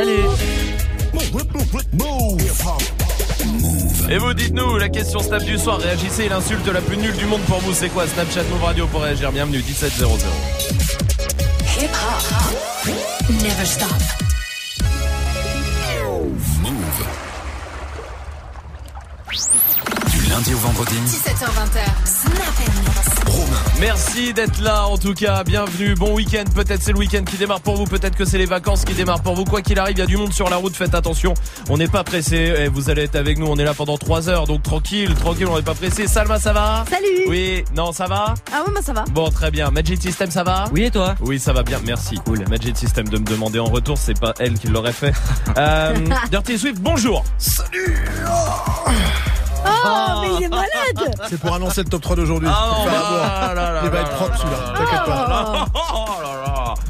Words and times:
Salut. 0.00 0.24
Et 4.08 4.16
vous 4.16 4.32
dites-nous, 4.32 4.78
la 4.78 4.88
question 4.88 5.18
Snap 5.18 5.44
du 5.44 5.58
soir, 5.58 5.78
réagissez, 5.78 6.30
l'insulte 6.30 6.66
la 6.68 6.80
plus 6.80 6.96
nulle 6.96 7.16
du 7.16 7.26
monde 7.26 7.42
pour 7.42 7.58
vous, 7.58 7.74
c'est 7.74 7.90
quoi 7.90 8.06
Snapchat 8.06 8.44
Move 8.44 8.64
Radio 8.64 8.86
pour 8.86 9.02
réagir, 9.02 9.30
bienvenue, 9.30 9.58
1700. 9.58 10.06
Hip 11.82 11.90
hop. 11.90 12.94
Never 13.42 13.66
stop. 13.66 14.29
Lundi 20.30 20.54
au 20.54 20.58
vendredi. 20.58 20.94
17h20. 21.06 21.80
Snap 22.04 22.40
Merci 23.80 24.32
d'être 24.32 24.60
là 24.60 24.86
en 24.86 24.96
tout 24.96 25.14
cas, 25.14 25.42
bienvenue, 25.42 25.94
bon 25.94 26.14
week-end, 26.14 26.44
peut-être 26.54 26.82
c'est 26.82 26.92
le 26.92 26.98
week-end 26.98 27.24
qui 27.24 27.36
démarre 27.36 27.60
pour 27.60 27.76
vous, 27.76 27.84
peut-être 27.84 28.16
que 28.16 28.24
c'est 28.24 28.38
les 28.38 28.46
vacances 28.46 28.84
qui 28.84 28.94
démarrent 28.94 29.22
pour 29.22 29.34
vous, 29.34 29.44
quoi 29.44 29.62
qu'il 29.62 29.78
arrive, 29.78 29.96
il 29.96 30.00
y 30.00 30.02
a 30.02 30.06
du 30.06 30.16
monde 30.16 30.32
sur 30.32 30.48
la 30.50 30.56
route, 30.56 30.76
faites 30.76 30.94
attention, 30.94 31.34
on 31.68 31.78
n'est 31.78 31.88
pas 31.88 32.04
pressé, 32.04 32.36
et 32.36 32.68
vous 32.68 32.90
allez 32.90 33.02
être 33.02 33.16
avec 33.16 33.38
nous, 33.38 33.46
on 33.46 33.56
est 33.56 33.64
là 33.64 33.74
pendant 33.74 33.96
3 33.96 34.28
heures, 34.28 34.46
donc 34.46 34.62
tranquille, 34.62 35.14
tranquille, 35.14 35.46
on 35.48 35.56
n'est 35.56 35.62
pas 35.62 35.74
pressé. 35.74 36.06
Salma 36.06 36.38
ça 36.38 36.52
va? 36.52 36.84
Salut. 36.88 37.28
Oui, 37.28 37.64
non 37.74 37.92
ça 37.92 38.06
va? 38.06 38.34
Ah 38.52 38.62
ouais, 38.66 38.72
bah 38.74 38.80
ça 38.84 38.92
va. 38.92 39.04
Bon 39.12 39.30
très 39.30 39.50
bien, 39.50 39.70
Magic 39.70 40.00
System 40.00 40.30
ça 40.30 40.44
va? 40.44 40.66
Oui 40.72 40.84
et 40.84 40.90
toi? 40.90 41.16
Oui 41.20 41.40
ça 41.40 41.52
va 41.52 41.62
bien, 41.62 41.80
merci. 41.84 42.16
Cool. 42.24 42.44
Magic 42.48 42.76
System 42.76 43.08
de 43.08 43.18
me 43.18 43.24
demander 43.24 43.58
en 43.58 43.66
retour, 43.66 43.98
c'est 43.98 44.18
pas 44.18 44.34
elle 44.38 44.58
qui 44.58 44.68
l'aurait 44.68 44.92
fait. 44.92 45.12
Euh, 45.56 45.94
Dirty 46.30 46.58
Swift, 46.58 46.80
bonjour. 46.80 47.24
Oh, 48.26 48.90
mais 50.22 50.28
il 50.38 50.42
est 50.44 50.48
malade 50.48 51.16
C'est 51.28 51.40
pour 51.40 51.54
annoncer 51.54 51.82
le 51.82 51.88
top 51.88 52.02
3 52.02 52.16
d'aujourd'hui. 52.16 52.48
Ah 52.50 53.52
bah, 53.54 53.80
Il 53.84 53.90
va 53.90 54.00
être 54.00 54.10
propre 54.10 54.30
là, 54.32 54.36
celui-là, 54.38 54.56
là, 54.72 54.78
t'inquiète 54.78 55.04
pas. 55.04 55.66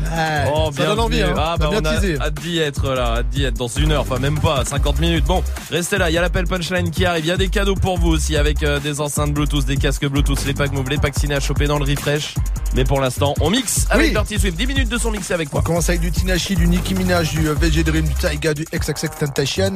Là, 0.05 0.51
Oh 0.55 0.71
ça 0.77 0.85
donne 0.87 1.01
envie, 1.01 1.23
hein. 1.23 1.35
Ah, 1.37 1.57
bah, 1.59 1.69
bien 1.71 1.81
on 1.81 1.85
a 1.85 2.25
hâte 2.25 2.41
d'y 2.41 2.59
être 2.59 2.89
là, 2.95 3.17
hâte 3.19 3.29
d'y 3.31 3.45
être 3.45 3.57
dans 3.57 3.69
une 3.69 3.93
heure, 3.93 4.03
enfin 4.03 4.19
même 4.19 4.39
pas, 4.39 4.65
50 4.65 5.01
minutes. 5.01 5.25
Bon, 5.25 5.43
restez 5.71 5.99
là, 5.99 6.11
il 6.11 6.15
y 6.15 6.19
a 6.19 6.21
l'appel 6.21 6.47
punchline 6.47 6.91
qui 6.91 7.05
arrive, 7.05 7.25
il 7.25 7.29
y 7.29 7.33
a 7.33 7.37
des 7.37 7.49
cadeaux 7.49 7.75
pour 7.75 7.99
vous 7.99 8.09
aussi 8.11 8.37
avec 8.37 8.63
euh, 8.63 8.79
des 8.81 9.01
enceintes 9.01 9.33
Bluetooth, 9.33 9.65
des 9.67 9.77
casques 9.77 10.07
Bluetooth, 10.07 10.45
les 10.47 10.55
packs 10.55 10.73
move, 10.73 10.89
les 10.89 10.99
packs 10.99 11.19
ciné 11.19 11.35
à 11.35 11.41
choper 11.41 11.67
dans 11.67 11.79
le 11.79 11.85
refresh. 11.85 12.35
Mais 12.75 12.85
pour 12.85 13.01
l'instant, 13.01 13.35
on 13.41 13.51
mixe 13.51 13.87
avec 13.91 14.07
Oui. 14.07 14.13
Dirty 14.13 14.39
Swift. 14.39 14.57
10 14.57 14.67
minutes 14.69 14.89
de 14.89 14.99
son 14.99 15.11
mixé 15.11 15.35
avec 15.35 15.49
On 15.49 15.53
quoi 15.53 15.63
commence 15.63 15.89
avec 15.89 16.01
du 16.01 16.13
Tinashi, 16.13 16.55
du 16.55 16.69
Nicki 16.69 16.95
Minaj, 16.95 17.33
du 17.33 17.49
euh, 17.49 17.55
VG 17.55 17.83
Dream, 17.83 18.07
du 18.07 18.15
Taiga, 18.15 18.55
du 18.55 18.65
XXX 18.73 19.09
Temptation. 19.19 19.75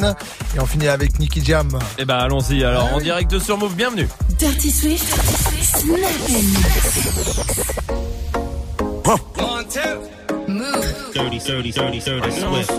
Et 0.57 0.61
on 0.61 0.67
finit 0.67 0.89
avec 0.89 1.19
Nicky 1.19 1.45
Jam. 1.45 1.77
Eh 1.99 2.05
ben 2.05 2.17
allons-y 2.17 2.63
alors, 2.65 2.89
Ah 2.93 2.97
en 2.97 3.01
direct 3.01 3.37
sur 3.41 3.59
Move, 3.59 3.75
bienvenue. 3.75 4.09
Dirty 4.39 4.71
Swift. 4.71 5.13
Snap 5.63 6.01
Move. 9.07 9.21
Dirty, 11.13 11.39
dirty, 11.39 11.73
dirty, 11.73 12.01
dirty 12.01 12.31
Swift. 12.31 12.71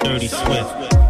Dirty 0.00 0.28
Swift. 0.28 1.05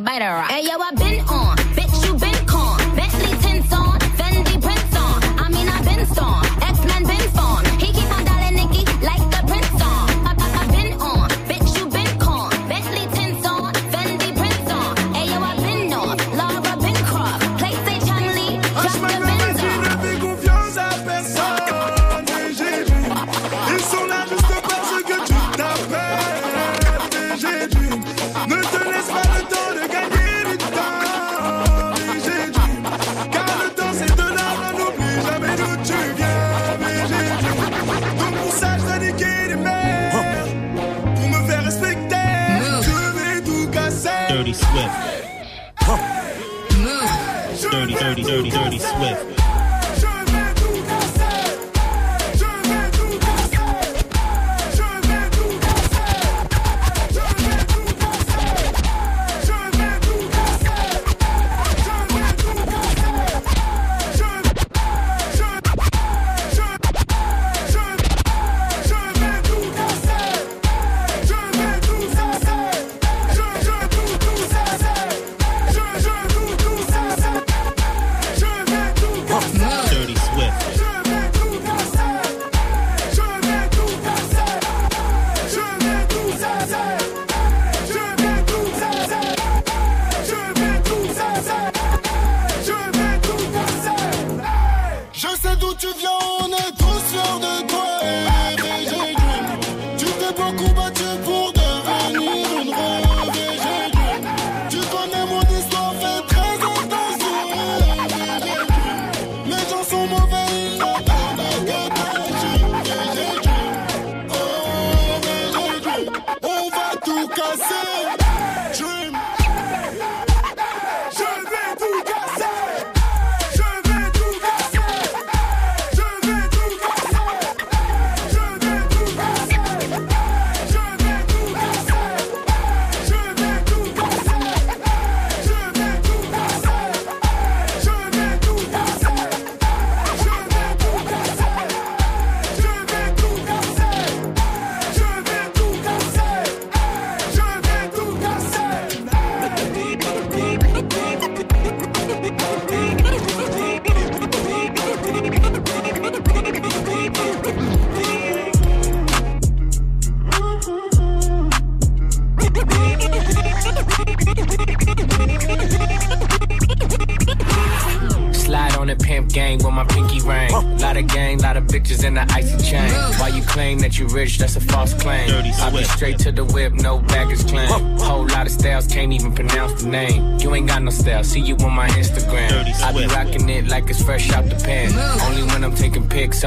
Better. 0.00 0.31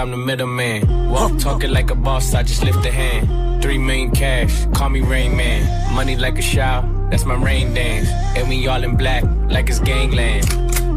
I'm 0.06 0.12
the 0.12 0.18
middleman. 0.18 1.10
Walk 1.10 1.40
talking 1.40 1.72
like 1.72 1.90
a 1.90 1.96
boss, 1.96 2.36
I 2.36 2.44
just 2.44 2.64
lift 2.64 2.86
a 2.86 2.92
hand. 2.92 3.64
Three 3.64 3.80
million 3.80 4.12
cash, 4.12 4.68
call 4.76 4.90
me 4.92 5.02
Rain 5.02 5.36
Man. 5.36 5.96
Money 5.96 6.16
like 6.16 6.38
a 6.38 6.44
shower, 6.44 6.88
that's 7.10 7.26
my 7.26 7.34
rain 7.34 7.74
dance. 7.74 8.08
And 8.38 8.48
we 8.48 8.68
all 8.68 8.84
in 8.84 8.98
black, 8.98 9.24
like 9.50 9.68
it's 9.68 9.80
gangland. 9.80 10.46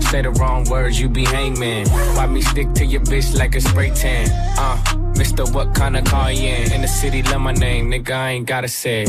Say 0.05 0.20
the 0.20 0.31
wrong 0.32 0.64
words, 0.69 1.00
you 1.00 1.08
be 1.08 1.25
hangman. 1.25 1.88
Why 1.88 2.26
me 2.26 2.43
stick 2.43 2.75
to 2.75 2.84
your 2.84 3.00
bitch 3.00 3.34
like 3.34 3.55
a 3.55 3.62
spray 3.62 3.88
tan? 3.94 4.28
Uh, 4.58 4.76
Mr. 5.14 5.50
What 5.54 5.75
kind 5.75 5.96
of 5.96 6.04
car 6.04 6.31
you 6.31 6.46
in? 6.46 6.72
In 6.72 6.82
the 6.82 6.88
city, 6.88 7.22
love 7.22 7.40
my 7.40 7.52
name, 7.52 7.90
nigga, 7.90 8.11
I 8.11 8.31
ain't 8.32 8.46
gotta 8.46 8.69
say 8.69 9.06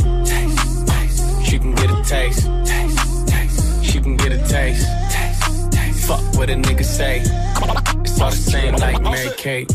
She 1.44 1.60
can 1.60 1.76
get 1.76 1.90
a 1.92 2.02
taste. 2.06 2.48
taste. 2.66 3.84
She 3.84 4.00
can 4.00 4.16
get 4.16 4.32
a 4.32 4.38
taste. 4.48 4.88
taste, 5.12 5.72
taste. 5.74 6.08
Fuck 6.08 6.22
what 6.36 6.50
a 6.50 6.54
nigga 6.54 6.86
say. 6.86 7.20
It's 8.02 8.22
all 8.22 8.30
the 8.32 8.36
same 8.38 8.76
like 8.76 9.02
Mary 9.02 9.30
Kate 9.38 9.70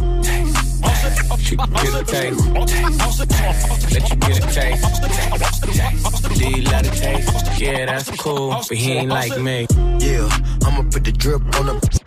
you 1.54 1.66
get 1.66 1.94
a 1.94 2.04
taste. 2.04 2.46
Let 3.92 4.10
you 4.10 4.16
get 4.16 4.38
a 4.38 4.54
taste. 4.54 4.84
D 6.38 6.62
let 6.62 6.84
love 6.84 6.96
taste? 6.96 7.60
Yeah, 7.60 7.86
that's 7.86 8.10
cool, 8.20 8.50
but 8.68 8.76
he 8.76 8.92
ain't 8.92 9.10
like 9.10 9.38
me. 9.38 9.66
Yeah, 9.98 10.28
I'ma 10.64 10.82
put 10.90 11.04
the 11.04 11.12
drip 11.12 11.42
on 11.60 11.66
the 11.66 12.03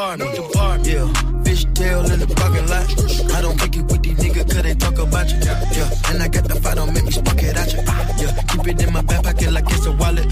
Yeah, 0.00 0.16
fishtail 1.44 2.10
in 2.10 2.20
the 2.20 2.32
parking 2.34 2.66
lot. 2.68 2.88
I 3.36 3.42
don't 3.42 3.60
kick 3.60 3.76
it 3.76 3.82
with 3.82 4.02
these 4.02 4.16
niggas 4.16 4.48
cause 4.48 4.62
they 4.62 4.72
talk 4.72 4.98
about 4.98 5.30
you. 5.30 5.36
Yeah, 5.44 5.90
and 6.08 6.22
I 6.22 6.26
got 6.26 6.48
the 6.48 6.58
fight, 6.58 6.78
on, 6.78 6.94
make 6.94 7.04
me 7.04 7.10
spark 7.10 7.42
it 7.42 7.54
at 7.54 7.70
you. 7.74 7.80
Yeah, 8.16 8.32
keep 8.48 8.66
it 8.66 8.82
in 8.82 8.94
my 8.94 9.02
back 9.02 9.24
pocket 9.24 9.52
like 9.52 9.66
it's 9.68 9.84
a 9.84 9.92
wallet. 9.92 10.24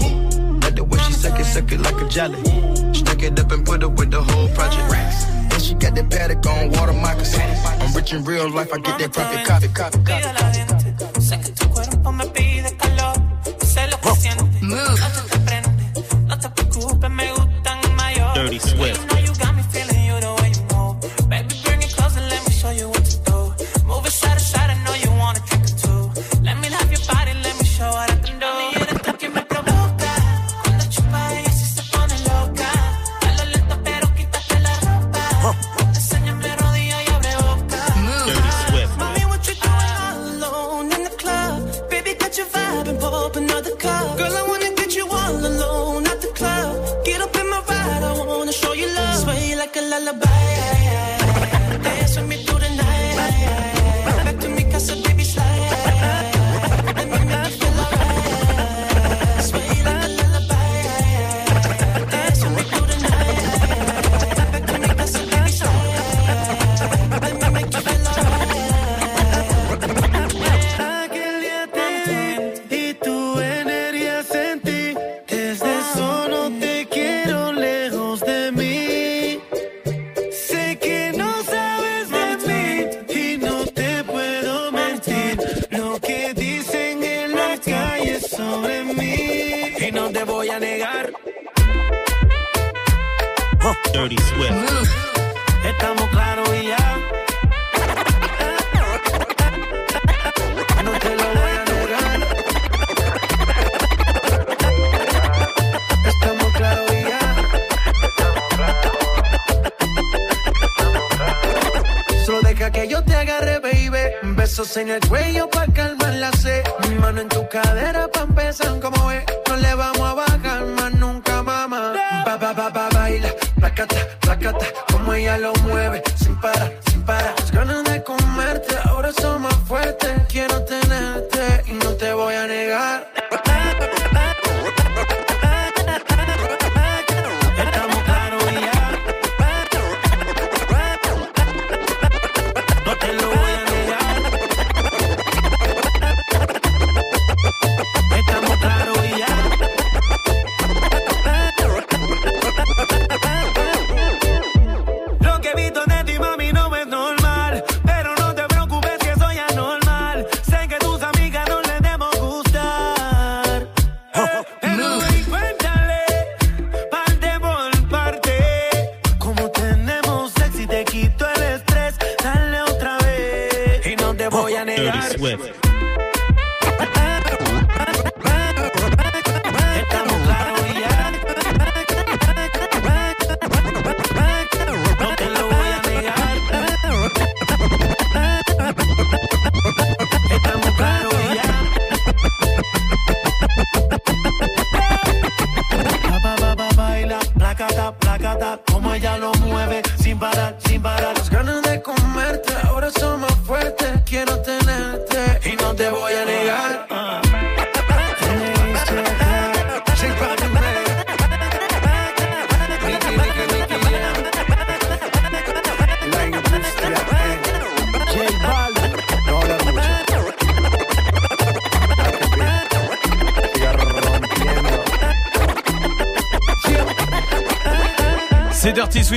Like 0.63 0.73
the 0.73 0.83
way 0.83 0.97
she 1.05 1.13
suck 1.13 1.39
it, 1.39 1.45
suck 1.45 1.71
it 1.71 1.81
like 1.81 2.01
a 2.01 2.09
jelly. 2.09 2.41
Stack 2.95 3.21
it 3.21 3.39
up 3.39 3.51
and 3.51 3.63
put 3.63 3.83
it 3.83 3.91
with 3.91 4.09
the 4.09 4.23
whole 4.23 4.49
project. 4.55 4.91
And 5.53 5.61
she 5.61 5.75
got 5.75 5.93
that 5.93 6.09
paddock 6.09 6.43
on 6.47 6.71
water 6.71 6.93
moccasins. 6.93 7.59
I'm 7.63 7.93
rich 7.93 8.11
in 8.11 8.23
real 8.23 8.49
life, 8.49 8.73
I 8.73 8.79
get 8.79 8.97
that 8.97 9.13
profit, 9.13 9.45
copy, 9.45 9.67
copy, 9.67 9.99
copy. 10.03 10.33
copy. 10.33 10.78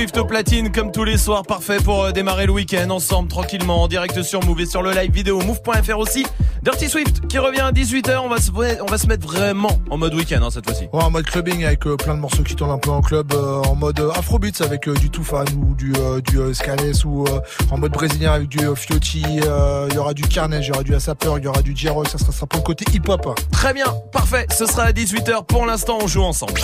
Swift 0.03 0.17
au 0.17 0.25
platine 0.25 0.69
comme 0.69 0.91
tous 0.91 1.05
les 1.05 1.17
soirs, 1.17 1.43
parfait 1.43 1.77
pour 1.77 2.03
euh, 2.03 2.11
démarrer 2.11 2.45
le 2.45 2.51
week-end 2.51 2.89
ensemble 2.89 3.29
tranquillement 3.29 3.83
en 3.83 3.87
direct 3.87 4.21
sur 4.21 4.43
Move 4.43 4.59
et 4.59 4.65
sur 4.65 4.81
le 4.81 4.91
live 4.91 5.09
vidéo 5.09 5.39
move.fr 5.39 5.97
aussi. 5.97 6.25
Dirty 6.61 6.89
Swift 6.89 7.25
qui 7.27 7.37
revient 7.37 7.61
à 7.61 7.71
18h, 7.71 8.17
on 8.17 8.27
va 8.27 8.41
se, 8.41 8.51
on 8.51 8.85
va 8.85 8.97
se 8.97 9.07
mettre 9.07 9.25
vraiment 9.25 9.71
en 9.89 9.97
mode 9.97 10.13
week-end 10.13 10.41
hein, 10.43 10.49
cette 10.51 10.65
fois-ci. 10.65 10.89
Ouais, 10.91 11.01
en 11.01 11.09
mode 11.09 11.25
clubbing 11.25 11.63
avec 11.63 11.87
euh, 11.87 11.95
plein 11.95 12.15
de 12.15 12.19
morceaux 12.19 12.43
qui 12.43 12.53
tournent 12.53 12.71
un 12.71 12.79
peu 12.79 12.89
en 12.89 12.99
club, 12.99 13.31
euh, 13.31 13.61
en 13.61 13.75
mode 13.75 13.97
afrobeats 14.13 14.61
avec 14.61 14.89
euh, 14.89 14.93
du 14.93 15.09
Toufan 15.09 15.45
ou 15.57 15.73
du 15.73 15.93
euh, 15.97 16.19
du 16.19 16.37
euh, 16.37 16.53
Scales 16.53 17.05
ou 17.05 17.23
euh, 17.25 17.39
en 17.71 17.77
mode 17.77 17.93
brésilien 17.93 18.33
avec 18.33 18.49
du 18.49 18.59
euh, 18.59 18.75
Fiotti, 18.75 19.23
euh, 19.45 19.87
il 19.89 19.95
y 19.95 19.99
aura 19.99 20.13
du 20.13 20.23
Carnage, 20.23 20.67
il 20.67 20.71
y 20.71 20.73
aura 20.73 20.83
du 20.83 20.95
Asapeur, 20.95 21.37
il 21.37 21.45
y 21.45 21.47
aura 21.47 21.61
du 21.61 21.73
J-Rock, 21.73 22.09
ça 22.09 22.17
sera, 22.17 22.33
ça 22.33 22.45
pour 22.45 22.59
le 22.59 22.65
côté 22.65 22.83
hip-hop. 22.93 23.39
Très 23.53 23.73
bien, 23.73 23.85
parfait, 24.11 24.47
ce 24.53 24.65
sera 24.65 24.83
à 24.83 24.91
18h 24.91 25.45
pour 25.45 25.65
l'instant 25.65 25.99
on 26.01 26.07
joue 26.07 26.23
ensemble. 26.23 26.59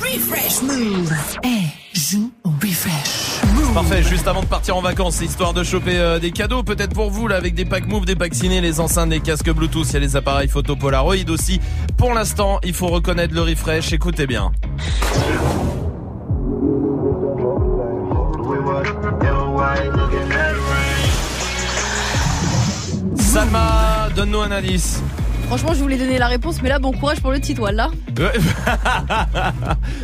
Refresh 0.00 0.62
Move. 0.62 1.12
Eh. 1.44 1.77
Parfait, 3.78 4.02
juste 4.02 4.26
avant 4.26 4.40
de 4.40 4.46
partir 4.46 4.76
en 4.76 4.80
vacances, 4.80 5.20
histoire 5.20 5.54
de 5.54 5.62
choper 5.62 6.00
euh, 6.00 6.18
des 6.18 6.32
cadeaux, 6.32 6.64
peut-être 6.64 6.92
pour 6.92 7.10
vous 7.10 7.28
là 7.28 7.36
avec 7.36 7.54
des 7.54 7.64
packs 7.64 7.86
Move, 7.86 8.06
des 8.06 8.16
packs 8.16 8.34
ciné, 8.34 8.60
les 8.60 8.80
enceintes, 8.80 9.10
des 9.10 9.20
casques 9.20 9.52
Bluetooth, 9.52 9.86
il 9.90 9.92
y 9.92 9.96
a 9.96 10.00
les 10.00 10.16
appareils 10.16 10.48
photo 10.48 10.74
Polaroid 10.74 11.14
aussi. 11.28 11.60
Pour 11.96 12.12
l'instant, 12.12 12.58
il 12.64 12.74
faut 12.74 12.88
reconnaître 12.88 13.32
le 13.32 13.42
refresh, 13.42 13.92
écoutez 13.92 14.26
bien. 14.26 14.50
Salma, 23.14 24.08
donne-nous 24.16 24.40
un 24.40 24.50
indice. 24.50 25.00
Franchement, 25.46 25.72
je 25.74 25.78
voulais 25.78 25.98
donner 25.98 26.18
la 26.18 26.26
réponse, 26.26 26.60
mais 26.62 26.68
là, 26.68 26.80
bon 26.80 26.90
courage 26.90 27.20
pour 27.20 27.30
le 27.30 27.40
titre. 27.40 27.62
Ouais. 27.62 27.70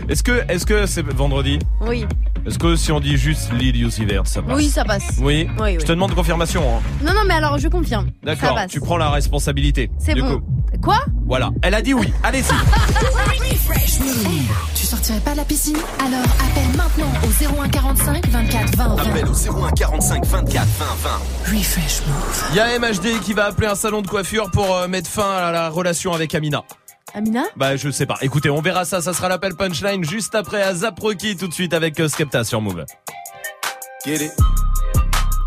est-ce 0.09 0.23
que 0.23 0.45
est-ce 0.49 0.65
que 0.65 0.87
c'est 0.87 1.05
vendredi? 1.05 1.59
Oui. 1.81 2.07
Est-ce 2.47 2.59
que 2.59 2.77
si 2.77 2.93
on 2.93 3.01
dit 3.01 3.17
juste 3.17 3.53
Lil 3.55 3.83
Uzi 3.83 4.05
Vert, 4.05 4.27
ça 4.27 4.43
passe 4.43 4.57
Oui, 4.57 4.69
ça 4.69 4.85
passe. 4.85 5.03
Oui. 5.19 5.49
Oui, 5.59 5.63
oui. 5.63 5.77
Je 5.81 5.87
te 5.87 5.93
demande 5.93 6.15
confirmation. 6.15 6.63
Hein. 6.77 6.81
Non, 7.03 7.15
non, 7.15 7.23
mais 7.27 7.35
alors, 7.35 7.57
je 7.59 7.69
confirme. 7.69 8.07
Ça 8.07 8.35
D'accord. 8.35 8.55
passe. 8.55 8.71
Tu 8.71 8.81
prends 8.81 8.99
la 8.99 9.09
responsabilité. 9.11 9.91
C'est 9.99 10.15
du 10.15 10.21
bon. 10.23 10.39
coup. 10.39 10.45
Quoi? 10.83 10.99
Voilà. 11.27 11.51
Elle 11.63 11.75
a 11.75 11.81
dit 11.81 11.95
oui. 11.95 12.13
Allez-y. 12.23 12.43
Refresh 12.53 14.01
Move. 14.01 14.43
Tu 14.75 14.85
sortirais 14.85 15.21
pas 15.21 15.33
de 15.33 15.39
la 15.39 15.45
piscine? 15.45 15.77
Alors 16.01 16.25
appelle 16.35 16.77
maintenant 16.77 17.11
au 17.25 17.63
01 17.63 17.69
45 17.69 18.27
24 18.29 18.77
20 18.77 18.89
20. 18.97 19.03
Appel 19.11 19.25
au 19.27 19.65
01 19.65 19.71
45 19.71 20.27
24 20.27 20.67
20 20.67 20.85
20. 21.49 21.57
Refresh 21.59 22.03
Move. 22.07 22.45
Il 22.51 22.57
y 22.57 22.61
a 22.61 22.79
MHD 22.79 23.21
qui 23.23 23.33
va 23.33 23.47
appeler 23.47 23.69
un 23.69 23.75
salon 23.75 24.03
de 24.03 24.07
coiffure 24.09 24.51
pour 24.51 24.77
euh, 24.77 24.89
mettre 24.89 25.09
fin 25.09 25.31
à 25.31 25.51
la 25.53 25.71
relation 25.71 26.13
avec 26.13 26.35
Amina. 26.35 26.65
Amina 27.15 27.45
Bah 27.57 27.77
je 27.77 27.91
sais 27.91 28.07
pas. 28.07 28.19
Écoutez, 28.23 28.51
on 28.51 28.61
verra 28.61 28.85
ça. 28.85 29.01
Ça 29.01 29.13
sera 29.15 29.29
l'appel 29.29 29.55
punchline 29.55 30.05
juste 30.05 30.35
après 30.35 30.63
à 30.63 30.75
Zaproki 30.75 31.37
tout 31.37 31.47
de 31.49 31.55
suite 31.55 31.73
avec 31.73 31.99
euh, 32.01 32.09
Skepta 32.09 32.43
sur 32.45 32.61
Move. 32.61 32.85
Get 34.05 34.17
it? 34.21 34.33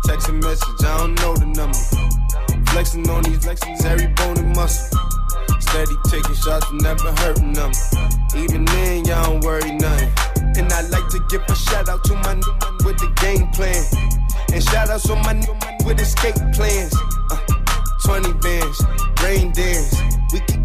Text 0.04 0.28
a 0.30 0.32
message, 0.32 0.80
I 0.80 0.98
don't 0.98 1.14
know 1.20 1.34
the 1.34 1.44
number. 1.44 1.78
Flexing 2.70 3.08
on 3.10 3.22
these 3.22 3.38
flexing, 3.44 3.76
every 3.84 4.08
bone 4.14 4.38
and 4.38 4.56
muscle. 4.56 4.98
Steady 5.60 5.94
taking 6.10 6.34
shots, 6.34 6.66
never 6.72 7.12
hurting 7.20 7.52
them. 7.52 7.70
Even 8.34 8.64
then, 8.64 9.04
y'all 9.04 9.22
don't 9.24 9.44
worry 9.44 9.72
nothing. 9.72 10.10
And 10.56 10.72
I 10.72 10.80
like 10.88 11.08
to 11.10 11.20
give 11.28 11.42
a 11.48 11.54
shout 11.54 11.88
out 11.90 12.02
to 12.04 12.14
my 12.14 12.34
new 12.34 12.52
man 12.62 12.76
with 12.84 12.98
the 12.98 13.12
game 13.20 13.48
plan. 13.52 13.84
And 14.52 14.64
shout 14.64 14.88
outs 14.88 15.08
on 15.10 15.18
my 15.22 15.34
new 15.34 15.52
man 15.52 15.76
with 15.84 16.00
escape 16.00 16.36
plans. 16.54 16.94
Uh, 17.30 17.36
20 18.04 18.32
bands, 18.40 18.82
rain 19.22 19.52
dance. 19.52 19.94
We 20.32 20.40
can 20.40 20.64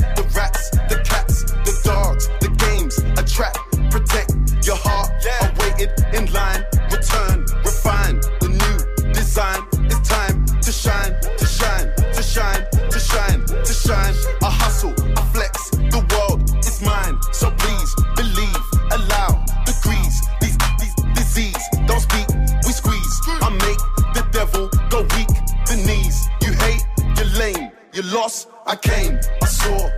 lost. 28.11 28.47
I 28.65 28.75
came, 28.75 29.19
I 29.41 29.45
saw, 29.45 29.89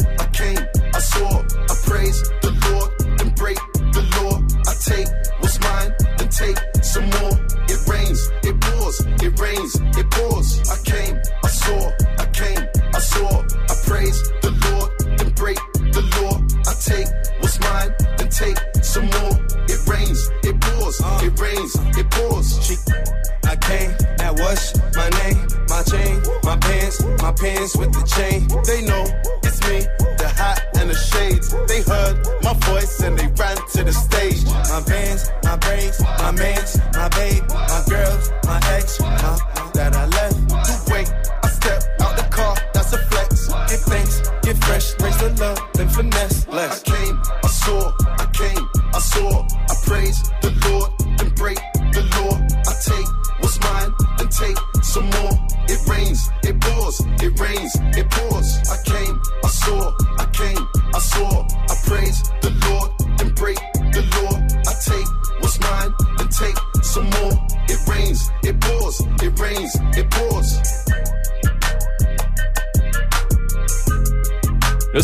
with 27.71 27.93
the 27.93 28.03
chain. 28.03 28.43
They 28.67 28.83
know 28.83 29.03
it's 29.41 29.61
me, 29.67 29.87
the 30.19 30.27
hat 30.27 30.67
and 30.75 30.89
the 30.89 30.95
shades. 30.95 31.47
They 31.67 31.81
heard 31.81 32.19
my 32.43 32.53
voice 32.67 32.99
and 32.99 33.17
they 33.17 33.27
ran 33.27 33.55
to 33.55 33.83
the 33.85 33.93
stage. 33.93 34.43
My 34.45 34.81
bands, 34.83 35.31
my 35.43 35.55
braids, 35.55 36.01
my 36.19 36.31
mans, 36.31 36.77
my 36.91 37.07
babe, 37.09 37.43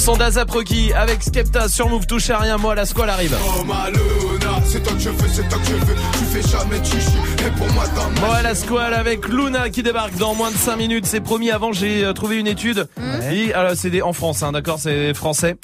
Son 0.09 0.17
d'Azaproki 0.17 0.91
avec 0.93 1.21
Skepta 1.21 1.69
sur 1.69 1.87
Move 1.87 2.07
touche 2.07 2.31
à 2.31 2.39
rien, 2.39 2.57
moi 2.57 2.73
la 2.73 2.87
squale 2.87 3.11
arrive. 3.11 3.37
Oh 3.45 3.63
ma 3.63 3.91
Luna, 3.91 4.59
c'est 4.65 4.81
toi 4.81 4.93
que 4.93 4.99
je 4.99 5.09
veux, 5.09 5.27
c'est 5.27 5.47
toi 5.47 5.59
que 5.59 5.65
je 5.65 5.75
veux. 5.75 5.95
Tu 6.13 6.25
fais 6.25 6.41
jamais 6.41 6.83
chichi, 6.83 7.15
et 7.45 7.51
pour 7.51 7.71
moi 7.73 7.83
dans 7.95 8.09
Moi 8.19 8.41
la 8.41 8.55
squale 8.55 8.95
avec 8.95 9.27
Luna 9.27 9.69
qui 9.69 9.83
débarque 9.83 10.17
dans 10.17 10.33
moins 10.33 10.49
de 10.49 10.55
5 10.55 10.77
minutes, 10.77 11.05
c'est 11.05 11.21
promis 11.21 11.51
avant 11.51 11.73
j'ai 11.73 12.03
euh, 12.03 12.13
trouvé 12.13 12.37
une 12.37 12.47
étude. 12.47 12.87
Et 13.31 13.53
alors 13.53 13.73
c'est 13.75 13.91
des 13.91 14.01
en 14.01 14.13
France 14.13 14.41
hein, 14.41 14.51
d'accord, 14.51 14.79
c'est 14.79 15.13
français. 15.13 15.57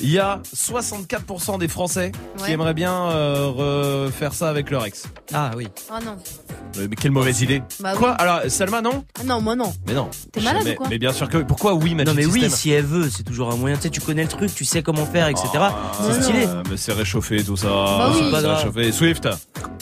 Il 0.00 0.10
y 0.10 0.18
a 0.18 0.40
64% 0.56 1.60
des 1.60 1.68
Français 1.68 2.10
qui 2.44 2.50
aimeraient 2.50 2.74
bien 2.74 3.10
euh, 3.10 4.06
refaire 4.06 4.32
ça 4.32 4.48
avec 4.48 4.70
leur 4.70 4.84
ex. 4.84 5.04
Ah 5.32 5.52
oui. 5.56 5.68
Oh 5.88 6.04
non. 6.04 6.16
Euh, 6.78 6.86
Mais 6.90 6.96
quelle 6.96 7.10
mauvaise 7.12 7.40
idée. 7.42 7.62
Bah 7.80 7.92
quoi 7.96 8.10
oui. 8.10 8.16
Alors 8.18 8.40
Salma 8.48 8.80
non 8.80 9.04
Ah 9.20 9.24
non, 9.24 9.40
moi 9.40 9.54
non. 9.56 9.72
Mais 9.86 9.94
non. 9.94 10.08
T'es 10.32 10.40
malade 10.40 10.62
mais, 10.64 10.72
ou 10.72 10.76
quoi 10.76 10.86
Mais 10.90 10.98
bien 10.98 11.12
sûr 11.12 11.28
que 11.28 11.38
pourquoi 11.38 11.74
oui 11.74 11.94
Magic 11.94 12.08
Non 12.08 12.14
mais 12.14 12.26
oui, 12.26 12.40
System 12.40 12.50
si 12.50 12.70
elle 12.70 12.84
veut, 12.84 13.08
c'est 13.10 13.22
toujours 13.22 13.52
un 13.52 13.56
moyen. 13.56 13.76
Tu 13.76 13.82
sais, 13.82 13.90
tu 13.90 14.00
connais 14.00 14.22
le 14.22 14.28
truc, 14.28 14.54
tu 14.54 14.64
sais 14.64 14.82
comment 14.82 15.06
faire, 15.06 15.28
etc. 15.28 15.46
Ah, 15.56 15.72
c'est 16.02 16.22
stylé. 16.22 16.46
mais 16.70 16.76
c'est 16.76 16.92
réchauffé 16.92 17.42
tout 17.44 17.56
ça. 17.56 17.68
Bah 17.68 18.10
oui. 18.12 18.20
C'est 18.24 18.30
pas 18.30 18.42
grave. 18.42 18.56
réchauffé. 18.58 18.92
Swift. 18.92 19.28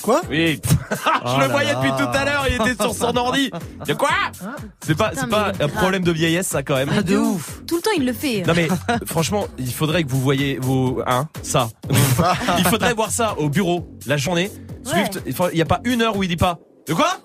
Quoi 0.02 0.20
Oui. 0.30 0.60
Je 0.90 0.96
Oh 1.24 1.34
le 1.36 1.40
là 1.42 1.48
voyais 1.48 1.72
là. 1.72 1.80
depuis 1.80 1.90
tout 2.04 2.10
à 2.18 2.24
l'heure, 2.24 2.46
il 2.48 2.54
était 2.54 2.82
sur 2.82 2.94
son 2.94 3.16
ordi. 3.16 3.50
De 3.86 3.94
quoi 3.94 4.10
C'est 4.84 4.94
pas, 4.96 5.10
Putain, 5.10 5.20
c'est 5.22 5.30
pas 5.30 5.48
un 5.48 5.52
grave. 5.52 5.70
problème 5.70 6.02
de 6.02 6.12
vieillesse 6.12 6.48
ça 6.48 6.62
quand 6.62 6.74
même. 6.76 6.90
Ah, 6.96 7.02
de 7.02 7.16
ouf. 7.16 7.62
Tout 7.66 7.76
le 7.76 7.82
temps, 7.82 7.90
il 7.96 8.04
le 8.04 8.12
fait. 8.12 8.42
Non 8.46 8.52
mais 8.54 8.68
franchement, 9.06 9.46
il 9.58 9.72
faudrait 9.72 10.02
que 10.04 10.10
vous 10.10 10.20
voyez 10.20 10.58
vos 10.60 11.00
hein 11.06 11.28
ça. 11.42 11.68
il 12.58 12.64
faudrait 12.64 12.94
voir 12.94 13.10
ça 13.10 13.38
au 13.38 13.48
bureau 13.48 13.88
la 14.06 14.16
journée. 14.16 14.50
Swift, 14.84 15.20
il 15.26 15.32
faut- 15.32 15.48
il 15.52 15.58
y 15.58 15.62
a 15.62 15.66
pas 15.66 15.80
une 15.84 16.02
heure 16.02 16.16
où 16.16 16.22
il 16.24 16.28
dit 16.28 16.36
pas. 16.36 16.58
De 16.86 16.94
quoi. 16.94 17.20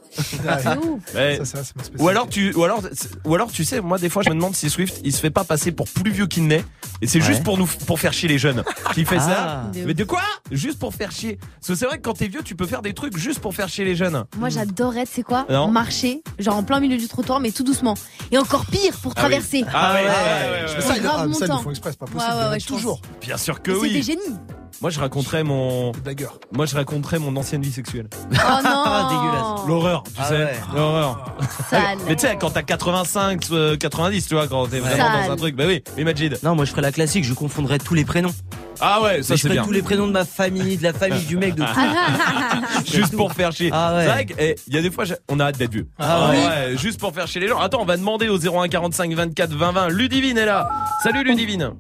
Ouais. 1.16 1.40
Ça, 1.46 1.60
c'est. 1.64 1.74
Ou 2.02 2.08
alors 2.10 2.28
tu 2.30 2.54
ou 2.56 2.64
alors 2.64 2.82
ou 3.26 3.36
alors 3.36 3.52
tu 3.52 3.64
sais 3.66 3.82
moi 3.82 3.98
des 3.98 4.10
fois 4.10 4.24
je 4.24 4.30
me 4.30 4.36
demande 4.36 4.56
si 4.56 4.70
Swift 4.70 5.00
il 5.04 5.14
se 5.14 5.20
fait 5.20 5.30
pas 5.30 5.44
passer 5.44 5.72
pour 5.72 5.88
plus 5.88 6.12
vieux 6.12 6.28
qu'il 6.28 6.48
n'est 6.48 6.64
et 7.02 7.08
c'est 7.08 7.20
Ouais. 7.20 7.26
juste 7.26 7.44
pour 7.44 7.58
nous 7.58 7.68
pour 7.86 8.00
faire 8.00 8.14
chier 8.14 8.28
les 8.30 8.38
jeunes 8.40 8.64
qu'il 8.94 9.06
fait 9.06 9.20
ça. 9.20 9.36
Ah. 9.38 9.72
Mais 9.86 9.94
de 9.94 10.04
quoi? 10.04 10.22
Juste 10.52 10.80
pour 10.80 10.94
faire 10.94 11.12
chier. 11.12 11.38
Parce 11.60 11.68
que 11.68 11.76
c'est 11.76 11.86
vrai 11.86 11.98
que 11.98 12.02
quand 12.04 12.14
t'es 12.14 12.28
vieux 12.28 12.42
tu 12.44 12.56
peux 12.56 12.66
faire 12.66 12.82
des 12.82 12.94
trucs 12.94 13.18
juste 13.18 13.40
pour 13.40 13.54
faire 13.54 13.68
chier 13.70 13.86
les 13.86 13.96
jeunes. 13.96 14.26
Moi, 14.38 14.50
j'adorerais, 14.50 15.06
tu 15.06 15.14
sais 15.14 15.24
quoi? 15.24 15.46
Non. 15.50 15.68
Marcher, 15.70 16.22
genre 16.40 16.56
en 16.56 16.64
plein 16.64 16.80
milieu 16.80 16.98
du 16.98 17.08
trottoir, 17.08 17.40
mais 17.40 17.52
tout 17.52 17.64
doucement. 17.64 17.96
Et 18.32 18.38
encore 18.38 18.66
pire, 18.66 18.94
pour 19.02 19.12
Ah 19.16 19.22
oui. 19.24 19.30
traverser. 19.30 19.64
Ah 19.74 19.94
ouais, 19.94 20.02
ouais, 20.02 20.76
ouais, 20.76 20.82
ça, 20.82 21.00
grave 21.00 21.30
ah, 21.32 21.34
ça, 21.34 21.46
ils 21.46 21.64
font 21.64 21.70
exprès, 21.70 21.92
c'est 21.92 22.00
pas 22.00 22.06
possible. 22.06 22.62
toujours. 22.68 23.02
Bien 23.22 23.38
sûr 23.38 23.62
que 23.62 23.72
Mais 23.72 23.78
C'est 23.82 23.90
des 23.90 23.96
oui. 23.96 24.04
génies. 24.04 24.38
Moi 24.80 24.92
je 24.92 25.00
raconterais 25.00 25.44
mon 25.44 25.92
Des 25.92 26.02
blagueurs. 26.02 26.40
moi 26.54 26.68
je 26.68 26.76
raconterais 26.76 27.18
mon 27.18 27.36
ancienne 27.36 27.64
vie 27.64 27.72
sexuelle. 27.72 28.08
Oh 28.16 28.26
non. 28.64 29.08
Dégueulasse. 29.10 29.68
L'horreur, 29.68 30.04
tu 30.08 30.20
Ah 30.20 30.26
sais. 30.26 30.36
ouais. 30.36 30.54
L'horreur. 30.76 31.36
Sale. 31.70 31.98
Mais 32.08 32.16
tu 32.16 32.28
sais 32.28 32.38
quand 32.40 32.50
t'as 32.52 32.64
85 32.64 33.46
euh, 33.52 33.78
90 33.78 34.28
tu 34.28 34.34
vois 34.36 34.48
quand 34.48 34.68
t'es 34.68 34.80
vraiment 34.80 34.98
Sale. 35.14 35.28
dans 35.28 35.34
un 35.34 35.36
truc. 35.36 35.56
Bah 35.56 35.66
oui, 35.68 35.84
mais 35.96 36.04
Majid. 36.04 36.38
Non, 36.44 36.56
moi 36.56 36.66
je 36.66 36.72
ferais 36.72 36.82
la 36.82 36.92
classique, 36.92 37.24
je 37.24 37.34
confondrais 37.34 37.78
tous 37.80 37.94
les 37.94 38.06
prénoms. 38.06 38.34
Ah 38.80 39.02
ouais, 39.02 39.24
ça 39.24 39.36
c'est 39.36 39.44
ferais 39.44 39.54
bien. 39.56 39.64
tous 39.66 39.72
les 39.72 39.82
prénoms 39.82 40.06
de 40.06 40.12
ma 40.12 40.24
famille, 40.26 40.78
de 40.78 40.84
la 40.84 40.94
famille 40.94 41.26
du 41.26 41.36
mec, 41.38 41.56
de 41.56 41.64
tout. 42.86 42.86
Juste 42.96 43.16
pour 43.16 43.34
faire 43.34 43.52
chier. 43.52 43.70
Ah 43.74 43.96
ouais. 43.96 44.02
C'est 44.06 44.12
vrai 44.12 44.26
qu'il 44.56 44.74
y 44.76 44.78
a 44.78 44.82
des 44.82 44.92
fois, 44.92 45.04
j'ai- 45.06 45.16
on 45.30 45.40
a 45.40 45.46
hâte 45.46 45.58
d'être 45.58 45.72
vieux. 45.72 45.88
Ah 45.98 46.30
ouais. 46.30 46.78
Juste 46.78 47.00
pour 47.00 47.14
faire 47.14 47.28
chier 47.28 47.42
les 47.42 47.48
gens. 47.48 47.60
Attends, 47.60 47.82
on 47.82 47.86
va 47.86 47.98
demander 47.98 48.30
au 48.30 48.38
01 48.38 48.68
45 48.68 49.14
24 49.14 49.52
20 49.54 49.72
20. 49.72 49.88
Ludivine 49.90 50.38
est 50.38 50.46
là. 50.46 50.70
Salut 51.04 51.24
Ludivine. 51.24 51.72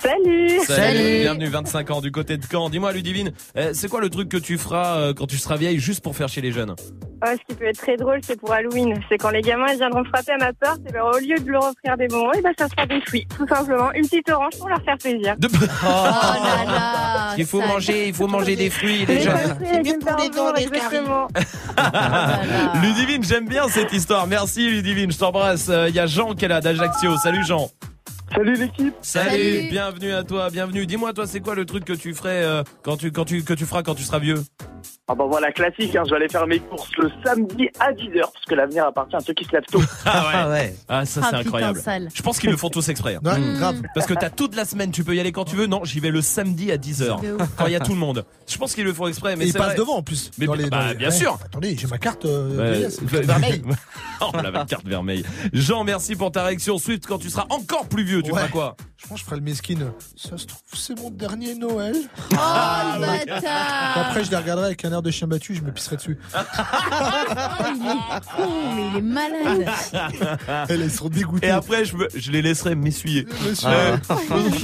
Salut 0.00 0.60
Salut. 0.66 1.20
Bienvenue 1.22 1.48
25 1.48 1.90
ans 1.90 2.00
du 2.00 2.12
côté 2.12 2.36
de 2.36 2.44
Caen. 2.50 2.70
Dis-moi 2.70 2.92
Ludivine, 2.92 3.32
euh, 3.56 3.70
c'est 3.72 3.88
quoi 3.88 4.00
le 4.00 4.10
truc 4.10 4.28
que 4.28 4.36
tu 4.36 4.56
feras 4.58 4.96
euh, 4.98 5.14
quand 5.14 5.26
tu 5.26 5.38
seras 5.38 5.56
vieille 5.56 5.78
juste 5.80 6.02
pour 6.02 6.14
faire 6.16 6.28
chier 6.28 6.42
les 6.42 6.52
jeunes? 6.52 6.74
Ouais, 7.24 7.36
Ce 7.48 7.54
qui 7.54 7.58
peut 7.66 7.70
être 7.70 7.78
très 7.78 7.96
drôle, 7.96 8.20
c'est 8.22 8.38
pour 8.38 8.52
Halloween. 8.52 8.94
C'est 9.08 9.18
quand 9.18 9.30
les 9.30 9.40
gamins 9.40 9.66
ils 9.72 9.78
viendront 9.78 10.04
frapper 10.04 10.32
à 10.32 10.38
ma 10.38 10.52
porte, 10.52 10.80
et 10.88 10.92
ben, 10.92 11.02
au 11.02 11.18
lieu 11.18 11.36
de 11.38 11.50
leur 11.50 11.64
offrir 11.64 11.96
des 11.96 12.06
bonbons, 12.06 12.32
et 12.32 12.42
ben, 12.42 12.52
ça 12.56 12.68
sera 12.68 12.86
des 12.86 13.00
fruits. 13.00 13.26
Tout 13.36 13.46
simplement, 13.48 13.92
une 13.92 14.02
petite 14.02 14.30
orange 14.30 14.56
pour 14.58 14.68
leur 14.68 14.82
faire 14.82 14.96
plaisir. 14.98 15.36
De- 15.38 15.48
Oh 15.52 15.86
là 15.86 16.64
là. 16.64 17.34
Il 17.38 17.44
faut 17.44 17.60
sale. 17.60 17.68
manger, 17.68 18.08
il 18.08 18.14
faut 18.14 18.28
manger 18.28 18.56
des 18.56 18.70
fruits 18.70 19.04
jour, 20.34 20.52
exactement. 20.56 21.28
Oh. 21.78 22.78
Ludivine, 22.82 23.22
j'aime 23.22 23.46
bien 23.46 23.68
cette 23.68 23.92
histoire. 23.92 24.26
Merci 24.26 24.70
Ludivine, 24.70 25.12
je 25.12 25.18
t'embrasse. 25.18 25.70
Il 25.88 25.94
y 25.94 26.00
a 26.00 26.06
Jean 26.06 26.34
qui 26.34 26.46
est 26.46 26.48
là 26.48 26.60
d'Ajaccio. 26.62 27.18
Salut 27.18 27.44
Jean. 27.44 27.68
Salut 28.34 28.54
l'équipe 28.54 28.94
Salut. 29.02 29.30
Salut. 29.30 29.68
bienvenue 29.70 30.12
à 30.12 30.24
toi, 30.24 30.48
bienvenue. 30.50 30.86
Dis-moi 30.86 31.12
toi, 31.12 31.26
c'est 31.26 31.40
quoi 31.40 31.54
le 31.54 31.66
truc 31.66 31.84
que 31.84 31.92
tu 31.92 32.14
ferais 32.14 32.42
euh, 32.44 32.62
quand 32.82 32.96
tu 32.96 33.12
quand 33.12 33.26
tu 33.26 33.42
que 33.44 33.52
tu 33.52 33.66
feras 33.66 33.82
quand 33.82 33.94
tu 33.94 34.04
seras 34.04 34.18
vieux? 34.18 34.42
Ah 35.08 35.14
bah 35.14 35.22
voilà, 35.28 35.52
classique, 35.52 35.94
hein, 35.94 36.02
je 36.04 36.10
vais 36.10 36.16
aller 36.16 36.28
faire 36.28 36.48
mes 36.48 36.58
courses 36.58 36.90
le 36.98 37.08
samedi 37.24 37.68
à 37.78 37.92
10h, 37.92 38.22
parce 38.22 38.44
que 38.48 38.56
l'avenir 38.56 38.86
appartient 38.86 39.14
à 39.14 39.20
ceux 39.20 39.34
qui 39.34 39.44
se 39.44 39.52
lèvent 39.52 39.62
tôt. 39.70 39.80
Ah 40.04 40.48
ouais. 40.50 40.74
Ah 40.88 41.04
ça 41.06 41.20
Ah, 41.22 41.26
c'est 41.30 41.36
putain, 41.36 41.38
incroyable. 41.46 41.78
sale. 41.78 42.08
Je 42.12 42.22
pense 42.22 42.40
qu'ils 42.40 42.50
le 42.50 42.56
font 42.56 42.70
tous 42.70 42.88
exprès. 42.88 43.14
hein. 43.14 43.20
Ouais, 43.24 43.38
Mm. 43.38 43.54
grave. 43.58 43.82
Parce 43.94 44.06
que 44.08 44.14
t'as 44.14 44.30
toute 44.30 44.56
la 44.56 44.64
semaine, 44.64 44.90
tu 44.90 45.04
peux 45.04 45.14
y 45.14 45.20
aller 45.20 45.30
quand 45.30 45.44
tu 45.44 45.54
veux. 45.54 45.66
Non, 45.68 45.84
j'y 45.84 46.00
vais 46.00 46.10
le 46.10 46.22
samedi 46.22 46.72
à 46.72 46.76
10h. 46.76 47.20
De 47.22 47.34
ouf. 47.34 47.48
Quand 47.56 47.66
il 47.66 47.72
y 47.72 47.76
a 47.76 47.80
tout 47.80 47.92
le 47.92 47.98
monde. 48.00 48.24
Je 48.48 48.58
pense 48.58 48.74
qu'ils 48.74 48.82
le 48.84 48.92
font 48.92 49.06
exprès, 49.06 49.36
mais 49.36 49.44
Et 49.44 49.46
ils 49.48 49.52
c'est 49.52 49.58
passent 49.58 49.68
vrai. 49.68 49.76
devant 49.76 49.94
en 49.98 50.02
plus. 50.02 50.32
Mais 50.38 50.46
dans 50.46 50.56
bah, 50.68 50.88
les- 50.88 50.94
bien 50.96 51.08
ouais. 51.10 51.14
sûr. 51.14 51.38
Attendez, 51.44 51.76
j'ai 51.78 51.86
ma 51.86 51.98
carte 51.98 52.24
euh, 52.24 52.82
Ouais. 52.82 52.88
carte 52.90 53.24
vermeille. 53.24 53.62
oh, 54.22 54.30
la 54.42 54.64
carte 54.64 54.86
vermeille. 54.88 55.24
Jean, 55.52 55.84
merci 55.84 56.16
pour 56.16 56.32
ta 56.32 56.42
réaction. 56.42 56.78
Swift, 56.78 57.06
quand 57.06 57.18
tu 57.18 57.30
seras 57.30 57.46
encore 57.50 57.86
plus 57.88 58.02
vieux, 58.02 58.22
tu 58.22 58.32
Ouais. 58.32 58.38
feras 58.40 58.48
quoi? 58.50 58.76
Je 58.96 59.06
pense 59.08 59.18
que 59.18 59.20
je 59.20 59.24
ferai 59.26 59.36
le 59.36 59.42
mesquine. 59.42 59.92
Ça 60.16 60.36
se 60.36 60.46
trouve, 60.46 60.60
c'est 60.72 60.98
mon 61.00 61.10
dernier 61.10 61.54
Noël. 61.54 61.94
Oh 62.32 62.34
le 62.34 63.26
bâtard. 63.26 63.98
Après, 64.08 64.24
je 64.24 64.30
les 64.30 64.36
regarderai 64.36 64.66
avec 64.66 64.84
un 64.84 64.92
air 64.96 65.02
de 65.02 65.10
chien 65.10 65.26
battu, 65.28 65.54
je 65.54 65.62
me 65.62 65.70
pisserai 65.70 65.96
dessus. 65.96 66.18
Il 66.34 67.86
est 67.86 68.20
con, 68.36 68.48
mais 68.74 68.82
il 68.92 68.96
est 68.98 69.02
malade. 69.02 69.68
Elles, 70.68 70.88
dégoûtées. 71.10 71.46
Et 71.46 71.50
après, 71.50 71.84
je, 71.84 71.96
me- 71.96 72.08
je 72.14 72.30
les 72.30 72.42
laisserai 72.42 72.74
m'essuyer. 72.74 73.26
Monsieur, 73.46 73.68
Ouais. 73.68 73.94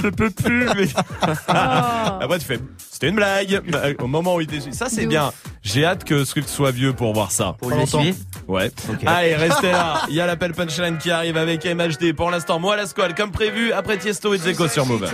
je 0.01 0.07
peux 0.09 0.29
plus. 0.29 0.65
Mais... 0.75 0.87
Oh. 0.97 1.51
Après, 2.21 2.39
tu 2.39 2.45
fais, 2.45 2.59
c'était 2.91 3.09
une 3.09 3.15
blague. 3.15 3.61
Euh, 3.73 3.93
Au 3.99 4.07
moment 4.07 4.35
où 4.35 4.41
il 4.41 4.47
t'essuie. 4.47 4.73
Ça, 4.73 4.87
c'est 4.89 5.05
bien. 5.05 5.31
J'ai 5.61 5.85
hâte 5.85 6.03
que 6.03 6.25
Swift 6.25 6.49
soit 6.49 6.71
vieux 6.71 6.93
pour 6.93 7.13
voir 7.13 7.31
ça. 7.31 7.55
Pour 7.59 7.69
lui 7.69 7.81
essuyer 7.83 8.15
Ouais. 8.47 8.71
Allez, 9.05 9.35
restez 9.35 9.71
là. 9.71 10.01
Il 10.09 10.15
y 10.15 10.21
a 10.21 10.25
l'appel 10.25 10.51
punchline 10.53 10.97
qui 10.97 11.11
arrive 11.11 11.37
avec 11.37 11.65
MHD. 11.65 12.13
Pour 12.13 12.29
l'instant, 12.31 12.59
moi, 12.59 12.75
la 12.75 12.85
squale, 12.85 13.15
comme 13.15 13.31
prévu, 13.31 13.71
après 13.71 13.97
Tiesto 13.97 14.33
et 14.33 14.37
Zeko 14.37 14.67
sur 14.67 14.85
Move. 14.85 15.09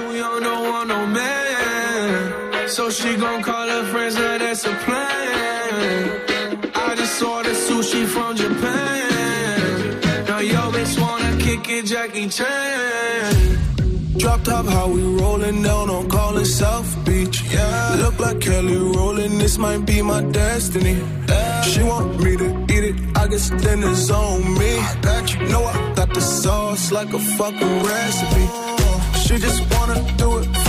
So 2.70 2.92
she 2.92 3.16
gon' 3.18 3.42
call 3.42 3.68
her 3.68 3.84
friends, 3.86 4.16
now 4.16 4.38
that's 4.38 4.64
a 4.64 4.74
plan. 4.86 6.22
I 6.76 6.96
just 6.96 7.22
ordered 7.22 7.56
sushi 7.56 8.06
from 8.06 8.36
Japan. 8.36 10.00
Now 10.28 10.40
yo 10.40 10.72
bitch 10.72 11.02
wanna 11.02 11.36
kick 11.38 11.68
it, 11.68 11.86
Jackie 11.88 12.30
Chan. 12.30 13.58
Drop 14.18 14.44
top, 14.44 14.66
how 14.68 14.88
we 14.88 15.02
rollin' 15.02 15.64
down 15.64 15.90
on 15.90 16.08
callin' 16.10 16.46
South 16.46 16.92
Beach. 17.06 17.42
Yeah, 17.52 17.96
look 18.04 18.20
like 18.20 18.40
Kelly 18.40 18.78
rollin'. 18.78 19.40
This 19.40 19.58
might 19.58 19.84
be 19.88 20.04
my 20.04 20.22
destiny. 20.22 20.96
She 21.64 21.82
want 21.82 22.24
me 22.24 22.38
to 22.38 22.50
eat 22.74 22.84
it. 22.92 22.96
I 23.18 23.28
guess 23.28 23.50
then 23.50 23.84
it's 23.84 24.12
on 24.12 24.58
me. 24.60 24.78
I 24.78 24.96
got 25.02 25.34
you. 25.34 25.48
Know 25.48 25.64
I 25.66 25.94
got 25.96 26.14
the 26.14 26.22
sauce 26.22 26.92
like 26.92 27.12
a 27.14 27.20
fucking 27.20 27.84
recipe. 27.84 28.46
She 29.26 29.38
just 29.40 29.62
wanna 29.74 30.00
do 30.18 30.38
it 30.38 30.69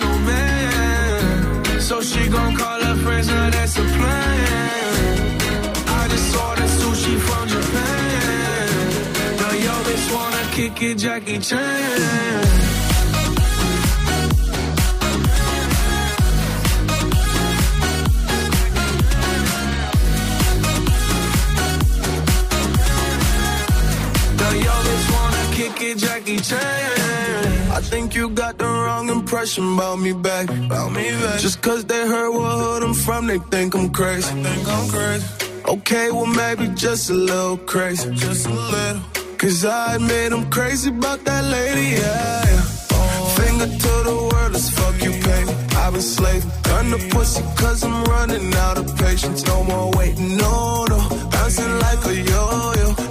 So 1.91 1.99
she 1.99 2.29
gon' 2.29 2.55
call 2.55 2.81
her 2.81 2.95
friends, 3.03 3.27
now 3.27 3.49
that's 3.49 3.75
a 3.77 3.81
plan. 3.81 5.37
I 5.99 6.07
just 6.07 6.37
ordered 6.37 6.71
sushi 6.79 7.19
from 7.19 7.49
Japan. 7.49 8.69
Now 9.35 9.51
yo 9.65 9.73
bitch 9.83 10.13
wanna 10.15 10.43
kick 10.53 10.81
it, 10.83 10.97
Jackie 10.99 11.39
Chan. 11.39 12.61
Jackie 25.97 26.37
Chan. 26.37 27.00
I 27.81 27.83
think 27.83 28.13
you 28.13 28.29
got 28.29 28.59
the 28.59 28.65
wrong 28.65 29.09
impression 29.09 29.73
about 29.73 29.97
me 29.97 30.13
back. 30.13 30.47
About 30.51 30.91
me 30.91 31.09
back. 31.23 31.39
Just 31.39 31.63
cause 31.63 31.83
they 31.83 32.07
heard 32.07 32.29
what 32.29 32.53
hood 32.61 32.83
I'm 32.83 32.93
from, 32.93 33.25
they 33.25 33.39
think 33.39 33.73
I'm 33.73 33.89
crazy. 33.89 34.31
They 34.35 34.43
think 34.43 34.67
I'm 34.69 34.87
crazy. 34.87 35.25
Okay, 35.65 36.11
well 36.11 36.27
maybe 36.27 36.67
just 36.75 37.09
a 37.09 37.15
little 37.15 37.57
crazy. 37.57 38.13
Just 38.13 38.45
a 38.45 38.53
little. 38.53 39.01
Cause 39.39 39.65
I 39.65 39.95
admit 39.95 40.31
I'm 40.31 40.47
crazy 40.51 40.91
about 40.91 41.25
that 41.25 41.43
lady, 41.45 41.97
yeah. 41.97 42.45
yeah. 42.53 42.61
Finger 43.39 43.65
to 43.65 43.93
the 44.09 44.29
world, 44.31 44.55
as 44.55 44.69
fuck 44.77 45.01
you 45.01 45.13
pay. 45.25 45.43
I've 45.81 45.93
been 45.93 46.03
slaving. 46.03 46.51
Done 46.61 46.91
the 46.91 46.99
pussy 47.09 47.41
cause 47.55 47.83
I'm 47.83 48.03
running 48.03 48.53
out 48.65 48.77
of 48.77 48.95
patience. 48.97 49.43
No 49.47 49.63
more 49.63 49.89
waiting, 49.97 50.37
no, 50.37 50.85
no. 50.85 50.99
Bouncing 51.31 51.79
like 51.79 52.05
a 52.05 52.13
yo-yo. 52.13 53.10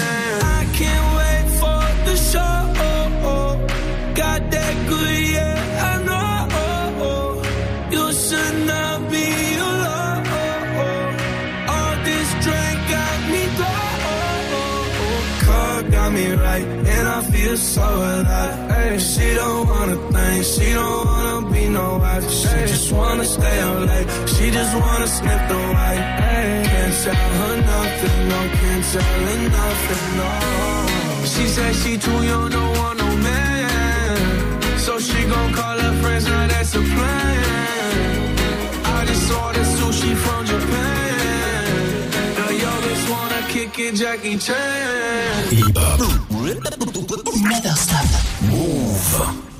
I 17.71 17.73
feel 17.73 17.83
so 17.83 17.95
alive. 17.95 18.71
Hey, 18.71 18.99
she 18.99 19.33
don't 19.35 19.67
wanna 19.67 19.95
think, 20.11 20.45
she 20.45 20.73
don't 20.73 21.05
wanna 21.05 21.51
be 21.51 21.69
no 21.69 21.97
wife. 21.97 22.29
She 22.29 22.49
just 22.67 22.91
wanna 22.91 23.25
stay 23.25 23.59
up 23.61 23.87
late, 23.87 24.09
she 24.29 24.51
just 24.51 24.75
wanna 24.75 25.07
sniff 25.07 25.41
the 25.49 25.55
white. 25.55 26.03
Hey, 26.21 26.63
can't 26.65 26.93
tell 27.03 27.31
her 27.39 27.55
nothing, 27.61 28.29
no, 28.29 28.39
can't 28.59 28.85
tell 28.91 29.19
her 29.27 29.49
nothing, 29.57 30.05
no. 30.17 30.31
She 31.25 31.47
said 31.47 31.75
she 31.75 31.97
too 31.97 32.23
young, 32.23 32.49
don't 32.49 32.77
want 32.77 32.97
no 32.99 33.09
man. 33.17 34.79
So 34.79 34.99
she 34.99 35.23
gon' 35.27 35.53
call 35.53 35.77
her 35.79 35.93
friends, 36.01 36.25
now 36.27 36.47
that's 36.47 36.75
a 36.75 36.81
plan. 36.81 38.35
I 38.83 39.05
just 39.05 39.31
ordered 39.31 39.69
sushi 39.77 40.13
from 40.23 40.45
Japan. 40.45 42.09
Now 42.37 42.49
yo 42.63 42.71
bitch 42.83 43.03
wanna 43.11 43.41
kick 43.53 43.79
it, 43.79 43.95
Jackie 43.95 44.37
Chan. 44.37 45.71
Stop. 45.71 46.30
Move. 48.41 49.50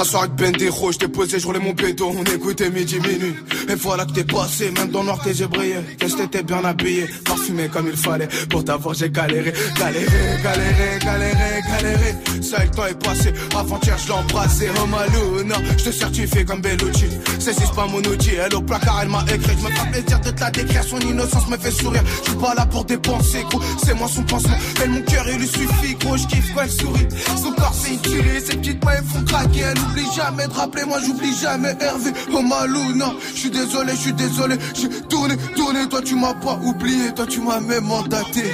Un 0.00 0.04
soir 0.04 0.22
avec 0.22 0.34
Bendero, 0.34 0.92
je 0.92 0.96
t'ai 0.96 1.08
posé, 1.08 1.38
je 1.38 1.46
roulais 1.46 1.58
mon 1.58 1.74
béton, 1.74 2.14
on 2.16 2.24
écoutait 2.24 2.70
midi 2.70 2.98
minuit. 3.00 3.34
Et 3.68 3.74
voilà 3.74 4.06
que 4.06 4.12
t'es 4.12 4.24
passé, 4.24 4.70
même 4.70 4.88
dans 4.88 5.00
le 5.00 5.06
noir 5.06 5.20
t'es 5.22 5.46
brillé. 5.46 5.74
Que 6.00 6.08
je 6.08 6.16
t'étais 6.16 6.42
bien 6.42 6.64
habillé, 6.64 7.06
parfumé 7.22 7.68
comme 7.68 7.86
il 7.86 7.96
fallait. 7.98 8.28
Pour 8.48 8.64
t'avoir 8.64 8.94
j'ai 8.94 9.10
galéré, 9.10 9.52
galéré, 9.78 10.06
galéré, 10.42 10.98
galéré, 11.04 11.60
galéré. 11.68 12.14
Ça 12.40 12.64
le 12.64 12.70
temps 12.70 12.86
est 12.86 13.04
passé, 13.04 13.34
avant-hier 13.54 13.98
je 13.98 14.06
l'ai 14.06 14.12
embrassé. 14.12 14.70
Oh 14.82 14.86
Maluna, 14.86 15.56
je 15.76 15.84
te 15.84 15.90
certifie 15.90 16.46
comme 16.46 16.62
Bellucci. 16.62 17.04
C'est 17.38 17.54
pas 17.74 17.86
mon 17.86 17.98
outil, 17.98 18.36
elle 18.36 18.54
au 18.54 18.62
placard 18.62 19.00
elle 19.02 19.10
m'a 19.10 19.22
écrit. 19.34 19.54
Je 19.58 19.66
me 19.66 19.70
fais 19.70 19.90
plaisir 19.90 20.20
de 20.20 20.30
te 20.30 20.40
la 20.40 20.50
décrire, 20.50 20.82
son 20.82 21.00
innocence 21.00 21.46
me 21.46 21.58
fait 21.58 21.70
sourire. 21.70 22.02
Je 22.24 22.30
suis 22.30 22.40
pas 22.40 22.54
là 22.54 22.64
pour 22.64 22.86
dépenser, 22.86 23.44
gros, 23.50 23.60
c'est 23.84 23.92
moi 23.92 24.08
son 24.08 24.22
pansement. 24.22 24.56
Elle 24.82 24.90
mon 24.92 25.02
cœur 25.02 25.26
il 25.28 25.40
lui 25.40 25.46
suffit, 25.46 25.94
gros, 26.00 26.16
je 26.16 26.26
kiffe 26.26 26.54
quand 26.54 26.62
elle 26.62 26.70
sourit. 26.70 27.08
Son 27.36 27.52
corps 27.52 27.74
c'est 27.74 27.90
une 27.90 28.00
tuerie, 28.00 28.40
ses 28.40 28.56
petites 28.56 28.82
mains 28.82 29.02
font 29.06 29.22
craquer. 29.24 29.74
Oublie 29.90 30.06
jamais 30.14 30.46
de 30.46 30.52
rappeler, 30.52 30.84
moi 30.84 30.98
j'oublie 31.04 31.34
jamais 31.36 31.74
Hervé. 31.80 32.12
Oh 32.32 32.42
Maluna, 32.42 33.12
je 33.34 33.40
suis 33.40 33.50
désolé, 33.50 33.92
je 33.92 34.00
suis 34.00 34.12
désolé. 34.12 34.56
J'ai 34.74 34.88
tourné, 35.08 35.36
tourné, 35.56 35.88
toi 35.88 36.00
tu 36.02 36.14
m'as 36.14 36.34
pas 36.34 36.58
oublié, 36.62 37.12
toi 37.14 37.26
tu 37.26 37.40
m'as 37.40 37.60
même 37.60 37.84
mandaté. 37.84 38.44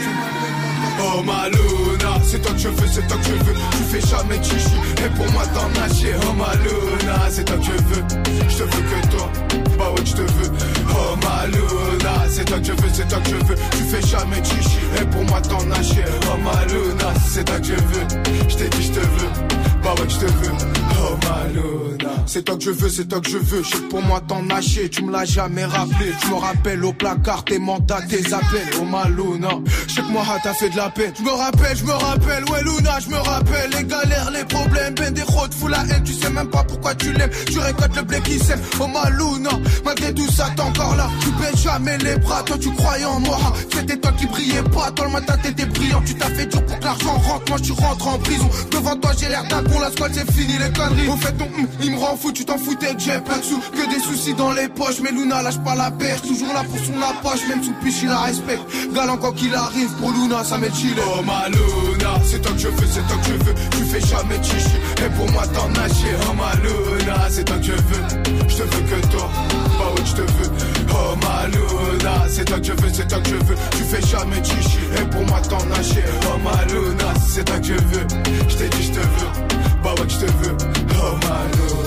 Oh 1.01 1.23
Maluna, 1.23 2.21
c'est 2.25 2.41
toi 2.41 2.53
que 2.53 2.59
je 2.59 2.69
veux, 2.69 2.89
c'est 2.91 3.07
toi 3.07 3.17
que 3.19 3.25
je 3.25 3.33
veux. 3.33 3.55
Tu 3.73 3.83
fais 3.91 4.01
jamais 4.01 4.43
chichi, 4.43 4.77
et 5.05 5.09
pour 5.17 5.31
moi 5.33 5.43
t'en 5.55 5.83
as 5.83 5.95
chier. 5.95 6.15
Oh 6.23 6.33
Maluna, 6.33 7.31
c'est 7.31 7.45
toi 7.45 7.57
que 7.57 7.65
je 7.65 7.71
veux. 7.73 8.05
Je 8.49 8.57
te 8.57 8.63
veux 8.63 8.69
que 8.69 9.07
toi, 9.17 9.31
bah 9.79 9.91
ouais, 9.95 10.05
je 10.05 10.13
te 10.13 10.23
veux. 10.23 10.36
Oh 10.99 11.17
Maluna, 11.23 12.25
c'est 12.29 12.45
toi 12.45 12.59
que 12.59 12.67
je 12.67 12.73
veux, 12.73 12.91
c'est 12.93 13.09
toi 13.09 13.19
que 13.19 13.29
je 13.31 13.35
veux. 13.35 13.57
Tu 13.73 13.83
fais 13.85 14.07
jamais 14.07 14.43
chichi, 14.45 14.79
et 15.01 15.05
pour 15.07 15.25
moi 15.25 15.41
t'en 15.41 15.71
as 15.71 15.83
chier. 15.83 16.05
Oh 16.23 16.37
Maluna, 16.43 17.13
c'est 17.31 17.45
toi 17.45 17.59
que 17.59 17.67
je 17.67 17.73
veux. 17.73 18.49
Je 18.49 18.57
t'ai 18.57 18.69
dit, 18.69 18.83
je 18.83 18.93
te 18.93 19.01
veux. 19.01 19.31
Bah 19.83 19.95
ouais, 19.99 20.09
je 20.09 20.17
te 20.17 20.25
veux. 20.25 20.53
Oh 20.99 21.17
Maluna, 21.29 22.11
c'est 22.27 22.45
toi 22.45 22.57
que 22.57 22.65
je 22.65 22.71
veux, 22.71 22.89
c'est 22.89 23.07
toi 23.07 23.21
que 23.21 23.31
je 23.31 23.39
veux. 23.39 23.63
Je 23.63 23.77
pour 23.89 24.03
moi 24.03 24.21
t'en 24.27 24.49
as 24.51 24.61
tu 24.61 25.05
me 25.05 25.13
l'as 25.13 25.25
jamais 25.25 25.65
rappelé. 25.65 26.13
Tu 26.21 26.29
me 26.29 26.35
rappelles 26.35 26.85
au 26.85 26.93
placard 26.93 27.45
tes 27.45 27.59
mandats, 27.59 28.01
tes 28.09 28.33
appels. 28.33 28.69
Oh 28.81 28.85
Maluna, 28.85 29.51
je 29.87 29.95
sais 29.95 30.01
que 30.01 30.11
moi 30.11 30.25
t'as 30.43 30.55
fait 30.55 30.71
de 30.71 30.77
la 30.77 30.91
peine. 30.91 31.13
Je 31.17 31.23
me 31.23 31.31
rappelle, 31.31 31.77
je 31.77 31.85
me 31.85 31.93
rappelle, 31.93 32.45
ouais 32.51 32.63
Luna, 32.63 32.99
je 33.01 33.11
me 33.11 33.19
rappelle 33.19 33.71
les 33.77 33.85
galères, 33.85 34.31
les 34.33 34.45
problèmes, 34.45 34.95
ben 34.95 35.13
des 35.13 35.23
routes, 35.23 35.55
fous 35.55 35.69
la 35.69 35.85
haine, 35.91 36.03
tu 36.05 36.15
sais 36.15 36.31
même 36.31 36.49
pas 36.49 36.65
pourquoi 36.65 36.95
tu 36.95 37.13
l'aimes. 37.13 37.31
Tu 37.47 37.59
récoltes 37.59 37.97
le 37.97 38.03
blé 38.03 38.21
qui 38.21 38.39
sème, 38.39 38.61
oh 38.81 38.87
ma 38.87 39.09
Luna, 39.11 39.51
malgré 39.85 40.13
tout 40.13 40.31
ça 40.31 40.47
t'es 40.57 40.63
Tu 41.21 41.31
baisses 41.33 41.63
jamais 41.63 41.99
les 41.99 42.17
bras, 42.17 42.43
toi 42.43 42.57
tu 42.59 42.71
croyais 42.73 43.05
en 43.05 43.21
moi. 43.21 43.39
C'était 43.73 43.97
toi 43.97 44.13
qui 44.13 44.27
brillais 44.27 44.63
pas, 44.63 44.91
toi 44.93 45.07
le 45.07 45.13
matin 45.13 45.37
t'étais 45.43 45.67
brillant. 45.67 46.03
Tu 46.05 46.15
t'as 46.15 46.31
fait 46.31 46.47
dur 46.47 46.65
pour 46.65 46.79
que 46.79 46.85
l'argent 46.85 47.15
rentre, 47.15 47.45
moi 47.49 47.59
tu 47.61 47.73
rentres 47.73 48.09
en 48.09 48.19
prison. 48.19 48.49
Devant 48.71 48.97
toi 48.97 49.11
j'ai 49.19 49.29
l'air 49.29 49.45
d'un 49.45 49.63
con, 49.65 49.81
la 49.81 49.91
squad 49.91 50.13
c'est 50.15 50.31
fini 50.33 50.55
les 50.59 50.73
conneries. 50.73 51.09
Au 51.09 51.17
fait 51.17 51.33
ton 51.33 51.45
hum, 51.45 51.67
il 51.83 51.93
me 51.93 51.99
rend 51.99 52.17
fou, 52.17 52.33
tu 52.33 52.45
t'en 52.45 52.59
foutais 52.59 52.95
que 52.95 53.01
j'ai 53.01 53.19
pas 53.21 53.39
de 53.39 53.45
sous, 53.45 53.59
que 53.59 53.95
des 53.95 54.01
soucis 54.01 54.35
dans 54.35 54.53
les 54.53 54.69
poches. 54.69 55.01
Mais 55.03 55.11
Luna 55.11 55.43
lâche 55.43 55.59
pas 55.59 55.75
la 55.75 55.91
perche, 55.91 56.23
toujours 56.23 56.53
là 56.55 56.63
pour 56.65 56.79
son 56.79 57.01
approche, 57.03 57.47
même 57.49 57.63
sous 57.63 57.75
piche 57.83 58.03
il 58.03 58.09
la 58.09 58.21
respecte. 58.21 58.63
Galant 58.95 59.17
quand 59.17 59.33
qu'il 59.33 59.55
arrive, 59.55 59.91
pour 60.01 60.13
Luna 60.13 60.45
ça 60.45 60.59
m'est 60.59 60.75
chill. 60.75 60.95
Oh 60.99 61.23
ma 61.23 61.49
Luna, 61.49 62.21
c'est 62.25 62.41
toi 62.41 62.53
que 62.53 62.59
je 62.59 62.69
veux, 62.69 62.87
c'est 62.91 63.07
toi 63.07 63.17
que 63.23 63.27
je 63.27 63.45
veux. 63.45 63.55
Tu 63.71 63.85
fais 63.85 64.01
jamais 64.01 64.43
chichi, 64.43 64.77
et 65.05 65.11
pour 65.17 65.31
moi 65.33 65.43
t'en 65.49 65.69
as 65.81 65.89
chier. 65.89 66.15
Oh 66.29 66.35
ma 66.35 66.55
Luna, 66.63 67.27
c'est 67.31 67.45
toi 67.45 67.57
que 67.57 67.65
je 67.65 67.73
veux. 67.73 68.47
Je 68.49 68.57
te 68.57 68.63
veux 68.63 68.83
que 68.83 69.07
toi, 69.09 69.29
bah 69.79 69.93
ouais 69.97 70.03
je 70.05 70.13
te 70.15 70.21
veux. 70.21 70.76
Oh 70.99 71.15
ma 71.23 71.47
Luna, 71.49 72.25
c'est 72.29 72.45
toi 72.45 72.59
que 72.59 72.67
je 72.67 72.73
veux, 72.73 72.91
c'est 72.93 73.09
toi 73.09 73.21
que 73.21 73.29
je 73.29 73.35
veux. 73.35 73.57
Tu 73.73 73.85
fais 73.85 74.01
jamais 74.07 74.43
chichi, 74.43 74.79
et 74.99 75.05
pour 75.11 75.25
moi 75.27 75.41
t'en 75.41 75.71
as 75.71 75.83
chier. 75.83 76.05
Oh 76.33 76.39
ma 76.39 76.65
Luna, 76.73 77.13
c'est 77.29 77.45
toi 77.45 77.59
que 77.59 77.67
je 77.67 77.75
veux. 77.75 78.07
Je 78.49 78.57
t'ai 78.57 78.69
dit 78.69 78.83
je 78.83 78.93
te 78.93 79.01
veux, 79.01 79.33
bah 79.83 79.95
ouais 79.99 80.09
je 80.09 80.19
te 80.19 80.27
veux. 80.27 80.57
Oh 81.03 81.15
ma 81.27 81.86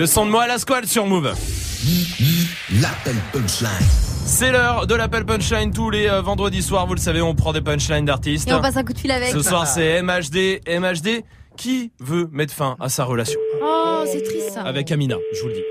Le 0.00 0.06
son 0.06 0.24
de 0.24 0.30
moi 0.30 0.44
à 0.44 0.46
la 0.46 0.56
squale 0.56 0.86
sur 0.86 1.04
Move. 1.04 1.34
L'appel 2.80 3.16
punchline. 3.34 3.68
C'est 4.24 4.50
l'heure 4.50 4.86
de 4.86 4.94
l'appel 4.94 5.26
punchline 5.26 5.74
tous 5.74 5.90
les 5.90 6.08
euh, 6.08 6.22
vendredis 6.22 6.62
soirs. 6.62 6.86
Vous 6.86 6.94
le 6.94 7.00
savez, 7.00 7.20
on 7.20 7.34
prend 7.34 7.52
des 7.52 7.60
punchlines 7.60 8.06
d'artistes. 8.06 8.48
Et 8.48 8.54
on 8.54 8.62
passe 8.62 8.78
un 8.78 8.82
coup 8.82 8.94
de 8.94 8.98
fil 8.98 9.10
avec. 9.10 9.28
Ce 9.28 9.42
soir, 9.42 9.66
c'est 9.66 10.00
MHD. 10.00 10.62
MHD 10.66 11.22
qui 11.58 11.92
veut 12.00 12.30
mettre 12.32 12.54
fin 12.54 12.78
à 12.80 12.88
sa 12.88 13.04
relation 13.04 13.38
Oh, 13.62 14.04
c'est 14.06 14.22
triste 14.22 14.52
ça. 14.52 14.62
avec 14.62 14.90
Amina. 14.90 15.16
Je 15.34 15.42
vous 15.42 15.48
le 15.48 15.52
dis. 15.52 15.64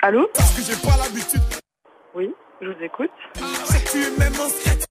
Allô 0.00 0.30
Parce 0.32 0.54
que 0.54 0.62
j'ai 0.62 0.80
pas 0.80 0.96
l'habitude. 0.96 1.42
Oui, 2.14 2.30
je 2.62 2.68
vous 2.68 2.82
écoute. 2.82 3.10
Secrète. 3.66 4.86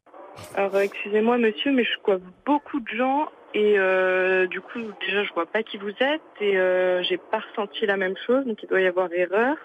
Alors, 0.54 0.78
excusez-moi, 0.78 1.39
monsieur, 1.39 1.72
mais 1.72 1.84
je 1.84 1.89
vois 2.06 2.20
beaucoup 2.46 2.80
de 2.82 2.98
gens 3.00 3.30
et 3.56 3.80
euh, 3.80 4.48
du 4.48 4.60
coup, 4.60 4.80
déjà, 5.00 5.24
je 5.24 5.34
vois 5.34 5.46
pas 5.46 5.63
qui 5.63 5.78
vous 5.78 5.89
êtes 5.89 6.22
et 6.41 6.58
euh, 6.58 7.02
j'ai 7.04 7.18
pas 7.18 7.39
ressenti 7.39 7.86
la 7.86 7.96
même 7.96 8.15
chose, 8.28 8.46
donc 8.46 8.62
il 8.62 8.68
doit 8.68 8.82
y 8.82 8.86
avoir 8.86 9.12
erreur. 9.13 9.56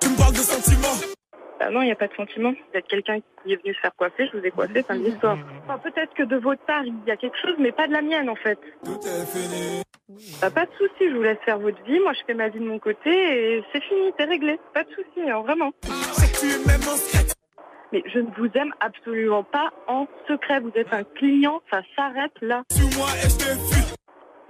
Tu 0.00 0.08
me 0.10 0.18
parles 0.18 0.32
de 0.32 0.38
sentiments. 0.38 1.14
Ah 1.60 1.70
non, 1.70 1.82
il 1.82 1.86
n'y 1.86 1.92
a 1.92 1.96
pas 1.96 2.08
de 2.08 2.14
sentiment. 2.14 2.50
Vous 2.50 2.78
êtes 2.78 2.86
quelqu'un 2.88 3.20
qui 3.20 3.52
est 3.52 3.62
venu 3.62 3.72
se 3.74 3.80
faire 3.80 3.94
coiffer, 3.96 4.28
je 4.32 4.38
vous 4.38 4.44
ai 4.44 4.50
coiffé, 4.50 4.82
fin 4.82 4.96
de 4.96 5.04
l'histoire. 5.04 5.38
Enfin, 5.62 5.78
peut-être 5.78 6.12
que 6.14 6.24
de 6.24 6.36
votre 6.36 6.62
part, 6.66 6.84
il 6.84 6.94
y 7.06 7.10
a 7.10 7.16
quelque 7.16 7.38
chose, 7.40 7.54
mais 7.58 7.72
pas 7.72 7.86
de 7.86 7.92
la 7.92 8.02
mienne, 8.02 8.28
en 8.28 8.34
fait. 8.34 8.58
Tout 8.84 8.98
est 8.98 9.26
fini. 9.26 9.82
Bah, 10.42 10.50
pas 10.50 10.66
de 10.66 10.72
souci, 10.72 11.08
je 11.08 11.14
vous 11.14 11.22
laisse 11.22 11.38
faire 11.44 11.58
votre 11.58 11.82
vie. 11.84 12.00
Moi, 12.00 12.12
je 12.12 12.20
fais 12.26 12.34
ma 12.34 12.48
vie 12.48 12.58
de 12.58 12.66
mon 12.66 12.78
côté 12.78 13.10
et 13.10 13.64
c'est 13.72 13.82
fini, 13.82 14.12
c'est 14.18 14.26
réglé. 14.26 14.58
Pas 14.74 14.84
de 14.84 14.90
souci, 14.90 15.30
hein, 15.30 15.40
vraiment. 15.40 15.70
C'est 15.82 17.33
Mais 17.94 18.02
je 18.12 18.18
ne 18.18 18.30
vous 18.36 18.50
aime 18.56 18.72
absolument 18.80 19.44
pas 19.44 19.70
en 19.86 20.08
secret. 20.26 20.58
Vous 20.58 20.72
êtes 20.74 20.92
un 20.92 21.04
client, 21.04 21.62
ça 21.70 21.80
s'arrête 21.94 22.34
là. 22.42 22.64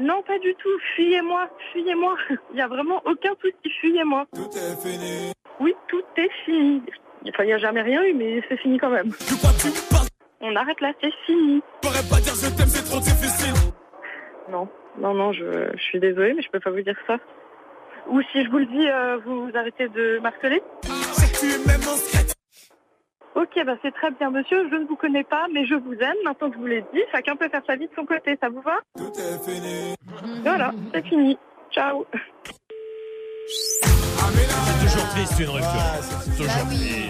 Non, 0.00 0.22
pas 0.22 0.38
du 0.38 0.54
tout. 0.54 0.78
Fuyez-moi, 0.96 1.50
fuyez-moi. 1.72 2.16
Il 2.52 2.56
n'y 2.56 2.62
a 2.62 2.68
vraiment 2.68 3.02
aucun 3.04 3.32
souci. 3.42 3.70
Fuyez-moi. 3.80 4.24
Tout 4.34 4.48
est 4.48 4.82
fini. 4.82 5.32
Oui, 5.60 5.74
tout 5.88 6.02
est 6.16 6.30
fini. 6.46 6.82
Enfin, 7.28 7.44
il 7.44 7.46
n'y 7.46 7.52
a 7.52 7.58
jamais 7.58 7.82
rien 7.82 8.02
eu, 8.02 8.14
mais 8.14 8.42
c'est 8.48 8.56
fini 8.56 8.78
quand 8.78 8.90
même. 8.90 9.12
On 10.40 10.56
arrête 10.56 10.80
là, 10.80 10.92
c'est 11.02 11.12
fini. 11.26 11.62
Pas 11.82 12.20
dire 12.20 12.34
je 12.34 12.56
t'aime, 12.56 12.66
c'est 12.66 12.84
trop 12.84 13.00
difficile. 13.00 13.54
Non, 14.50 14.68
non, 14.98 15.14
non, 15.14 15.32
je, 15.32 15.70
je 15.74 15.82
suis 15.82 16.00
désolée, 16.00 16.34
mais 16.34 16.42
je 16.42 16.50
peux 16.50 16.60
pas 16.60 16.70
vous 16.70 16.82
dire 16.82 16.98
ça. 17.06 17.18
Ou 18.08 18.20
si 18.32 18.44
je 18.44 18.50
vous 18.50 18.58
le 18.58 18.66
dis, 18.66 18.88
euh, 18.88 19.18
vous 19.24 19.50
arrêtez 19.54 19.88
de 19.88 20.18
marceler 20.18 20.62
C'est 20.82 21.32
que 21.32 22.23
Ok, 23.34 23.64
bah 23.66 23.76
c'est 23.82 23.92
très 23.92 24.10
bien, 24.12 24.30
monsieur. 24.30 24.68
Je 24.70 24.76
ne 24.76 24.86
vous 24.86 24.96
connais 24.96 25.24
pas, 25.24 25.46
mais 25.52 25.66
je 25.66 25.74
vous 25.74 25.94
aime. 25.94 26.16
Maintenant 26.24 26.48
que 26.50 26.54
je 26.54 26.60
vous 26.60 26.66
l'ai 26.66 26.84
dit, 26.92 27.02
chacun 27.12 27.34
peut 27.36 27.48
faire 27.48 27.62
sa 27.66 27.76
vie 27.76 27.86
de 27.86 27.94
son 27.96 28.06
côté. 28.06 28.36
Ça 28.40 28.48
vous 28.48 28.60
va? 28.60 28.76
Tout 28.96 29.12
est 29.18 29.38
fini. 29.44 29.94
Voilà, 30.42 30.72
c'est 30.92 31.04
fini. 31.06 31.36
Ciao. 31.70 32.06
C'est 34.32 34.86
toujours 34.86 35.08
triste 35.10 35.32
une 35.38 35.48
rupture. 35.48 35.70
Toujours. 36.36 36.52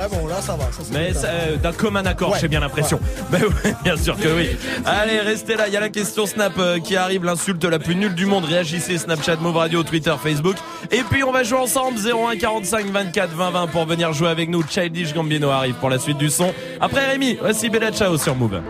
Ah 0.01 0.09
bon, 0.09 0.27
là 0.27 0.41
ça 0.41 0.55
va. 0.55 0.65
Ça, 0.65 0.83
Mais 0.93 1.15
ça, 1.15 1.29
euh, 1.29 1.57
d'un 1.57 1.73
commun 1.73 2.05
accord, 2.05 2.33
Ouais, 2.33 2.39
j'ai 2.41 2.49
bien 2.49 2.61
l'impression. 2.61 3.01
Ouais, 3.33 3.41
bien 3.83 3.97
sûr 3.97 4.17
que 4.17 4.29
oui. 4.29 4.57
Allez, 4.85 5.21
restez 5.21 5.57
là. 5.57 5.67
Il 5.67 5.73
y 5.73 5.77
a 5.77 5.81
la 5.81 5.89
question 5.89 6.27
Snap 6.27 6.53
euh, 6.59 6.79
qui 6.79 6.97
arrive, 6.97 7.25
l'insulte 7.25 7.65
la 7.65 7.79
plus 7.79 7.97
nulle 7.97 8.15
du 8.15 8.27
monde. 8.27 8.45
Réagissez 8.45 8.99
Snapchat, 8.99 9.37
Move 9.37 9.57
Radio, 9.57 9.83
Twitter, 9.83 10.15
Facebook. 10.23 10.57
Et 10.91 11.03
puis 11.09 11.25
on 11.25 11.33
va 11.33 11.43
jouer 11.43 11.59
ensemble 11.59 11.99
01 11.99 12.37
45 12.37 12.87
24 12.87 13.31
20 13.31 13.51
20 13.51 13.67
pour 13.69 13.87
venir 13.87 14.13
jouer 14.13 14.29
avec 14.29 14.49
nous. 14.51 14.63
Childish 14.69 15.15
Gambino 15.15 15.51
arrive 15.51 15.75
pour 15.77 15.91
la 15.91 15.99
suite 15.99 16.19
du 16.19 16.29
son. 16.31 16.53
Après 16.81 17.07
Rémi, 17.11 17.39
voici 17.41 17.71
Bella 17.71 17.93
Ciao 17.93 18.17
sur 18.19 18.35
Move. 18.35 18.61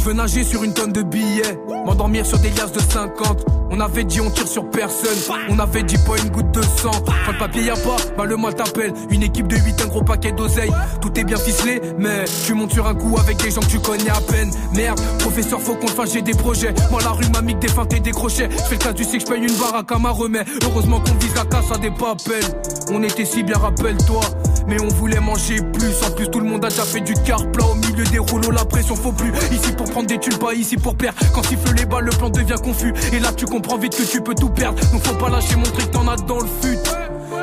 Je 0.00 0.06
veux 0.06 0.14
nager 0.14 0.44
sur 0.44 0.64
une 0.64 0.72
tonne 0.72 0.92
de 0.92 1.02
billets, 1.02 1.58
m'endormir 1.84 2.24
sur 2.24 2.38
des 2.38 2.48
liasses 2.48 2.72
de 2.72 2.80
50. 2.80 3.44
On 3.70 3.78
avait 3.80 4.04
dit 4.04 4.18
on 4.22 4.30
tire 4.30 4.48
sur 4.48 4.68
personne, 4.70 5.36
on 5.50 5.58
avait 5.58 5.82
dit 5.82 5.98
pas 5.98 6.16
une 6.16 6.30
goutte 6.30 6.50
de 6.52 6.62
sang. 6.62 6.90
Quand 7.04 7.32
le 7.32 7.38
papier 7.38 7.64
y 7.64 7.70
a 7.70 7.74
pas, 7.74 7.96
bah 8.16 8.24
le 8.24 8.38
mal 8.38 8.54
t'appelle. 8.54 8.94
Une 9.10 9.22
équipe 9.22 9.46
de 9.46 9.56
8, 9.56 9.82
un 9.82 9.88
gros 9.88 10.02
paquet 10.02 10.32
d'oseille. 10.32 10.72
Tout 11.02 11.12
est 11.20 11.24
bien 11.24 11.36
ficelé, 11.36 11.82
mais 11.98 12.24
tu 12.46 12.54
montes 12.54 12.72
sur 12.72 12.86
un 12.86 12.94
coup 12.94 13.14
avec 13.20 13.36
des 13.42 13.50
gens 13.50 13.60
que 13.60 13.66
tu 13.66 13.78
connais 13.78 14.08
à 14.08 14.22
peine. 14.22 14.50
Merde, 14.74 14.98
professeur, 15.18 15.60
faut 15.60 15.74
qu'on 15.74 15.88
fasse, 15.88 16.14
j'ai 16.14 16.22
des 16.22 16.32
projets. 16.34 16.72
Moi 16.90 17.02
la 17.02 17.10
rue 17.10 17.28
m'a 17.34 17.42
des 17.42 17.68
feintes 17.68 17.92
et 17.92 18.00
des 18.00 18.12
crochets. 18.12 18.48
Je 18.50 18.62
fais 18.62 18.76
le 18.76 18.78
cas, 18.78 18.92
tu 18.94 19.04
sais 19.04 19.18
que 19.18 19.24
je 19.26 19.30
paye 19.30 19.42
une 19.42 19.58
baraque 19.58 19.92
à 19.92 19.98
ma 19.98 20.10
remède. 20.10 20.46
Heureusement 20.64 21.00
qu'on 21.00 21.14
vise 21.14 21.34
la 21.34 21.44
casse 21.44 21.70
à 21.72 21.76
des 21.76 21.90
papels. 21.90 22.42
On 22.90 23.02
était 23.02 23.26
si 23.26 23.42
bien, 23.42 23.58
rappelle-toi. 23.58 24.22
Mais 24.66 24.80
on 24.80 24.88
voulait 24.88 25.20
manger 25.20 25.56
plus. 25.72 25.94
En 26.06 26.10
plus, 26.12 26.28
tout 26.28 26.40
le 26.40 26.46
monde 26.46 26.64
a 26.64 26.68
déjà 26.68 26.84
fait 26.84 27.00
du 27.00 27.14
car 27.26 27.50
plat 27.50 27.66
au 27.66 27.74
milieu 27.74 28.04
des 28.04 28.18
rouleaux. 28.18 28.50
La 28.50 28.64
pression 28.64 28.94
faut 28.94 29.12
plus. 29.12 29.32
Ici 29.50 29.72
pour 29.76 29.89
prendre 29.90 30.06
des 30.06 30.18
thunes, 30.18 30.38
pas 30.38 30.54
ici 30.54 30.76
pour 30.76 30.96
perdre. 30.96 31.18
Quand 31.34 31.42
siffle 31.42 31.74
les 31.76 31.84
balles, 31.84 32.04
le 32.04 32.12
plan 32.12 32.30
devient 32.30 32.56
confus. 32.62 32.94
Et 33.12 33.18
là, 33.18 33.32
tu 33.36 33.44
comprends 33.44 33.78
vite 33.78 33.96
que 33.96 34.02
tu 34.02 34.20
peux 34.20 34.34
tout 34.34 34.48
perdre. 34.48 34.80
Donc 34.92 35.02
faut 35.04 35.14
pas 35.14 35.28
lâcher, 35.28 35.56
montrer 35.56 35.82
que 35.82 35.92
t'en 35.92 36.08
as 36.08 36.16
dans 36.16 36.40
le 36.40 36.48
fut. 36.62 36.78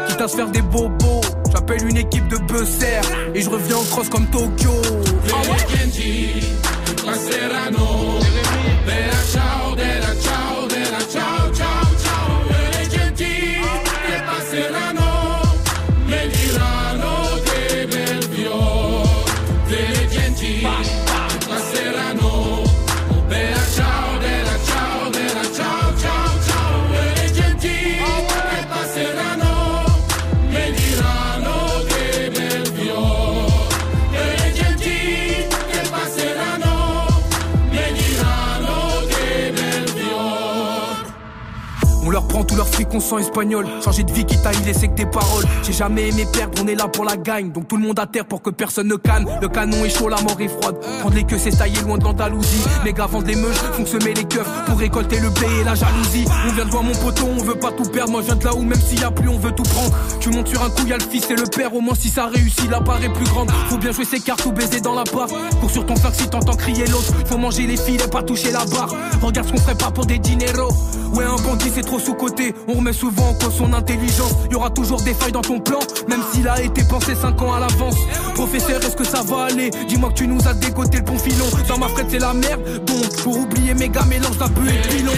Quitte 0.08 0.22
à 0.22 0.28
se 0.28 0.36
faire 0.36 0.50
des 0.50 0.62
bobos. 0.62 1.22
J'appelle 1.52 1.88
une 1.88 1.98
équipe 1.98 2.28
de 2.28 2.38
buzzer. 2.38 3.02
Et 3.36 3.42
je 3.42 3.50
reviens 3.50 3.78
en 3.78 3.84
cross 3.84 4.10
comme 4.10 4.26
Tokyo. 4.28 4.72
Ah 5.32 5.42
ouais 5.52 5.58
On 42.94 43.00
sent 43.00 43.20
espagnol. 43.20 43.68
Changer 43.84 44.04
de 44.04 44.12
vie, 44.12 44.26
quitte 44.26 44.46
à 44.46 44.52
y 44.54 44.64
laisser 44.66 44.88
que 44.88 44.96
des 44.96 45.06
paroles. 45.06 45.44
J'ai 45.62 45.74
jamais 45.74 46.10
aimé 46.10 46.26
perdre, 46.32 46.60
on 46.64 46.68
est 46.68 46.74
là 46.74 46.88
pour 46.88 47.06
la 47.06 47.16
gagne. 47.16 47.52
Donc 47.52 47.68
tout 47.68 47.78
le 47.78 47.84
monde 47.84 48.00
à 48.00 48.08
terre 48.08 48.26
pour 48.26 48.42
que 48.42 48.50
personne 48.50 48.88
ne 48.88 48.96
canne. 48.96 49.28
Le 49.42 49.48
canon 49.48 49.86
est 49.86 49.90
chaud, 49.90 50.10
la 50.10 50.20
mort 50.22 50.40
est 50.40 50.48
froide. 50.48 50.80
Prendre 51.02 51.14
les 51.14 51.24
queues, 51.24 51.38
c'est 51.38 51.52
tailler 51.52 51.80
loin 51.82 51.98
de 51.98 52.04
l'Andalousie. 52.04 52.64
Les 52.84 52.94
gars 52.94 53.06
vendent 53.06 53.28
les 53.28 53.36
meuches, 53.36 53.58
font 53.74 53.86
semer 53.86 54.14
les 54.16 54.24
keufs 54.24 54.48
pour 54.66 54.80
récolter 54.80 55.20
le 55.20 55.30
blé 55.30 55.48
et 55.62 55.64
la 55.64 55.76
jalousie. 55.76 56.26
On 56.48 56.54
vient 56.54 56.66
de 56.66 56.72
voir 56.72 56.84
mon 56.84 56.94
poteau, 56.94 57.26
on 57.28 57.44
veut 57.44 57.60
pas 57.60 57.72
tout 57.72 57.84
perdre. 57.84 58.12
Moi 58.12 58.22
je 58.22 58.28
viens 58.28 58.36
de 58.36 58.46
là 58.46 58.56
où 58.56 58.64
même 58.64 58.82
s'il 58.82 59.02
y 59.02 59.04
a 59.04 59.12
plus, 59.12 59.30
on 59.30 59.38
veut 59.38 59.52
tout 59.52 59.64
prendre. 59.64 59.96
Tu 60.20 60.30
montes 60.30 60.48
sur 60.48 60.64
un 60.64 60.70
coup, 60.70 60.88
y 60.88 60.94
a 60.94 60.98
le 60.98 61.04
fils 61.04 61.30
et 61.30 61.36
le 61.36 61.44
père. 61.44 61.76
Au 61.76 61.82
moins 61.82 61.96
si 61.96 62.10
ça 62.10 62.28
réussit, 62.28 62.70
la 62.72 62.82
part 62.82 63.04
est 63.04 63.14
plus 63.14 63.26
grande. 63.26 63.52
Faut 63.70 63.78
bien 63.78 63.92
jouer 63.92 64.06
ses 64.06 64.20
cartes 64.20 64.46
ou 64.46 64.52
baiser 64.52 64.82
dans 64.82 64.96
la 64.96 65.04
part. 65.04 65.28
Cours 65.60 65.72
sur 65.72 65.86
ton 65.86 65.96
flingue 65.96 66.16
si 66.16 66.28
t'entends 66.28 66.56
crier 66.56 66.88
l'autre. 66.88 67.14
Faut 67.28 67.38
manger 67.38 67.68
les 67.68 67.78
filets, 67.78 68.08
pas 68.08 68.24
toucher 68.24 68.52
la 68.52 68.66
barre. 68.66 68.96
Regarde 69.22 69.48
ce 69.48 69.54
qu'on 69.54 69.60
ferait 69.60 69.76
pas 69.76 69.92
pour 69.92 70.06
des 70.06 70.18
dineros. 70.18 70.74
Ouais, 71.14 71.26
un 71.26 71.36
bandit 71.44 71.72
c'est 71.74 71.84
trop 71.84 72.00
sous-côté. 72.00 72.54
On 72.68 72.74
remet 72.74 72.94
souvent 72.94 73.30
en 73.30 73.34
cause 73.34 73.56
son 73.56 73.74
intelligence. 73.74 74.34
Y 74.52 74.56
aura 74.56 74.70
toujours 74.70 75.02
des 75.02 75.14
failles 75.14 75.32
dans 75.32 75.42
ton 75.42 75.60
plan, 75.60 75.80
même 76.08 76.22
s'il 76.32 76.48
a 76.48 76.62
été 76.62 76.84
pensé 76.84 77.16
5 77.16 77.42
ans 77.42 77.54
à 77.54 77.60
l'avance. 77.60 77.96
Professeur, 78.36 78.84
est-ce 78.84 78.96
que 78.96 79.06
ça 79.06 79.22
va 79.24 79.46
aller? 79.46 79.72
Dis-moi 79.88 80.10
que 80.10 80.16
tu 80.16 80.28
nous 80.28 80.48
as 80.48 80.54
dégoté 80.54 80.98
le 80.98 81.04
bon 81.04 81.18
filon. 81.18 81.46
Dans 81.68 81.78
ma 81.78 81.88
frette, 81.88 82.08
c'est 82.10 82.20
la 82.20 82.34
merde. 82.34 82.62
Donc, 82.86 83.16
pour 83.24 83.38
oublier 83.38 83.74
méga 83.74 84.04
mélange 84.06 84.38
d'un 84.38 84.50
peu 84.50 84.68
et 84.68 84.82
pilon. 84.88 85.12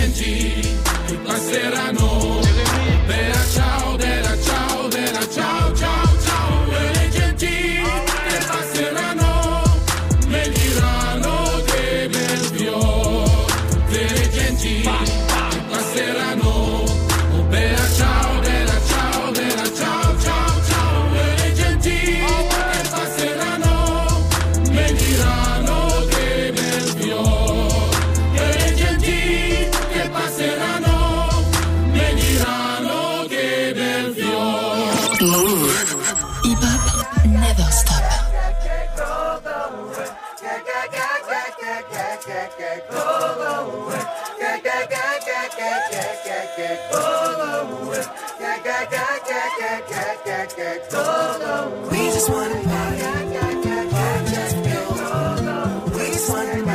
Just 52.19 52.31
wanna 52.31 52.55
party. 52.65 52.97
We 55.95 56.05
just 56.11 56.29
wanna 56.29 56.68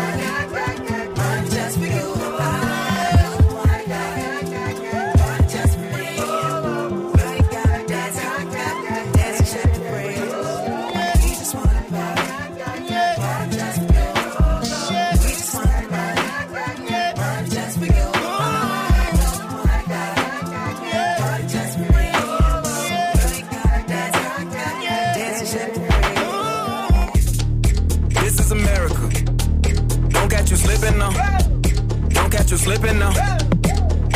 slipping 32.65 32.99
now. 32.99 33.13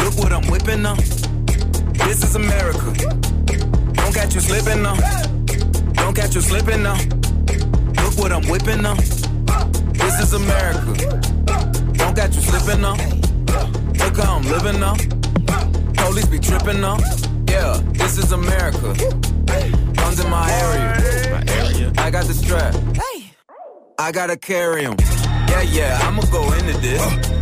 Look 0.03 0.17
what 0.17 0.33
I'm 0.33 0.47
whipping 0.51 0.81
now. 0.81 0.95
This 2.07 2.25
is 2.25 2.35
America. 2.35 2.95
Don't 3.93 4.15
catch 4.15 4.35
you 4.35 4.41
slipping 4.41 4.83
now. 4.83 4.97
Don't 5.93 6.15
catch 6.17 6.35
you 6.35 6.41
slipping 6.41 6.83
now. 6.83 6.97
Look 8.03 8.17
what 8.17 8.33
I'm 8.33 8.49
whipping 8.49 8.81
now. 8.81 8.95
This 9.93 10.15
is 10.25 10.33
America. 10.33 10.93
Don't 12.01 12.17
catch 12.17 12.37
you 12.37 12.41
slipping 12.41 12.81
now. 12.81 12.97
Look 14.01 14.17
how 14.17 14.37
I'm 14.37 14.45
living 14.55 14.81
now. 14.81 14.95
Police 16.03 16.29
be 16.29 16.39
tripping 16.39 16.81
now. 16.81 16.97
Yeah, 17.51 17.79
this 18.01 18.17
is 18.17 18.33
America. 18.33 18.95
Guns 19.99 20.21
in 20.25 20.31
my 20.31 20.51
area. 20.65 21.93
I 21.99 22.11
got 22.11 22.25
the 22.25 22.33
strap. 22.33 22.75
I 23.99 24.11
gotta 24.11 24.39
carry 24.39 24.87
'em. 24.87 24.97
Yeah, 25.51 25.63
yeah, 25.63 26.01
I'ma 26.03 26.23
go 26.33 26.51
into 26.53 26.79
this. 26.79 27.03
Uh. 27.03 27.28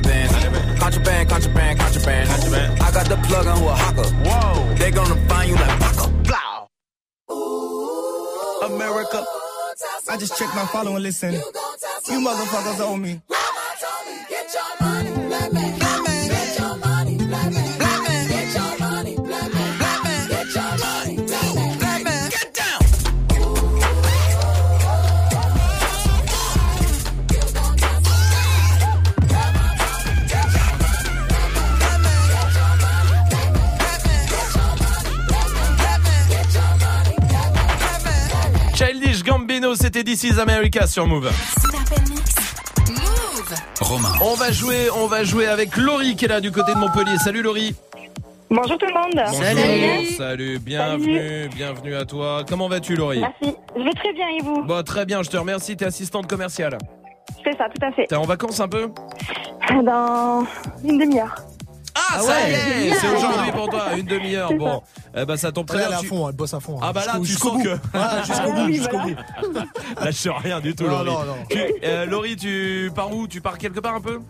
Hundred 0.00 0.52
bands, 0.52 0.80
hundred 0.80 1.04
bands. 1.04 1.28
Contraband, 1.28 1.78
contraband, 1.78 2.28
contraband. 2.30 2.80
I 2.80 2.90
got 2.92 3.06
the 3.08 3.16
plug 3.28 3.46
on 3.46 3.58
who 3.58 3.68
a 3.68 3.74
hawker. 3.74 4.08
Whoa. 4.24 4.74
They 4.74 4.90
gonna 4.90 5.16
find 5.28 5.50
you 5.50 5.56
like 5.56 5.80
Paco. 5.80 6.08
Blow. 6.24 6.66
America. 8.66 9.24
I 10.08 10.16
just 10.16 10.36
checked 10.38 10.54
my 10.54 10.66
follow 10.66 10.94
and 10.94 11.02
listen. 11.02 11.32
You 11.34 12.20
motherfuckers 12.20 12.80
owe 12.80 12.96
me. 12.96 13.20
Mama 13.28 13.74
told 13.80 14.06
me 14.06 14.24
Get 14.28 14.54
your 14.54 14.72
money, 14.80 15.89
c'était 39.80 40.04
This 40.04 40.24
is 40.24 40.38
America 40.38 40.86
sur 40.86 41.06
Move. 41.06 41.30
Romain. 43.80 44.12
On 44.20 44.34
va 44.34 44.52
jouer, 44.52 44.90
on 44.94 45.06
va 45.06 45.24
jouer 45.24 45.46
avec 45.46 45.74
Laurie 45.78 46.16
qui 46.16 46.26
est 46.26 46.28
là 46.28 46.42
du 46.42 46.52
côté 46.52 46.74
de 46.74 46.78
Montpellier. 46.78 47.16
Salut 47.16 47.40
Laurie. 47.40 47.74
Bonjour 48.50 48.76
tout 48.76 48.86
le 48.86 48.92
monde. 48.92 49.26
Bonjour. 49.30 50.16
Salut, 50.18 50.58
bienvenue, 50.58 51.48
bienvenue 51.54 51.94
à 51.94 52.04
toi. 52.04 52.44
Comment 52.46 52.68
vas-tu 52.68 52.94
Laurie 52.94 53.20
Merci. 53.20 53.56
Je 53.74 53.82
vais 53.82 53.92
très 53.92 54.12
bien 54.12 54.28
et 54.28 54.42
vous 54.42 54.62
Bon, 54.64 54.82
très 54.82 55.06
bien, 55.06 55.22
je 55.22 55.30
te 55.30 55.36
remercie, 55.38 55.76
t'es 55.76 55.86
assistante 55.86 56.26
commerciale. 56.26 56.76
C'est 57.42 57.56
ça, 57.56 57.64
tout 57.74 57.84
à 57.84 57.90
fait. 57.92 58.06
T'es 58.06 58.16
en 58.16 58.26
vacances 58.26 58.60
un 58.60 58.68
peu 58.68 58.90
Dans 59.82 60.44
une 60.84 60.98
demi-heure. 60.98 61.34
Ah, 61.94 62.20
ça 62.20 62.48
y 62.48 62.52
est, 62.52 62.94
c'est 62.94 63.08
aujourd'hui 63.16 63.50
pour 63.52 63.68
toi, 63.68 63.86
une 63.96 64.06
demi-heure. 64.06 64.52
Bon, 64.54 64.82
eh 65.16 65.24
ben 65.24 65.36
ça 65.36 65.52
tombe 65.52 65.66
très 65.66 65.78
Elle 65.78 65.84
est 65.84 65.88
bien. 65.88 65.96
à 65.98 66.00
tu- 66.00 66.06
fond, 66.06 66.28
elle 66.28 66.34
bosse 66.34 66.54
à 66.54 66.60
fond. 66.60 66.76
hein. 66.76 66.86
Ah 66.88 66.92
bah 66.92 67.02
là, 67.06 67.14
tu 67.18 67.24
jusqu'au 67.26 67.48
sens 67.50 67.58
bout. 67.58 67.64
que 67.64 67.76
Voilà, 67.92 68.22
jusqu'au 68.22 68.52
bout, 68.52 68.66
jusqu'au 68.72 68.98
bout. 68.98 69.60
Lâche 70.04 70.28
rien 70.42 70.60
du 70.60 70.74
tout, 70.74 70.84
Non, 70.84 71.02
Laurie. 71.02 71.10
non, 71.10 71.24
non. 71.24 71.36
Tu- 71.50 71.58
euh, 71.84 72.06
Laurie, 72.06 72.36
tu 72.36 72.90
pars 72.94 73.12
où? 73.14 73.26
Tu 73.26 73.40
pars 73.40 73.58
quelque 73.58 73.80
part 73.80 73.94
un 73.94 74.00
peu? 74.00 74.20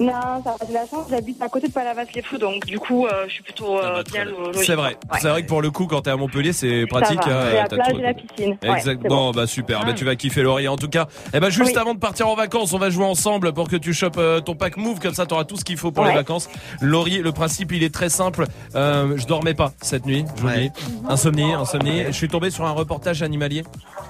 Non, 0.00 0.12
ça 0.44 0.50
va, 0.50 0.56
j'ai 0.66 0.72
la 0.74 0.86
chance, 0.86 1.06
j'habite 1.10 1.42
à 1.42 1.48
côté 1.48 1.66
de 1.66 1.72
Palavas-les-Fous, 1.72 2.38
donc 2.38 2.64
du 2.66 2.78
coup, 2.78 3.06
euh, 3.06 3.24
je 3.26 3.32
suis 3.32 3.42
plutôt 3.42 3.78
euh, 3.80 4.02
bien 4.04 4.24
lo- 4.24 4.46
logique. 4.52 4.54
Ah, 4.60 4.64
C'est 4.64 4.74
vrai. 4.76 4.88
Ouais. 5.10 5.18
C'est 5.20 5.28
vrai 5.28 5.42
que 5.42 5.48
pour 5.48 5.60
le 5.60 5.72
coup, 5.72 5.86
quand 5.88 6.02
t'es 6.02 6.10
à 6.10 6.16
Montpellier, 6.16 6.52
c'est 6.52 6.86
pratique. 6.88 7.20
Ça 7.24 7.30
va. 7.30 7.40
hein, 7.40 7.46
J'ai 7.50 7.56
la 7.56 7.64
plage 7.66 7.88
tout. 7.92 7.98
et 7.98 8.02
la 8.02 8.14
piscine. 8.14 8.58
Ouais, 8.62 8.76
Exactement, 8.76 9.32
c'est 9.32 9.36
bah 9.40 9.46
super, 9.48 9.80
Ah. 9.82 9.86
bah 9.86 9.92
tu 9.94 10.04
vas 10.04 10.14
kiffer 10.14 10.42
Laurie. 10.42 10.68
En 10.68 10.76
tout 10.76 10.88
cas, 10.88 11.08
eh 11.34 11.40
ben 11.40 11.50
juste 11.50 11.72
Oui. 11.72 11.78
avant 11.78 11.94
de 11.94 11.98
partir 11.98 12.28
en 12.28 12.36
vacances, 12.36 12.72
on 12.74 12.78
va 12.78 12.90
jouer 12.90 13.06
ensemble 13.06 13.52
pour 13.52 13.68
que 13.68 13.74
tu 13.74 13.92
chopes 13.92 14.18
euh, 14.18 14.40
ton 14.40 14.54
pack 14.54 14.76
Move, 14.76 15.00
comme 15.00 15.14
ça 15.14 15.26
t'auras 15.26 15.44
tout 15.44 15.56
ce 15.56 15.64
qu'il 15.64 15.76
faut 15.76 15.90
pour 15.90 16.04
Ouais. 16.04 16.10
les 16.10 16.16
vacances. 16.16 16.48
Laurie, 16.80 16.97
le 17.06 17.30
principe 17.32 17.72
il 17.72 17.82
est 17.82 17.92
très 17.94 18.08
simple. 18.08 18.46
Euh, 18.74 19.16
je 19.16 19.26
dormais 19.26 19.54
pas 19.54 19.72
cette 19.82 20.06
nuit, 20.06 20.24
je 20.36 20.42
vous 20.42 20.48
le 20.48 20.54
dis. 20.62 20.70
Insomnie, 21.08 21.52
insomnie. 21.52 22.04
Je 22.06 22.12
suis 22.12 22.28
tombé 22.28 22.50
sur 22.50 22.64
un 22.66 22.72
reportage 22.72 23.22
animalier. 23.22 23.64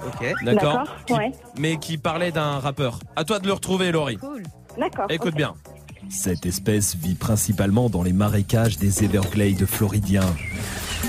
Ok. 0.07 0.33
D'accord. 0.43 0.73
D'accord, 0.73 0.95
Qui- 1.05 1.13
ouais. 1.13 1.31
Mais 1.57 1.77
qui 1.77 1.97
parlait 1.97 2.31
d'un 2.31 2.59
rappeur. 2.59 2.99
À 3.15 3.23
toi 3.23 3.39
de 3.39 3.47
le 3.47 3.53
retrouver, 3.53 3.91
Laurie. 3.91 4.17
D'accord. 4.77 5.05
Écoute 5.09 5.31
ok. 5.33 5.37
bien. 5.37 5.53
Cette 6.09 6.45
espèce 6.45 6.95
vit 6.95 7.15
principalement 7.15 7.89
dans 7.89 8.01
les 8.01 8.13
marécages 8.13 8.77
des 8.77 9.03
Everglades 9.03 9.65
floridiens. 9.65 10.25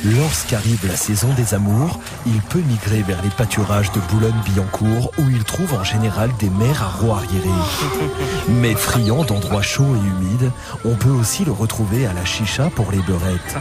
Lorsqu'arrive 0.05 0.87
la 0.87 0.97
saison 0.97 1.29
des 1.35 1.55
amours, 1.55 2.01
il 2.27 2.41
peut 2.43 2.61
migrer 2.61 3.03
vers 3.03 3.23
les 3.23 3.29
pâturages 3.31 3.93
de 3.93 4.01
Boulogne-Billancourt 4.11 5.13
où 5.19 5.29
il 5.31 5.45
trouve 5.45 5.75
en 5.75 5.85
général 5.85 6.31
des 6.39 6.49
mers 6.49 6.83
à 6.83 6.89
ros 6.89 7.13
arriérés. 7.13 7.49
Mais 8.49 8.75
friand 8.75 9.25
d'endroits 9.25 9.63
chauds 9.63 9.95
et 9.95 9.99
humides, 9.99 10.51
on 10.85 10.95
peut 10.95 11.11
aussi 11.11 11.45
le 11.45 11.53
retrouver 11.53 12.07
à 12.07 12.13
la 12.13 12.25
chicha 12.25 12.71
pour 12.75 12.93
les 12.93 13.01
beurrettes. 13.01 13.57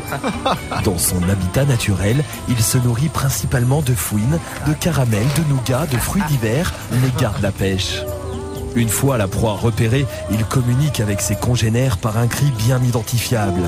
Dans 0.83 0.97
son 0.97 1.21
habitat 1.29 1.65
naturel, 1.65 2.23
il 2.47 2.61
se 2.61 2.77
nourrit 2.77 3.09
principalement 3.09 3.81
de 3.81 3.93
fouines, 3.93 4.39
de 4.67 4.73
caramel, 4.73 5.25
de 5.37 5.43
nougat, 5.53 5.87
de 5.87 5.97
fruits 5.97 6.23
d'hiver, 6.29 6.73
mais 6.91 7.11
garde 7.19 7.41
la 7.41 7.51
pêche. 7.51 8.01
Une 8.75 8.89
fois 8.89 9.17
la 9.17 9.27
proie 9.27 9.53
repérée, 9.53 10.05
il 10.31 10.45
communique 10.45 10.99
avec 10.99 11.21
ses 11.21 11.35
congénères 11.35 11.97
par 11.97 12.17
un 12.17 12.27
cri 12.27 12.45
bien 12.57 12.81
identifiable. 12.83 13.63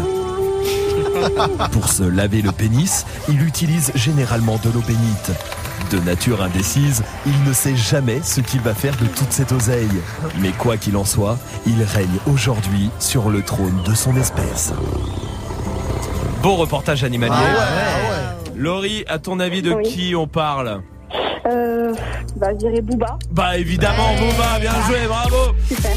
Pour 1.71 1.89
se 1.89 2.03
laver 2.03 2.41
le 2.41 2.51
pénis, 2.51 3.05
il 3.29 3.41
utilise 3.45 3.91
généralement 3.95 4.59
de 4.63 4.69
l'eau 4.69 4.81
bénite. 4.85 5.31
De 5.91 5.99
nature 5.99 6.41
indécise, 6.41 7.03
il 7.25 7.43
ne 7.43 7.53
sait 7.53 7.75
jamais 7.75 8.21
ce 8.23 8.39
qu'il 8.41 8.61
va 8.61 8.73
faire 8.73 8.95
de 8.97 9.05
toute 9.07 9.31
cette 9.31 9.51
oseille. 9.51 9.89
Mais 10.39 10.51
quoi 10.51 10.77
qu'il 10.77 10.95
en 10.95 11.05
soit, 11.05 11.37
il 11.65 11.83
règne 11.83 12.17
aujourd'hui 12.31 12.89
sur 12.99 13.29
le 13.29 13.41
trône 13.41 13.81
de 13.85 13.93
son 13.93 14.15
espèce. 14.15 14.73
Beau 16.41 16.55
reportage 16.55 17.03
animalier. 17.03 17.33
Ah 17.35 18.35
Laurie, 18.55 19.03
à 19.07 19.17
ton 19.19 19.39
avis 19.39 19.61
de 19.61 19.71
Oui. 19.73 19.83
qui 19.83 20.15
on 20.15 20.27
parle? 20.27 20.81
Euh, 21.47 21.93
bah, 22.37 22.49
je 22.53 22.57
dirais 22.57 22.81
Booba. 22.81 23.17
Bah 23.31 23.57
évidemment, 23.57 24.13
Booba, 24.19 24.59
bien 24.59 24.71
joué, 24.87 25.07
bravo 25.07 25.53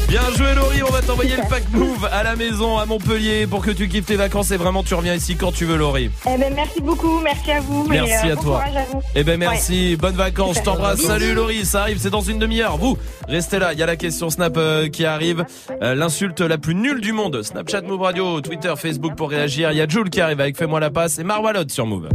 Bien 0.07 0.21
joué 0.35 0.55
Laurie, 0.55 0.81
on 0.83 0.91
va 0.91 1.01
t'envoyer 1.01 1.35
le 1.37 1.47
pack 1.49 1.63
Move 1.71 2.09
à 2.11 2.23
la 2.23 2.35
maison 2.35 2.77
à 2.77 2.85
Montpellier 2.85 3.45
pour 3.47 3.63
que 3.63 3.71
tu 3.71 3.87
kiffes 3.87 4.05
tes 4.05 4.15
vacances 4.15 4.51
et 4.51 4.57
vraiment 4.57 4.81
tu 4.83 4.93
reviens 4.95 5.13
ici 5.13 5.35
quand 5.35 5.51
tu 5.51 5.65
veux 5.65 5.77
Laurie. 5.77 6.09
Eh 6.27 6.37
ben, 6.37 6.53
merci 6.55 6.81
beaucoup, 6.81 7.19
merci 7.21 7.51
à 7.51 7.59
vous. 7.61 7.85
et, 7.85 8.01
Merci 8.01 8.29
euh, 8.29 8.33
à 8.33 8.35
bon 8.35 8.41
toi. 8.41 8.59
courage 8.59 8.75
à 8.77 8.85
vous. 8.91 9.01
Eh 9.15 9.23
ben 9.23 9.39
merci, 9.39 9.91
Ouais. 9.91 9.95
bonnes 9.97 10.15
vacances, 10.15 10.61
t'embrasse. 10.63 11.01
Salut 11.01 11.33
Laurie, 11.33 11.65
ça 11.65 11.81
arrive, 11.81 11.97
c'est 11.99 12.09
dans 12.09 12.21
une 12.21 12.39
demi-heure. 12.39 12.77
Vous, 12.77 12.97
restez 13.27 13.59
là, 13.59 13.73
il 13.73 13.79
y 13.79 13.83
a 13.83 13.85
la 13.85 13.95
question 13.97 14.29
Snap 14.29 14.55
euh, 14.57 14.89
qui 14.89 15.05
arrive. 15.05 15.45
Euh, 15.81 15.95
L'insulte 15.95 16.41
la 16.41 16.57
plus 16.57 16.75
nulle 16.75 17.01
du 17.01 17.11
monde. 17.13 17.41
Snapchat 17.43 17.81
Move 17.81 18.01
Radio, 18.01 18.41
Twitter, 18.41 18.73
Facebook 18.77 19.15
pour 19.15 19.29
réagir. 19.29 19.71
Il 19.71 19.77
y 19.77 19.81
a 19.81 19.87
Jules 19.87 20.09
qui 20.09 20.21
arrive 20.21 20.41
avec 20.41 20.57
Fais-moi 20.57 20.79
la 20.79 20.89
passe 20.89 21.19
et 21.19 21.23
Marwalot 21.23 21.69
sur 21.69 21.85
Move. 21.85 22.09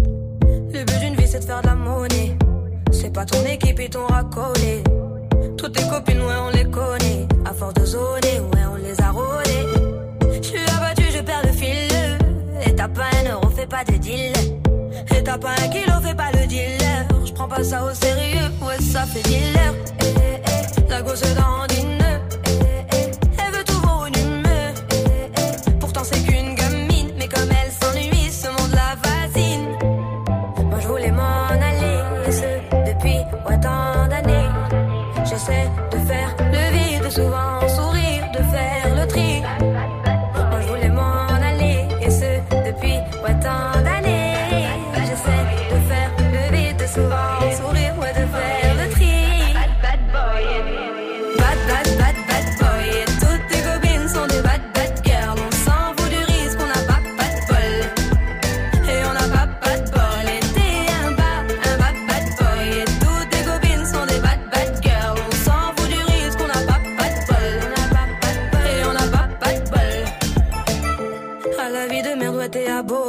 Le 0.73 0.85
but 0.85 1.01
d'une 1.01 1.15
vie 1.17 1.27
c'est 1.27 1.41
de 1.41 1.45
faire 1.45 1.61
de 1.63 1.67
la 1.67 1.75
monnaie. 1.75 2.20
C'est 3.01 3.13
pas 3.15 3.25
ton 3.25 3.43
équipe 3.47 3.81
et 3.81 3.89
ton 3.89 4.07
racolé. 4.07 4.83
Toutes 5.57 5.73
tes 5.73 5.89
copines, 5.89 6.21
ouais, 6.21 6.35
on 6.47 6.51
les 6.51 6.65
connaît. 6.65 7.27
À 7.47 7.55
force 7.55 7.73
de 7.73 7.85
zoner, 7.87 8.41
ouais, 8.41 8.65
on 8.71 8.77
les 8.77 9.01
a 9.01 9.11
rôlées. 9.11 9.67
Je 10.35 10.47
suis 10.47 10.61
abattu, 10.77 11.05
je 11.11 11.23
perds 11.23 11.43
le 11.45 11.53
fil. 11.53 11.89
Et 12.67 12.75
t'as 12.75 12.89
pas 12.89 13.09
un 13.25 13.31
euro, 13.33 13.49
fais 13.57 13.67
pas 13.67 13.85
de 13.85 13.97
deal. 13.97 14.33
Et 15.17 15.23
t'as 15.23 15.39
pas 15.39 15.53
un 15.53 15.69
kilo, 15.69 15.95
fais 16.03 16.15
pas 16.15 16.31
le 16.33 16.47
dealer. 16.47 17.09
Je 17.25 17.33
prends 17.33 17.49
pas 17.49 17.65
ça 17.65 17.83
au 17.85 17.95
sérieux, 17.95 18.51
ouais, 18.61 18.79
ça 18.83 19.07
fait 19.07 19.23
dealer. 19.23 19.73
Eh, 20.01 20.05
eh, 20.05 20.43
eh, 20.87 20.91
la 20.91 21.01
gosse 21.01 21.23
dandine. 21.23 22.05
Eh, 22.05 22.30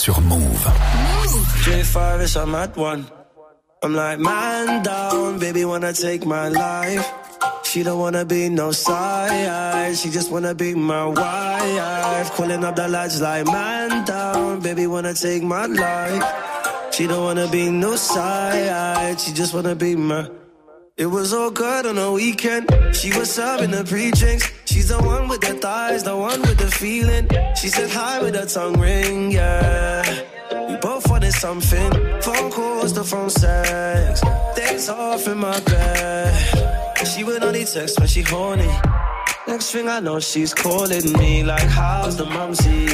sur 0.00 0.18
Move. 0.22 0.64
J5 1.64 2.22
is 2.22 2.36
a 2.36 2.46
mad 2.46 2.74
one. 2.74 3.04
I'm 3.82 3.94
like, 3.94 4.18
man 4.18 4.82
down, 4.82 5.38
baby, 5.38 5.66
wanna 5.66 5.92
take 5.92 6.24
my 6.24 6.48
life. 6.48 7.06
She 7.64 7.82
don't 7.82 7.98
wanna 7.98 8.24
be 8.24 8.48
no 8.48 8.72
side, 8.72 9.94
she 9.94 10.08
just 10.08 10.30
wanna 10.32 10.54
be 10.54 10.74
my 10.74 11.04
wife. 11.04 12.30
Calling 12.32 12.64
up 12.64 12.76
the 12.76 12.88
lights 12.88 13.20
like, 13.20 13.44
man 13.44 14.06
down, 14.06 14.60
baby, 14.60 14.86
wanna 14.86 15.12
take 15.12 15.42
my 15.42 15.66
life. 15.66 16.24
She 16.92 17.06
don't 17.06 17.22
wanna 17.22 17.48
be 17.48 17.68
no 17.68 17.94
side, 17.96 19.20
she 19.20 19.34
just 19.34 19.52
wanna 19.52 19.74
be 19.74 19.96
my. 19.96 20.30
It 20.96 21.06
was 21.06 21.34
all 21.34 21.50
good 21.50 21.84
on 21.84 21.96
the 21.96 22.10
weekend. 22.10 22.64
She 22.96 23.12
was 23.18 23.30
serving 23.30 23.70
the 23.70 23.84
pre-drinks 23.84 24.50
the 24.90 24.98
one 24.98 25.28
with 25.28 25.40
the 25.40 25.54
thighs, 25.54 26.02
the 26.02 26.16
one 26.16 26.40
with 26.42 26.58
the 26.58 26.70
feeling. 26.70 27.28
She 27.54 27.68
said 27.68 27.90
hi 27.90 28.20
with 28.22 28.34
her 28.34 28.46
tongue 28.46 28.78
ring, 28.80 29.30
yeah. 29.30 30.02
We 30.68 30.76
both 30.76 31.08
wanted 31.08 31.32
something. 31.32 31.90
Phone 32.20 32.50
calls, 32.50 32.92
the 32.92 33.04
phone 33.04 33.30
sex. 33.30 34.20
Days 34.56 34.88
off 34.88 35.28
in 35.28 35.38
my 35.38 35.58
bed. 35.60 37.06
She 37.06 37.22
would 37.22 37.42
only 37.44 37.64
text 37.64 38.00
when 38.00 38.08
she 38.08 38.22
horny. 38.22 38.72
Next 39.46 39.70
thing 39.72 39.88
I 39.88 40.00
know, 40.00 40.18
she's 40.18 40.52
calling 40.52 41.12
me 41.20 41.44
like, 41.44 41.68
how's 41.78 42.16
the 42.16 42.26
mumsy? 42.26 42.86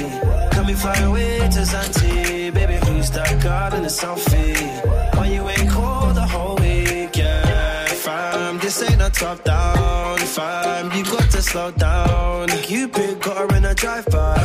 Can 0.52 0.66
we 0.66 0.74
fly 0.74 0.98
away 0.98 1.38
to 1.38 1.62
Zante? 1.72 2.52
Baby, 2.52 2.76
who's 2.86 3.10
that 3.10 3.42
girl 3.42 3.72
in 3.74 3.82
the 3.82 3.92
selfie? 4.00 5.16
Why 5.16 5.26
you 5.28 5.48
ain't 5.48 5.70
called 5.70 6.14
the 6.14 6.26
whole 6.26 6.56
week, 6.56 7.16
yeah? 7.16 7.86
Fam, 8.04 8.58
this 8.58 8.82
ain't 8.82 9.00
a 9.00 9.10
top 9.10 9.42
down 9.44 10.05
fam, 10.36 10.92
you 10.92 11.04
got 11.04 11.28
to 11.34 11.40
slow 11.50 11.70
down. 11.72 12.48
Cupid 12.68 13.20
got 13.22 13.36
her 13.38 13.56
in 13.56 13.64
a 13.64 13.74
drive-by. 13.74 14.36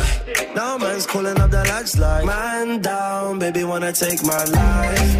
Now 0.56 0.78
man's 0.78 1.06
calling 1.06 1.38
up 1.38 1.50
the 1.50 1.62
lights 1.72 1.98
like, 1.98 2.24
man 2.24 2.80
down, 2.80 3.38
baby 3.38 3.62
wanna 3.64 3.92
take 3.92 4.22
my 4.32 4.44
life. 4.58 5.12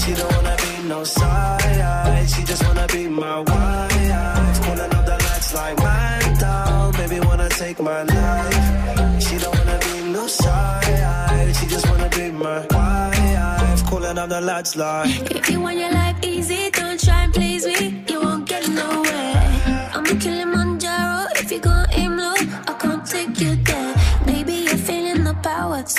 She 0.00 0.10
don't 0.18 0.32
wanna 0.36 0.56
be 0.64 0.88
no 0.88 1.04
side, 1.04 2.28
she 2.32 2.42
just 2.50 2.62
wanna 2.66 2.86
be 2.94 3.02
my 3.08 3.38
wife. 3.40 4.56
Calling 4.64 4.92
up 4.98 5.04
the 5.10 5.16
lights 5.26 5.50
like, 5.58 5.76
man 5.78 6.38
down, 6.38 6.92
baby 6.98 7.18
wanna 7.26 7.48
take 7.48 7.78
my 7.80 8.02
life. 8.02 9.22
She 9.24 9.34
don't 9.42 9.54
wanna 9.58 9.78
be 9.86 9.94
no 10.16 10.24
side, 10.26 11.56
she 11.56 11.66
just 11.74 11.86
wanna 11.90 12.08
be 12.16 12.30
my 12.30 12.60
wife. 12.76 13.80
Calling 13.90 14.18
up 14.22 14.28
the 14.28 14.40
lights 14.40 14.72
like, 14.76 15.30
if 15.38 15.50
you 15.50 15.60
want 15.60 15.76
your 15.82 15.92
life 15.92 16.16
easy 16.22 16.70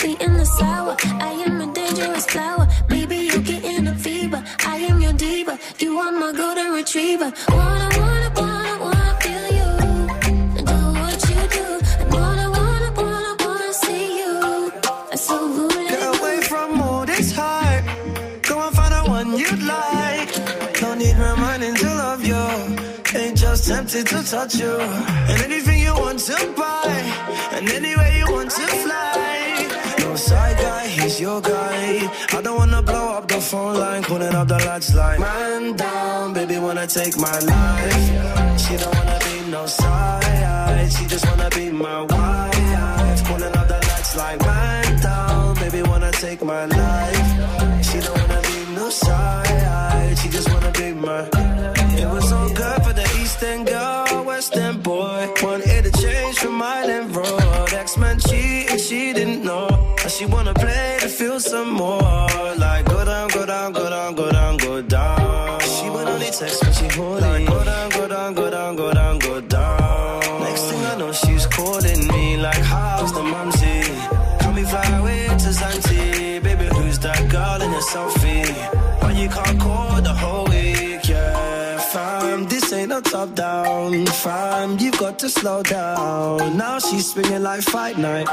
salty 0.06 0.26
the 0.26 0.46
sour. 0.46 0.96
I 1.20 1.32
am 1.46 1.62
a 1.62 1.74
dangerous 1.74 2.26
flower. 2.26 2.68
Baby, 2.88 3.18
you're 3.28 3.42
getting 3.42 3.88
a 3.88 3.96
fever. 3.96 4.44
I 4.66 4.78
am 4.78 5.02
your 5.02 5.14
diva. 5.14 5.58
You 5.80 5.98
are 6.00 6.12
my 6.12 6.32
golden 6.32 6.74
retriever. 6.74 7.32
Wanna, 7.50 7.90
wanna, 8.00 8.32
wanna, 8.36 8.76
wanna 8.86 9.18
feel 9.22 9.46
you. 9.60 9.70
Do 10.70 10.78
what 11.02 11.20
you 11.30 11.42
do. 11.58 11.68
Wanna, 12.16 12.48
wanna, 12.58 12.92
wanna, 13.02 13.36
wanna 13.40 13.74
see 13.74 14.20
you. 14.20 14.72
That's 15.10 15.22
so 15.28 15.48
rude. 15.48 15.90
Get 15.90 16.20
away 16.20 16.42
from 16.42 16.82
all 16.82 17.06
this 17.06 17.32
hype. 17.32 17.86
Go 18.44 18.62
and 18.66 18.76
find 18.76 18.94
out 18.94 19.08
one 19.08 19.38
you'd 19.38 19.64
like. 19.64 20.32
Don't 20.80 21.00
need 21.00 21.18
reminding 21.18 21.76
to 21.76 21.88
love 21.88 22.24
you. 22.24 22.44
Ain't 23.16 23.38
just 23.38 23.68
tempted 23.68 24.08
to 24.08 24.24
touch 24.24 24.56
you. 24.56 24.78
And 25.30 25.42
anything 25.42 25.80
you 25.80 25.94
want 25.94 26.20
to 26.20 26.54
buy. 26.56 26.92
And 27.54 27.70
anywhere 27.70 28.12
you 28.18 28.26
want 28.32 28.52
to 28.52 28.85
up 34.36 34.48
the 34.48 34.58
lights 34.66 34.94
like 34.94 35.20
Man 35.20 35.76
down, 35.76 36.34
baby 36.34 36.58
wanna 36.58 36.88
take 36.88 37.18
my 37.18 37.40
life. 37.40 38.60
She 38.60 38.76
don't 38.78 38.94
wanna 38.96 39.20
be 39.26 39.50
no 39.50 39.66
side 39.66 40.92
She 40.92 41.06
just 41.06 41.26
wanna 41.28 41.50
be 41.52 41.72
my 41.72 42.02
wife. 42.02 43.24
Pulling 43.28 43.56
up 43.60 43.68
the 43.68 43.80
lights 43.90 44.16
like 44.18 44.40
Man 44.42 45.02
down, 45.02 45.56
baby 45.56 45.82
wanna 45.84 46.12
take 46.12 46.44
my 46.44 46.66
life. 46.66 47.30
She 47.88 48.00
don't 48.00 48.18
wanna 48.20 48.42
be 48.50 48.76
no 48.76 48.90
side 48.90 50.18
She 50.20 50.28
just 50.30 50.50
wanna 50.52 50.72
be 50.72 50.94
my 50.94 51.22
It 52.02 52.08
was 52.16 52.32
all 52.32 52.50
good 52.50 52.80
for 52.86 52.94
the 52.94 53.08
Eastern 53.22 53.64
girl, 53.64 54.26
Western 54.26 54.82
boy. 54.82 55.30
Wanted 55.42 55.84
to 55.86 55.92
change 56.04 56.38
from 56.40 56.62
island 56.62 57.16
road 57.16 57.74
X-Men 57.74 58.20
cheating, 58.20 58.80
she 58.80 59.14
didn't 59.14 59.44
know. 59.44 59.68
Now 60.02 60.10
she 60.10 60.26
wanna 60.26 60.54
play 60.54 60.98
to 61.02 61.08
feel 61.08 61.40
some 61.40 61.72
more. 61.72 62.28
like 62.58 62.65
selfie? 77.96 78.46
Why 79.02 79.12
you 79.22 79.30
can't 79.30 79.60
call 79.60 80.02
the 80.02 80.14
whole 80.22 80.46
week? 80.54 81.08
Yeah, 81.08 81.78
fam, 81.94 82.46
this 82.52 82.74
ain't 82.74 82.90
no 82.90 83.00
top 83.02 83.30
down. 83.36 84.06
Fam, 84.24 84.78
you've 84.80 85.00
got 85.04 85.16
to 85.20 85.30
slow 85.30 85.64
down. 85.64 86.58
Now 86.58 86.80
she's 86.80 87.06
swinging 87.12 87.44
like 87.50 87.62
fight 87.62 87.98
night. 87.98 88.28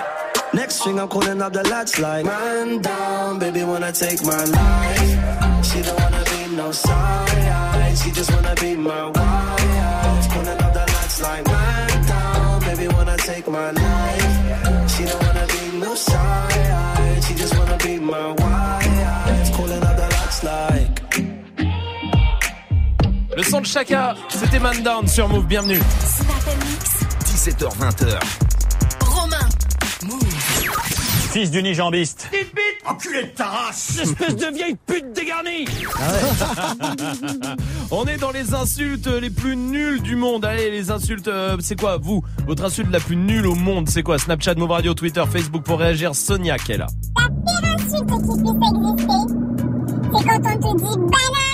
Next 0.55 0.77
thing 0.83 0.99
I'm 1.01 1.09
calling 1.09 1.41
up 1.41 1.53
the 1.53 1.65
lads 1.73 1.99
like, 1.99 2.25
man 2.27 2.83
down, 2.83 3.39
baby, 3.39 3.63
wanna 3.65 3.93
take 3.93 4.21
my 4.33 4.45
life. 4.59 5.13
She 5.69 5.79
don't 5.87 5.99
wanna 6.03 6.23
be 6.31 6.41
no 6.57 6.69
side, 6.73 7.97
she 8.01 8.11
just 8.11 8.31
wanna 8.35 8.55
be 8.63 8.71
my 8.77 9.05
wife. 9.17 10.25
Calling 10.33 10.61
up 10.65 10.73
the 10.79 10.85
lads 10.95 11.17
like, 11.27 11.45
man 11.47 12.07
down, 12.13 12.61
baby, 12.67 12.87
wanna 12.95 13.17
take 13.17 13.47
my 13.49 13.71
life. 13.71 14.91
She 14.93 15.03
don't 15.09 15.23
wanna 15.25 15.47
be 15.55 15.63
no 15.85 15.95
side, 15.95 17.25
she 17.25 17.33
just 17.35 17.55
wanna 17.59 17.79
be 17.79 17.99
my 17.99 18.33
wife. 18.33 18.52
Le 23.37 23.43
son 23.43 23.61
de 23.61 23.67
Chaka, 23.67 24.15
c'était 24.29 24.59
Man 24.59 24.83
Down 24.83 25.07
sur 25.09 25.29
Move, 25.29 25.47
bienvenue. 25.47 25.81
17h20h. 27.25 28.19
Romain. 29.05 29.37
Fils 31.31 31.51
d'unijambiste. 31.51 32.29
Enculé 32.85 33.23
de 33.23 33.29
ta 33.29 33.47
race 33.47 33.97
Espèce 34.03 34.37
de 34.37 34.47
vieille 34.55 34.77
pute 34.87 35.13
dégarnie 35.15 35.65
On 37.91 38.05
est 38.05 38.19
dans 38.19 38.33
les 38.33 38.53
insultes 38.53 39.07
les 39.07 39.31
plus 39.31 39.57
nulles 39.57 40.03
du 40.03 40.15
monde. 40.17 40.45
Allez, 40.45 40.71
les 40.71 40.91
insultes, 40.91 41.29
euh, 41.29 41.57
c'est 41.61 41.79
quoi, 41.81 41.97
vous? 41.97 42.23
Votre 42.47 42.65
insulte 42.65 42.91
la 42.91 43.01
plus 43.01 43.17
nulle 43.17 43.47
au 43.47 43.55
monde, 43.55 43.89
c'est 43.89 44.03
quoi? 44.03 44.19
Snapchat, 44.19 44.55
Move 44.57 44.71
Radio, 44.71 44.93
Twitter, 44.95 45.25
Facebook 45.31 45.63
pour 45.63 45.79
réagir. 45.79 46.15
Sonia 46.15 46.59
qui 46.59 46.73
est 46.73 46.79
là. 46.79 46.87
insulte 47.17 48.07
qui 48.07 48.09
puisse 48.09 48.75
exister, 48.75 49.23
c'est 50.13 50.25
quand 50.27 50.69
on 50.69 50.75
te 50.75 50.83
dit 50.83 50.99
banane. 50.99 51.52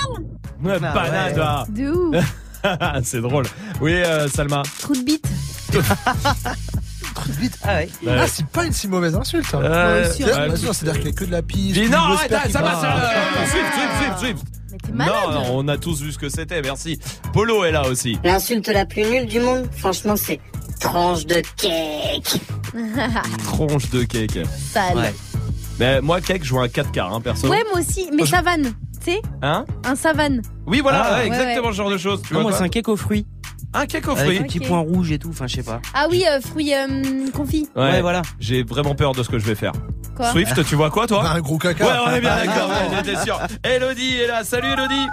Ah 0.65 1.27
ouais. 1.29 1.35
toi. 1.35 1.67
De 1.69 1.91
ouf. 1.91 2.35
c'est 3.05 3.21
drôle. 3.21 3.45
Oui, 3.81 3.93
euh, 3.93 4.29
Salma. 4.29 4.63
Trou 4.81 4.95
de 4.95 5.03
bite. 5.03 5.27
Ah 7.65 7.75
ouais. 7.77 7.89
Ouais. 8.05 8.17
Ah, 8.21 8.27
c'est 8.27 8.47
pas 8.47 8.65
une 8.65 8.73
si 8.73 8.89
mauvaise 8.89 9.15
insulte. 9.15 9.53
hein. 9.55 9.61
Euh, 9.63 10.11
C'est- 10.13 10.25
ouais, 10.25 10.57
sûr, 10.57 10.75
C'est-à-dire 10.75 11.01
qu'il 11.01 11.11
y 11.11 11.13
a 11.13 11.17
que 11.17 11.25
de 11.25 11.31
la. 11.31 11.43
Dis 11.43 11.73
puis 11.73 11.89
non, 11.91 11.99
arrête, 11.99 12.31
ça 12.31 12.63
va, 12.63 12.75
ça 12.75 12.89
va. 12.89 13.47
Swift, 13.47 13.65
Swift, 13.75 13.93
Swift, 13.99 14.19
Swift. 14.19 14.45
Mais 14.71 14.79
t'es 14.79 14.93
malade. 14.93 15.15
Non, 15.25 15.33
non, 15.33 15.45
on 15.53 15.69
a 15.69 15.77
tous 15.79 16.03
vu 16.03 16.13
ce 16.13 16.19
que 16.19 16.29
c'était, 16.29 16.61
merci. 16.63 16.99
Polo 17.33 17.65
est 17.65 17.73
là 17.73 17.87
aussi. 17.89 18.19
L'insulte 18.25 18.69
la 18.69 18.85
plus 18.87 19.03
nulle 19.05 19.27
du 19.27 19.41
monde, 19.41 19.67
franchement, 19.77 20.17
c'est 20.17 20.41
tranche 20.81 21.27
de 21.27 21.43
cake. 21.57 22.41
Tronche 23.45 23.91
de 23.91 24.05
cake. 24.05 24.39
Sale. 24.73 24.97
Ouais. 24.97 25.15
Mais 25.79 26.01
moi, 26.01 26.21
cake, 26.21 26.45
je 26.45 26.51
vois 26.51 26.65
un 26.65 26.69
4 26.69 26.91
quarts, 26.93 27.15
hein, 27.15 27.21
perso. 27.21 27.49
Ouais, 27.49 27.63
moi 27.73 27.81
aussi. 27.81 28.09
Mais 28.15 28.27
savane. 28.27 28.65
Tu 28.65 28.71
sais 29.11 29.23
Hein 29.43 29.65
Un 29.85 29.95
savane. 29.95 30.43
Oui, 30.67 30.81
voilà, 30.81 31.03
Ah, 31.05 31.13
ouais, 31.13 31.19
ouais, 31.21 31.27
exactement 31.29 31.67
ouais. 31.69 31.73
ce 31.73 31.77
genre 31.77 31.91
de 31.91 31.99
choses. 31.99 32.23
Tu 32.23 32.33
Non, 32.35 32.41
vois 32.41 32.51
moi, 32.51 32.59
c'est 32.59 32.65
un 32.65 32.69
cake 32.69 32.89
aux 32.89 32.97
fruits. 32.97 33.27
Un 33.75 33.87
cake 33.87 34.09
aux 34.09 34.13
Avec 34.13 34.25
fruits. 34.25 34.39
des 34.39 34.45
petits 34.45 34.59
Ok. 34.61 34.67
points 34.69 34.79
rouges 34.81 35.13
et 35.13 35.19
tout. 35.19 35.29
Enfin, 35.31 35.47
je 35.47 35.57
sais 35.57 35.63
pas. 35.63 35.81
Ah 35.95 36.07
oui, 36.11 36.25
euh, 36.31 36.41
fruits 36.41 36.73
euh, 36.75 37.31
confits. 37.35 37.69
Ouais, 37.77 38.01
voilà. 38.01 38.23
J'ai 38.41 38.63
vraiment 38.63 38.95
peur 38.95 39.13
de 39.13 39.23
ce 39.23 39.29
que 39.29 39.39
je 39.39 39.45
vais 39.47 39.55
faire. 39.55 39.73
Quoi 40.17 40.31
Swift, 40.33 40.65
tu 40.65 40.75
vois 40.75 40.91
quoi, 40.91 41.07
toi 41.07 41.29
Un 41.31 41.41
gros 41.41 41.59
caca. 41.59 41.85
Ouais, 41.85 41.93
on 42.07 42.11
est 42.11 42.21
bien 42.21 42.37
d'accord, 42.45 42.69
ouais, 42.71 42.97
j'étais 43.05 43.19
sûr. 43.23 43.39
Elodie 43.63 44.17
est 44.21 44.27
là. 44.27 44.43
Salut, 44.45 44.69
Elodie. 44.73 45.07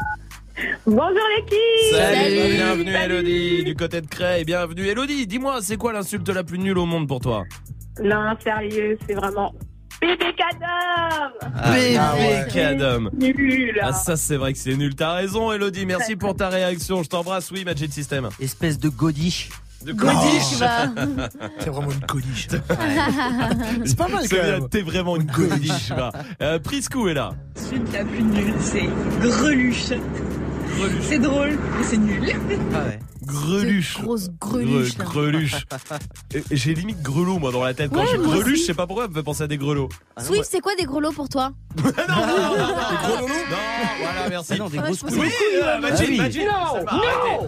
Bonjour 0.87 1.19
l'équipe 1.35 1.91
Salut. 1.91 2.53
Bienvenue, 2.55 2.91
Elodie, 2.95 3.63
du 3.65 3.75
côté 3.75 3.99
de 4.01 4.07
Cray. 4.07 4.45
Bienvenue, 4.45 4.87
Elodie. 4.87 5.27
Dis-moi, 5.27 5.57
c'est 5.61 5.75
quoi 5.77 5.91
l'insulte 5.91 6.29
la 6.29 6.43
plus 6.45 6.57
nulle 6.59 6.77
au 6.77 6.85
monde 6.85 7.07
pour 7.09 7.19
toi? 7.19 7.43
Non, 8.01 8.33
sérieux, 8.41 8.97
c'est 9.05 9.15
vraiment 9.15 9.53
bébé 10.07 10.35
cadavre 10.35 11.73
Bébé 11.73 11.97
ah 11.99 12.15
ouais. 12.15 12.47
Cadom. 12.53 13.09
Nul 13.17 13.79
Ah, 13.81 13.93
ça, 13.93 14.15
c'est 14.17 14.37
vrai 14.37 14.53
que 14.53 14.59
c'est 14.59 14.75
nul. 14.75 14.95
T'as 14.95 15.13
raison, 15.13 15.51
Elodie. 15.51 15.85
Merci 15.85 16.15
pour 16.15 16.35
ta 16.35 16.49
réaction. 16.49 17.03
Je 17.03 17.09
t'embrasse. 17.09 17.51
Oui, 17.51 17.63
Magic 17.65 17.91
System. 17.93 18.29
Espèce 18.39 18.77
de 18.79 18.89
godiche. 18.89 19.49
De 19.85 19.93
Godiche, 19.93 20.53
va. 20.57 20.87
T'es 21.59 21.69
vraiment 21.69 21.91
une 21.91 21.99
coliche. 22.07 22.47
C'est 23.85 23.95
pas 23.97 24.07
mal 24.07 24.27
quand 24.27 24.35
même. 24.37 24.69
T'es 24.69 24.81
vraiment 24.81 25.15
une 25.15 25.25
godiche. 25.27 25.89
va. 25.89 26.11
Euh, 26.41 26.57
Priscou 26.57 27.07
est 27.07 27.13
là. 27.13 27.33
L'insulte 27.55 27.93
la 27.93 28.03
plus 28.03 28.23
nulle, 28.23 28.53
c'est 28.59 28.89
greluche. 29.19 29.83
C'est 31.01 31.19
drôle, 31.19 31.59
mais 31.77 31.83
c'est 31.83 31.97
nul. 31.97 32.23
Ah 32.73 32.77
ouais. 32.85 32.99
Greluche. 33.25 34.01
Grosse 34.01 34.29
greluche. 34.39 34.93
Gre- 34.97 35.03
greluche. 35.03 35.65
J'ai 36.51 36.73
limite 36.73 37.01
grelot 37.01 37.39
moi 37.39 37.51
dans 37.51 37.63
la 37.63 37.73
tête. 37.73 37.91
Quand 37.91 38.01
Ouais, 38.01 38.07
je 38.11 38.17
greluche, 38.17 38.53
aussi. 38.53 38.61
je 38.61 38.65
sais 38.67 38.73
pas 38.73 38.85
pourquoi, 38.87 39.05
elle 39.05 39.09
me 39.11 39.15
fait 39.15 39.23
penser 39.23 39.43
à 39.43 39.47
des 39.47 39.57
grelots. 39.57 39.89
Swift, 40.17 40.47
c'est 40.49 40.61
quoi 40.61 40.75
des 40.75 40.85
grelots 40.85 41.11
pour 41.11 41.27
toi? 41.29 41.51
Non, 41.83 41.91
non, 42.15 42.27
non, 42.27 42.57
non, 42.57 43.27
Non, 43.27 43.57
voilà, 43.99 44.29
merci. 44.29 44.53
Ah 44.53 44.57
non, 44.57 44.69
des 44.69 44.77
Ah, 44.77 44.81
grosses 44.83 44.99
couilles. 45.01 45.19
Oui, 45.19 45.29
euh, 45.63 45.79
Magic, 45.79 46.09
Ah. 46.19 46.21
Magic. 46.21 46.41
Salma, 46.43 46.91
arrêtez. 46.91 47.47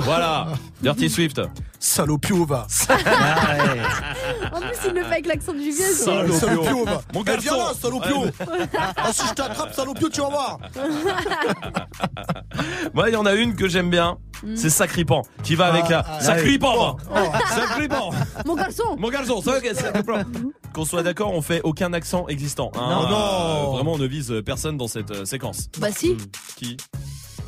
Voilà, 0.00 0.46
Dirty 0.80 1.10
Swift. 1.10 1.40
Salopio 1.80 2.44
va. 2.44 2.66
Ah. 3.06 4.56
En 4.56 4.60
plus, 4.60 4.76
il 4.86 4.92
le 4.94 5.00
fait 5.04 5.12
avec 5.12 5.26
l'accent 5.26 5.52
du 5.52 5.58
vieux. 5.70 5.72
c'est- 5.72 6.04
Salopio. 6.04 6.34
Salopio 6.34 6.84
va. 6.84 7.00
Mon 7.14 7.20
Eh, 7.22 7.24
garçon. 7.24 7.40
viens 7.42 7.56
là, 7.56 7.72
salopio. 7.80 8.24
Ah, 8.96 9.12
si 9.12 9.26
je 9.28 9.34
t'attrape, 9.34 9.74
salopio, 9.74 10.08
tu 10.08 10.20
vas 10.20 10.28
voir. 10.30 10.58
Moi, 12.94 13.08
il 13.10 13.12
y 13.12 13.16
en 13.16 13.26
a 13.26 13.34
une 13.34 13.54
que 13.54 13.68
j'aime 13.68 13.90
bien. 13.90 14.18
C'est 14.54 14.70
Sacripant. 14.70 15.22
Qui 15.42 15.54
va 15.56 15.66
avec 15.66 15.88
la. 15.88 15.98
Ah, 16.06 16.16
ah, 16.18 16.20
Sacripant, 16.20 16.72
oui. 16.72 16.78
moi. 16.78 16.96
Oh. 17.12 17.38
Sacripant. 17.54 18.10
Mon 18.46 18.54
garçon 18.54 18.96
Mon 18.98 19.08
garçon, 19.10 19.42
ça, 19.42 19.58
ok, 19.58 19.68
Sacripant. 19.74 20.22
Qu'on 20.72 20.84
soit 20.84 21.02
d'accord, 21.02 21.32
on 21.34 21.42
fait 21.42 21.60
aucun 21.64 21.92
accent 21.92 22.26
existant. 22.28 22.70
hein. 22.76 22.88
Non, 22.88 23.08
non. 23.08 23.16
Euh, 23.16 23.64
Vraiment, 23.76 23.92
on 23.94 23.98
ne 23.98 24.06
vise 24.06 24.32
personne 24.46 24.76
dans 24.76 24.86
cette 24.88 25.10
euh, 25.10 25.24
séquence. 25.24 25.68
Bah 25.78 25.88
si, 25.90 26.16
Qui? 26.56 26.76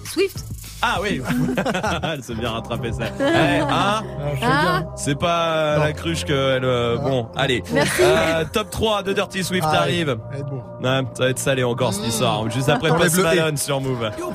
Swift. 0.05 0.45
Ah 0.83 0.99
oui 1.03 1.21
Elle 2.03 2.23
s'est 2.23 2.35
bien 2.35 2.51
rattrapée 2.51 2.93
ça. 2.93 3.05
Eh, 3.21 3.59
hein 3.61 3.67
Ah, 3.71 4.03
Ah. 4.43 4.81
bien. 4.81 4.87
C'est 4.97 5.19
pas 5.19 5.77
Non. 5.79 5.85
la 5.85 5.93
cruche 5.93 6.25
que 6.25 6.57
elle. 6.57 6.65
euh, 6.65 6.97
bon, 6.99 7.29
allez. 7.37 7.63
Merci. 7.73 8.03
Euh, 8.03 8.45
top 8.53 8.71
3 8.71 9.03
de 9.03 9.13
Dirty 9.13 9.45
Swift 9.45 9.67
Ah, 9.71 9.81
arrive. 9.81 10.17
est 10.33 10.43
bon. 10.43 10.63
Ouais, 10.83 11.03
ça 11.15 11.25
va 11.25 11.29
être 11.31 11.39
salé 11.39 11.65
encore 11.65 11.93
cette 11.93 12.07
histoire. 12.07 12.49
Juste 12.51 12.69
après 12.69 12.89
Post. 12.89 13.19
Malone 13.23 13.57
sur 13.57 13.81
Move. 13.81 14.11
You 14.19 14.31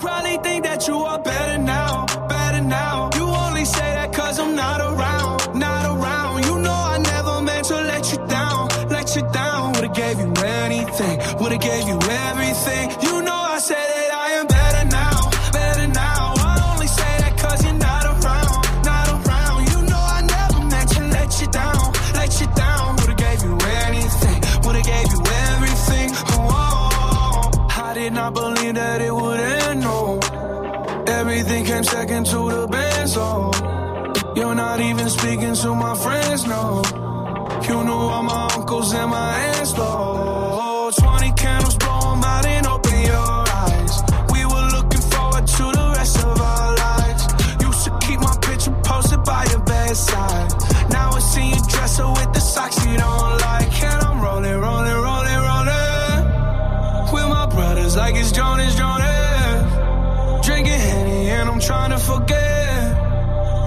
second 31.86 32.26
to 32.26 32.50
the 32.50 32.68
band, 32.68 33.10
so 33.10 33.52
you're 34.36 34.56
not 34.56 34.80
even 34.82 35.10
speaking 35.10 35.56
to 35.56 35.76
my 35.76 35.96
friends, 35.96 36.46
no. 36.46 36.82
You 37.68 37.84
knew 37.84 37.92
all 37.94 38.24
my 38.24 38.50
uncles 38.56 38.94
and 38.94 39.10
my 39.12 39.38
aunts, 39.46 39.74
though. 39.74 40.25
trying 61.66 61.90
to 61.90 61.98
forget. 61.98 62.94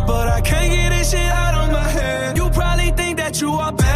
But 0.07 0.29
I 0.29 0.41
can't 0.41 0.71
get 0.73 0.91
this 0.91 1.11
shit 1.11 1.21
out 1.21 1.55
of 1.55 1.73
my 1.73 1.89
head. 1.89 2.37
You 2.37 2.49
probably 2.51 2.91
think 2.93 3.19
that 3.19 3.41
you 3.41 3.51
are 3.51 3.73
better. 3.73 3.88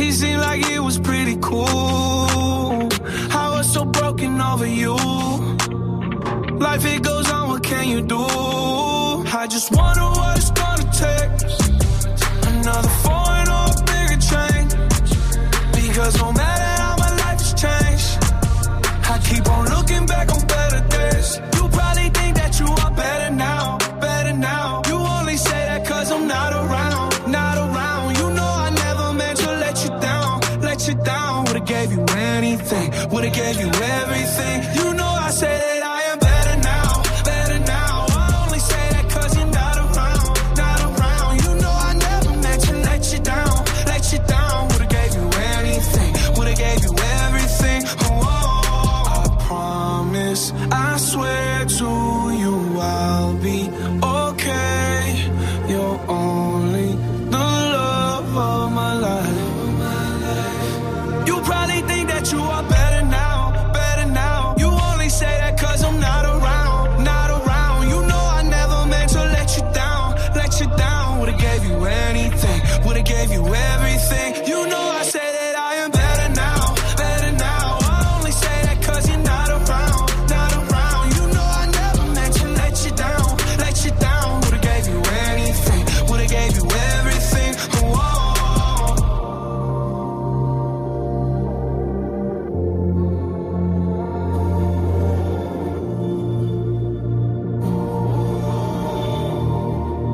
He 0.00 0.12
seemed 0.12 0.40
like 0.40 0.64
it 0.70 0.80
was 0.80 0.98
pretty 0.98 1.36
cool. 1.42 1.66
I 3.42 3.46
was 3.54 3.70
so 3.70 3.84
broken 3.84 4.40
over 4.40 4.66
you. 4.66 4.96
Life 6.66 6.86
it 6.86 7.02
goes 7.02 7.30
on, 7.30 7.48
what 7.50 7.62
can 7.62 7.86
you 7.86 8.00
do? 8.00 8.24
I 9.40 9.46
just 9.46 9.70
wonder 9.70 10.06
what 10.18 10.38
it's 10.38 10.50
gonna 10.52 10.88
take. 11.04 11.30
Another 12.50 12.92
foreign 13.04 13.48
or 13.58 13.66
a 13.72 13.82
bigger 13.90 14.20
change. 14.30 14.72
Because 15.78 16.16
no 16.16 16.32
matter 16.32 16.82
how 16.82 16.96
my 17.04 17.10
life 17.22 17.40
has 17.44 17.52
changed, 17.64 18.08
I 19.12 19.18
keep 19.28 19.46
on 19.50 19.68
looking 19.68 20.06
back 20.06 20.32
on 20.32 20.49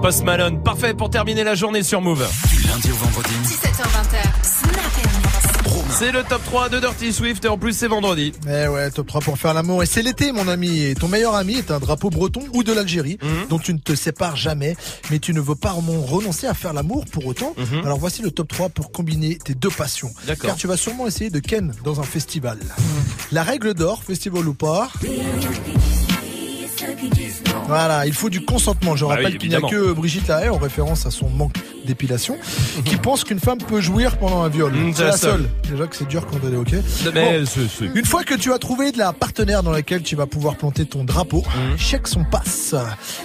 Post 0.07 0.23
Malone, 0.23 0.63
parfait 0.63 0.95
pour 0.95 1.11
terminer 1.11 1.43
la 1.43 1.57
journée 1.57 1.83
sur 1.83 2.01
Move. 2.01 2.25
Du 2.49 2.63
lundi 2.69 2.93
au 2.93 2.95
vendredi. 2.95 3.35
17h20. 3.43 4.45
Snap 4.45 4.81
C'est 5.91 6.13
le 6.13 6.23
top 6.23 6.45
3 6.45 6.69
de 6.69 6.79
Dirty 6.79 7.13
Swift 7.13 7.45
et 7.45 7.49
en 7.49 7.59
plus 7.59 7.73
c'est 7.77 7.89
vendredi. 7.89 8.33
Eh 8.49 8.69
ouais, 8.69 8.89
top 8.93 9.09
3 9.09 9.21
pour 9.21 9.37
faire 9.37 9.53
l'amour. 9.53 9.83
Et 9.83 9.87
c'est 9.87 10.03
l'été, 10.03 10.31
mon 10.31 10.47
ami. 10.47 10.79
Et 10.85 10.95
ton 10.95 11.09
meilleur 11.09 11.35
ami 11.35 11.55
est 11.55 11.73
un 11.73 11.81
drapeau 11.81 12.11
breton 12.11 12.43
ou 12.53 12.63
de 12.63 12.73
l'Algérie, 12.73 13.19
Mhm. 13.21 13.49
dont 13.49 13.59
tu 13.59 13.75
ne 13.75 13.79
te 13.81 13.97
sépares 13.97 14.37
jamais, 14.37 14.77
mais 15.11 15.19
tu 15.19 15.35
ne 15.35 15.41
veux 15.41 15.57
pas 15.57 15.73
renoncer 15.73 16.47
à 16.47 16.55
faire 16.55 16.73
l'amour 16.73 17.05
pour 17.11 17.27
autant. 17.27 17.55
Mhm. 17.57 17.85
Alors 17.85 17.99
voici 17.99 18.23
le 18.23 18.31
top 18.31 18.47
3 18.47 18.69
pour 18.69 18.93
combiner 18.93 19.39
tes 19.39 19.57
deux 19.57 19.71
passions. 19.71 20.13
D'accord. 20.29 20.51
Car 20.51 20.57
tu 20.57 20.69
vas 20.69 20.77
sûrement 20.77 21.09
essayer 21.09 21.31
de 21.31 21.41
ken 21.41 21.75
dans 21.83 21.99
un 21.99 22.05
festival. 22.05 22.61
La 23.33 23.43
règle 23.43 23.75
d'or, 23.75 24.05
festival 24.05 24.47
ou 24.47 24.55
pas. 24.55 24.89
Voilà, 27.67 28.07
il 28.07 28.13
faut 28.13 28.31
du 28.31 28.45
consentement. 28.45 28.97
Je 28.97 29.05
Bah 29.05 29.15
oui, 29.19 29.25
rappelle 29.25 29.39
qu'il 29.39 29.49
n'y 29.51 29.55
a 29.57 29.61
que 29.61 29.93
Brigitte 29.93 30.29
Lahaye, 30.29 30.49
en 30.49 30.59
référence 30.59 31.07
à 31.07 31.11
son 31.11 31.29
manque 31.29 31.57
d'épilation, 31.85 32.37
qui 32.85 32.97
pense 32.97 33.23
qu'une 33.25 33.39
femme 33.41 33.59
peut 33.59 33.81
jouir 33.81 34.19
pendant 34.19 34.43
un 34.43 34.49
viol. 34.49 34.73
Mm, 34.73 34.93
c'est 34.95 35.05
la 35.05 35.17
seule. 35.17 35.49
Déjà 35.71 35.87
que 35.87 35.95
c'est 35.97 36.09
dur 36.09 36.27
quand 36.27 36.39
elle 36.47 36.55
est 36.55 36.57
ok. 36.57 36.73
Mais 37.15 37.39
Bon. 37.41 37.47
c'est- 37.47 37.61
c'est- 37.69 37.85
Une 37.99 38.05
fois 38.05 38.25
que 38.25 38.35
tu 38.35 38.53
as 38.53 38.59
trouvé 38.59 38.91
de 38.93 38.99
la 38.99 39.13
partenaire 39.13 39.63
dans 39.63 39.71
laquelle 39.71 40.03
tu 40.03 40.17
vas 40.17 40.27
pouvoir 40.27 40.57
planter 40.57 40.85
ton 40.85 41.05
drapeau, 41.05 41.45
Mhm. 41.71 41.79
check 41.79 42.09
son 42.09 42.25
passe. 42.25 42.75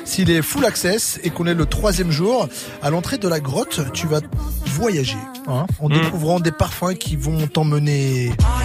S'il 0.06 0.30
est 0.30 0.42
full 0.42 0.66
access 0.66 1.20
et 1.24 1.30
qu'on 1.32 1.48
est 1.48 1.54
le 1.56 1.66
troisième 1.66 2.12
jour, 2.12 2.48
à 2.84 2.90
l'entrée 2.92 3.18
de 3.18 3.28
la 3.28 3.40
grotte, 3.40 3.82
tu 3.94 4.06
vas 4.08 4.20
voyager 4.68 5.18
hein, 5.48 5.66
en 5.80 5.90
Mhm. 5.90 6.02
découvrant 6.02 6.40
des 6.40 6.52
parfums 6.52 6.96
qui 7.00 7.16
vont 7.16 7.48
t'emmener. 7.48 8.32
Ah, 8.44 8.62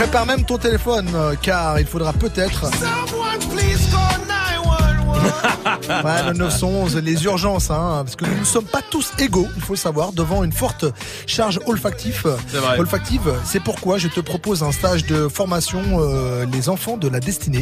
Prépare 0.00 0.24
même 0.24 0.44
ton 0.46 0.56
téléphone 0.56 1.06
euh, 1.14 1.34
car 1.42 1.78
il 1.78 1.84
faudra 1.84 2.14
peut-être 2.14 2.64
Ouais, 5.88 6.22
le 6.26 6.32
911, 6.32 6.96
les 6.96 7.24
urgences, 7.24 7.70
hein, 7.70 8.02
parce 8.02 8.16
que 8.16 8.24
nous 8.24 8.40
ne 8.40 8.44
sommes 8.44 8.64
pas 8.64 8.80
tous 8.90 9.12
égaux, 9.18 9.46
il 9.56 9.60
faut 9.60 9.74
le 9.74 9.78
savoir, 9.78 10.14
devant 10.14 10.42
une 10.42 10.52
forte 10.52 10.86
charge 11.26 11.60
olfactive. 11.66 12.34
C'est 12.48 12.56
vrai. 12.56 12.78
Olfactive, 12.78 13.30
c'est 13.44 13.62
pourquoi 13.62 13.98
je 13.98 14.08
te 14.08 14.20
propose 14.20 14.62
un 14.62 14.72
stage 14.72 15.04
de 15.04 15.28
formation 15.28 15.82
euh, 15.98 16.46
Les 16.50 16.70
enfants 16.70 16.96
de 16.96 17.06
la 17.08 17.20
destinée. 17.20 17.60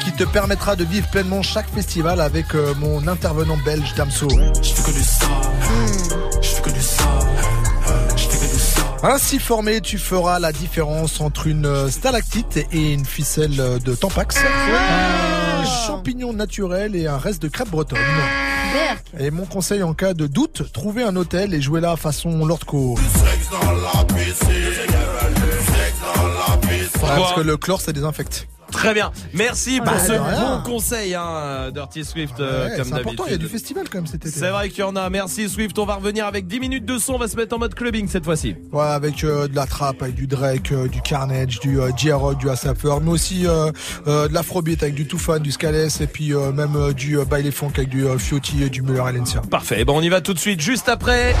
Qui 0.00 0.12
te 0.12 0.24
permettra 0.24 0.74
de 0.74 0.82
vivre 0.82 1.06
pleinement 1.08 1.42
chaque 1.42 1.72
festival 1.72 2.20
avec 2.20 2.52
euh, 2.56 2.74
mon 2.80 3.06
intervenant 3.06 3.58
belge 3.64 3.94
Damso. 3.94 4.28
Je 4.28 4.72
fais 4.72 4.90
que 4.90 4.96
du 4.96 5.04
ça, 5.04 5.26
Ainsi 9.02 9.38
formé, 9.38 9.80
tu 9.80 9.96
feras 9.96 10.40
la 10.40 10.50
différence 10.50 11.20
entre 11.20 11.46
une 11.46 11.66
euh, 11.66 11.88
stalactite 11.88 12.66
et 12.72 12.92
une 12.92 13.04
ficelle 13.04 13.60
euh, 13.60 13.78
de 13.78 13.94
Tampax, 13.94 14.36
un 14.38 15.64
champignon 15.86 16.32
naturel 16.32 16.96
et 16.96 17.06
un 17.06 17.16
reste 17.16 17.40
de 17.40 17.48
crêpe 17.48 17.70
bretonne. 17.70 17.98
Et 19.18 19.30
mon 19.30 19.46
conseil 19.46 19.84
en 19.84 19.94
cas 19.94 20.14
de 20.14 20.26
doute, 20.26 20.72
trouvez 20.72 21.04
un 21.04 21.14
hôtel 21.14 21.54
et 21.54 21.60
jouez 21.60 21.80
là 21.80 21.96
façon 21.96 22.44
Lord 22.44 22.64
Co. 22.66 22.96
Parce 27.00 27.32
que 27.34 27.40
le 27.40 27.56
chlore 27.56 27.80
ça 27.80 27.92
désinfecte. 27.92 28.48
Très 28.70 28.94
bien. 28.94 29.10
Merci 29.34 29.78
pour 29.78 29.86
Bah, 29.92 29.98
ce 29.98 30.12
bon 30.12 30.62
conseil, 30.62 31.14
hein, 31.14 31.70
Dirty 31.72 32.04
Swift, 32.04 32.38
euh, 32.38 32.68
Ouais, 32.68 32.76
comme 32.76 32.84
c'est 32.84 32.90
d'habitude. 32.90 32.98
important, 33.12 33.24
il 33.26 33.32
y 33.32 33.34
a 33.34 33.38
du 33.38 33.48
festival 33.48 33.88
quand 33.90 33.98
même 33.98 34.06
cet 34.06 34.26
été. 34.26 34.30
C'est 34.38 34.50
vrai 34.50 34.68
qu'il 34.68 34.80
y 34.80 34.82
en 34.82 34.94
a. 34.96 35.08
Merci 35.10 35.48
Swift. 35.48 35.78
On 35.78 35.86
va 35.86 35.94
revenir 35.96 36.26
avec 36.26 36.46
10 36.46 36.60
minutes 36.60 36.84
de 36.84 36.98
son. 36.98 37.14
On 37.14 37.18
va 37.18 37.28
se 37.28 37.36
mettre 37.36 37.56
en 37.56 37.58
mode 37.58 37.74
clubbing 37.74 38.08
cette 38.08 38.24
fois-ci. 38.24 38.54
Ouais, 38.72 38.84
avec 38.84 39.24
euh, 39.24 39.48
de 39.48 39.56
la 39.56 39.66
trappe, 39.66 40.02
avec 40.02 40.14
du 40.14 40.26
Drake, 40.26 40.70
euh, 40.72 40.86
du 40.88 41.00
Carnage, 41.00 41.60
du 41.60 41.80
euh, 41.80 41.90
J-Rock, 41.96 42.38
du 42.38 42.50
Asapper, 42.50 42.94
mais 43.02 43.10
aussi 43.10 43.46
euh, 43.46 43.70
euh, 44.06 44.28
de 44.28 44.34
l'afrobeat 44.34 44.82
avec 44.82 44.94
du 44.94 45.06
Toufan, 45.06 45.38
du 45.40 45.50
Scales 45.50 45.88
et 46.00 46.06
puis 46.06 46.34
euh, 46.34 46.52
même 46.52 46.76
euh, 46.76 46.92
du 46.92 47.18
euh, 47.18 47.24
baile 47.24 47.50
funk 47.50 47.72
avec 47.76 47.88
du 47.88 48.04
euh, 48.06 48.18
Fiotti 48.18 48.62
et 48.62 48.68
du 48.70 48.82
Muller 48.82 49.00
Alencia. 49.00 49.40
Parfait. 49.50 49.84
Bon, 49.84 49.96
on 49.98 50.02
y 50.02 50.08
va 50.08 50.20
tout 50.20 50.34
de 50.34 50.38
suite. 50.38 50.60
Juste 50.60 50.88
après, 50.88 51.34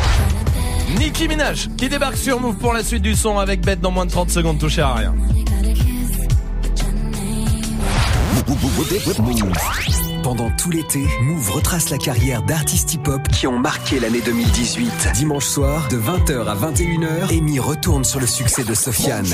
Nicki 0.98 1.28
Minaj 1.28 1.68
qui 1.76 1.88
débarque 1.88 2.16
sur 2.16 2.40
Move 2.40 2.56
pour 2.56 2.72
la 2.72 2.82
suite 2.82 3.02
du 3.02 3.14
son 3.14 3.38
avec 3.38 3.60
Bête 3.60 3.80
dans 3.80 3.90
moins 3.90 4.06
de 4.06 4.10
30 4.10 4.30
secondes. 4.30 4.58
Touché 4.58 4.80
à 4.80 4.94
rien. 4.94 5.14
Pendant 10.22 10.50
tout 10.50 10.70
l'été, 10.70 11.06
Move 11.22 11.50
retrace 11.50 11.90
la 11.90 11.98
carrière 11.98 12.42
d'artistes 12.42 12.94
hip-hop 12.94 13.28
qui 13.28 13.46
ont 13.46 13.58
marqué 13.58 14.00
l'année 14.00 14.22
2018. 14.24 15.10
Dimanche 15.14 15.44
soir, 15.44 15.86
de 15.88 15.98
20h 15.98 16.46
à 16.46 16.54
21h, 16.54 17.36
Amy 17.36 17.58
retourne 17.58 18.04
sur 18.04 18.20
le 18.20 18.26
succès 18.26 18.64
de 18.64 18.74
Sofiane. 18.74 19.26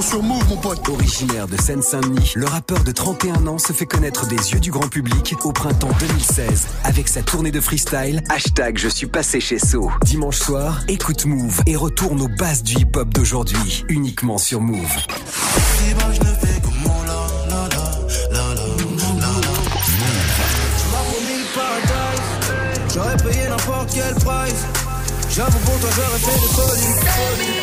Sur 0.00 0.22
mon. 0.22 0.42
Originaire 0.88 1.46
de 1.46 1.60
Seine-Saint-Denis, 1.60 2.32
le 2.34 2.46
rappeur 2.46 2.82
de 2.84 2.92
31 2.92 3.46
ans 3.46 3.58
se 3.58 3.72
fait 3.72 3.86
connaître 3.86 4.26
des 4.26 4.52
yeux 4.52 4.60
du 4.60 4.70
grand 4.70 4.88
public 4.88 5.34
au 5.44 5.52
printemps 5.52 5.90
2016 6.00 6.66
avec 6.84 7.08
sa 7.08 7.22
tournée 7.22 7.50
de 7.50 7.60
freestyle 7.60 8.22
Hashtag 8.28 8.78
je 8.78 8.88
suis 8.88 9.06
passé 9.06 9.40
chez 9.40 9.58
So. 9.58 9.90
Dimanche 10.04 10.38
soir, 10.38 10.80
écoute 10.88 11.26
Move 11.26 11.60
et 11.66 11.76
retourne 11.76 12.20
aux 12.20 12.28
bases 12.28 12.62
du 12.62 12.74
hip-hop 12.74 13.08
d'aujourd'hui, 13.08 13.84
uniquement 13.88 14.38
sur 14.38 14.60
Move. 14.60 14.96
J'avoue 25.34 25.58
pour 25.60 25.80
toi 25.80 25.90
j'aurais 25.96 26.18
fait 26.18 27.44
des. 27.44 27.61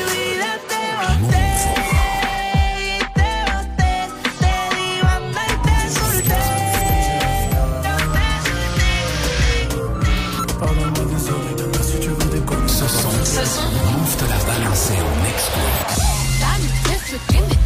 Give 17.10 17.50
me 17.50 17.59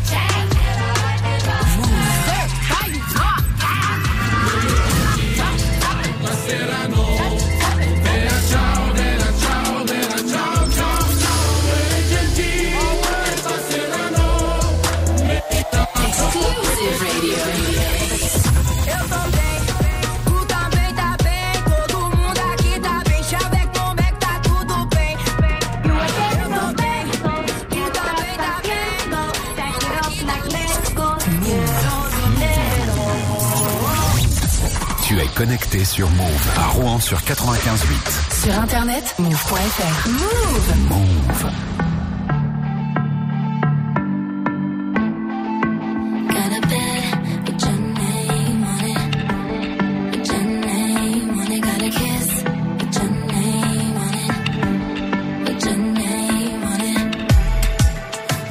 connecté 35.34 35.84
sur 35.84 36.10
Move 36.12 36.50
à 36.58 36.68
Rouen 36.68 37.00
sur 37.00 37.18
95.8. 37.20 38.44
Sur 38.44 38.60
internet, 38.60 39.16
move.fr. 39.20 40.10
Move. 40.10 40.90
Move. 40.90 41.52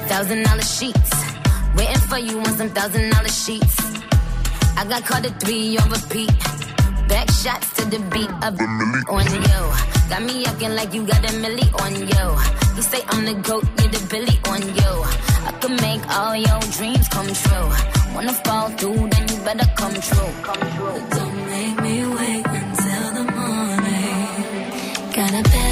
Thousand 0.09 0.43
dollar 0.45 0.62
sheets. 0.62 1.11
Waiting 1.76 2.03
for 2.09 2.18
you 2.18 2.39
on 2.39 2.45
some 2.45 2.70
thousand 2.70 3.11
dollar 3.11 3.28
sheets. 3.28 3.76
I 4.76 4.85
got 4.89 5.05
caught 5.05 5.24
at 5.24 5.41
three 5.41 5.76
on 5.78 5.89
repeat. 5.91 6.51
Back 7.13 7.29
shots 7.31 7.69
to 7.77 7.83
the 7.93 8.01
beat 8.13 8.33
of 8.47 8.57
the 8.57 8.65
milli 8.79 9.03
on 9.17 9.27
you. 9.47 9.63
Got 10.09 10.23
me 10.23 10.47
acting 10.47 10.75
like 10.75 10.95
you 10.95 11.07
got 11.07 11.23
a 11.31 11.33
milli 11.43 11.69
on 11.85 11.93
you. 12.11 12.27
You 12.77 12.83
say 12.83 13.03
I'm 13.09 13.27
the 13.27 13.35
goat, 13.49 13.65
you're 13.79 13.93
the 13.97 14.01
billy 14.13 14.37
on 14.53 14.63
you. 14.81 14.93
I 15.49 15.53
could 15.61 15.77
make 15.83 16.03
all 16.09 16.35
your 16.35 16.61
dreams 16.77 17.07
come 17.09 17.31
true. 17.43 17.69
Wanna 18.15 18.33
fall 18.45 18.71
through, 18.79 19.09
then 19.13 19.25
you 19.29 19.39
better 19.45 19.69
come 19.77 19.97
true. 20.09 20.33
Come 20.49 20.65
true. 20.75 20.99
Don't 21.17 21.39
make 21.53 21.77
me 21.85 21.97
wait 22.17 22.47
until 22.61 23.05
the 23.19 23.25
morning. 23.37 25.13
Got 25.13 25.33
a 25.41 25.43
bed 25.53 25.72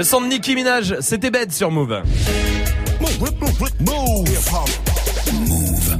Le 0.00 0.04
son 0.04 0.22
de 0.22 0.28
Nicki 0.28 0.54
Minaj, 0.54 0.96
c'était 1.00 1.30
bête 1.30 1.52
sur 1.52 1.70
Move. 1.70 2.00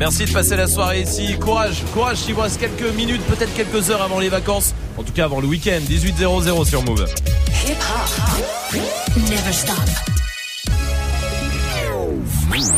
Merci 0.01 0.25
de 0.25 0.33
passer 0.33 0.57
la 0.57 0.67
soirée 0.67 1.03
ici. 1.03 1.37
Courage, 1.39 1.83
courage, 1.93 2.21
il 2.27 2.33
vous 2.33 2.41
reste 2.41 2.59
quelques 2.59 2.91
minutes, 2.95 3.21
peut-être 3.27 3.53
quelques 3.53 3.91
heures 3.91 4.01
avant 4.01 4.19
les 4.19 4.31
vacances. 4.31 4.75
En 4.97 5.03
tout 5.03 5.13
cas 5.13 5.25
avant 5.25 5.41
le 5.41 5.47
week-end, 5.47 5.79
18.00 5.87 6.65
sur 6.67 6.83
Move. 6.85 7.07
Hip 7.67 7.77
hop. 7.77 8.81
Never 9.19 9.53
stop. 9.53 9.77
Move. 12.49 12.73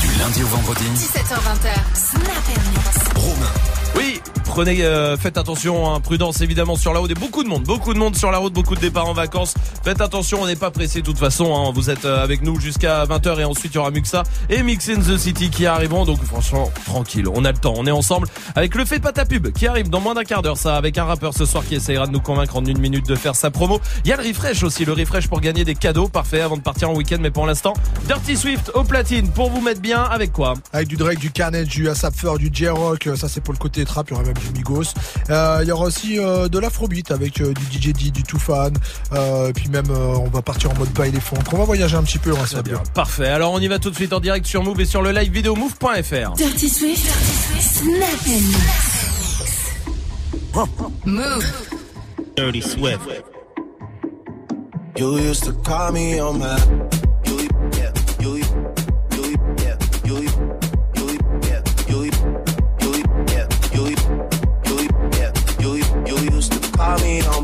Du 0.00 0.18
lundi 0.18 0.42
au 0.42 0.46
vendredi. 0.48 0.84
17h20. 0.96 1.70
Snap 1.94 2.24
Mix. 2.72 2.98
Romain. 3.14 3.52
Oui, 3.94 4.20
prenez, 4.56 4.82
euh, 4.84 5.18
faites 5.18 5.36
attention, 5.36 5.92
hein, 5.92 6.00
prudence 6.00 6.40
évidemment 6.40 6.76
sur 6.76 6.94
la 6.94 7.00
route. 7.00 7.10
Et 7.10 7.14
beaucoup 7.14 7.44
de 7.44 7.48
monde, 7.48 7.64
beaucoup 7.64 7.92
de 7.92 7.98
monde 7.98 8.16
sur 8.16 8.30
la 8.30 8.38
route, 8.38 8.54
beaucoup 8.54 8.74
de 8.74 8.80
départs 8.80 9.06
en 9.06 9.12
vacances. 9.12 9.52
Faites 9.84 10.00
attention, 10.00 10.40
on 10.40 10.46
n'est 10.46 10.56
pas 10.56 10.70
pressé 10.70 11.00
de 11.00 11.04
toute 11.04 11.18
façon. 11.18 11.54
Hein, 11.54 11.72
vous 11.74 11.90
êtes 11.90 12.06
euh, 12.06 12.24
avec 12.24 12.40
nous 12.40 12.58
jusqu'à 12.58 13.04
20h 13.04 13.38
et 13.38 13.44
ensuite 13.44 13.74
il 13.74 13.74
y 13.74 13.78
aura 13.78 13.90
Muxa 13.90 14.22
et 14.48 14.62
Mix 14.62 14.88
in 14.88 15.00
the 15.00 15.18
City 15.18 15.50
qui 15.50 15.66
arriveront. 15.66 16.06
Donc 16.06 16.24
franchement, 16.24 16.70
tranquille, 16.86 17.28
on 17.28 17.44
a 17.44 17.52
le 17.52 17.58
temps, 17.58 17.74
on 17.76 17.86
est 17.86 17.90
ensemble 17.90 18.28
avec 18.54 18.74
le 18.76 18.86
fait 18.86 18.98
pas 18.98 19.12
ta 19.12 19.26
pub 19.26 19.52
qui 19.52 19.66
arrive 19.66 19.90
dans 19.90 20.00
moins 20.00 20.14
d'un 20.14 20.24
quart 20.24 20.40
d'heure. 20.40 20.56
Ça, 20.56 20.76
avec 20.76 20.96
un 20.96 21.04
rappeur 21.04 21.34
ce 21.34 21.44
soir 21.44 21.62
qui 21.62 21.74
essayera 21.74 22.06
de 22.06 22.12
nous 22.12 22.22
convaincre 22.22 22.56
en 22.56 22.64
une 22.64 22.78
minute 22.78 23.06
de 23.06 23.14
faire 23.14 23.34
sa 23.34 23.50
promo. 23.50 23.78
Il 24.06 24.08
y 24.08 24.14
a 24.14 24.16
le 24.16 24.26
refresh 24.26 24.62
aussi, 24.62 24.86
le 24.86 24.94
refresh 24.94 25.28
pour 25.28 25.42
gagner 25.42 25.66
des 25.66 25.74
cadeaux, 25.74 26.08
parfait 26.08 26.40
avant 26.40 26.56
de 26.56 26.62
partir 26.62 26.88
en 26.88 26.94
week-end. 26.94 27.18
Mais 27.20 27.30
pour 27.30 27.46
l'instant, 27.46 27.74
Dirty 28.06 28.38
Swift 28.38 28.70
au 28.72 28.84
platine 28.84 29.28
pour 29.28 29.50
vous 29.50 29.60
mettre 29.60 29.82
bien 29.82 30.02
avec 30.02 30.32
quoi? 30.32 30.54
Avec 30.72 30.88
du 30.88 30.96
Drake, 30.96 31.18
du 31.18 31.30
Carnage, 31.30 31.68
du 31.68 31.90
ASAP 31.90 32.14
du 32.38 32.48
J-Rock, 32.50 33.10
ça 33.16 33.28
c'est 33.28 33.42
pour 33.42 33.52
le 33.52 33.58
côté 33.58 33.84
trap, 33.84 34.08
il 34.08 34.12
y 34.12 34.14
aura 34.14 34.24
même 34.24 34.32
du 34.32 34.45
Migos. 34.52 34.94
Euh, 35.30 35.60
Il 35.62 35.68
y 35.68 35.72
aura 35.72 35.86
aussi 35.86 36.18
euh, 36.18 36.48
de 36.48 36.58
l'afrobeat 36.58 37.10
avec 37.10 37.40
euh, 37.40 37.52
du 37.52 37.64
DJ 37.78 37.92
D, 37.92 38.10
du 38.10 38.22
Toufan, 38.22 38.70
euh, 39.12 39.48
et 39.48 39.52
puis 39.52 39.68
même 39.68 39.90
euh, 39.90 40.16
on 40.16 40.28
va 40.28 40.42
partir 40.42 40.70
en 40.70 40.74
mode 40.74 40.90
pas 40.90 41.06
éléphant. 41.06 41.36
On 41.52 41.56
va 41.56 41.64
voyager 41.64 41.96
un 41.96 42.02
petit 42.02 42.18
peu, 42.18 42.32
on 42.32 42.36
va 42.36 42.46
se 42.46 42.54
faire 42.54 42.62
bien. 42.62 42.82
Parfait. 42.94 43.28
Alors 43.28 43.52
on 43.52 43.60
y 43.60 43.68
va 43.68 43.78
tout 43.78 43.90
de 43.90 43.94
suite 43.96 44.12
en 44.12 44.20
direct 44.20 44.46
sur 44.46 44.62
Move 44.62 44.80
et 44.80 44.84
sur 44.84 45.02
le 45.02 45.12
live 45.12 45.32
vidéo 45.32 45.54
move.fr. 45.56 46.32
Dirty 46.36 46.68
Swift. 46.68 47.06
Snap 47.60 48.26
Mix. 48.26 48.46
Move. 51.04 51.44
Dirty 52.36 52.62
Swift. 52.62 53.00
You 54.98 55.18
used 55.18 55.44
to 55.44 55.52
call 55.62 55.92
me 55.92 56.18
on 56.20 56.38
my. 56.38 56.56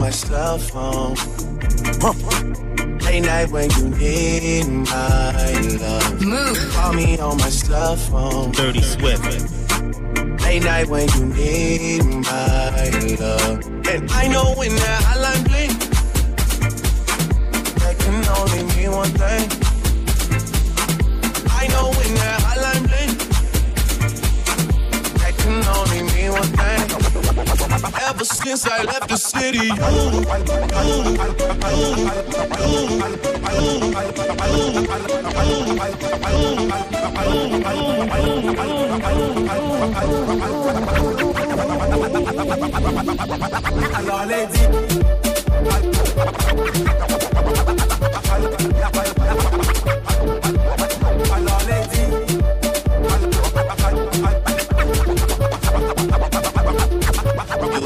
My 0.02 0.10
cell 0.10 0.58
phone. 0.58 1.14
Late 3.04 3.20
night 3.20 3.50
when 3.52 3.70
you 3.70 3.88
need 3.90 4.66
my 4.66 5.52
love. 5.80 6.20
Move. 6.20 6.58
Call 6.72 6.92
me 6.92 7.20
on 7.20 7.36
my 7.36 7.48
cell 7.48 7.94
phone. 7.94 8.50
Dirty 8.50 8.82
Swift. 8.82 9.22
Late 10.42 10.64
night 10.64 10.88
when 10.88 11.08
you 11.10 11.26
need 11.26 12.02
my 12.02 12.90
love. 13.20 13.64
And 13.86 14.10
I 14.10 14.26
know 14.26 14.54
when 14.56 14.74
that 14.74 15.02
hotline 15.06 15.44
bling, 15.48 15.74
that 17.78 17.94
can 18.00 18.26
only 18.38 18.62
mean 18.74 18.90
one 18.90 19.10
thing. 19.10 19.71
Ever 27.72 28.24
since 28.24 28.66
I 28.66 28.82
left 28.82 29.08
the 29.08 29.16
city, 29.16 29.70
Alors 43.94 44.24
les 44.26 44.46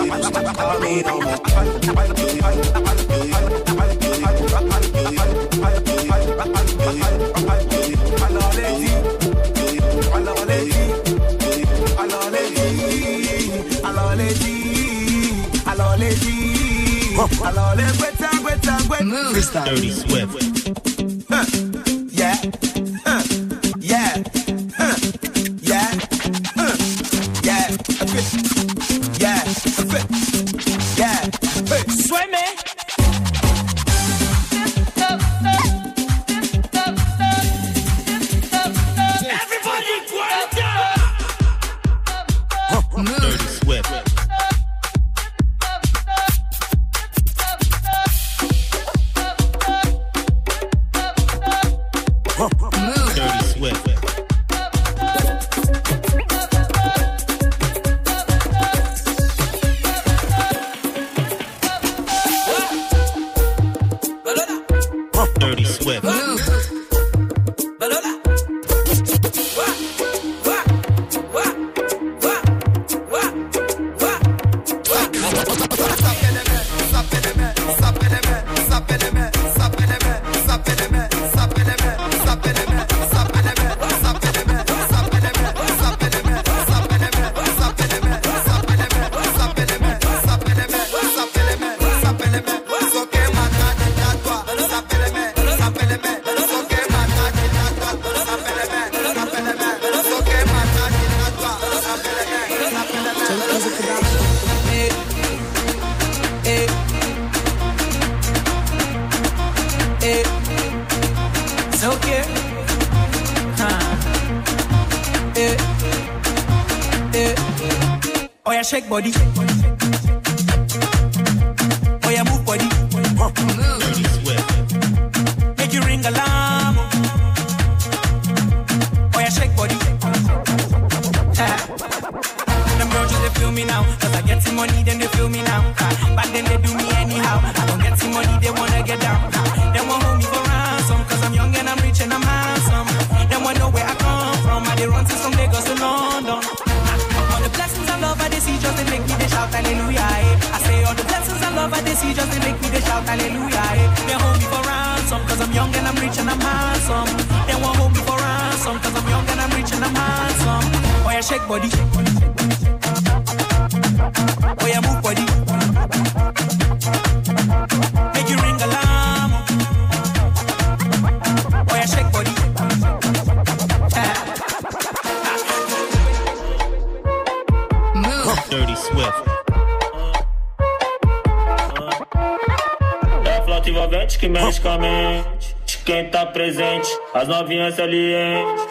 call 0.08 0.80
me 0.80 1.02
on 1.06 1.20
my 1.20 2.06
Alors 8.26 8.52
les 8.54 8.70
dit 8.78 8.92
Alors 10.14 10.40
les 10.46 10.64
dit 10.64 10.84
Alors 11.98 12.30
les 12.30 12.46
dit 12.50 13.50
Alors 13.84 14.14
les 14.16 14.34
dit 14.34 15.32
Alors 15.66 15.96
les 15.96 16.14
dit 16.14 17.16
Alors 17.44 17.74
les 17.76 17.90
gweta 17.98 18.30
gweta 18.42 18.74
gweta 18.86 19.64
Dirty 19.64 19.90
Swift. 19.90 20.55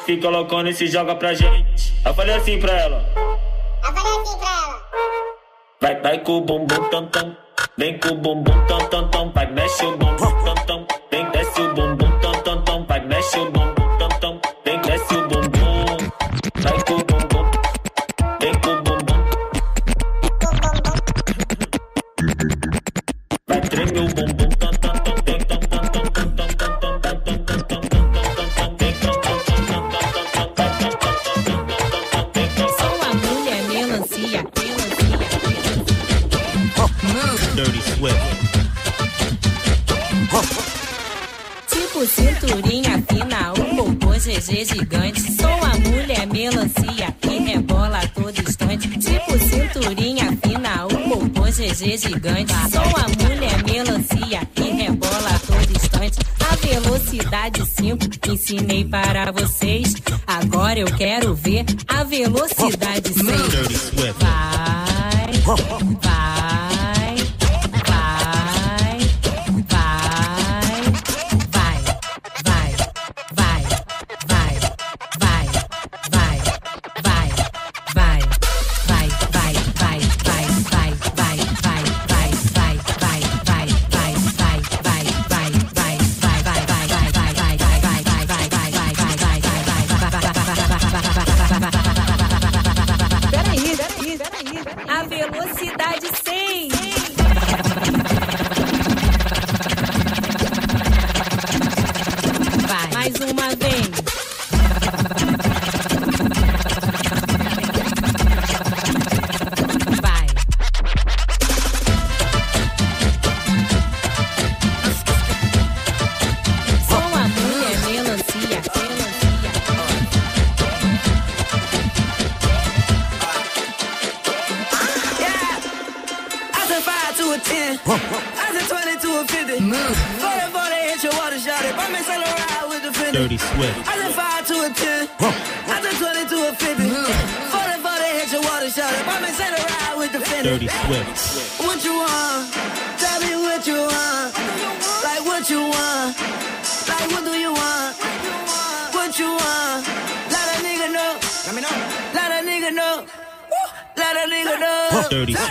Fica 0.06 0.30
loucona 0.30 0.70
e 0.70 0.74
se 0.74 0.86
joga 0.86 1.16
pra 1.16 1.34
gente. 1.34 1.94
Eu 2.06 2.14
falei 2.14 2.36
assim 2.36 2.60
pra 2.60 2.72
ela. 2.74 3.04
Eu 3.16 3.92
falei 3.92 4.22
assim 4.22 4.38
pra 4.38 4.50
ela. 4.50 4.90
Vai, 5.82 6.00
vai 6.00 6.20
com 6.20 6.34
o 6.34 6.42
bumbum 6.42 6.90
tam 6.92 7.08
tam. 7.08 7.36
Vem 7.76 7.98
com 7.98 8.10
o 8.10 8.16
bumbum 8.16 8.65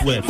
Swift. 0.01 0.29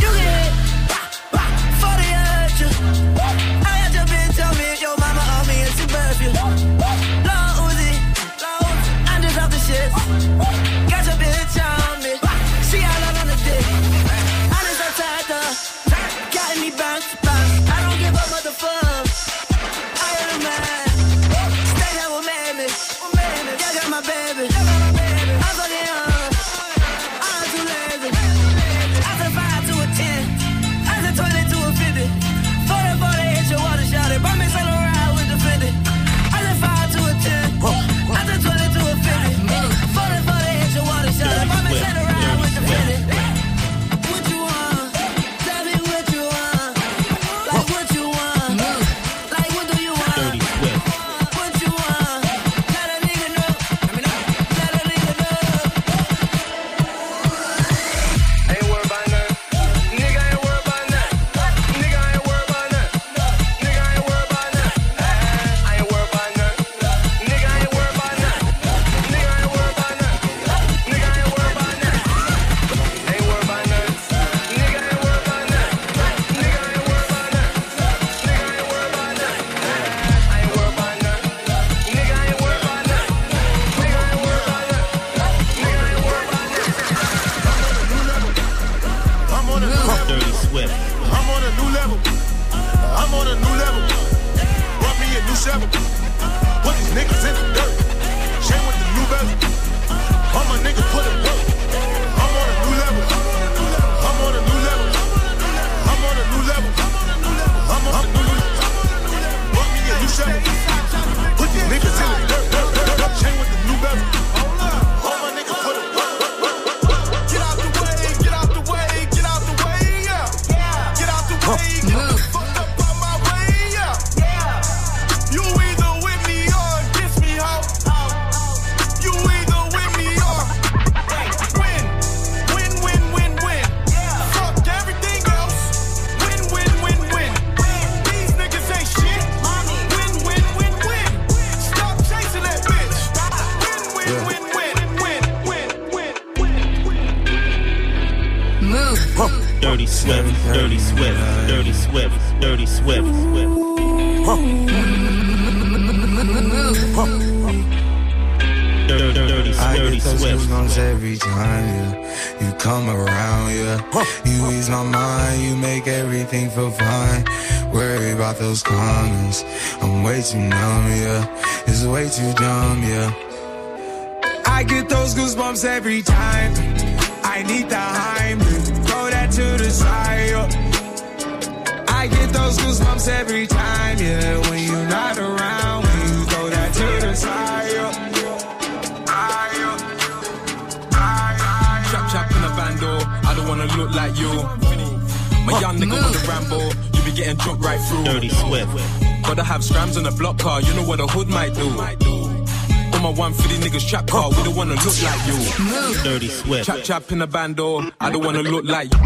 150 203.86 203.86
niggas 203.86 203.90
trap 203.90 204.08
car, 204.08 204.30
we 204.30 204.44
don't 204.44 204.56
wanna 204.56 204.76
look 204.76 205.02
like 205.04 205.28
you. 205.28 206.04
Dirty 206.04 206.28
Swift. 206.28 206.66
Chap 206.66 206.84
chap 206.84 207.12
in 207.12 207.22
a 207.22 207.28
bando, 207.28 207.82
oh, 207.82 207.92
I 208.00 208.10
don't 208.12 208.24
wanna 208.24 208.42
look 208.42 208.66
like 208.66 208.92
you. 208.94 209.00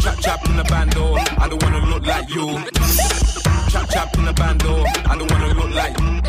Chap 0.00 0.18
chap 0.20 0.48
in 0.48 0.58
a 0.58 0.64
bando, 0.64 1.14
oh, 1.14 1.24
I 1.38 1.48
don't 1.48 1.62
wanna 1.62 1.86
look 1.86 2.06
like 2.06 2.28
you. 2.34 2.58
Chap 3.70 3.88
chap 3.90 4.16
in 4.18 4.28
a 4.28 4.32
bando, 4.32 4.68
oh, 4.68 4.84
I 5.06 5.16
don't 5.16 5.30
wanna 5.30 5.54
look 5.54 5.74
like 5.74 5.98
you. 5.98 6.23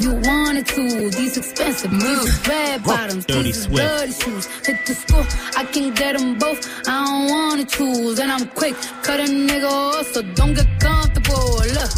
You 0.00 0.14
wanted 0.14 0.66
to, 0.66 1.10
these 1.10 1.36
expensive 1.36 1.92
moves, 1.92 2.48
red 2.48 2.82
bottoms, 2.82 3.24
Dirty 3.26 3.42
these 3.42 3.56
is 3.58 3.62
Swift. 3.64 3.82
dirty 3.88 4.12
shoes. 4.12 4.46
Hit 4.66 4.86
the 4.86 4.94
school, 4.94 5.24
I 5.56 5.64
can 5.64 5.94
get 5.94 6.18
them 6.18 6.36
both. 6.38 6.60
I 6.88 7.04
don't 7.04 7.30
wanna 7.30 7.64
choose, 7.64 8.18
and 8.18 8.30
I'm 8.32 8.46
quick, 8.48 8.74
cut 9.02 9.20
a 9.20 9.24
nigga 9.24 9.70
off, 9.70 10.06
so 10.12 10.22
don't 10.22 10.54
get 10.54 10.66
comfortable. 10.80 11.58
Look, 11.76 11.90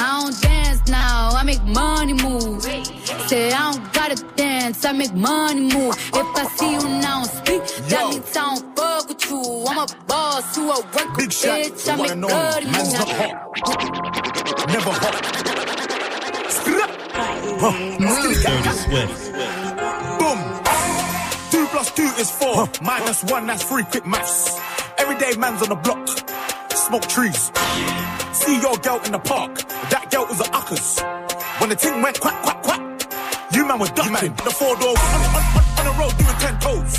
I 0.00 0.20
don't 0.22 0.40
dance 0.40 0.80
now, 0.88 1.30
I 1.34 1.42
make 1.44 1.62
money 1.64 2.14
move. 2.14 2.62
Say 3.28 3.52
I 3.52 3.72
don't 3.72 3.92
gotta 3.92 4.16
dance, 4.36 4.84
I 4.84 4.92
make 4.92 5.14
money 5.14 5.60
move. 5.74 5.89
Minus 22.82 23.22
one, 23.24 23.46
that's 23.46 23.62
three. 23.64 23.84
Quick 23.84 24.06
maths. 24.06 24.58
Everyday 24.96 25.36
man's 25.36 25.62
on 25.62 25.68
the 25.68 25.74
block. 25.76 26.08
Smoke 26.74 27.06
trees. 27.08 27.52
See 28.32 28.56
your 28.60 28.76
girl 28.78 29.00
in 29.04 29.12
the 29.12 29.18
park. 29.18 29.54
That 29.92 30.08
girl 30.10 30.24
was 30.26 30.40
a 30.40 30.48
uckers. 30.56 31.00
When 31.60 31.68
the 31.68 31.76
ting 31.76 32.00
went 32.00 32.18
quack, 32.20 32.40
quack, 32.42 32.62
quack. 32.62 32.80
You 33.52 33.66
man 33.68 33.78
was 33.78 33.90
ducking. 33.90 34.32
The 34.32 34.50
four 34.50 34.74
doors. 34.80 34.96
On, 34.96 35.20
on, 35.20 35.44
on, 35.60 35.64
on 35.76 35.84
the 35.84 35.94
road 36.00 36.14
doing 36.16 36.38
ten 36.40 36.56
toes. 36.60 36.94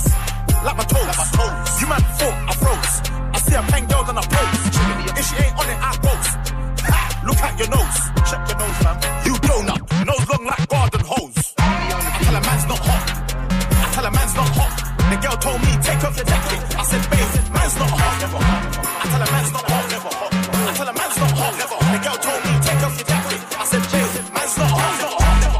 Like 0.62 0.78
my 0.78 0.86
toes. 0.86 1.02
Like 1.02 1.18
my 1.18 1.28
toes. 1.34 1.82
You 1.82 1.88
man 1.90 2.04
thought 2.22 2.38
I 2.46 2.54
froze. 2.62 2.96
I 3.34 3.38
see 3.42 3.56
a 3.58 3.62
pen 3.66 3.84
girl 3.90 4.06
on 4.06 4.18
a 4.18 4.22
pose. 4.22 4.62
If 5.18 5.26
she 5.26 5.36
ain't 5.42 5.56
on 5.58 5.66
it, 5.66 5.80
I 5.82 5.92
ghost. 5.98 6.32
Ha, 6.86 7.26
Look 7.26 7.42
at 7.42 7.58
your 7.58 7.70
nose. 7.74 7.98
Check 8.30 8.42
your 8.54 8.58
nose, 8.62 8.78
man. 8.86 8.98
You 9.26 9.34
donut. 9.50 9.82
Nose 10.06 10.30
long 10.30 10.46
like 10.46 10.68
garden 10.70 11.02
hose. 11.10 11.54
I 11.58 12.22
tell 12.22 12.36
a 12.38 12.42
man's 12.46 12.66
not 12.70 12.80
hot. 12.86 13.06
I 13.82 13.88
tell 13.98 14.06
a 14.06 14.12
man's 14.12 14.36
not 14.36 14.51
girl 15.32 15.40
told 15.40 15.62
me 15.62 15.72
take 15.82 16.04
off 16.04 16.16
your 16.18 16.26
jacket. 16.26 16.60
I 16.76 16.84
said, 16.84 17.04
babe, 17.10 17.54
man's 17.54 17.76
not 17.80 17.90
hot. 17.90 18.02
I 18.12 19.08
tell 19.08 19.22
a 19.22 19.32
man's 19.32 19.52
not 19.54 19.64
hot. 19.72 19.86
I 19.92 20.74
tell 20.76 20.88
a 20.88 20.94
man's 20.94 21.18
not 21.18 21.32
hot. 21.32 21.54
The 21.92 22.00
girl 22.04 22.20
told 22.20 22.42
me 22.44 22.52
take 22.68 22.84
off 22.84 22.96
your 23.00 23.08
jacket. 23.08 23.40
I 23.56 23.66
said, 23.66 23.84
babe, 23.92 24.34
man's 24.36 24.58
not 24.58 24.72
hot. 24.72 25.00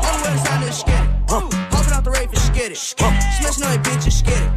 Always 0.08 0.44
on 0.52 0.62
this 0.62 0.80
skid 0.80 1.04
it. 1.08 1.52
Popping 1.72 1.94
out 1.94 2.04
the 2.04 2.12
rape 2.12 2.30
and 2.32 2.40
it. 2.72 2.78
Smashing 2.78 3.64
on 3.64 3.72
your 3.74 3.84
bitches, 3.84 4.14
skid 4.20 4.42
it. 4.42 4.52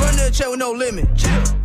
Run 0.00 0.14
to 0.16 0.24
the 0.24 0.30
chair 0.32 0.50
with 0.50 0.60
no 0.60 0.72
limit. 0.72 1.06
Popping 1.16 1.55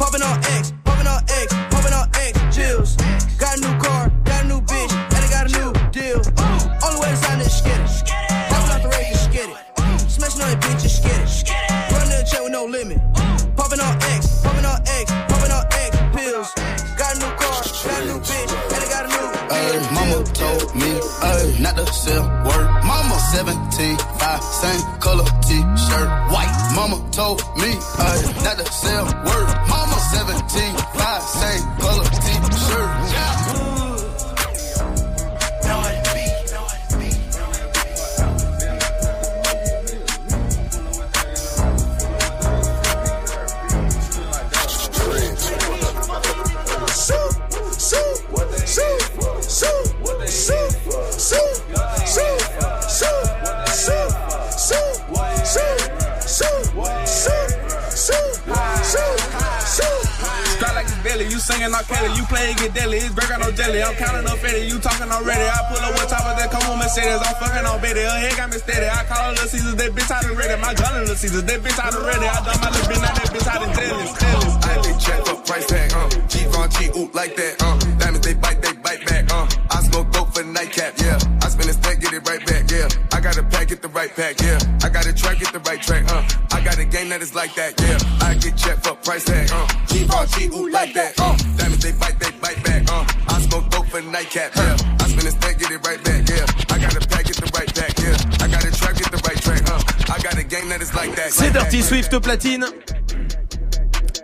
17, 23.42 23.98
5, 23.98 24.44
same 24.44 25.00
color 25.00 25.26
t-shirt, 25.42 26.10
white. 26.30 26.54
Mama 26.76 27.02
told 27.12 27.42
me 27.58 27.74
ay, 27.98 28.22
not 28.44 28.56
to 28.60 28.66
sell 28.72 29.06
I'm 63.92 63.98
counting 63.98 64.24
up 64.24 64.40
Fetty. 64.40 64.72
You 64.72 64.80
talking 64.80 65.12
already. 65.12 65.44
I 65.44 65.60
pull 65.68 65.84
up 65.84 65.92
with 66.00 66.08
top 66.08 66.24
of 66.24 66.40
that 66.40 66.48
come 66.48 66.64
on 66.72 66.80
Mercedes. 66.80 67.20
I'm 67.20 67.36
fucking 67.36 67.66
on 67.68 67.82
Betty. 67.84 68.00
Her 68.00 68.20
head 68.24 68.38
got 68.40 68.48
me 68.48 68.58
steady. 68.58 68.88
I 68.88 69.04
call 69.04 69.20
her 69.20 69.32
Little 69.36 69.52
Caesars. 69.52 69.76
That 69.76 69.92
bitch 69.92 70.12
out 70.12 70.24
of 70.24 70.38
ready. 70.38 70.56
My 70.62 70.74
gun 70.74 70.96
in 70.96 71.02
Little 71.02 71.20
Caesars. 71.20 71.44
That 71.44 71.60
bitch 71.60 71.76
out 71.76 71.92
of 71.92 72.06
ready. 72.08 72.24
I 72.24 72.40
done 72.40 72.60
my 72.64 72.70
little 72.72 72.88
bitch. 72.88 73.02
Now 73.04 73.12
that 73.12 73.28
bitch 73.36 73.48
out 73.52 73.68
of 73.68 73.72
jealous. 73.76 74.12
Jealous. 74.16 74.56
I 74.64 74.72
they 74.82 74.96
check 74.96 75.20
for 75.28 75.36
price 75.44 75.68
tag, 75.68 75.92
uh. 75.92 76.08
G 76.32 76.46
Von 76.48 76.70
G, 76.72 76.88
ooh, 76.96 77.12
like 77.12 77.36
that, 77.36 77.54
uh. 77.60 77.76
Diamonds, 78.00 78.26
they 78.26 78.34
bite, 78.34 78.62
they 78.62 78.74
bite 78.80 79.06
back, 79.06 79.28
uh. 79.32 79.48
I 79.70 79.82
smoke 79.84 80.12
dope 80.12 80.34
for 80.34 80.44
nightcap, 80.44 80.94
yeah. 81.00 81.20
I 81.44 81.50
spin 81.50 81.68
a 81.68 81.74
stack, 81.74 82.00
get 82.00 82.14
it 82.14 82.24
right 82.28 82.46
back, 82.46 82.72
yeah. 82.72 82.88
I 83.12 83.20
got 83.20 83.38
a 83.38 83.44
pack, 83.44 83.68
get 83.68 83.82
the 83.82 83.90
right 83.90 84.16
pack, 84.16 84.40
yeah. 84.40 84.60
I 84.84 84.90
got 84.90 85.06
a 85.06 85.14
track, 85.14 85.40
get 85.40 85.52
the 85.52 85.60
right 85.60 85.82
track, 85.82 86.08
uh. 86.08 86.24
I 86.52 86.64
got 86.64 86.78
a 86.80 86.86
game 86.86 87.10
that 87.10 87.22
is 87.22 87.36
like 87.36 87.54
that, 87.56 87.76
yeah. 87.82 88.00
I 88.26 88.36
get 88.36 88.56
checked 88.56 88.88
for 88.88 88.96
price 88.96 89.26
tag, 89.26 89.50
uh. 89.52 89.68
G 89.88 90.04
Von 90.06 90.28
G, 90.28 90.48
ooh, 90.56 90.70
like 90.72 90.94
that, 90.94 91.20
uh. 91.20 91.36
Diamonds, 91.58 91.84
they 91.84 91.92
bite, 91.92 92.18
they 92.20 92.32
bite 92.40 92.64
back, 92.64 92.84
uh. 92.90 93.06
For 93.92 94.00
the 94.00 94.10
nightcap, 94.10 94.56
yeah. 94.56 94.78
I 95.02 95.08
spin 95.10 95.28
a 95.28 95.32
stack, 95.32 95.60
get 95.60 95.70
it 95.70 95.86
right 95.86 96.02
back, 96.02 96.30
yeah. 96.30 96.46
I 96.74 96.80
got 96.80 96.96
a 96.96 97.06
pack, 97.06 97.26
get 97.26 97.36
the 97.36 97.52
right 97.54 97.68
pack, 97.76 98.00
yeah. 98.00 98.16
I 98.40 98.48
got 98.48 98.64
a 98.64 98.72
track, 98.72 98.96
get 98.96 99.12
the 99.12 99.22
right 99.28 99.42
track, 99.42 99.70
uh. 99.70 100.14
I 100.14 100.18
got 100.24 100.38
a 100.38 100.44
game 100.44 100.70
that 100.70 100.82
is 100.82 100.96
like 100.96 101.14
that. 101.18 101.34
C'est. 101.34 101.52
Dirty 101.52 101.82
Swift 101.82 102.14
platine. 102.22 102.64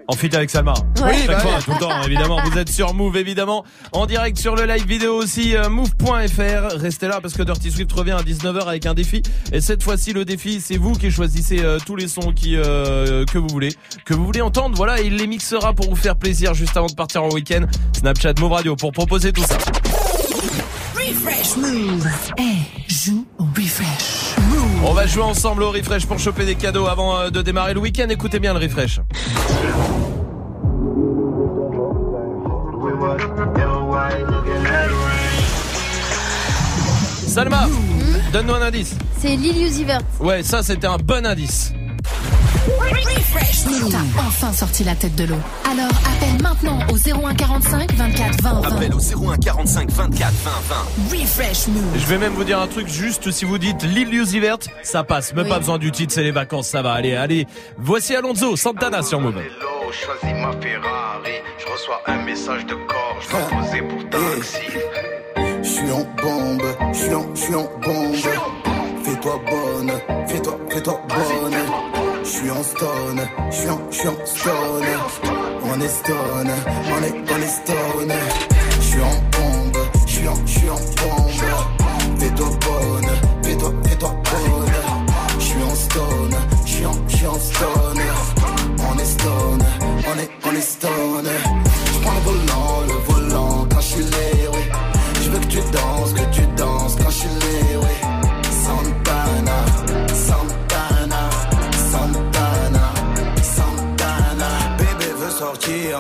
En 0.09 0.13
feat 0.13 0.33
avec 0.35 0.49
Salma. 0.49 0.73
Ouais. 1.01 1.17
Chaque 1.17 1.27
bah 1.27 1.39
fois, 1.39 1.59
tout 1.63 1.71
le 1.71 1.79
temps, 1.79 2.01
évidemment. 2.03 2.39
Vous 2.45 2.57
êtes 2.57 2.69
sur 2.69 2.93
Move, 2.93 3.17
évidemment. 3.17 3.65
En 3.91 4.05
direct 4.05 4.37
sur 4.37 4.55
le 4.55 4.65
live 4.65 4.87
vidéo 4.87 5.15
aussi, 5.15 5.55
euh, 5.55 5.69
move.fr. 5.69 6.77
Restez 6.77 7.07
là 7.07 7.19
parce 7.21 7.33
que 7.33 7.43
Dirty 7.43 7.71
Swift 7.71 7.91
revient 7.91 8.11
à 8.11 8.21
19h 8.21 8.67
avec 8.67 8.85
un 8.85 8.93
défi. 8.93 9.21
Et 9.51 9.59
cette 9.59 9.83
fois-ci, 9.83 10.13
le 10.13 10.23
défi, 10.23 10.61
c'est 10.61 10.77
vous 10.77 10.93
qui 10.93 11.11
choisissez 11.11 11.59
euh, 11.59 11.77
tous 11.85 11.97
les 11.97 12.07
sons 12.07 12.31
qui, 12.31 12.55
euh, 12.55 13.25
que 13.25 13.37
vous 13.37 13.49
voulez, 13.49 13.75
que 14.05 14.13
vous 14.13 14.25
voulez 14.25 14.41
entendre. 14.41 14.77
Voilà, 14.77 15.01
et 15.01 15.07
il 15.07 15.17
les 15.17 15.27
mixera 15.27 15.73
pour 15.73 15.89
vous 15.89 15.95
faire 15.95 16.15
plaisir 16.15 16.53
juste 16.53 16.77
avant 16.77 16.87
de 16.87 16.95
partir 16.95 17.23
en 17.23 17.29
week-end. 17.29 17.65
Snapchat 17.97 18.33
Move 18.39 18.53
Radio 18.53 18.75
pour 18.77 18.93
proposer 18.93 19.33
tout 19.33 19.43
ça. 19.43 19.57
Refresh 20.95 21.57
Move. 21.57 22.07
Eh. 22.37 22.66
On 24.83 24.93
va 24.93 25.05
jouer 25.07 25.23
ensemble 25.23 25.63
au 25.63 25.71
refresh 25.71 26.05
pour 26.05 26.19
choper 26.19 26.45
des 26.45 26.55
cadeaux 26.55 26.87
avant 26.87 27.17
euh, 27.17 27.29
de 27.29 27.41
démarrer 27.41 27.73
le 27.73 27.79
week-end. 27.79 28.07
Écoutez 28.09 28.39
bien 28.39 28.53
le 28.53 28.59
refresh. 28.59 28.99
Salma, 37.27 37.67
donne-nous 38.31 38.53
un 38.53 38.61
indice. 38.61 38.95
C'est 39.19 39.35
Lil 39.35 39.61
Uzi 39.63 39.83
Vert. 39.83 40.01
Ouais, 40.19 40.43
ça 40.43 40.63
c'était 40.63 40.87
un 40.87 40.97
bon 40.97 41.25
indice. 41.25 41.73
T'as 43.89 44.21
enfin 44.27 44.51
sorti 44.51 44.83
la 44.83 44.95
tête 44.95 45.15
de 45.15 45.23
l'eau. 45.23 45.37
Alors 45.71 45.89
appelle 45.89 46.41
maintenant 46.41 46.79
au 46.91 46.97
0145 46.97 47.93
24 47.93 48.41
20 48.41 48.61
20. 48.61 48.75
Appel 48.75 48.93
au 48.93 48.99
01 49.31 49.37
45 49.37 49.89
24 49.89 50.31
20 50.33 50.51
20. 51.11 51.17
Refresh 51.21 51.67
Move. 51.67 51.83
Je 51.97 52.05
vais 52.07 52.17
même 52.17 52.33
vous 52.33 52.43
dire 52.43 52.59
un 52.59 52.67
truc, 52.67 52.87
juste 52.89 53.31
si 53.31 53.45
vous 53.45 53.57
dites 53.57 53.83
Lil 53.83 54.13
Uzi 54.13 54.39
Vert, 54.39 54.57
ça 54.83 55.03
passe. 55.03 55.33
Même 55.33 55.45
Oui. 55.45 55.49
pas 55.49 55.59
besoin 55.59 55.77
du 55.77 55.91
titre, 55.91 56.13
c'est 56.13 56.23
les 56.23 56.31
vacances, 56.31 56.67
ça 56.67 56.81
va. 56.81 56.93
Allez, 56.93 57.15
allez. 57.15 57.47
Voici 57.77 58.15
Alonso, 58.15 58.55
Santana 58.57 59.01
sur 59.01 59.21
Move. 59.21 59.37
Hello, 59.37 59.91
choisis 59.91 60.37
ma 60.41 60.51
Ferrari. 60.61 61.31
Je 61.59 61.71
reçois 61.71 62.01
un 62.07 62.17
message 62.23 62.65
de 62.65 62.73
corps, 62.75 63.17
je 63.21 63.29
dois 63.29 63.41
poser 63.61 63.81
pour 63.81 64.09
taxi. 64.09 64.57
Je 65.63 65.67
suis 65.67 65.91
en 65.91 66.05
bombe, 66.21 66.63
je 66.91 66.97
suis 66.97 67.13
en, 67.13 67.25
je 67.33 67.39
suis 67.39 67.55
en 67.55 67.63
bombe. 67.83 68.15
Fais-toi 69.03 69.41
bonne, 69.49 69.91
fais-toi, 70.27 70.57
fais-toi 70.69 71.01
bonne. 71.07 72.06
Je 72.27 72.31
suis 72.33 72.51
en 72.51 72.61
stone, 72.61 73.21
je 73.49 73.55
suis 73.55 73.69
en, 73.69 73.79
je 73.89 73.95
suis 73.95 74.07
en 74.09 74.25
stone. 74.25 74.85
On 75.63 75.79
est 75.79 75.87
stone, 75.87 76.51
on 76.91 77.03
est, 77.03 77.13
on 77.31 77.41
est 77.41 77.47
stone. 77.47 78.13
Je 78.75 78.85
suis 78.85 78.99
en 78.99 79.15
bombe, 79.31 79.77
je 80.05 80.11
suis 80.11 80.27
en, 80.27 80.35
je 80.45 80.51
suis 80.51 80.69
en 80.69 80.75
bombe. 80.75 82.19
Fais-toi 82.19 82.49
bonne, 82.65 83.09
fais-toi, 83.43 83.73
fais-toi 83.85 84.09
bonne. 84.09 84.73
Je 85.39 85.45
suis 85.45 85.63
en 85.63 85.75
stone, 85.75 86.35
je 86.65 86.69
suis 86.69 86.85
en, 86.85 87.07
je 87.07 87.25
en 87.27 87.39
stone. 87.39 88.01
On 88.77 88.99
est 88.99 89.05
stone, 89.05 89.65
on 90.05 90.19
est, 90.19 90.29
on 90.43 90.51
est 90.51 90.61
stone. 90.61 91.66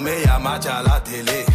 Mais 0.01 0.23
y'a 0.23 0.39
match 0.39 0.65
à 0.65 0.83
la 0.83 0.99
télé. 0.99 1.45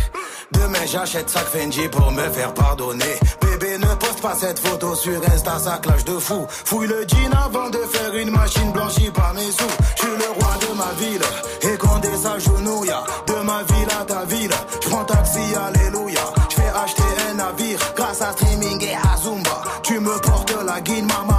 Demain 0.52 0.86
j'achète 0.86 1.28
sac 1.28 1.46
Fendi 1.46 1.88
pour 1.88 2.10
me 2.12 2.22
faire 2.30 2.54
pardonner. 2.54 3.18
Bébé 3.40 3.78
ne 3.78 3.94
poste 3.96 4.20
pas 4.20 4.34
cette 4.34 4.58
photo 4.58 4.94
sur 4.94 5.20
Insta, 5.32 5.58
ça 5.58 5.78
clash 5.82 6.04
de 6.04 6.18
fou. 6.18 6.46
Fouille 6.48 6.88
le 6.88 7.04
jean 7.06 7.32
avant 7.44 7.70
de 7.70 7.78
faire 7.78 8.14
une 8.14 8.30
machine 8.30 8.72
blanchie 8.72 9.10
par 9.10 9.34
mes 9.34 9.50
sous. 9.50 9.76
Je 9.96 10.02
suis 10.02 10.16
le 10.16 10.30
roi 10.38 10.54
de 10.60 10.76
ma 10.76 10.92
ville, 11.00 11.22
et 11.62 11.78
Condé 11.78 12.16
s'agenouille. 12.16 12.92
De 13.26 13.34
ma 13.44 13.62
ville 13.62 13.88
à 14.00 14.04
ta 14.04 14.24
ville, 14.24 14.54
je 14.82 14.88
prends 14.88 15.04
taxi, 15.04 15.40
alléluia. 15.66 16.24
Je 16.50 16.54
fais 16.56 16.72
acheter 16.84 17.02
un 17.30 17.34
navire 17.34 17.78
grâce 17.96 18.22
à 18.22 18.32
streaming 18.32 18.82
et 18.84 18.94
à 18.94 19.16
Zumba. 19.22 19.62
Tu 19.82 20.00
me 20.00 20.18
portes 20.20 20.54
la 20.66 20.80
guine, 20.80 21.06
ma 21.06 21.24
maman 21.24 21.31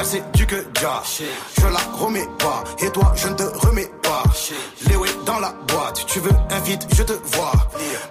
renversé 0.00 0.22
du 0.34 0.46
que 0.46 0.56
déjà. 0.74 1.02
Je 1.58 1.66
la 1.66 1.98
remets 1.98 2.28
pas, 2.38 2.64
et 2.82 2.90
toi 2.90 3.12
je 3.16 3.28
ne 3.28 3.34
te 3.34 3.42
remets 3.66 3.90
pas. 4.02 4.22
Léo 4.88 5.04
est 5.04 5.24
dans 5.26 5.38
la 5.38 5.52
boîte, 5.68 6.04
tu 6.06 6.20
veux 6.20 6.32
un 6.50 6.60
vide, 6.60 6.82
je 6.94 7.02
te 7.02 7.12
vois. 7.12 7.52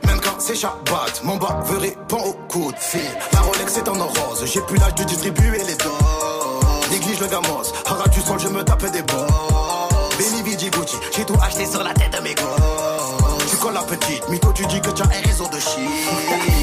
Même 0.06 0.20
quand 0.22 0.40
c'est 0.40 0.56
Shabbat, 0.56 1.22
mon 1.24 1.38
bas 1.38 1.64
veut 1.66 1.78
répondre 1.78 2.28
au 2.28 2.34
coup 2.48 2.72
de 2.72 2.78
fil. 2.78 3.02
La 3.34 3.40
Rolex 3.40 3.78
est 3.78 3.90
en 3.90 3.94
rose, 3.94 4.46
j'ai 4.46 4.62
plus 4.62 4.78
l'âge 4.78 4.96
de 4.96 5.04
distribuer 5.04 5.58
les 5.58 5.76
doses. 5.76 6.92
Néglige 6.92 7.20
le 7.20 7.28
gamos, 7.28 7.74
hara 7.86 8.08
du 8.10 8.22
sol, 8.22 8.40
je 8.40 8.48
me 8.50 8.64
tape 8.64 8.92
des 8.92 9.02
balles. 9.02 9.28
Benny 10.18 10.44
Vidi 10.44 10.70
Gucci, 10.70 10.98
j'ai 11.16 11.26
tout 11.26 11.38
acheté 11.42 11.66
sur 11.66 11.84
la 11.84 11.94
tête 11.94 12.14
de 12.16 12.22
mes 12.22 12.36
gosses. 12.36 13.50
Tu 13.50 13.58
colles 13.58 13.74
la 13.74 13.84
petite, 13.84 14.28
mytho, 14.30 14.52
tu 14.54 14.66
dis 14.68 14.82
que 14.82 14.92
tu 14.92 15.02
as 15.02 15.06
un 15.06 15.28
réseau 15.28 15.48
de 15.48 15.60
shit. 15.60 16.59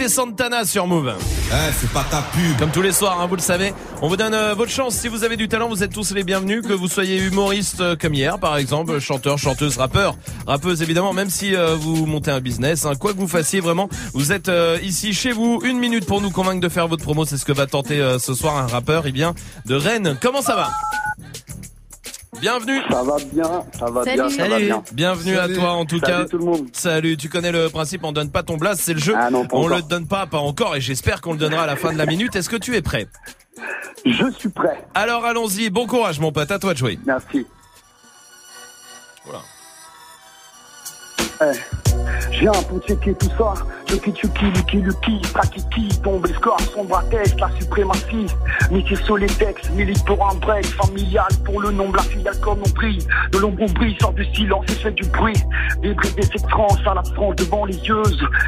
C'était 0.00 0.14
Santana 0.14 0.64
sur 0.64 0.86
Move. 0.86 1.12
Eh, 1.18 1.72
c'est 1.78 1.90
pas 1.90 2.04
ta 2.10 2.22
pub. 2.22 2.58
Comme 2.58 2.70
tous 2.70 2.80
les 2.80 2.92
soirs, 2.92 3.20
hein, 3.20 3.26
vous 3.26 3.36
le 3.36 3.42
savez. 3.42 3.74
On 4.00 4.08
vous 4.08 4.16
donne 4.16 4.32
euh, 4.32 4.54
votre 4.54 4.70
chance. 4.70 4.94
Si 4.94 5.08
vous 5.08 5.24
avez 5.24 5.36
du 5.36 5.46
talent, 5.46 5.68
vous 5.68 5.82
êtes 5.82 5.92
tous 5.92 6.14
les 6.14 6.24
bienvenus. 6.24 6.62
Que 6.66 6.72
vous 6.72 6.88
soyez 6.88 7.18
humoriste 7.18 7.82
euh, 7.82 7.96
comme 8.00 8.14
hier, 8.14 8.38
par 8.38 8.56
exemple, 8.56 8.98
chanteur, 8.98 9.36
chanteuse, 9.36 9.76
rappeur, 9.76 10.16
rappeuse 10.46 10.80
évidemment, 10.80 11.12
même 11.12 11.28
si 11.28 11.54
euh, 11.54 11.74
vous 11.74 12.06
montez 12.06 12.30
un 12.30 12.40
business, 12.40 12.86
hein, 12.86 12.94
quoi 12.98 13.12
que 13.12 13.18
vous 13.18 13.28
fassiez 13.28 13.60
vraiment, 13.60 13.90
vous 14.14 14.32
êtes 14.32 14.50
ici 14.82 15.12
chez 15.12 15.32
vous. 15.32 15.60
Une 15.64 15.78
minute 15.78 16.06
pour 16.06 16.22
nous 16.22 16.30
convaincre 16.30 16.60
de 16.60 16.68
faire 16.70 16.88
votre 16.88 17.04
promo. 17.04 17.26
C'est 17.26 17.36
ce 17.36 17.44
que 17.44 17.52
va 17.52 17.66
tenter 17.66 18.16
ce 18.18 18.32
soir 18.32 18.56
un 18.56 18.66
rappeur. 18.66 19.06
Il 19.06 19.12
vient 19.12 19.34
de 19.66 19.74
Rennes. 19.74 20.16
Comment 20.22 20.40
ça 20.40 20.56
va? 20.56 20.70
Bienvenue. 22.40 22.80
Ça 22.90 23.02
va 23.02 23.16
bien, 23.32 23.64
ça 23.78 23.86
va 23.90 24.02
bien, 24.04 24.30
ça 24.30 24.48
va 24.48 24.58
bien. 24.58 24.82
Bienvenue 24.92 25.34
Salut. 25.34 25.52
à 25.52 25.54
toi 25.56 25.70
en 25.72 25.84
tout 25.84 25.98
Salut 26.00 26.12
cas. 26.12 26.24
tout 26.24 26.38
le 26.38 26.44
monde. 26.44 26.66
Salut, 26.72 27.16
tu 27.16 27.28
connais 27.28 27.52
le 27.52 27.68
principe, 27.68 28.02
on 28.04 28.12
donne 28.12 28.30
pas 28.30 28.42
ton 28.42 28.56
blast, 28.56 28.80
c'est 28.82 28.94
le 28.94 29.00
jeu. 29.00 29.14
Ah 29.16 29.30
non, 29.30 29.46
pas 29.46 29.56
on 29.56 29.64
encore. 29.66 29.76
le 29.76 29.82
donne 29.82 30.06
pas, 30.06 30.26
pas 30.26 30.38
encore, 30.38 30.76
et 30.76 30.80
j'espère 30.80 31.20
qu'on 31.20 31.32
le 31.32 31.38
donnera 31.38 31.64
à 31.64 31.66
la 31.66 31.76
fin 31.76 31.92
de 31.92 31.98
la 31.98 32.06
minute. 32.06 32.34
Est-ce 32.36 32.48
que 32.48 32.56
tu 32.56 32.74
es 32.76 32.82
prêt? 32.82 33.06
Je 34.06 34.30
suis 34.38 34.48
prêt. 34.48 34.82
Alors 34.94 35.24
allons-y, 35.26 35.68
bon 35.70 35.86
courage 35.86 36.18
mon 36.20 36.32
pote, 36.32 36.50
à 36.50 36.58
toi 36.58 36.72
de 36.72 36.78
jouer. 36.78 36.98
Merci. 37.04 37.46
Voilà. 39.26 39.42
Eh, 41.42 41.99
Je 42.32 42.40
viens 42.40 42.52
pour 42.68 42.80
checker 42.86 43.14
tout 43.14 43.30
ça. 43.38 43.54
Chucky 43.86 44.12
Chucky, 44.14 44.44
Lucky 44.46 44.76
Lucky, 44.82 45.20
Prakiki, 45.32 45.88
tombe 46.02 46.26
le 46.26 46.34
score, 46.34 46.60
sombre 46.60 46.98
à 46.98 47.02
tête, 47.04 47.34
la 47.40 47.50
suprématie. 47.58 48.26
Métier 48.70 48.96
sur 48.96 49.16
les 49.16 49.26
textes, 49.26 49.70
milite 49.72 50.04
pour 50.04 50.24
un 50.28 50.34
break, 50.36 50.64
familial 50.66 51.26
pour 51.44 51.60
le 51.60 51.72
nombre, 51.72 51.96
la 51.96 52.02
filiale 52.02 52.38
comme 52.40 52.60
on 52.64 52.70
brille. 52.70 53.04
De 53.32 53.38
l'ombre 53.38 53.66
brille, 53.74 53.96
sort 54.00 54.12
du 54.12 54.24
silence 54.34 54.64
et 54.68 54.74
fait 54.74 54.92
du 54.92 55.02
bruit. 55.08 55.42
Des 55.82 55.92
brides 55.94 56.14
des 56.14 56.48
tranches 56.48 56.86
à 56.86 56.94
la 56.94 57.02
frange 57.02 57.36
devant 57.36 57.64
les 57.64 57.76
yeux. 57.76 58.02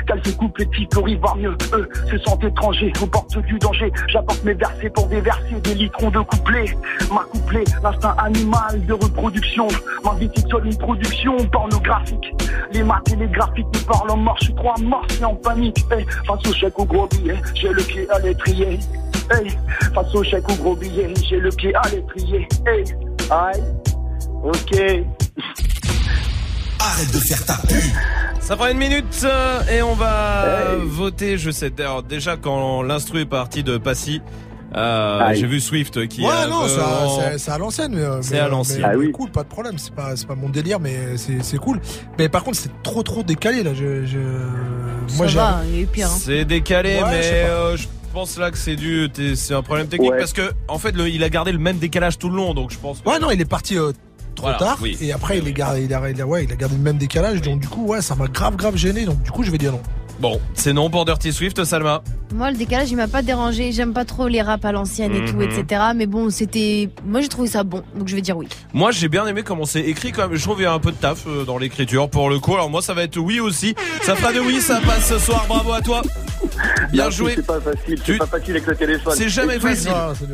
Qu'elles 0.07 0.24
se 0.24 0.32
coupent 0.36 0.59
les 0.59 0.69
types 0.70 0.90
pour 0.90 1.09
y 1.09 1.16
voir 1.16 1.36
mieux. 1.36 1.57
Eux 1.73 1.89
se 2.11 2.19
sentent 2.19 2.44
étrangers, 2.44 2.93
aux 3.03 3.07
portes 3.07 3.36
du 3.39 3.59
danger. 3.59 3.93
J'apporte 4.09 4.44
mes 4.44 4.55
versets 4.55 4.90
pour 4.90 5.09
déverser 5.09 5.61
des 5.65 5.74
litrons 5.74 6.11
de 6.11 6.20
couplets. 6.20 6.77
Ma 7.12 7.24
couplet, 7.24 7.65
l'instinct 7.82 8.15
animal 8.19 8.85
de 8.86 8.93
reproduction. 8.93 9.66
Ma 10.05 10.15
vie 10.15 10.31
une 10.65 10.77
production 10.77 11.36
pornographique. 11.47 12.35
Les 12.73 12.82
maths 12.82 13.11
et 13.12 13.16
les 13.16 13.27
graphiques 13.27 13.61
me 13.64 13.86
parlent 13.86 14.10
en 14.10 14.16
marche, 14.16 14.40
je 14.40 14.44
suis 14.47 14.55
trop 14.55 14.72
amorcé 14.76 15.24
en 15.24 15.34
panique. 15.34 15.84
Hey, 15.90 16.06
face 16.26 16.47
au 16.47 16.52
chèque 16.52 16.78
au 16.78 16.84
gros 16.84 17.06
billet, 17.06 17.40
j'ai 17.55 17.68
le 17.68 17.82
pied 17.82 18.06
à 18.10 18.18
l'étrier. 18.18 18.78
Hey, 19.30 19.59
face 19.94 20.14
au 20.14 20.22
chèque 20.22 20.48
au 20.51 20.55
gros 20.55 20.76
billet, 20.76 21.12
j'ai 21.28 21.39
le 21.39 21.51
pied 21.51 21.74
à 21.74 21.89
l'étrier. 21.90 22.48
Hey, 22.66 22.84
aïe, 23.30 23.62
ok. 24.43 24.80
Arrête 26.80 27.12
de 27.12 27.18
faire 27.18 27.44
ta 27.47 27.56
pub. 27.68 27.78
Ça 28.40 28.56
fera 28.56 28.72
une 28.72 28.78
minute 28.78 29.22
euh, 29.24 29.60
et 29.70 29.82
on 29.82 29.94
va 29.94 30.74
voter. 30.84 31.39
Je 31.39 31.52
sais 31.52 31.70
d'ailleurs 31.70 32.02
déjà 32.02 32.36
quand 32.36 32.82
l'instru 32.82 33.20
est 33.20 33.26
parti 33.26 33.62
de 33.62 33.78
Passy. 33.78 34.20
Euh. 34.74 35.32
J'ai 35.35 35.47
vu 35.47 35.61
Swift 35.61 36.07
qui 36.09 36.23
Ouais, 36.23 36.28
a 36.31 36.47
non, 36.47 36.62
c'est 36.66 37.39
c'est 37.39 37.51
à 37.51 37.59
l'ancienne. 37.59 37.94
mais, 37.94 38.23
C'est 38.23 38.39
à 38.39 38.49
l'ancienne. 38.49 38.78
mais, 38.81 38.85
Ah 38.86 38.90
mais 38.93 38.97
oui. 39.07 39.12
cool, 39.12 39.31
pas 39.31 39.43
de 39.43 39.49
problème. 39.49 39.78
C'est 39.78 39.94
pas, 39.94 40.16
c'est 40.16 40.27
pas 40.27 40.35
mon 40.35 40.49
délire, 40.49 40.81
mais 40.81 41.16
c'est 41.16 41.43
c'est 41.43 41.59
cool. 41.59 41.81
Mais 42.19 42.28
par 42.28 42.44
contre, 42.44 42.57
c'est 42.57 42.82
trop, 42.82 43.03
trop 43.03 43.23
décalé 43.23 43.62
là. 43.62 43.73
Je, 43.74 44.05
je... 44.07 44.19
Moi, 45.16 45.27
j'ai. 45.27 45.36
va, 45.36 45.61
il 45.73 45.81
est 45.81 45.86
pire. 45.86 46.07
hein. 46.09 46.16
C'est 46.19 46.44
décalé, 46.44 46.97
Ouais, 46.97 47.11
mais 47.11 47.32
euh, 47.47 47.77
je 47.77 47.86
pense 48.12 48.39
là 48.39 48.51
que 48.51 48.59
c'est 48.59 48.77
dû, 48.77 49.09
t'es- 49.12 49.36
c'est 49.36 49.55
un 49.55 49.62
problème 49.62 49.89
technique 49.89 50.11
Ouais. 50.12 50.19
parce 50.19 50.32
que 50.32 50.53
en 50.69 50.78
fait, 50.78 50.93
le- 50.97 51.09
il 51.09 51.23
a 51.24 51.28
gardé 51.28 51.53
le 51.53 51.59
même 51.59 51.78
décalage 51.78 52.19
tout 52.19 52.28
le 52.28 52.36
long, 52.36 52.55
donc 52.55 52.70
je 52.70 52.78
pense. 52.78 53.01
que- 53.01 53.09
Ouais, 53.09 53.19
non, 53.19 53.31
il 53.31 53.40
est 53.40 53.44
parti 53.47 53.77
euh, 53.78 53.93
trop 54.35 54.47
Voilà, 54.47 54.59
tard. 54.59 54.78
oui. 54.81 54.97
Et 55.01 55.12
après, 55.12 55.39
il, 55.39 55.47
est 55.49 55.53
gardé, 55.53 55.85
il, 55.85 55.93
a, 55.93 56.09
il, 56.11 56.20
a, 56.20 56.27
ouais, 56.27 56.44
il 56.44 56.53
a 56.53 56.57
gardé 56.57 56.77
le 56.77 56.82
même 56.82 56.97
décalage. 56.99 57.43
Donc, 57.43 57.61
du 57.61 57.69
coup, 57.69 57.86
ouais, 57.86 58.01
ça 58.01 58.15
m'a 58.15 58.27
grave, 58.28 58.57
grave 58.57 58.77
gêné. 58.77 59.05
Donc, 59.05 59.23
du 59.23 59.31
coup, 59.31 59.43
je 59.43 59.51
vais 59.51 59.59
dire 59.59 59.73
non. 59.73 59.82
Bon, 60.23 60.40
c'est 60.55 60.73
non 60.73 60.89
pour 60.89 61.05
Dirty 61.05 61.32
Swift, 61.32 61.65
Salma. 61.65 62.01
Moi, 62.32 62.53
le 62.53 62.57
décalage, 62.57 62.93
il 62.93 62.97
m'a 62.97 63.09
pas 63.09 63.23
dérangé. 63.23 63.73
J'aime 63.73 63.93
pas 63.93 64.05
trop 64.05 64.28
les 64.28 64.40
raps 64.40 64.65
à 64.65 64.70
l'ancienne 64.70 65.12
et 65.16 65.24
tout, 65.24 65.35
Mhm. 65.35 65.43
etc. 65.51 65.82
Mais 65.97 66.07
bon, 66.07 66.31
c'était. 66.31 66.90
Moi, 67.05 67.23
j'ai 67.23 67.28
trouvé 67.28 67.49
ça 67.49 67.65
bon. 67.65 67.82
Donc, 67.97 68.07
je 68.07 68.15
vais 68.15 68.20
dire 68.23 68.36
oui. 68.36 68.47
Moi, 68.73 68.93
j'ai 68.93 69.09
bien 69.09 69.27
aimé 69.27 69.43
comment 69.43 69.65
c'est 69.65 69.81
écrit 69.81 70.12
quand 70.12 70.28
même. 70.28 70.36
Je 70.36 70.43
trouve 70.44 70.55
qu'il 70.55 70.62
y 70.62 70.69
a 70.69 70.73
un 70.73 70.78
peu 70.78 70.93
de 70.93 70.97
taf 70.97 71.24
euh, 71.27 71.44
dans 71.44 71.59
l'écriture 71.59 72.09
pour 72.09 72.31
le 72.31 72.39
coup. 72.39 72.55
Alors 72.55 72.70
moi, 72.70 72.82
ça 72.82 72.94
va 72.94 73.03
être 73.03 73.16
oui 73.19 73.40
aussi. 73.40 73.74
Ça 74.05 74.15
fera 74.15 74.32
de 74.32 74.39
oui, 74.39 74.61
ça 74.61 74.81
passe 74.86 75.09
ce 75.09 75.19
soir. 75.19 75.44
Bravo 75.49 75.73
à 75.73 75.81
toi. 75.81 76.03
Bien 76.93 77.03
Merci, 77.05 77.16
joué. 77.19 77.32
C'est 77.35 77.44
pas 77.47 77.61
facile, 77.61 78.01
Tu- 78.05 78.12
c'est 78.12 78.19
pas 78.19 78.27
facile 78.27 78.51
avec 78.53 78.66
le 78.69 78.77
téléphone. 78.77 79.15
C'est 79.16 79.28
jamais 79.28 79.57
Et 79.57 79.61
Swift, 79.61 79.89
facile. 79.89 80.27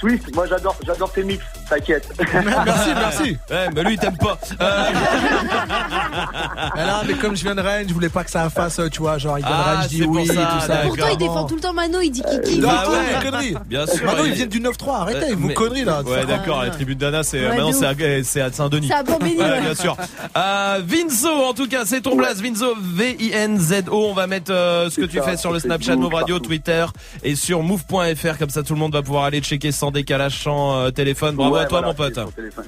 Swift, 0.00 0.34
moi 0.34 0.46
j'adore, 0.48 0.76
j'adore 0.86 1.12
tes 1.12 1.22
mix, 1.22 1.44
t'inquiète. 1.68 2.08
Merci, 2.44 2.90
merci. 2.94 3.36
Ouais, 3.50 3.68
mais 3.74 3.82
lui, 3.84 3.94
il 3.94 3.98
t'aime 3.98 4.16
pas. 4.16 4.38
Euh, 4.60 4.84
Mais 6.76 6.86
là, 6.86 7.02
mais 7.06 7.14
comme 7.14 7.36
je 7.36 7.42
viens 7.42 7.54
de 7.54 7.60
Rennes, 7.60 7.86
je 7.88 7.94
voulais 7.94 8.08
pas 8.08 8.24
que 8.24 8.30
ça 8.30 8.48
fasse, 8.50 8.78
euh, 8.78 8.88
tu 8.88 9.00
vois, 9.00 9.18
genre, 9.18 9.38
il 9.38 9.44
vient 9.44 9.50
de 9.54 9.62
Ah, 9.64 9.70
Rennes, 9.72 9.82
je 9.84 9.88
dis 9.88 10.02
oui, 10.04 10.26
ça, 10.26 10.32
tout 10.34 10.66
ça. 10.66 10.76
Pourtant, 10.84 11.06
il 11.12 11.16
défend 11.18 11.44
tout 11.44 11.54
le 11.56 11.60
temps 11.60 11.72
Mano. 11.72 12.00
Il 12.00 12.10
dit 12.10 12.22
Kiki. 12.22 12.58
Non, 12.60 12.68
Bah 12.68 12.82
toi, 12.84 12.94
ouais. 12.94 13.22
conneries. 13.24 13.54
Bien 13.66 13.86
sûr. 13.86 14.04
Maintenant, 14.04 14.24
il- 14.24 14.30
ils 14.30 14.34
viennent 14.34 14.48
du 14.48 14.60
9-3. 14.60 14.96
Arrêtez, 15.00 15.32
Euh, 15.32 15.36
mais- 15.38 15.54
conneries 15.54 15.84
là. 15.84 16.02
Ouais, 16.02 16.24
d'accord. 16.26 16.62
La 16.62 16.70
tribu 16.70 16.94
d'Anna, 16.96 17.22
c'est 17.22 17.40
Ouais, 17.40 17.48
maintenant 17.48 17.70
de 17.70 17.74
c'est 17.74 17.86
à, 17.86 17.94
c'est 18.24 18.40
à 18.40 18.52
Saint-Denis. 18.52 18.88
C'est 18.88 18.94
à 18.94 19.02
Bambini, 19.02 19.36
Ouais, 19.38 19.44
ouais. 19.50 19.60
bien 19.60 19.74
sûr. 19.74 19.96
Euh, 20.36 20.80
Vinzo, 20.84 21.28
en 21.48 21.54
tout 21.54 21.68
cas, 21.68 21.82
c'est 21.84 22.00
ton 22.00 22.16
blast. 22.16 22.40
Vinzo, 22.40 22.74
V-I-N-Z-O. 22.80 24.08
On 24.10 24.14
va 24.14 24.26
mettre 24.26 24.52
euh, 24.52 24.90
ce 24.90 24.96
que 25.00 25.06
tu 25.06 25.18
ça, 25.18 25.22
fais 25.24 25.36
sur 25.36 25.52
le 25.52 25.58
Snapchat, 25.58 25.96
Move 25.96 26.14
Radio. 26.14 26.38
Twitter 26.38 26.86
et 27.22 27.34
sur 27.36 27.62
Move.fr. 27.62 28.38
Comme 28.38 28.50
ça, 28.50 28.62
tout 28.62 28.74
le 28.74 28.80
monde 28.80 28.92
va 28.92 29.02
pouvoir 29.02 29.24
aller 29.24 29.40
checker 29.40 29.72
sans 29.72 29.90
décalage, 29.90 30.42
sans 30.42 30.76
euh, 30.76 30.90
téléphone. 30.90 31.34
Bravo 31.36 31.53
Ouais, 31.54 31.60
à 31.60 31.66
toi, 31.66 31.80
voilà, 31.80 31.86
mon 31.88 31.94
pote. 31.94 32.18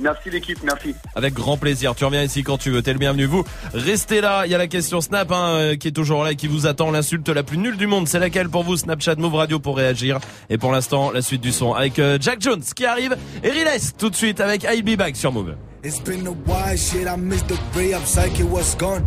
Merci 0.01 0.31
l'équipe, 0.31 0.59
merci. 0.63 0.95
Avec 1.15 1.35
grand 1.35 1.57
plaisir. 1.57 1.95
Tu 1.95 2.05
reviens 2.05 2.23
ici 2.23 2.43
quand 2.43 2.59
tu 2.59 2.71
veux. 2.71 2.83
T'es 2.83 2.93
le 2.93 2.99
bienvenu. 2.99 3.25
Vous, 3.25 3.45
restez 3.73 4.21
là. 4.21 4.47
Il 4.47 4.53
y 4.53 4.55
a 4.55 4.59
la 4.59 4.67
question 4.67 5.01
Snap 5.01 5.31
hein, 5.33 5.49
euh, 5.49 5.77
qui 5.77 5.89
est 5.89 5.93
toujours 5.93 6.25
là 6.25 6.33
et 6.33 6.37
qui 6.37 6.47
vous 6.47 6.67
attend. 6.67 6.91
L'insulte 6.91 7.29
la 7.29 7.43
plus 7.43 7.59
nulle 7.59 7.77
du 7.77 7.87
monde. 7.87 8.09
C'est 8.09 8.19
laquelle 8.19 8.49
pour 8.49 8.63
vous 8.63 8.77
Snapchat 8.77 9.17
Move 9.17 9.35
Radio 9.35 9.59
pour 9.59 9.77
réagir. 9.77 10.19
Et 10.51 10.59
pour 10.59 10.73
l'instant, 10.73 11.11
la 11.11 11.23
suite 11.23 11.41
du 11.41 11.53
son 11.53 11.73
avec 11.73 11.99
euh, 11.99 12.19
Jack 12.21 12.41
Jones 12.41 12.63
qui 12.63 12.85
arrive 12.85 13.17
et 13.43 13.51
Riles 13.51 13.67
tout 13.99 14.11
de 14.11 14.17
suite 14.17 14.41
avec 14.41 14.65
I'll 14.65 14.83
Be 14.83 14.97
Back 14.97 15.17
sur 15.17 15.33
Move. 15.33 15.55
It's 15.85 16.01
been 16.01 16.27
a 16.27 16.31
while, 16.31 16.77
shit. 16.77 17.07
I 17.07 17.17
missed 17.17 17.49
the 17.49 17.59
ray. 17.77 17.95
I'm 17.95 18.05
psychic, 18.05 18.47
what's 18.51 18.75
gone? 18.75 19.07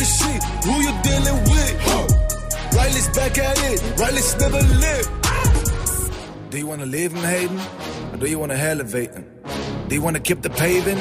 Is 0.00 0.10
she? 0.18 0.32
Who 0.68 0.74
you 0.86 0.92
dealing 1.02 1.42
with? 1.50 2.74
Riley's 2.76 3.08
back 3.08 3.38
at 3.38 3.58
it. 3.70 3.82
Riley's 3.98 4.36
never 4.38 4.60
lived. 4.60 5.10
Do 6.50 6.58
you 6.58 6.66
wanna 6.66 6.86
live 6.86 7.12
in 7.14 7.22
Hayden? 7.22 7.60
Or 8.12 8.16
do 8.18 8.26
you 8.26 8.38
wanna 8.38 8.54
elevate 8.54 9.12
him? 9.12 9.26
Do 9.88 9.94
you 9.94 10.02
wanna 10.02 10.20
keep 10.20 10.42
the 10.42 10.50
paving? 10.50 10.98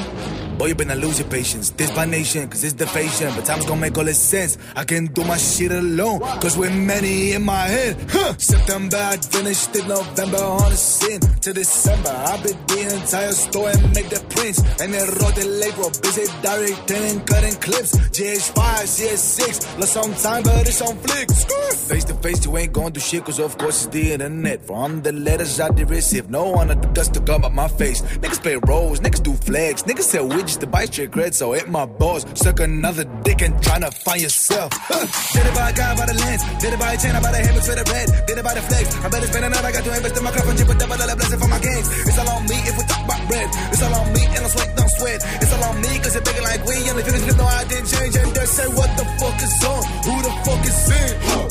Boy, 0.57 0.67
you 0.67 0.75
better 0.75 0.95
lose 0.95 1.19
your 1.19 1.27
patience. 1.27 1.71
This 1.71 1.93
my 1.95 2.05
nation, 2.05 2.47
cause 2.47 2.63
it's 2.63 2.73
the 2.73 2.87
fashion. 2.87 3.31
But 3.35 3.45
time's 3.45 3.65
gonna 3.65 3.81
make 3.81 3.97
all 3.97 4.05
this 4.05 4.19
sense. 4.19 4.57
I 4.75 4.85
can 4.85 5.07
do 5.07 5.23
my 5.25 5.35
shit 5.37 5.71
alone, 5.71 6.21
cause 6.39 6.57
we're 6.57 6.73
many 6.73 7.33
in 7.33 7.43
my 7.43 7.63
head. 7.67 7.97
Huh. 8.09 8.33
September, 8.37 8.97
I 8.97 9.17
finished 9.17 9.75
it 9.75 9.85
November 9.87 10.37
on 10.37 10.69
the 10.71 10.77
scene. 10.77 11.19
To 11.19 11.53
December, 11.53 12.09
I 12.09 12.41
bid 12.41 12.57
the 12.69 12.95
entire 12.95 13.31
store 13.33 13.69
and 13.69 13.93
make 13.93 14.09
the 14.09 14.23
prints. 14.29 14.59
And 14.79 14.93
then 14.93 15.07
wrote 15.19 15.35
the 15.35 15.45
label, 15.45 15.89
busy 16.01 16.25
directing 16.41 17.03
and 17.03 17.27
cutting 17.27 17.55
clips. 17.55 17.97
GH5, 18.15 18.55
CS6, 18.95 19.79
lost 19.79 19.93
some 19.93 20.13
time, 20.15 20.43
but 20.43 20.67
it's 20.67 20.81
on 20.81 20.95
flicks. 20.97 21.43
Face 21.89 22.05
to 22.05 22.13
face, 22.15 22.45
you 22.45 22.57
ain't 22.57 22.71
gonna 22.71 22.91
do 22.91 22.99
shit, 22.99 23.25
cause 23.25 23.39
of 23.39 23.57
course 23.57 23.85
it's 23.85 23.93
the 23.93 24.13
internet. 24.13 24.65
From 24.65 25.01
the 25.01 25.11
letters 25.11 25.59
I 25.59 25.69
did 25.69 25.89
receive, 25.89 26.29
no 26.29 26.49
one 26.49 26.69
the 26.69 26.75
dust 26.75 27.13
to 27.15 27.19
come 27.19 27.43
up 27.43 27.51
my 27.51 27.67
face. 27.67 28.01
Niggas 28.01 28.41
play 28.41 28.55
roles, 28.55 29.01
niggas 29.01 29.21
do 29.21 29.33
flags, 29.33 29.83
niggas 29.83 30.03
sell 30.03 30.27
widgets 30.45 30.59
to 30.59 30.67
buy 30.67 30.85
straight 30.85 31.11
cred, 31.11 31.33
so 31.33 31.53
hit 31.53 31.69
my 31.69 31.85
balls. 31.85 32.25
Suck 32.35 32.59
another 32.59 33.03
dick 33.23 33.41
and 33.41 33.55
tryna 33.55 33.93
find 33.93 34.21
yourself. 34.21 34.71
Huh. 34.73 35.05
Did 35.33 35.47
it 35.47 35.55
by 35.55 35.69
a 35.69 35.73
guy 35.73 35.95
by 35.97 36.05
the 36.05 36.13
lens, 36.13 36.43
did 36.61 36.73
it 36.73 36.79
by 36.79 36.93
a 36.93 36.97
chain, 36.97 37.15
I 37.15 37.21
buy 37.21 37.31
the 37.31 37.41
hammer 37.41 37.61
for 37.61 37.75
the 37.75 37.85
red, 37.91 38.07
did 38.27 38.37
it 38.37 38.43
by 38.43 38.53
the 38.53 38.61
flex. 38.61 38.95
I 39.03 39.09
better 39.09 39.27
spend 39.27 39.45
another, 39.45 39.67
I 39.67 39.71
got 39.71 39.83
to 39.83 39.95
invest 39.95 40.17
in 40.17 40.23
my 40.23 40.31
cup 40.31 40.45
and 40.45 40.57
chip 40.57 40.69
a 40.69 40.75
double 40.75 40.97
blessing 40.97 41.39
for 41.39 41.49
my 41.49 41.59
games. 41.59 41.87
It's 42.05 42.17
all 42.19 42.29
on 42.29 42.43
me 42.45 42.57
if 42.69 42.75
we 42.77 42.83
talk 42.85 43.03
about 43.05 43.21
bread. 43.27 43.49
It's 43.73 43.81
all 43.81 43.95
on 43.95 44.07
me 44.13 44.23
and 44.25 44.43
I 44.45 44.49
sweat, 44.49 44.69
don't 44.75 44.91
sweat. 44.97 45.19
It's 45.41 45.53
all 45.53 45.63
on 45.65 45.75
me 45.81 45.91
cause 45.99 46.15
it's 46.15 46.25
bigger 46.25 46.45
like 46.45 46.61
we 46.65 46.75
the 46.85 47.01
finish 47.03 47.35
no, 47.35 47.45
I 47.45 47.63
didn't 47.65 47.89
change. 47.89 48.15
And 48.15 48.29
they 48.35 48.47
say, 48.47 48.67
what 48.69 48.91
the 48.97 49.05
fuck 49.17 49.37
is 49.41 49.55
on? 49.65 49.81
Who 50.05 50.13
the 50.21 50.33
fuck 50.45 50.63
is 50.65 50.79
in? 50.93 51.11
Huh. 51.25 51.45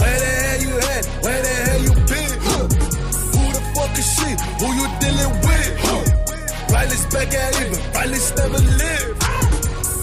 Where 0.00 0.18
the 0.22 0.30
hell 0.40 0.60
you 0.64 0.72
at? 0.78 1.04
Where 1.24 1.40
the 1.42 1.54
hell 1.66 1.80
you 1.86 1.92
been? 2.08 2.32
Huh. 2.46 2.66
Who 3.34 3.42
the 3.56 3.62
fuck 3.74 3.94
is 3.98 4.08
she? 4.16 4.30
Who 4.62 4.66
you 4.78 4.86
dealing 5.02 5.34
with? 5.44 5.59
Back 7.10 7.34
at 7.34 7.60
it, 7.60 7.70
but 7.74 7.82
Riley's 7.94 8.30
never 8.36 8.58
lived. 8.58 9.22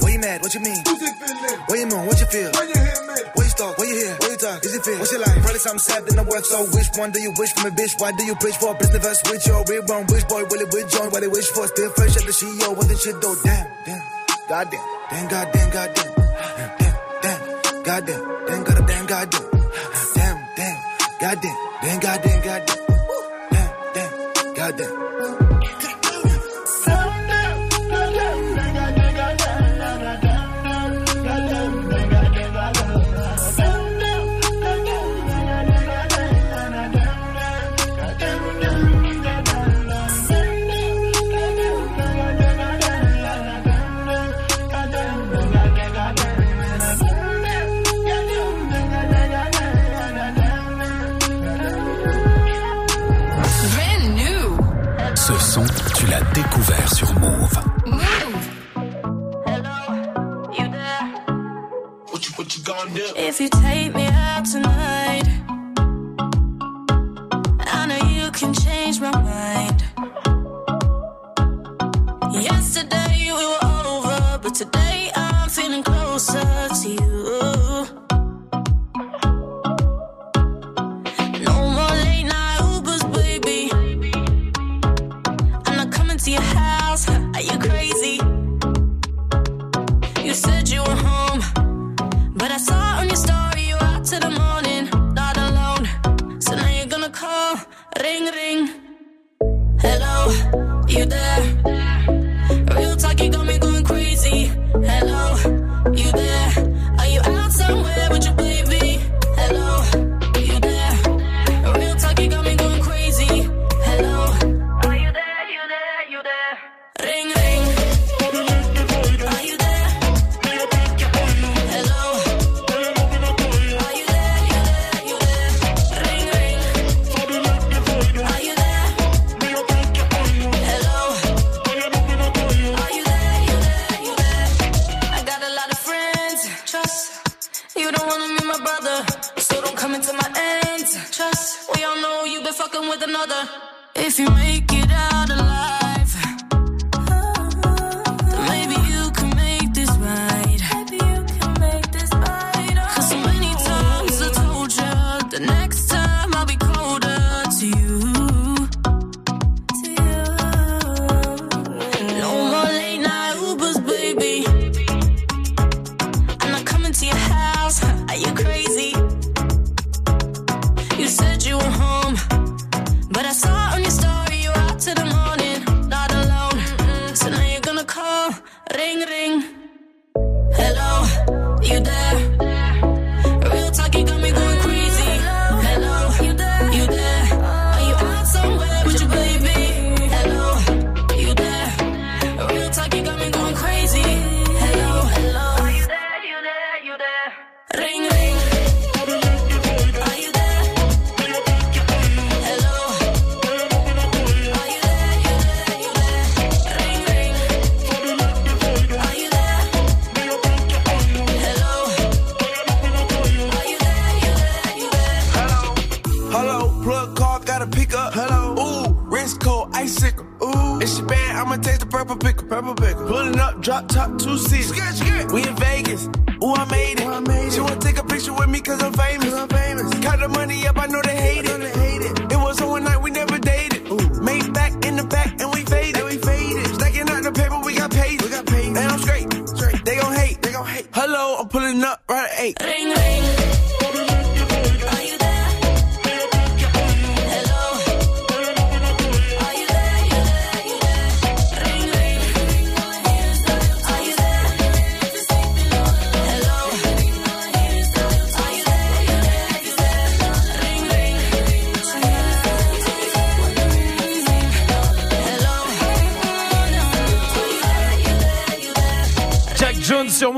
Where 0.04 0.12
you 0.12 0.20
mad? 0.20 0.42
What 0.42 0.54
you 0.54 0.60
mean? 0.60 0.82
What 0.84 1.80
you 1.80 1.88
mean? 1.88 2.06
What 2.08 2.20
you 2.20 2.28
feel? 2.28 2.52
When 2.52 2.68
you 2.68 2.80
hear 2.80 3.00
me? 3.08 3.18
What 3.34 3.44
you 3.44 3.52
start? 3.56 3.78
What 3.78 3.88
you 3.88 3.96
hear? 3.96 4.14
What 4.20 4.32
you 4.32 4.38
talk? 4.38 4.64
Is 4.66 4.76
it 4.76 4.84
feel? 4.84 5.00
What's 5.00 5.12
your 5.12 5.22
life? 5.22 5.40
Probably 5.40 5.60
something 5.60 5.80
sad 5.80 6.06
that 6.06 6.20
I 6.20 6.24
work 6.24 6.44
so. 6.44 6.68
Which 6.76 6.90
one 6.96 7.12
do 7.12 7.22
you 7.22 7.32
wish 7.38 7.52
for 7.54 7.64
me, 7.64 7.72
bitch? 7.76 7.96
Why 8.00 8.12
do 8.12 8.24
you 8.26 8.36
preach 8.36 8.56
for? 8.56 8.76
a 8.76 8.78
Business 8.78 9.04
verse 9.04 9.22
with 9.32 9.48
your 9.48 9.64
real 9.68 9.84
wrong. 9.88 10.06
Which 10.08 10.28
boy 10.28 10.44
will 10.52 10.62
it 10.62 10.72
with 10.74 10.92
join? 10.92 11.10
What 11.12 11.22
they 11.22 11.32
wish 11.32 11.48
for? 11.48 11.68
Still 11.68 11.92
fresh 11.92 12.16
at 12.18 12.24
the 12.28 12.36
CEO. 12.36 12.76
What 12.76 12.88
the 12.88 12.96
shit 12.96 13.20
though? 13.22 13.36
Damn, 13.44 13.68
damn. 13.86 14.04
Goddamn. 14.48 14.84
Damn, 15.10 15.28
goddamn, 15.28 15.70
goddamn. 15.72 16.12
Damn, 16.16 16.94
damn. 17.24 17.84
Goddamn. 17.84 18.22
Damn, 18.48 18.64
goddamn, 18.64 18.86
damn, 18.88 19.06
goddamn. 19.08 19.46
Damn, 20.16 20.38
damn. 20.56 20.78
Goddamn. 21.20 21.58
Damn, 21.82 22.00
goddamn, 22.00 22.42
goddamn. 22.44 22.80
Damn, 23.52 23.72
damn. 23.96 24.54
Goddamn. 24.56 25.47
If 62.99 63.40
you 63.40 63.48
take 63.49 63.94
me 63.94 64.07
out 64.07 64.45
tonight, 64.45 64.77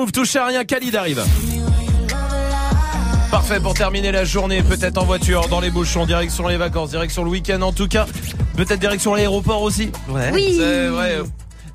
Move 0.10 0.14
touche 0.14 0.36
à 0.38 0.48
rien, 0.48 0.65
Khalid 0.65 0.95
arrive. 0.95 1.23
Parfait 3.30 3.60
pour 3.60 3.76
terminer 3.76 4.11
la 4.11 4.26
journée, 4.26 4.64
peut-être 4.64 4.98
en 4.98 5.06
voiture, 5.06 5.48
dans 5.49 5.60
les 5.60 5.69
bouchons, 5.69 6.07
direction 6.07 6.48
les 6.48 6.57
vacances, 6.57 6.90
direction 6.90 7.23
le 7.23 7.30
week-end 7.30 7.61
en 7.61 7.72
tout 7.72 7.88
cas, 7.88 8.07
peut-être 8.57 8.80
direction 8.80 9.14
l'aéroport 9.14 9.61
aussi. 9.61 9.91
Ouais. 10.07 10.31
Oui. 10.34 10.56
C'est 10.57 10.88
vrai. 10.88 11.18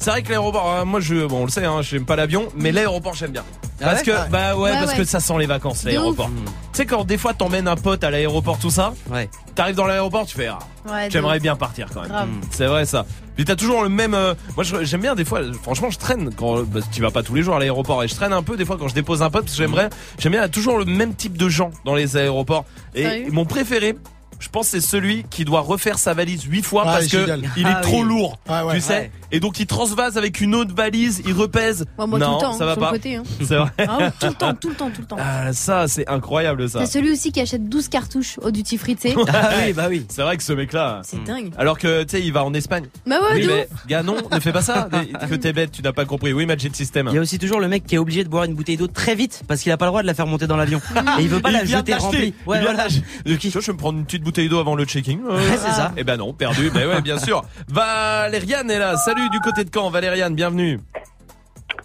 C'est 0.01 0.11
vrai 0.11 0.23
que 0.23 0.31
l'aéroport, 0.31 0.69
hein, 0.69 0.85
moi 0.85 0.99
je, 0.99 1.27
bon 1.27 1.43
on 1.43 1.45
le 1.45 1.51
sait, 1.51 1.65
hein, 1.65 1.81
j'aime 1.83 2.05
pas 2.05 2.17
l'avion, 2.17 2.49
mais 2.57 2.73
l'aéroport 2.73 3.15
j'aime 3.15 3.31
bien. 3.31 3.45
Parce 3.81 4.01
ouais 4.01 4.05
que 4.05 4.31
bah 4.31 4.57
ouais, 4.57 4.63
Ouais, 4.63 4.73
parce 4.73 4.93
ouais. 4.93 4.99
que 4.99 5.05
ça 5.05 5.21
sent 5.21 5.39
les 5.39 5.47
vacances 5.47 5.85
l'aéroport. 5.85 6.29
Tu 6.29 6.79
sais 6.79 6.87
quand 6.87 7.05
des 7.05 7.19
fois 7.19 7.35
t'emmènes 7.35 7.69
un 7.69 7.77
pote 7.77 8.03
à 8.03 8.11
l'aéroport 8.11 8.59
tout 8.59 8.71
ça, 8.71 8.95
ouais. 9.13 9.31
T'arrives 9.55 9.77
dans 9.77 9.87
l'aéroport, 9.87 10.27
tu 10.27 10.37
fais 10.37 10.49
ah, 10.49 10.59
Ouais, 10.91 11.09
j'aimerais 11.09 11.39
bien 11.39 11.55
partir 11.55 11.87
quand 11.95 12.03
même. 12.03 12.11
Mm. 12.11 12.41
C'est 12.51 12.67
vrai 12.67 12.85
ça. 12.85 13.07
Puis 13.37 13.45
t'as 13.45 13.57
toujours 13.57 13.83
le 13.83 13.89
même. 13.89 14.15
euh, 14.15 14.35
moi 14.57 14.65
j'aime 14.83 15.01
bien 15.01 15.15
des 15.15 15.25
fois. 15.25 15.41
Franchement 15.63 15.91
je 15.91 15.99
traîne 15.99 16.31
quand 16.35 16.63
bah, 16.63 16.81
tu 16.93 17.01
vas 17.03 17.11
pas 17.11 17.23
tous 17.23 17.35
les 17.35 17.43
jours 17.43 17.57
à 17.57 17.59
l'aéroport 17.59 18.03
et 18.05 18.09
je 18.09 18.15
traîne 18.15 18.33
un 18.33 18.43
peu 18.43 18.57
des 18.57 18.65
fois 18.65 18.77
quand 18.79 18.89
je 18.89 18.95
dépose 18.95 19.23
un 19.23 19.31
pote 19.31 19.45
parce 19.45 19.57
que 19.57 19.63
j'aimerais 19.63 19.91
j'aime 20.19 20.33
bien 20.33 20.49
toujours 20.49 20.79
le 20.79 20.85
même 20.85 21.15
type 21.15 21.37
de 21.37 21.49
gens 21.49 21.71
dans 21.85 21.95
les 21.95 22.17
aéroports. 22.17 22.65
Et 22.95 23.31
mon 23.31 23.45
préféré. 23.45 23.97
Je 24.39 24.49
pense 24.49 24.71
que 24.71 24.81
c'est 24.81 24.87
celui 24.87 25.25
qui 25.31 25.45
doit 25.45 25.61
refaire 25.61 25.99
sa 25.99 26.15
valise 26.15 26.43
huit 26.45 26.63
fois 26.63 26.85
Ouais, 26.87 26.93
parce 26.93 27.07
que 27.09 27.19
génial. 27.21 27.43
il 27.57 27.67
est 27.67 27.71
Ah 27.71 27.81
trop 27.81 28.03
oui. 28.03 28.09
lourd, 28.09 28.39
Ah 28.49 28.67
ouais. 28.67 28.75
tu 28.77 28.81
sais. 28.81 28.93
Ouais. 28.95 29.11
Et 29.33 29.41
donc 29.41 29.59
il 29.59 29.67
transvase 29.67 30.17
avec 30.19 30.41
une 30.41 30.55
autre 30.55 30.75
valise, 30.75 31.23
il 31.27 31.33
repèse. 31.33 31.87
Moi, 31.99 32.07
moi, 32.07 32.19
non, 32.19 32.27
tout 32.27 32.35
le 32.35 32.41
temps, 32.41 32.53
ça 32.59 32.67
va 32.67 32.73
sur 32.75 32.81
le 32.81 32.87
pas. 32.87 32.93
côté, 32.93 33.17
hein. 33.17 33.23
C'est 33.41 33.57
vrai. 33.57 33.71
Ah 33.79 33.99
ouais, 33.99 34.11
tout 34.21 34.27
le 34.27 34.35
temps, 34.35 34.55
tout 34.55 34.69
le 34.69 34.75
temps, 34.75 34.91
tout 34.91 35.01
le 35.01 35.07
temps. 35.07 35.17
Ah, 35.19 35.53
ça 35.53 35.89
c'est 35.89 36.09
incroyable 36.09 36.69
ça. 36.69 36.81
T'as 36.81 36.87
celui 36.87 37.11
aussi 37.13 37.33
qui 37.33 37.41
achète 37.41 37.69
12 37.69 37.89
cartouches 37.89 38.39
au 38.43 38.51
duty 38.51 38.77
free, 38.79 38.97
tu 38.97 39.09
sais. 39.11 39.15
Ah 39.29 39.51
oui, 39.65 39.73
bah 39.73 39.87
oui. 39.89 40.07
C'est 40.09 40.23
vrai 40.23 40.37
que 40.37 40.43
ce 40.43 40.53
mec-là. 40.53 41.01
C'est 41.05 41.23
dingue. 41.25 41.53
Alors 41.59 41.79
que 41.79 42.03
tu 42.05 42.11
sais, 42.17 42.23
il 42.23 42.33
va 42.33 42.45
en 42.45 42.55
Espagne. 42.55 42.85
Bah 43.07 43.17
ouais, 43.21 43.41
oui, 43.41 43.47
mais 43.49 43.69
gars, 43.89 44.03
non, 44.03 44.17
ne 44.31 44.41
fais 44.41 44.53
pas 44.53 44.63
ça. 44.63 44.89
que 45.29 45.35
t'es 45.35 45.53
bête, 45.53 45.73
tu 45.73 45.83
n'as 45.83 45.93
pas 45.93 46.05
compris. 46.05 46.33
Oui, 46.33 46.47
Magic 46.47 46.75
System. 46.77 47.09
Il 47.11 47.15
y 47.15 47.19
a 47.19 47.21
aussi 47.21 47.39
toujours 47.39 47.61
le 47.61 47.69
mec 47.69 47.85
qui 47.87 47.95
est 47.97 47.99
obligé 47.99 48.25
de 48.25 48.29
boire 48.29 48.45
une 48.45 48.55
bouteille 48.55 48.77
d'eau 48.77 48.87
très 48.87 49.15
vite 49.15 49.43
parce 49.49 49.61
qu'il 49.63 49.73
a 49.73 49.77
pas 49.77 49.87
le 49.87 49.91
droit 49.91 50.03
de 50.03 50.07
la 50.07 50.15
faire 50.15 50.27
monter 50.27 50.47
dans 50.47 50.57
l'avion. 50.57 50.81
Et 51.19 51.23
il 51.23 51.29
veut 51.29 51.41
pas 51.41 51.51
Il 51.51 51.55
la 51.55 51.65
jeter 51.65 51.95
remplie. 51.95 52.33
Tu 52.33 52.45
vois, 52.45 53.61
je 53.61 53.67
vais 53.67 53.73
me 53.73 53.79
prendre 53.79 53.99
une 53.99 54.05
petite 54.05 54.23
bouteille 54.25 54.49
d'eau 54.49 54.59
avant 54.59 54.75
le 54.75 54.85
checking. 54.85 55.23
Ouais, 55.23 55.41
c'est 55.57 55.71
ça. 55.71 55.93
Eh 55.97 56.03
ben 56.05 56.17
non, 56.17 56.33
perdu. 56.33 56.71
Mais 56.75 56.85
ouais, 56.87 57.01
bien 57.03 57.19
sûr. 57.19 57.45
Valériane 57.69 58.71
est 58.71 58.79
là. 58.79 58.97
Salut 58.97 59.29
du 59.31 59.39
côté 59.41 59.65
de 59.65 59.71
Caen. 59.73 59.91
Valériane, 59.91 60.35
bienvenue. 60.35 60.81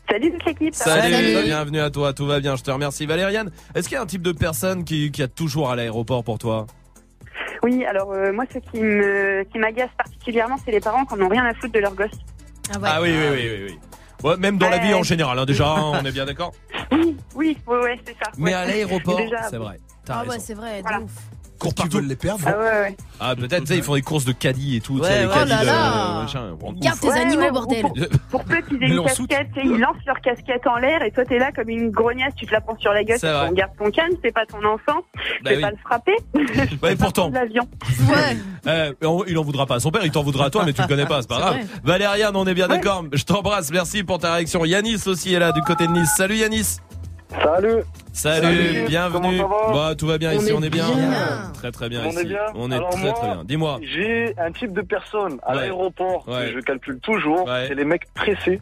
Salut 0.09 0.31
toute 0.31 0.45
l'équipe. 0.45 0.73
Salut. 0.73 1.43
Bienvenue 1.45 1.79
à 1.81 1.91
toi. 1.91 2.13
Tout 2.13 2.25
va 2.25 2.39
bien. 2.39 2.55
Je 2.55 2.63
te 2.63 2.71
remercie. 2.71 3.05
Valériane, 3.05 3.51
est-ce 3.75 3.87
qu'il 3.87 3.95
y 3.95 3.99
a 3.99 4.01
un 4.01 4.07
type 4.07 4.23
de 4.23 4.31
personne 4.31 4.83
qui, 4.83 5.11
qui 5.11 5.21
a 5.21 5.27
toujours 5.27 5.69
à 5.69 5.75
l'aéroport 5.75 6.23
pour 6.23 6.39
toi? 6.39 6.65
Oui, 7.61 7.85
alors 7.85 8.11
euh, 8.13 8.31
moi, 8.31 8.45
ce 8.51 8.57
qui 8.57 8.79
me 8.81 9.43
qui 9.51 9.59
m'agace 9.59 9.89
particulièrement, 9.97 10.55
c'est 10.65 10.71
les 10.71 10.79
parents 10.79 11.05
qui 11.05 11.15
n'ont 11.15 11.27
rien 11.29 11.45
à 11.45 11.53
foutre 11.53 11.73
de 11.73 11.79
leur 11.79 11.93
gosse. 11.93 12.09
Ah 12.83 13.01
oui, 13.01 13.09
oui, 13.11 13.27
oui, 13.31 13.49
oui, 13.51 13.65
oui. 13.69 13.79
Ouais, 14.23 14.37
même 14.37 14.57
dans 14.57 14.69
la 14.69 14.77
Ouais. 14.77 14.87
vie 14.87 14.93
en 14.93 15.03
général, 15.03 15.37
hein, 15.39 15.45
déjà, 15.45 15.67
hein, 15.69 15.91
on 16.01 16.05
est 16.05 16.11
bien 16.11 16.25
d'accord? 16.25 16.53
Oui, 16.91 17.15
oui, 17.35 17.57
ouais, 17.67 17.77
ouais, 17.79 17.99
c'est 18.05 18.15
ça. 18.23 18.31
Mais 18.37 18.51
ouais. 18.51 18.53
à 18.53 18.65
l'aéroport, 18.65 19.17
Déjà, 19.17 19.43
c'est 19.49 19.57
vrai. 19.57 19.77
T'as 20.05 20.13
Ah 20.15 20.19
raison. 20.21 20.31
ouais, 20.33 20.39
c'est 20.39 20.53
vrai, 20.55 20.77
de 20.77 20.81
Voilà. 20.83 20.99
ouf. 21.01 21.11
Cours 21.59 21.75
Qui 21.75 21.87
veulent 21.89 22.07
les 22.07 22.15
perdre 22.15 22.41
Ah 22.47 22.57
ouais, 22.57 22.65
ouais. 22.65 22.97
Ah, 23.19 23.35
peut-être, 23.35 23.61
tu 23.63 23.67
sais, 23.67 23.77
ils 23.77 23.83
font 23.83 23.95
des 23.95 24.01
courses 24.01 24.23
de 24.23 24.31
caddie 24.31 24.77
et 24.77 24.81
tout. 24.81 24.97
tu 24.99 25.05
sais, 25.05 25.09
Ouais, 25.11 25.19
les 25.19 25.25
ouais. 25.27 25.33
caddies 25.33 25.51
Oh 25.51 25.55
là 25.55 25.61
de- 25.61 25.65
là. 25.67 26.21
machin, 26.21 26.41
on- 26.63 26.71
Garde 26.73 26.99
tes 27.01 27.11
animaux, 27.11 27.41
ouais, 27.41 27.51
bordel. 27.51 27.81
Pour, 27.81 27.93
pour 28.31 28.43
peu 28.45 28.61
qu'ils 28.61 28.81
aient 28.81 28.87
une 28.87 29.03
casquette, 29.03 29.47
tu 29.53 29.59
sais, 29.61 29.65
ils 29.67 29.77
lancent 29.77 30.05
leur 30.07 30.21
casquette 30.21 30.65
en 30.67 30.77
l'air 30.77 31.03
et 31.03 31.11
toi 31.11 31.25
t'es 31.25 31.37
là 31.37 31.51
comme 31.51 31.67
une 31.69 31.89
grognasse, 31.91 32.33
tu 32.35 32.45
te 32.45 32.51
la 32.53 32.61
prends 32.61 32.77
sur 32.79 32.93
la 32.93 33.03
gueule, 33.03 33.19
on 33.21 33.51
garde 33.51 33.71
ton 33.77 33.91
calme, 33.91 34.13
c'est 34.23 34.33
pas 34.33 34.45
ton 34.45 34.59
enfant, 34.59 35.01
Bah 35.43 35.49
tu 35.51 35.55
oui. 35.57 35.61
pas 35.61 35.71
le 35.71 35.77
frapper. 35.83 36.15
Bah, 36.81 36.91
et 36.91 36.95
pourtant, 36.95 37.29
euh, 38.67 38.93
il 39.27 39.37
en 39.37 39.43
voudra 39.43 39.65
pas 39.65 39.75
à 39.75 39.79
son 39.79 39.91
père, 39.91 40.05
il 40.05 40.11
t'en 40.11 40.23
voudra 40.23 40.45
à 40.45 40.49
toi, 40.49 40.63
mais 40.65 40.73
tu 40.73 40.81
le 40.81 40.87
connais 40.87 41.05
pas, 41.05 41.21
c'est 41.21 41.27
pas 41.29 41.37
grave. 41.39 41.57
Valériane, 41.83 42.35
on 42.35 42.45
est 42.45 42.53
bien 42.53 42.67
d'accord. 42.69 43.03
Je 43.11 43.23
t'embrasse, 43.23 43.69
merci 43.71 44.03
pour 44.03 44.19
ta 44.19 44.33
réaction. 44.35 44.63
Yanis 44.65 45.03
aussi 45.07 45.33
est 45.33 45.39
là 45.39 45.51
du 45.51 45.61
côté 45.61 45.87
de 45.87 45.91
Nice. 45.91 46.13
Salut 46.15 46.35
Yanis. 46.37 46.77
Salut. 47.29 47.83
Salut, 48.11 48.41
Salut, 48.57 48.85
bienvenue. 48.87 49.37
ça 49.37 49.43
va 49.45 49.71
Bah, 49.73 49.95
tout 49.95 50.07
va 50.07 50.17
bien 50.17 50.31
On 50.31 50.39
ici, 50.39 50.49
est 50.49 50.53
on 50.53 50.61
est 50.63 50.69
bien. 50.69 50.85
bien. 50.89 51.51
Très 51.53 51.71
très 51.71 51.87
bien 51.87 52.01
On 52.05 52.09
ici. 52.09 52.19
est 52.21 52.25
bien. 52.25 52.39
On 52.55 52.71
est 52.71 52.75
Alors 52.75 52.89
très 52.89 53.01
moi, 53.03 53.13
très 53.13 53.27
bien. 53.27 53.43
Dis-moi. 53.45 53.79
J'ai 53.83 54.33
un 54.39 54.51
type 54.51 54.73
de 54.73 54.81
personne 54.81 55.39
à 55.43 55.51
Ouais. 55.51 55.61
l'aéroport 55.61 56.27
Ouais. 56.27 56.47
que 56.47 56.53
je 56.55 56.59
calcule 56.59 56.99
toujours. 56.99 57.47
C'est 57.67 57.75
les 57.75 57.85
mecs 57.85 58.11
pressés. 58.13 58.59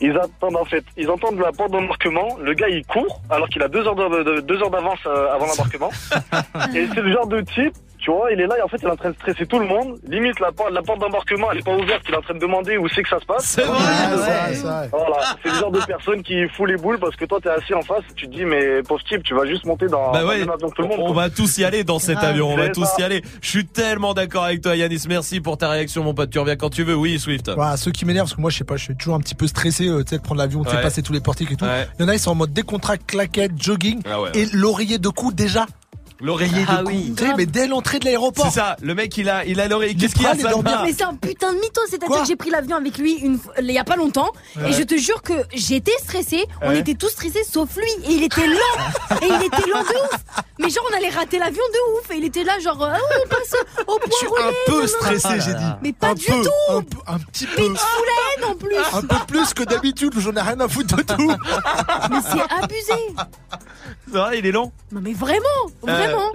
Ils 0.00 0.16
attendent 0.16 0.56
en 0.56 0.64
fait, 0.64 0.84
ils 0.96 1.10
entendent 1.10 1.40
la 1.40 1.50
porte 1.52 1.72
d'embarquement. 1.72 2.38
Le 2.40 2.54
gars 2.54 2.68
il 2.68 2.84
court 2.86 3.20
alors 3.30 3.48
qu'il 3.48 3.62
a 3.62 3.68
deux 3.68 3.84
heures 3.86 3.96
de- 3.96 4.22
de- 4.22 4.40
deux 4.40 4.62
heures 4.62 4.70
d'avance 4.70 5.00
euh, 5.06 5.32
avant 5.34 5.46
l'embarquement. 5.46 5.90
et 6.74 6.86
c'est 6.94 7.00
le 7.02 7.12
genre 7.12 7.26
de 7.26 7.40
type, 7.40 7.74
tu 7.98 8.10
vois, 8.10 8.30
il 8.32 8.40
est 8.40 8.46
là 8.46 8.56
et 8.58 8.62
en 8.62 8.68
fait 8.68 8.76
il 8.80 8.86
est 8.86 8.90
en 8.90 8.96
train 8.96 9.10
de 9.10 9.14
stresser 9.16 9.46
tout 9.46 9.58
le 9.58 9.66
monde. 9.66 9.98
Limite 10.08 10.38
la 10.40 10.52
porte, 10.52 10.70
la 10.72 10.82
porte 10.82 11.00
d'embarquement 11.00 11.50
elle 11.52 11.58
est 11.58 11.64
pas 11.64 11.74
ouverte, 11.76 12.02
il 12.08 12.14
est 12.14 12.16
en 12.16 12.22
train 12.22 12.34
de 12.34 12.38
demander 12.38 12.76
où 12.78 12.88
c'est 12.88 13.02
que 13.02 13.08
ça 13.08 13.18
se 13.20 13.26
passe. 13.26 13.44
C'est 13.44 13.62
vrai, 13.62 13.76
ouais, 13.78 14.54
vrai. 14.54 14.88
Voilà, 14.92 15.16
c'est 15.42 15.48
le 15.50 15.54
genre 15.58 15.70
de 15.72 15.80
personne 15.86 16.22
qui 16.22 16.48
fout 16.56 16.68
les 16.68 16.76
boules 16.76 16.98
parce 16.98 17.16
que 17.16 17.24
toi 17.24 17.38
t'es 17.42 17.48
assis 17.50 17.74
en 17.74 17.82
face, 17.82 18.02
tu 18.14 18.28
te 18.28 18.34
dis 18.34 18.44
mais 18.44 18.82
pauvre 18.82 19.02
type, 19.04 19.22
tu 19.22 19.34
vas 19.34 19.44
juste 19.46 19.64
monter 19.66 19.86
dans, 19.86 20.12
Bah 20.12 20.24
ouais, 20.24 20.42
avion 20.42 20.68
que 20.70 20.74
tout 20.74 20.82
le 20.82 20.88
monde. 20.88 20.98
on 21.00 21.12
quoi. 21.12 21.24
va 21.24 21.30
tous 21.30 21.58
y 21.58 21.64
aller 21.64 21.84
dans 21.84 21.98
cet 21.98 22.18
Ah, 22.22 22.28
avion, 22.28 22.48
on 22.52 22.56
va 22.56 22.68
tous 22.68 22.84
ça. 22.84 22.94
y 22.98 23.02
aller. 23.02 23.22
Je 23.42 23.48
suis 23.48 23.66
tellement 23.66 24.14
d'accord 24.14 24.44
avec 24.44 24.60
toi 24.62 24.76
Yanis, 24.76 25.04
merci 25.08 25.40
pour 25.40 25.58
ta 25.58 25.68
réaction 25.68 26.02
mon 26.04 26.14
pote, 26.14 26.30
tu 26.30 26.38
reviens 26.38 26.56
quand 26.56 26.70
tu 26.70 26.84
veux. 26.84 26.94
Oui, 26.94 27.18
Swift. 27.18 27.50
Voilà, 27.54 27.76
ceux 27.76 27.90
qui 27.90 28.04
m'énervent, 28.04 28.26
parce 28.26 28.36
que 28.36 28.40
moi, 28.40 28.50
je 28.50 28.58
sais 28.58 28.64
pas, 28.64 28.76
je 28.76 28.84
suis 28.84 28.96
toujours 28.96 29.14
un 29.14 29.20
petit 29.20 29.34
peu 29.34 29.46
stressé, 29.46 29.88
euh, 29.88 30.02
tu 30.04 30.10
sais, 30.10 30.18
de 30.18 30.22
prendre 30.22 30.40
l'avion, 30.40 30.62
tu 30.64 30.70
sais, 30.70 30.80
passer 30.80 31.02
tous 31.02 31.12
les 31.12 31.20
portiques 31.20 31.52
et 31.52 31.56
tout. 31.56 31.64
Ouais. 31.64 31.86
Il 31.98 32.02
y 32.02 32.04
en 32.04 32.08
a, 32.08 32.14
ils 32.14 32.18
sont 32.20 32.30
en 32.30 32.34
mode 32.36 32.52
décontracte, 32.52 33.08
claquette, 33.10 33.52
jogging, 33.60 34.00
Ah 34.08 34.20
ouais, 34.20 34.30
et 34.34 34.46
l'oreiller 34.52 34.98
de 34.98 35.08
cou 35.08 35.32
déjà. 35.32 35.66
L'oreiller 36.20 36.64
Ah 36.68 36.82
de 36.82 36.86
oui. 36.88 37.14
Tu 37.16 37.24
sais, 37.24 37.34
mais 37.36 37.46
dès 37.46 37.66
l'entrée 37.68 37.98
de 38.00 38.04
l'aéroport. 38.04 38.46
C'est 38.46 38.58
ça, 38.58 38.76
le 38.82 38.94
mec 38.94 39.16
il 39.16 39.28
a 39.28 39.44
il 39.44 39.60
a 39.60 39.68
l'oreille. 39.68 39.96
Qu'est-ce 39.96 40.14
qu'il 40.14 40.24
y 40.24 40.26
a 40.26 40.34
ça 40.36 40.50
Mais 40.84 40.92
c'est 40.92 41.04
un 41.04 41.14
putain 41.14 41.52
de 41.52 41.58
mytho, 41.60 41.80
c'est-à-dire 41.88 42.22
que 42.22 42.26
j'ai 42.26 42.34
pris 42.36 42.50
l'avion 42.50 42.76
avec 42.76 42.98
lui 42.98 43.14
une 43.14 43.38
il 43.60 43.70
y 43.70 43.78
a 43.78 43.84
pas 43.84 43.96
longtemps 43.96 44.30
Ouais. 44.56 44.70
et 44.70 44.72
je 44.72 44.82
te 44.82 44.96
jure 44.96 45.22
que 45.22 45.34
j'étais 45.54 45.92
stressée, 46.02 46.44
on 46.62 46.70
Ouais. 46.70 46.78
était 46.80 46.94
tous 46.94 47.08
stressés 47.10 47.44
sauf 47.44 47.76
lui 47.76 47.90
et 48.08 48.12
il 48.14 48.22
était 48.24 48.46
lent 48.46 48.56
et 49.22 49.26
il 49.26 49.46
était 49.46 49.68
lent 49.70 49.82
de 49.82 49.94
ouf. 50.14 50.20
Mais 50.58 50.68
genre 50.70 50.84
on 50.90 50.96
allait 50.96 51.10
rater 51.10 51.38
l'avion 51.38 51.62
de 51.72 51.98
ouf 52.00 52.10
et 52.10 52.16
il 52.18 52.24
était 52.24 52.42
là 52.42 52.58
genre 52.58 52.82
ah 52.82 52.94
ouais, 52.94 53.22
on 53.24 53.28
passe 53.28 53.54
au 53.86 53.98
point 53.98 54.08
Je 54.10 54.16
suis 54.16 54.26
un 54.26 54.52
peu 54.66 54.86
stressé, 54.88 55.28
j'ai 55.40 55.54
dit. 55.54 55.64
Mais 55.82 55.92
pas 55.92 56.08
un 56.08 56.14
du 56.14 56.24
peu, 56.26 56.42
tout. 56.42 56.72
Un, 56.76 56.82
peu- 56.82 56.98
un 57.06 57.18
petit 57.18 57.46
peu. 57.46 57.54
Pitch 57.62 57.78
Foulaine 57.80 58.50
en 58.50 58.54
plus. 58.56 58.76
Un 58.92 59.02
peu 59.02 59.16
plus 59.28 59.54
que 59.54 59.62
d'habitude, 59.62 60.16
où 60.16 60.20
j'en 60.20 60.32
ai 60.34 60.40
rien 60.40 60.58
à 60.58 60.66
foutre 60.68 60.96
de 60.96 61.02
tout. 61.02 61.28
Mais 62.10 62.18
c'est 62.28 62.62
abusé. 62.64 63.14
Il 64.36 64.46
est 64.46 64.52
long. 64.52 64.72
Non 64.92 65.00
mais 65.02 65.12
vraiment, 65.12 65.38
Euh, 65.88 65.92
vraiment. 65.92 66.32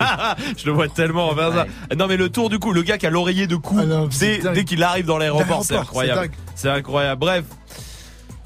je 0.56 0.66
le 0.66 0.72
vois 0.72 0.88
tellement 0.88 1.34
faire 1.34 1.52
ça. 1.52 1.66
Non 1.96 2.06
mais 2.06 2.16
le 2.16 2.28
tour 2.28 2.50
du 2.50 2.58
coup, 2.58 2.72
le 2.72 2.82
gars 2.82 2.98
qui 2.98 3.06
a 3.06 3.10
l'oreiller 3.10 3.46
de 3.46 3.56
cou 3.56 3.78
dès, 4.18 4.38
dès 4.54 4.64
qu'il 4.64 4.82
arrive 4.82 5.06
dans 5.06 5.18
l'aéroport, 5.18 5.64
c'est 5.64 5.76
incroyable. 5.76 6.30
c'est 6.54 6.70
incroyable. 6.70 7.20
Bref. 7.20 7.44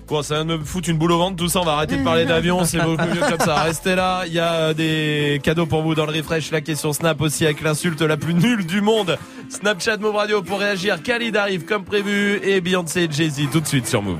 Bon, 0.09 0.21
ça 0.21 0.35
vient 0.35 0.45
de 0.45 0.57
me 0.59 0.65
foutre 0.65 0.91
une 0.91 0.99
boule 0.99 1.13
au 1.13 1.17
ventre, 1.19 1.37
tout 1.37 1.49
ça, 1.49 1.61
on 1.61 1.65
va 1.65 1.73
arrêter 1.73 1.97
de 1.97 2.05
parler 2.05 2.27
d'avion, 2.27 2.67
c'est 2.67 2.79
beaucoup 2.83 3.03
mieux 3.07 3.21
comme 3.27 3.39
ça. 3.41 3.63
Restez 3.63 3.95
là, 3.95 4.25
il 4.27 4.35
y 4.35 4.39
a 4.41 4.53
euh, 4.55 4.75
des 4.75 5.41
cadeaux 5.43 5.65
pour 5.65 5.81
vous 5.81 5.95
dans 5.95 6.05
le 6.05 6.13
refresh, 6.13 6.51
la 6.51 6.61
question 6.61 6.93
Snap 6.93 7.19
aussi 7.23 7.47
avec 7.47 7.63
l'insulte 7.63 8.03
la 8.03 8.19
plus 8.19 8.35
nulle 8.35 8.67
du 8.67 8.83
monde. 8.83 9.17
Snapchat 9.49 9.97
Move 9.99 10.17
Radio 10.17 10.43
pour 10.43 10.59
réagir, 10.59 11.03
Khalid 11.03 11.35
arrive 11.35 11.65
comme 11.65 11.85
prévu 11.85 12.41
et 12.43 12.61
Beyoncé 12.61 13.05
et 13.05 13.09
Jay-Z 13.11 13.49
tout 13.51 13.61
de 13.61 13.67
suite 13.67 13.87
sur 13.87 14.03
Move. 14.03 14.19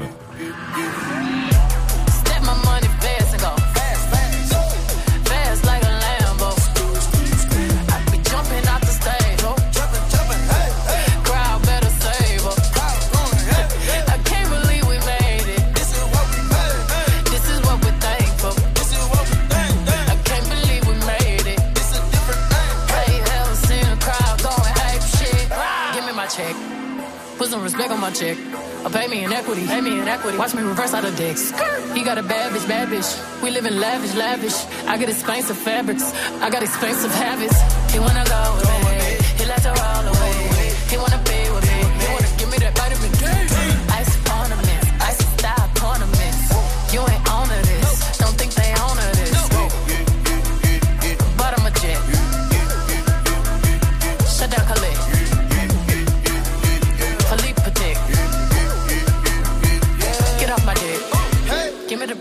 Some 27.53 27.63
respect 27.63 27.91
on 27.91 28.01
my 28.01 28.11
check. 28.11 28.39
Or 28.83 28.89
pay 28.89 29.07
me 29.09 29.25
in 29.25 29.33
equity. 29.33 29.67
Pay 29.67 29.83
me 29.83 30.01
in 30.01 30.09
equity. 30.09 30.39
Watch 30.39 30.55
me 30.55 30.63
reverse 30.63 30.95
out 30.95 31.05
of 31.05 31.15
dicks. 31.17 31.51
He 31.93 32.03
got 32.03 32.17
a 32.17 32.23
bad 32.23 32.51
bitch, 32.53 32.67
bad 32.67 32.89
bitch. 32.89 33.11
We 33.43 33.51
live 33.51 33.67
in 33.67 33.79
lavish, 33.79 34.15
lavish. 34.15 34.57
I 34.87 34.97
get 34.97 35.11
expensive 35.11 35.59
fabrics. 35.59 36.15
I 36.41 36.49
got 36.49 36.63
expensive 36.63 37.13
habits. 37.13 37.59
He 37.93 37.99
wanna 37.99 38.25
go 38.25 38.43
away. 38.79 39.19
He 39.39 39.45
like 39.45 39.63
her 39.69 39.75
roll 39.83 40.15
away. 40.15 40.22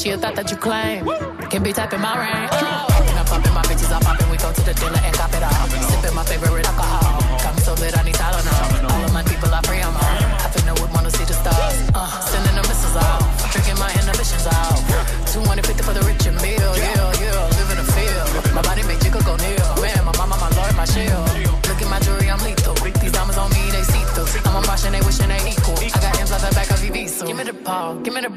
She 0.00 0.08
a 0.08 0.16
thought 0.16 0.34
that 0.36 0.50
you 0.50 0.56
claim. 0.56 1.04
Can 1.50 1.62
be 1.62 1.74
typing 1.74 2.00
my 2.00 2.16
rain. 2.16 2.48
Oh. 2.52 2.86
I'm 3.20 3.26
popping 3.26 3.52
my 3.52 3.60
bitches, 3.60 3.92
I'm 3.92 4.00
popping. 4.00 4.30
We 4.30 4.38
go 4.38 4.50
to 4.50 4.62
the 4.62 4.72
dealer 4.72 4.98
and 5.04 5.14
cop 5.14 5.28
it 5.34 5.42
all. 5.42 5.59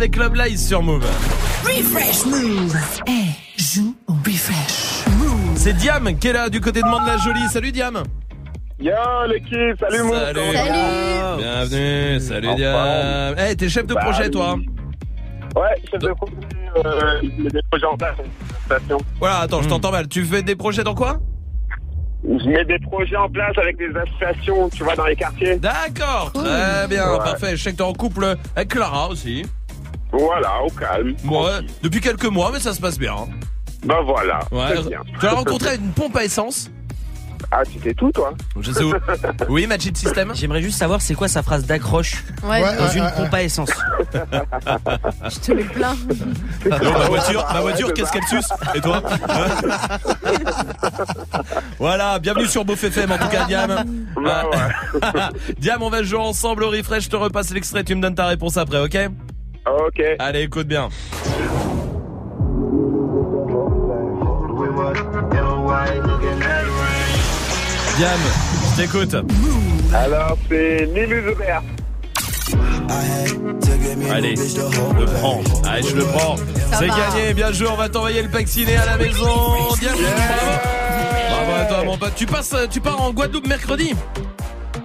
avec 0.00 0.16
Love 0.16 0.34
Lies 0.34 0.56
sur 0.56 0.82
Move. 0.82 1.04
Refresh 1.62 2.24
Move. 2.24 2.74
Eh, 3.06 3.60
joue 3.62 3.94
au 4.08 4.14
refresh. 4.24 5.04
Move. 5.18 5.56
C'est 5.56 5.74
Diam 5.74 6.16
qui 6.18 6.28
est 6.28 6.32
là 6.32 6.48
du 6.48 6.58
côté 6.58 6.80
de 6.80 6.86
Mande 6.86 7.06
la 7.06 7.18
Jolie. 7.18 7.46
Salut 7.50 7.70
Diam. 7.70 8.02
Yo 8.80 8.92
l'équipe, 9.28 9.78
salut 9.78 10.02
mon 10.04 10.14
Salut. 10.14 10.40
Bienvenue. 11.36 12.18
Salut 12.20 12.48
Enfin. 12.48 12.56
Diam. 12.56 13.34
Eh, 13.50 13.56
t'es 13.56 13.68
chef 13.68 13.86
de 13.86 13.92
Bah, 13.92 14.00
projet 14.04 14.30
toi 14.30 14.56
Ouais, 15.54 15.62
chef 15.90 16.00
de 16.00 16.08
projet, 16.14 16.32
euh, 16.86 17.20
je 17.22 17.42
mets 17.42 17.50
des 17.50 17.60
projets 17.70 17.86
en 17.86 17.96
place. 17.98 18.16
station. 18.64 18.98
Voilà, 19.18 19.40
attends, 19.40 19.60
je 19.60 19.66
Hmm. 19.66 19.70
t'entends 19.70 19.92
mal. 19.92 20.08
Tu 20.08 20.24
fais 20.24 20.42
des 20.42 20.56
projets 20.56 20.82
dans 20.82 20.94
quoi? 20.94 21.18
Je 22.24 22.48
mets 22.48 22.64
des 22.64 22.78
projets 22.78 23.16
en 23.16 23.28
place 23.28 23.56
avec 23.58 23.76
des 23.76 23.90
associations, 23.98 24.68
tu 24.70 24.82
vois, 24.82 24.94
dans 24.94 25.06
les 25.06 25.16
quartiers. 25.16 25.56
D'accord, 25.56 26.30
très 26.32 26.86
bien, 26.88 27.10
Ouais. 27.12 27.18
parfait. 27.18 27.56
Je 27.56 27.62
sais 27.62 27.72
que 27.72 27.76
t'es 27.76 27.82
en 27.82 27.92
couple 27.92 28.36
avec 28.56 28.68
Clara 28.68 29.08
aussi. 29.08 29.44
Voilà, 30.12 30.62
au 30.62 30.70
calme. 30.70 31.14
Ouais, 31.24 31.60
depuis 31.82 32.00
quelques 32.00 32.24
mois, 32.26 32.50
mais 32.52 32.60
ça 32.60 32.72
se 32.74 32.80
passe 32.80 32.98
bien. 32.98 33.14
hein. 33.14 33.28
Bah 33.84 34.00
voilà, 34.04 34.40
Ouais. 34.50 34.74
c'est 34.76 34.88
bien. 34.88 35.00
Tu 35.18 35.24
l'as 35.24 35.32
rencontré 35.32 35.70
à 35.70 35.74
une 35.74 35.92
pompe 35.92 36.16
à 36.16 36.24
essence? 36.24 36.70
Ah, 37.52 37.62
tu 37.64 37.80
sais 37.80 37.94
tout, 37.94 38.12
toi 38.12 38.32
Je 38.60 38.70
sais 38.70 38.84
où. 38.84 38.92
Oui, 39.48 39.66
Magic 39.66 39.96
System? 39.96 40.32
J'aimerais 40.34 40.60
juste 40.60 40.78
savoir 40.78 41.00
c'est 41.00 41.14
quoi 41.14 41.26
sa 41.26 41.42
phrase 41.42 41.64
d'accroche 41.64 42.22
Ouais, 42.44 42.60
dans 42.60 42.84
ouais, 42.84 42.96
une 42.96 43.02
ouais, 43.02 43.12
pompe 43.16 43.32
à 43.34 43.42
essence? 43.42 43.70
Je 44.12 45.38
te 45.40 45.52
mets 45.52 45.64
plein. 45.64 45.96
Non, 46.70 46.92
ma 46.92 47.06
voiture, 47.06 47.44
ma 47.52 47.60
voiture 47.62 47.94
qu'est-ce 47.94 48.12
qu'elle 48.12 48.26
suce? 48.26 48.48
Et 48.74 48.80
toi? 48.82 49.02
Voilà, 51.78 52.18
bienvenue 52.18 52.46
sur 52.46 52.64
Beauf 52.64 52.84
FM 52.84 53.12
en 53.12 53.18
tout 53.18 53.28
cas, 53.28 53.44
Diam. 53.46 53.84
Bah 54.22 54.44
Diam, 55.58 55.82
on 55.82 55.90
va 55.90 56.02
jouer 56.02 56.20
ensemble 56.20 56.64
au 56.64 56.70
refresh. 56.70 57.04
Je 57.04 57.08
te 57.08 57.16
repasse 57.16 57.50
l'extrait, 57.52 57.84
tu 57.84 57.94
me 57.94 58.02
donnes 58.02 58.14
ta 58.14 58.26
réponse 58.26 58.58
après, 58.58 58.80
ok? 58.80 58.96
Ok. 59.66 60.02
Allez, 60.18 60.42
écoute 60.42 60.66
bien. 60.66 60.88
Diam, 67.96 68.20
je 68.70 68.76
t'écoute. 68.82 69.16
Alors, 69.94 70.36
c'est 70.48 70.86
Lilou 70.94 71.30
Zobert. 71.30 71.62
Allez, 74.10 74.34
je 74.36 75.00
le 75.00 75.04
prends. 75.06 75.40
Allez, 75.68 75.88
je 75.88 75.96
le 75.96 76.04
prends. 76.04 76.36
C'est 76.72 76.88
gagné, 76.88 77.34
bien 77.34 77.52
joué. 77.52 77.68
On 77.70 77.76
va 77.76 77.88
t'envoyer 77.88 78.22
le 78.22 78.28
pack 78.28 78.48
ciné 78.48 78.76
à 78.76 78.86
la 78.86 78.96
maison. 78.96 79.74
Diam, 79.80 79.94
bravo. 79.94 80.58
Bravo 81.28 81.52
à 81.60 81.64
toi, 81.66 81.84
mon 81.84 81.98
pote. 81.98 82.14
Tu 82.16 82.26
passes, 82.26 82.54
tu 82.70 82.80
pars 82.80 83.00
en 83.00 83.12
Guadeloupe 83.12 83.46
mercredi? 83.46 83.94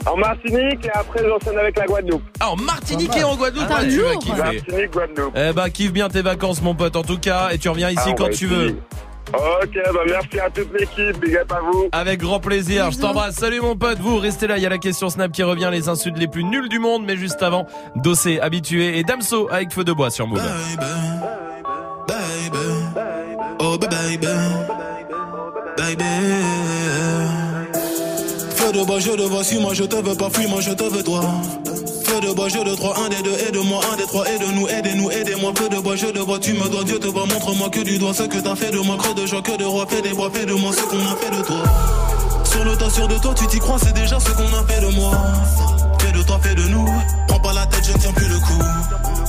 En 0.06 0.18
Martinique 0.18 0.86
et 0.86 0.90
après 0.94 1.22
j'enchaîne 1.27 1.57
avec 1.57 1.77
la 1.77 1.86
Guadeloupe. 1.86 2.23
Ah, 2.40 2.52
en 2.52 2.56
Martinique 2.57 3.15
et 3.18 3.23
en 3.23 3.36
Guadeloupe, 3.36 3.65
Ah, 3.69 3.84
tu 3.84 4.02
vas 4.02 4.15
kiffer. 4.15 4.38
Martinique, 4.38 4.91
Guadeloupe. 4.91 5.34
Eh 5.36 5.53
bah, 5.53 5.69
kiffe 5.69 5.91
bien 5.91 6.10
tes 6.10 6.22
vacances, 6.22 6.61
mon 6.61 6.76
pote, 6.76 6.95
en 6.95 7.02
tout 7.03 7.18
cas. 7.18 7.49
Et 7.52 7.57
tu 7.57 7.69
reviens 7.69 7.90
ici 7.90 8.10
Ah, 8.10 8.14
quand 8.18 8.26
tu 8.30 8.45
essayer. 8.45 8.48
veux. 8.49 8.76
Ok, 9.34 9.76
bah 9.91 9.99
merci 10.06 10.40
à 10.40 10.49
toute 10.52 10.72
l'équipe, 10.80 11.19
big 11.19 11.36
up 11.36 11.52
à 11.52 11.60
vous. 11.60 11.90
Avec 11.91 12.19
grand 12.19 12.40
plaisir, 12.40 12.91
je 12.91 12.99
t'embrasse. 12.99 13.36
Salut 13.36 13.60
mon 13.60 13.76
pote, 13.76 13.98
vous 13.99 14.18
restez 14.18 14.45
là, 14.45 14.57
il 14.57 14.64
y 14.64 14.68
a 14.68 14.69
la 14.69 14.77
question 14.77 15.10
Snap 15.10 15.32
qui 15.32 15.41
revient, 15.41 15.69
les 15.72 15.90
insultes 15.90 16.18
les 16.19 16.27
plus 16.27 16.44
nulles 16.44 16.69
du 16.69 16.77
monde, 16.77 17.03
mais 17.06 17.18
juste 17.18 17.41
avant, 17.41 17.65
Dossé, 17.95 18.40
habitué 18.40 18.99
et 18.99 19.03
Damso 19.03 19.49
avec 19.52 19.73
feu 19.73 19.84
de 19.84 19.91
bois 19.94 20.11
sur 20.11 20.27
Move. 20.27 20.40
Oh 23.60 23.77
baby, 23.80 24.18
baby. 24.18 24.75
De 28.76 28.84
bois, 28.84 29.00
je 29.00 29.12
te 29.12 29.22
vois, 29.22 29.44
suis 29.44 29.60
moi 29.60 29.74
je 29.74 29.84
te 29.84 29.96
veux 29.96 30.16
pas, 30.16 30.30
fuis 30.30 30.48
moi 30.48 30.60
je 30.60 30.72
te 30.72 30.84
veux 30.84 31.04
toi. 31.04 31.22
Feu 32.04 32.20
de 32.20 32.34
bois, 32.34 32.50
je 32.50 32.58
de 32.58 32.76
trois, 32.76 32.98
un 33.00 33.10
des 33.10 33.22
deux, 33.24 33.36
aide-moi, 33.48 33.82
un 33.92 33.96
des 33.96 34.04
trois, 34.04 34.26
aide-nous, 34.28 34.68
aidez-nous, 34.68 35.12
aidez-moi. 35.12 35.54
Feu 35.58 35.70
de 35.70 35.78
bois, 35.78 35.96
je 35.96 36.08
te 36.08 36.20
vois, 36.20 36.40
tu 36.40 36.54
me 36.54 36.68
dois, 36.70 36.84
Dieu 36.84 37.00
te 37.00 37.08
voit, 37.08 37.26
montre-moi 37.26 37.70
que 37.70 37.82
du 37.82 37.98
doigt 37.98 38.14
ce 38.14 38.24
que 38.24 38.38
t'as 38.38 38.56
fait 38.56 38.72
de 38.72 38.80
moi, 38.80 38.98
creux 38.98 39.14
de 39.14 39.26
joie, 39.26 39.42
que 39.42 39.58
de 39.58 39.64
roi, 39.64 39.86
fais 39.88 40.02
des 40.02 40.14
bois, 40.14 40.30
fais 40.34 40.46
de 40.46 40.54
moi 40.54 40.72
ce 40.74 40.82
qu'on 40.82 41.00
a 41.00 41.16
fait 41.16 41.38
de 41.38 41.44
toi. 41.44 41.64
Sur 42.44 42.66
le 42.66 42.76
tas, 42.76 42.90
sûr 42.90 43.08
de 43.08 43.18
toi, 43.18 43.34
tu 43.36 43.48
t'y 43.48 43.60
crois, 43.60 43.78
c'est 43.82 43.94
déjà 43.94 44.20
ce 44.20 44.32
qu'on 44.32 44.44
a 44.44 44.64
fait 44.68 44.82
de 44.82 44.96
moi. 44.96 45.12
Toi, 46.28 46.40
fais 46.42 46.56
de 46.56 46.64
nous, 46.70 46.86
prends 47.28 47.40
pas 47.40 47.54
la 47.54 47.66
tête, 47.68 47.86
je 47.86 47.94
ne 47.94 47.98
tiens 47.98 48.14
plus 48.14 48.28
le 48.28 48.40
coup. 48.40 48.64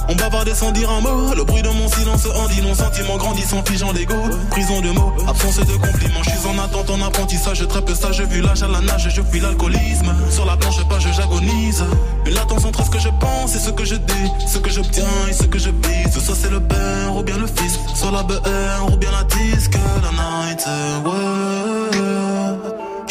On 0.08 0.14
bavardait 0.14 0.54
sans 0.54 0.70
dire 0.70 0.90
un 0.90 1.00
mot, 1.00 1.34
le 1.34 1.44
bruit 1.44 1.62
de 1.62 1.68
mon 1.68 1.88
silence 1.88 2.26
en 2.26 2.46
dit 2.48 2.62
non, 2.62 2.74
sentiment 2.74 3.16
grandissant, 3.16 3.62
figeant 3.64 3.92
d'ego, 3.92 4.14
prison 4.50 4.80
de 4.80 4.90
mots, 4.90 5.12
absence 5.26 5.56
de 5.56 5.72
compliments, 5.72 6.22
je 6.22 6.30
suis 6.30 6.46
en 6.48 6.58
attente, 6.62 6.88
en 6.90 7.02
apprentissage, 7.02 7.58
je 7.58 7.64
trappe 7.64 7.90
ça, 7.90 8.12
je 8.12 8.22
vu 8.22 8.40
l'âge 8.40 8.62
à 8.62 8.68
la 8.68 8.80
nage, 8.80 9.08
je 9.14 9.20
fuis 9.20 9.40
l'alcoolisme, 9.40 10.14
sur 10.30 10.46
la 10.46 10.56
planche 10.56 10.82
page, 10.88 11.08
j'agonise, 11.14 11.84
une 12.24 12.34
latence 12.34 12.64
entre 12.64 12.84
ce 12.84 12.90
que 12.90 13.00
je 13.00 13.08
pense 13.20 13.56
et 13.56 13.58
ce 13.58 13.70
que 13.70 13.84
je 13.84 13.96
dis, 13.96 14.30
ce 14.46 14.58
que 14.58 14.70
j'obtiens 14.70 15.04
et 15.28 15.32
ce 15.32 15.44
que 15.44 15.58
je 15.58 15.70
vise, 15.70 16.24
soit 16.24 16.36
c'est 16.36 16.50
le 16.50 16.60
père 16.60 17.16
ou 17.16 17.22
bien 17.22 17.36
le 17.36 17.46
fils, 17.46 17.78
soit 17.94 18.12
la 18.12 18.22
BR 18.22 18.92
ou 18.92 18.96
bien 18.96 19.10
la 19.10 19.24
disque, 19.24 19.76
la 20.02 20.12
night, 20.12 20.66
ouais. 21.04 22.25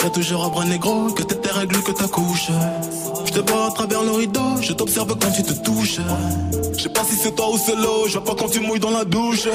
serai 0.00 0.12
toujours 0.12 0.44
à 0.44 0.48
bras 0.48 0.64
négro, 0.64 1.12
que 1.12 1.22
tes 1.22 1.50
règles, 1.50 1.82
que 1.82 1.92
ta 1.92 2.08
couche. 2.08 2.50
Je 3.32 3.38
te 3.38 3.52
vois 3.52 3.66
à 3.66 3.70
travers 3.70 4.02
le 4.02 4.10
rideau, 4.10 4.56
je 4.60 4.72
t'observe 4.72 5.14
quand 5.16 5.30
tu 5.30 5.44
te 5.44 5.52
touches. 5.52 6.00
Je 6.76 6.82
sais 6.82 6.88
pas 6.88 7.04
si 7.04 7.14
c'est 7.14 7.30
toi 7.30 7.48
ou 7.52 7.58
c'est 7.64 7.76
l'eau, 7.76 8.08
je 8.08 8.14
vois 8.14 8.24
pas 8.24 8.34
quand 8.34 8.48
tu 8.48 8.58
mouilles 8.58 8.80
dans 8.80 8.90
la 8.90 9.04
douche. 9.04 9.46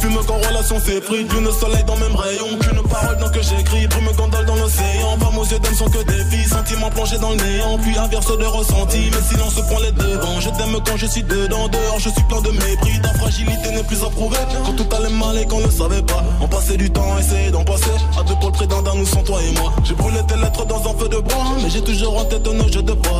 Fume 0.00 0.18
quand 0.26 0.34
relation 0.34 0.80
s'est 0.80 1.00
pris, 1.00 1.22
lune 1.22 1.48
soleil 1.52 1.84
dans 1.86 1.96
même 1.96 2.16
rayon. 2.16 2.58
Qu'une 2.58 2.82
parole 2.88 3.18
dans 3.18 3.30
que 3.30 3.40
j'écris, 3.40 3.86
brume 3.86 4.10
gondole 4.16 4.46
dans 4.46 4.56
l'océan. 4.56 5.16
Femmes 5.20 5.38
aux 5.38 5.44
yeux 5.44 5.60
d'âme 5.60 5.74
sont 5.74 5.88
que 5.88 6.02
des 6.02 6.24
filles, 6.24 6.48
sentiments 6.48 6.90
plongés 6.90 7.18
dans 7.18 7.30
le 7.30 7.36
néant. 7.36 7.78
Puis 7.78 7.96
inverse 7.96 8.36
de 8.36 8.44
ressenti, 8.44 9.10
mais 9.12 9.22
silence 9.22 9.54
prend 9.54 9.78
les 9.78 9.92
devants. 9.92 10.40
Je 10.40 10.48
t'aime 10.48 10.76
quand 10.84 10.96
je 10.96 11.06
suis 11.06 11.22
dedans, 11.22 11.68
dehors 11.68 12.00
je 12.00 12.08
suis 12.08 12.24
plein 12.24 12.40
de 12.40 12.50
mépris. 12.50 13.00
Ta 13.00 13.14
fragilité 13.14 13.70
n'est 13.70 13.84
plus 13.84 14.02
à 14.02 14.10
prouver. 14.10 14.38
Quand 14.64 14.72
tout 14.72 14.96
allait 14.96 15.14
mal 15.14 15.38
et 15.38 15.46
qu'on 15.46 15.60
ne 15.60 15.70
savait 15.70 16.02
pas, 16.02 16.24
on 16.40 16.48
passait 16.48 16.76
du 16.76 16.90
temps 16.90 17.14
à 17.14 17.20
essayer 17.20 17.50
d'en 17.52 17.62
passer. 17.62 17.94
À 18.18 18.24
deux 18.24 18.34
le 18.42 18.50
prédent 18.50 18.82
d'un 18.82 18.96
nous 18.96 19.06
sans 19.06 19.22
toi 19.22 19.38
et 19.40 19.52
moi. 19.60 19.72
J'ai 19.84 19.94
brûlé 19.94 20.18
tes 20.26 20.36
lettres 20.36 20.64
dans 20.66 20.80
un 20.80 20.98
feu 20.98 21.08
de 21.08 21.18
bois, 21.18 21.44
mais 21.62 21.70
j'ai 21.70 21.82
toujours 21.82 22.18
en 22.18 22.24
tête 22.24 22.46
nos 22.46 22.66
jeux 22.72 22.82
de 22.82 22.94
bois. 22.94 23.19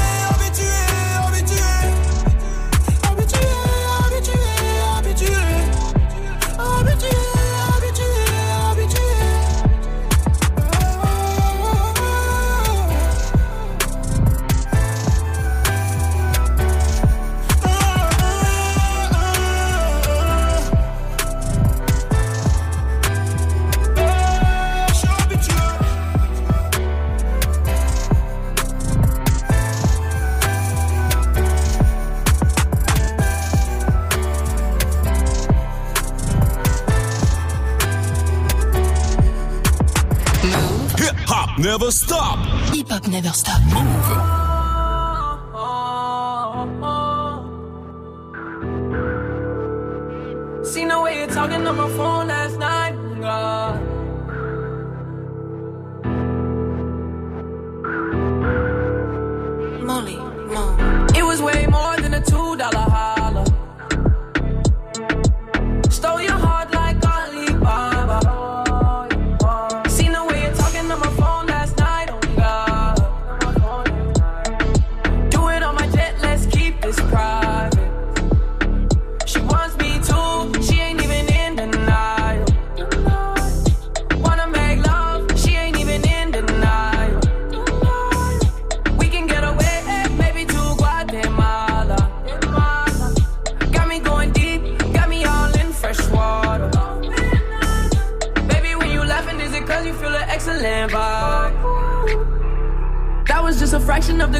never 41.61 41.91
stop. 41.91 42.39
Hip 42.73 42.89
hop 42.89 43.07
never 43.07 43.29
stop. 43.29 43.61
Move. 43.73 44.07
Seen 50.65 50.87
the 50.87 51.01
way 51.01 51.19
you're 51.19 51.27
talking 51.27 51.67
on 51.67 51.75
my 51.77 51.89
phone 51.89 52.27
last 52.27 52.57
night. 52.57 52.80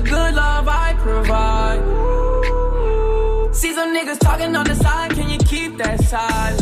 The 0.02 0.10
good 0.10 0.36
love 0.36 0.68
I 0.68 0.94
provide. 1.00 1.82
See 3.56 3.74
some 3.74 3.96
niggas 3.96 4.20
talking 4.20 4.56
on 4.56 4.66
the 4.66 4.76
side, 4.76 5.12
can 5.12 5.30
you 5.30 5.38
keep 5.40 5.78
that 5.78 6.00
silent? 6.04 6.61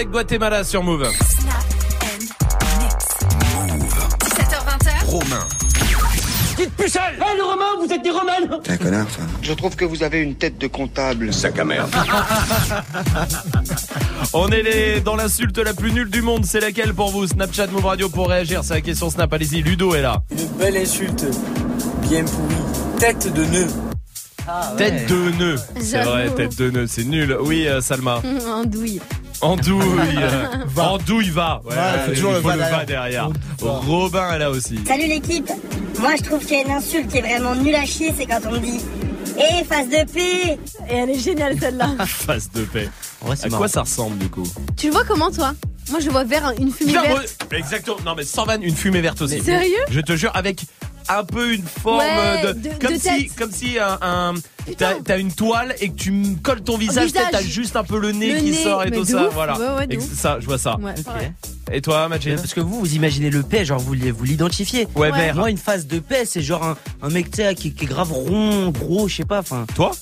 Avec 0.00 0.12
Guatemala 0.12 0.64
sur 0.64 0.82
Move. 0.82 1.06
17h20. 4.22 5.04
Romain. 5.04 5.46
Petite 6.56 6.74
pucelle 6.74 7.18
Eh 7.18 7.36
le 7.36 7.44
Romain, 7.44 7.66
vous 7.78 7.92
êtes 7.92 8.02
des 8.02 8.10
Romains 8.10 8.60
T'es 8.64 8.72
un 8.72 8.76
connard, 8.78 9.06
toi. 9.08 9.24
Je 9.42 9.52
trouve 9.52 9.76
que 9.76 9.84
vous 9.84 10.02
avez 10.02 10.20
une 10.20 10.36
tête 10.36 10.56
de 10.56 10.68
comptable. 10.68 11.34
Sac 11.34 11.58
à 11.58 11.66
merde. 11.66 11.90
On 14.32 14.48
est 14.48 14.62
les, 14.62 15.00
dans 15.02 15.16
l'insulte 15.16 15.58
la 15.58 15.74
plus 15.74 15.92
nulle 15.92 16.08
du 16.08 16.22
monde. 16.22 16.46
C'est 16.46 16.60
laquelle 16.60 16.94
pour 16.94 17.10
vous? 17.10 17.26
Snapchat 17.26 17.66
Move 17.66 17.84
Radio 17.84 18.08
pour 18.08 18.30
réagir. 18.30 18.64
C'est 18.64 18.72
la 18.72 18.80
question 18.80 19.10
Snap. 19.10 19.30
Allez-y, 19.30 19.60
Ludo 19.60 19.94
est 19.94 20.00
là. 20.00 20.22
Une 20.30 20.48
belle 20.56 20.78
insulte, 20.78 21.26
bien 22.08 22.24
pourrie. 22.24 22.54
Tête 22.98 23.30
de 23.34 23.44
nœud. 23.44 23.68
Tête 24.78 25.10
de 25.10 25.30
nœud. 25.38 25.56
C'est 25.78 26.02
vrai, 26.02 26.30
tête 26.30 26.56
de 26.56 26.70
nœud. 26.70 26.86
C'est 26.86 27.04
nul. 27.04 27.36
Oui, 27.42 27.66
euh, 27.66 27.82
Salma. 27.82 28.22
Andouille. 28.48 29.02
Andouille. 29.42 29.82
euh, 30.18 30.44
Andouille 30.76 31.30
va. 31.30 31.62
Ouais, 31.64 31.74
Ouais, 31.74 31.82
il 32.08 32.14
toujours 32.14 32.32
il 32.32 32.34
le 32.36 32.40
faut 32.42 32.48
va 32.48 32.56
le 32.56 32.62
va 32.62 32.84
derrière. 32.84 33.30
Robin 33.60 34.32
est 34.34 34.38
là 34.38 34.50
aussi. 34.50 34.78
Salut 34.86 35.06
l'équipe 35.08 35.50
Moi 35.98 36.10
je 36.18 36.22
trouve 36.24 36.40
qu'il 36.44 36.56
y 36.58 36.60
a 36.60 36.64
une 36.64 36.70
insulte 36.72 37.08
qui 37.08 37.18
est 37.18 37.22
vraiment 37.22 37.54
nulle 37.54 37.74
à 37.74 37.84
chier, 37.84 38.12
c'est 38.16 38.26
quand 38.26 38.40
on 38.46 38.52
me 38.52 38.58
dit 38.58 38.80
Eh, 39.38 39.64
face 39.64 39.88
de 39.88 40.10
paix 40.12 40.58
Et 40.90 40.94
elle 40.94 41.10
est 41.10 41.18
géniale 41.18 41.56
celle-là. 41.58 41.90
Face 42.06 42.50
de 42.52 42.62
paix. 42.64 42.88
c'est 43.34 43.46
à 43.46 43.48
marrant. 43.48 43.58
quoi 43.58 43.68
ça 43.68 43.82
ressemble 43.82 44.18
du 44.18 44.28
coup? 44.28 44.46
Tu 44.76 44.86
le 44.86 44.92
vois 44.92 45.04
comment 45.04 45.30
toi? 45.30 45.54
Moi 45.90 46.00
je 46.00 46.06
le 46.06 46.12
vois 46.12 46.24
vert, 46.24 46.52
une 46.58 46.70
fumée 46.70 46.92
Non, 46.92 47.02
verte. 47.02 47.46
Exactement. 47.52 47.96
Non 48.04 48.14
mais 48.16 48.24
sans 48.24 48.44
vanne, 48.44 48.62
une 48.62 48.76
fumée 48.76 49.00
verte 49.00 49.22
aussi. 49.22 49.40
Sérieux? 49.40 49.74
Je 49.90 50.00
te 50.00 50.14
jure 50.16 50.30
avec 50.34 50.62
un 51.08 51.24
peu 51.24 51.54
une 51.54 51.64
forme 51.64 51.98
Ouais, 51.98 52.42
de, 52.42 52.52
de- 52.52 52.68
comme 52.80 52.94
de 52.94 52.98
si 52.98 53.02
tête. 53.28 53.36
comme 53.36 53.50
si 53.52 53.78
un, 53.78 53.98
un- 54.02 54.34
t'as 55.04 55.18
une 55.18 55.32
toile 55.32 55.74
et 55.80 55.88
que 55.88 55.96
tu 55.96 56.12
me 56.12 56.36
colles 56.36 56.62
ton 56.62 56.76
visage, 56.76 57.10
t'as 57.12 57.42
juste 57.42 57.76
un 57.76 57.84
peu 57.84 57.98
le 57.98 58.12
nez 58.12 58.34
Le 58.34 58.38
qui 58.40 58.50
nez, 58.50 58.62
sort 58.64 58.84
et 58.84 58.90
tout 58.90 59.04
ça, 59.04 59.26
ouf. 59.28 59.34
voilà. 59.34 59.58
Ouais, 59.58 59.78
ouais, 59.78 59.86
de 59.86 59.94
Et 59.94 60.00
ça, 60.00 60.38
je 60.40 60.46
vois 60.46 60.58
ça. 60.58 60.78
Et 61.72 61.80
toi, 61.80 62.08
Majid 62.08 62.36
Parce 62.36 62.54
que 62.54 62.60
vous, 62.60 62.80
vous 62.80 62.94
imaginez 62.94 63.30
le 63.30 63.42
paix, 63.42 63.64
genre 63.64 63.78
vous, 63.80 63.94
vous 63.94 64.24
l'identifiez. 64.24 64.86
Ouais. 64.94 65.32
Moi, 65.32 65.50
une 65.50 65.58
phase 65.58 65.86
de 65.86 65.98
paix, 66.00 66.24
c'est 66.26 66.42
genre 66.42 66.62
un, 66.64 66.76
un 67.02 67.08
mec, 67.10 67.30
qui, 67.56 67.72
qui 67.74 67.84
est 67.84 67.88
grave 67.88 68.12
rond, 68.12 68.70
gros, 68.70 69.08
je 69.08 69.16
sais 69.16 69.24
pas, 69.24 69.40
enfin. 69.40 69.66
Toi? 69.74 69.92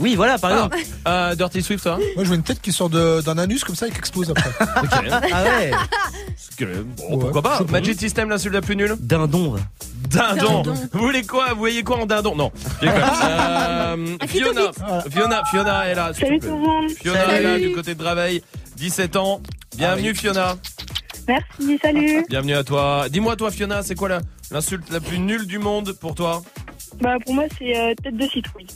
Oui, 0.00 0.16
voilà, 0.16 0.38
par 0.38 0.50
exemple. 0.50 0.78
Euh, 1.06 1.34
Dirty 1.34 1.62
Swift, 1.62 1.82
toi 1.84 1.96
Moi, 2.16 2.24
je 2.24 2.28
vois 2.28 2.36
une 2.36 2.42
tête 2.42 2.60
qui 2.60 2.72
sort 2.72 2.88
de- 2.90 3.20
d'un 3.20 3.36
anus 3.38 3.62
comme 3.64 3.74
ça 3.76 3.86
et 3.86 3.90
qui 3.90 3.98
explose 3.98 4.30
après. 4.30 4.50
Ah 5.32 5.42
ouais 5.44 5.70
Que- 6.56 6.82
Bon, 6.96 7.18
pourquoi 7.18 7.42
pas 7.42 7.60
Magic 7.68 7.98
System, 8.00 8.28
l'insulte 8.30 8.54
la 8.54 8.62
plus 8.62 8.76
nulle 8.76 8.96
Dindon. 8.98 9.56
Dindon. 10.08 10.62
Dindon. 10.62 10.74
Vous 10.92 11.00
voulez 11.00 11.22
quoi 11.24 11.50
Vous 11.52 11.58
voyez 11.58 11.82
quoi 11.82 11.98
en 12.00 12.06
dindon 12.06 12.34
Non. 12.34 12.50
je 12.80 12.86
déconne. 12.86 13.02
Euh, 13.22 14.16
Fiona. 14.26 14.72
Fiona, 15.10 15.42
Fiona 15.50 15.86
est 15.88 15.94
là. 15.94 16.12
s'il 16.14 16.24
Salut 16.26 16.38
te 16.38 16.44
plaît. 16.46 16.50
tout 16.50 16.56
le 16.56 16.62
monde. 16.62 16.90
Fiona 16.90 17.18
est 17.34 17.42
là 17.42 17.52
Salut. 17.52 17.68
du 17.68 17.74
côté 17.74 17.94
de 17.94 17.98
Draveil, 17.98 18.42
17 18.76 19.16
ans. 19.16 19.40
Bienvenue 19.76 20.14
Fiona. 20.14 20.56
Merci, 21.28 21.78
salut. 21.82 22.24
Bienvenue 22.28 22.54
à 22.54 22.64
toi. 22.64 23.06
Dis-moi 23.10 23.36
toi 23.36 23.50
Fiona, 23.50 23.82
c'est 23.82 23.94
quoi 23.94 24.08
la- 24.08 24.20
l'insulte 24.50 24.90
la 24.90 25.00
plus 25.00 25.18
nulle 25.18 25.46
du 25.46 25.58
monde 25.58 25.92
pour 25.92 26.14
toi? 26.14 26.42
Bah 27.00 27.16
pour 27.24 27.34
moi 27.34 27.44
c'est 27.58 27.76
euh, 27.76 27.94
tête 28.02 28.16
de 28.16 28.26
citrouille. 28.26 28.66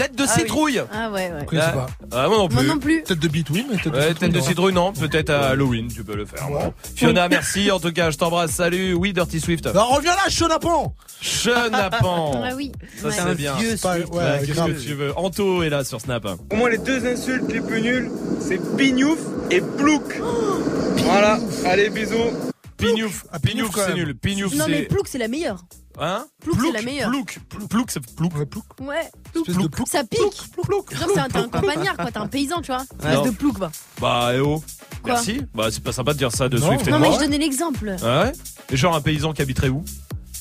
Tête 0.00 0.16
de 0.16 0.24
citrouille 0.26 0.80
Ah 0.92 1.10
ouais, 1.10 1.30
ouais. 1.30 1.46
Je 1.52 1.56
sais 1.58 1.72
pas. 1.72 1.86
Ah, 2.12 2.26
moi 2.28 2.38
non 2.38 2.48
plus. 2.48 2.54
Moi 2.54 2.64
non 2.64 2.78
plus. 2.78 3.02
Tête 3.02 3.18
de 3.18 3.28
bite, 3.28 3.50
oui, 3.50 3.66
mais 3.70 3.76
tête 3.76 3.92
de 3.92 3.98
Ouais, 3.98 4.08
citrouille, 4.08 4.18
tête 4.18 4.32
de 4.32 4.38
non. 4.38 4.44
citrouille, 4.44 4.72
non. 4.72 4.92
Peut-être 4.94 5.28
à 5.30 5.48
Halloween, 5.48 5.88
tu 5.92 6.02
peux 6.04 6.16
le 6.16 6.24
faire. 6.24 6.48
Bon. 6.48 6.72
Fiona, 6.96 7.28
merci. 7.28 7.70
En 7.70 7.78
tout 7.80 7.92
cas, 7.92 8.10
je 8.10 8.16
t'embrasse. 8.16 8.52
Salut. 8.52 8.94
Oui, 8.94 9.12
Dirty 9.12 9.40
Swift. 9.40 9.66
Non, 9.66 9.84
reviens 9.88 10.12
là, 10.14 10.28
chenapan 10.30 10.94
Chenapan. 11.20 12.42
Ah 12.44 12.54
oui. 12.56 12.72
Ça, 12.96 13.08
Ouais. 13.08 13.14
c'est 13.14 13.34
bien. 13.34 13.54
vieux 13.56 13.76
Pas- 13.76 13.98
ouais, 13.98 14.04
Ouais, 14.06 14.42
Qu'est-ce 14.46 14.60
que 14.64 14.80
tu 14.82 14.94
veux 14.94 15.12
Anto 15.18 15.62
est 15.62 15.68
là 15.68 15.84
sur 15.84 16.00
Snap. 16.00 16.26
Pour 16.48 16.58
moi, 16.58 16.70
les 16.70 16.78
deux 16.78 17.04
insultes 17.06 17.52
les 17.52 17.60
plus 17.60 17.82
nulles, 17.82 18.10
c'est 18.40 18.58
pignouf 18.76 19.18
et 19.50 19.60
plouc. 19.60 20.02
Voilà, 21.04 21.38
allez, 21.66 21.90
bisous. 21.90 22.14
Pignouf. 22.78 23.24
Pignouf, 23.42 23.70
quand 23.72 23.82
c'est 23.86 23.94
nul. 23.94 24.14
Pignouf, 24.16 24.54
Non 24.54 24.64
mais 24.68 24.78
c'est. 24.78 24.82
Plouk 24.84 25.06
c'est 25.08 25.18
la 25.18 25.28
meilleure. 25.28 25.64
Hein 25.98 26.26
Plouc, 26.40 26.56
c'est 26.62 26.72
la 26.72 26.82
meilleure. 26.82 27.10
Plouc, 27.10 27.38
Plouc, 27.68 27.90
c'est 27.90 28.00
Plouc. 28.14 28.32
Ouais. 28.80 29.10
Espèce 29.36 29.56
de 29.56 29.66
plouc. 29.68 29.88
Ça 29.88 30.04
pique. 30.04 30.20
Genre 30.20 31.08
c'est 31.14 31.20
un, 31.20 31.28
t'es 31.28 31.38
un 31.38 31.48
campagnard 31.48 31.96
quoi, 31.96 32.10
t'es 32.10 32.18
un 32.18 32.26
paysan 32.28 32.60
tu 32.62 32.68
vois. 32.72 32.82
Ouais. 33.02 33.10
Espèce 33.12 33.32
de 33.32 33.36
plouc 33.36 33.58
va. 33.58 33.70
Bah, 34.00 34.30
eh 34.34 34.40
oh. 34.40 34.62
Quoi 35.02 35.14
Merci. 35.14 35.42
Bah, 35.54 35.68
c'est 35.70 35.82
pas 35.82 35.92
sympa 35.92 36.12
de 36.12 36.18
dire 36.18 36.32
ça 36.32 36.48
de 36.48 36.58
Non. 36.58 36.68
Swift 36.68 36.86
et 36.86 36.90
Non 36.90 36.98
mais 37.00 37.12
je 37.12 37.18
donnais 37.18 37.38
l'exemple. 37.38 37.96
Ah 38.02 38.24
ouais 38.24 38.32
Et 38.70 38.76
genre 38.76 38.94
un 38.94 39.00
paysan 39.00 39.32
qui 39.32 39.42
habiterait 39.42 39.68
où 39.68 39.84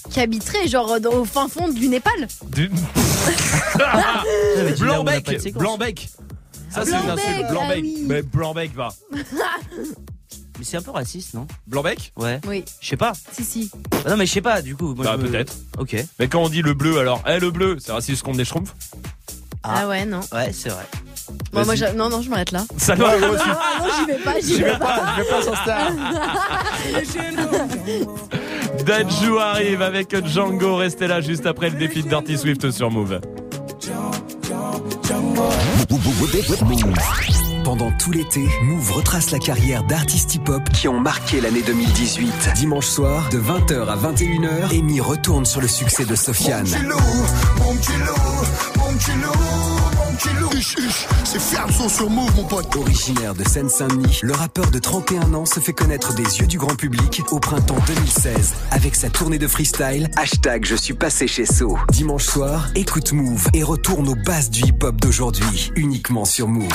Qui 0.09 0.19
habiterait 0.19 0.67
genre 0.67 0.99
dans- 0.99 1.11
au 1.13 1.25
fin 1.25 1.47
fond 1.47 1.67
du 1.69 1.87
Népal. 1.89 2.27
Du- 2.47 2.69
Blanc-bec. 4.79 5.53
Blanc-bec. 5.53 6.09
Ça, 6.69 6.85
c'est 6.85 6.91
une 6.91 7.09
insulte. 7.09 7.45
ah 7.47 7.51
Blanc-bec. 7.51 7.79
oui. 7.81 8.03
Mais 8.07 8.21
Blanc-bec 8.21 8.73
va. 8.75 8.89
Mais 10.59 10.65
c'est 10.65 10.77
un 10.77 10.81
peu 10.81 10.91
raciste, 10.91 11.33
non 11.33 11.47
Blanc-bec 11.67 12.11
Ouais. 12.17 12.39
Oui. 12.45 12.65
Je 12.81 12.87
sais 12.89 12.97
pas. 12.97 13.13
Si 13.31 13.43
si. 13.45 13.71
Ah 14.05 14.09
non, 14.11 14.17
mais 14.17 14.25
je 14.25 14.33
sais 14.33 14.41
pas, 14.41 14.61
du 14.61 14.75
coup. 14.75 14.93
Moi, 14.93 15.05
Bah, 15.05 15.15
je 15.17 15.23
me- 15.25 15.29
peut-être. 15.31 15.55
Ok. 15.77 15.95
Mais 16.19 16.27
quand 16.27 16.41
on 16.43 16.49
dit 16.49 16.61
le 16.61 16.73
bleu, 16.73 16.99
alors, 16.99 17.23
eh, 17.25 17.39
le 17.39 17.49
bleu, 17.49 17.77
c'est 17.79 17.93
raciste 17.93 18.21
contre 18.23 18.37
les 18.37 18.43
schtroumpfs 18.45 18.75
Ah, 19.63 19.87
ouais 19.87 20.05
non. 20.05 20.19
Ouais, 20.33 20.51
c'est 20.53 20.69
vrai. 20.69 20.85
Bon, 21.53 21.63
moi 21.63 21.75
Vas-y. 21.75 21.77
je- 21.77 21.95
non 21.95 22.09
non 22.09 22.21
je 22.23 22.29
m'arrête 22.29 22.51
là. 22.51 22.65
Ça 22.77 22.95
doit. 22.95 23.11
Ah 23.13 23.19
non 23.79 23.87
j'y 23.99 24.05
vais 24.05 24.17
pas, 24.19 24.39
j'y 24.41 24.55
vais 24.61 24.77
pas. 24.79 25.15
Je 25.17 25.21
vais 25.21 25.29
pas 25.29 25.41
sur 25.43 25.55
Star. 25.57 25.91
Dajou 28.85 29.37
arrive 29.37 29.81
avec 29.81 30.25
Django. 30.25 30.75
Restez 30.77 31.07
là 31.07 31.21
juste 31.21 31.45
après 31.45 31.69
le 31.69 31.77
défi 31.77 32.03
de 32.03 32.09
Dirty 32.09 32.37
Swift 32.37 32.71
sur 32.71 32.89
Move. 32.89 33.19
Pendant 37.69 37.91
tout 37.91 38.11
l'été, 38.11 38.49
Move 38.63 38.93
retrace 38.93 39.29
la 39.29 39.37
carrière 39.37 39.83
d'artistes 39.83 40.33
hip-hop 40.33 40.67
qui 40.73 40.87
ont 40.87 40.99
marqué 40.99 41.39
l'année 41.39 41.61
2018. 41.61 42.53
Dimanche 42.55 42.87
soir, 42.87 43.29
de 43.29 43.37
20h 43.37 43.85
à 43.85 43.95
21h, 43.95 44.75
Amy 44.75 44.99
retourne 44.99 45.45
sur 45.45 45.61
le 45.61 45.67
succès 45.67 46.03
de 46.03 46.15
Sofiane. 46.15 46.65
Petit 50.19 50.35
loup, 50.35 50.41
mon 50.41 50.49
petit 50.49 50.49
loup, 50.49 50.49
mon 50.49 50.49
petit 50.49 50.49
loup. 50.49 50.49
Huch, 50.53 50.75
huch, 50.77 51.07
c'est 51.23 51.41
ferme 51.41 51.71
son 51.71 51.89
sur 51.89 52.09
move, 52.09 52.35
mon 52.35 52.43
pote. 52.43 52.75
Originaire 52.75 53.33
de 53.33 53.47
Seine-Saint-Denis, 53.47 54.19
le 54.21 54.33
rappeur 54.33 54.69
de 54.71 54.79
31 54.79 55.33
ans 55.33 55.45
se 55.45 55.59
fait 55.59 55.73
connaître 55.73 56.13
des 56.13 56.39
yeux 56.39 56.47
du 56.47 56.57
grand 56.57 56.75
public 56.75 57.21
au 57.31 57.39
printemps 57.39 57.77
2016 57.87 58.53
avec 58.71 58.95
sa 58.95 59.09
tournée 59.09 59.37
de 59.37 59.47
freestyle 59.47 60.09
Hashtag 60.17 60.65
je 60.65 60.75
suis 60.75 60.93
passé 60.93 61.27
chez 61.27 61.45
So. 61.45 61.77
Dimanche 61.91 62.25
soir, 62.25 62.67
écoute 62.75 63.13
Move 63.13 63.47
et 63.53 63.63
retourne 63.63 64.07
aux 64.09 64.15
bases 64.15 64.49
du 64.49 64.61
hip-hop 64.61 64.95
d'aujourd'hui, 64.97 65.71
uniquement 65.75 66.25
sur 66.25 66.47
Move. 66.47 66.69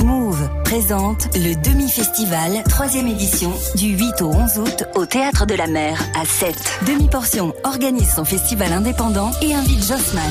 Move 0.00 0.48
présente 0.64 1.28
le 1.34 1.54
demi-festival, 1.54 2.62
troisième 2.68 3.06
édition, 3.06 3.52
du 3.74 3.96
8 3.96 4.22
au 4.22 4.32
11 4.32 4.58
août 4.58 4.84
au 4.94 5.06
Théâtre 5.06 5.46
de 5.46 5.54
la 5.54 5.66
Mer 5.66 6.02
à 6.20 6.24
7. 6.24 6.56
Demi-portion 6.86 7.54
organise 7.64 8.14
son 8.14 8.24
festival 8.24 8.72
indépendant 8.72 9.30
et 9.42 9.54
invite 9.54 9.80
Jossman, 9.86 10.30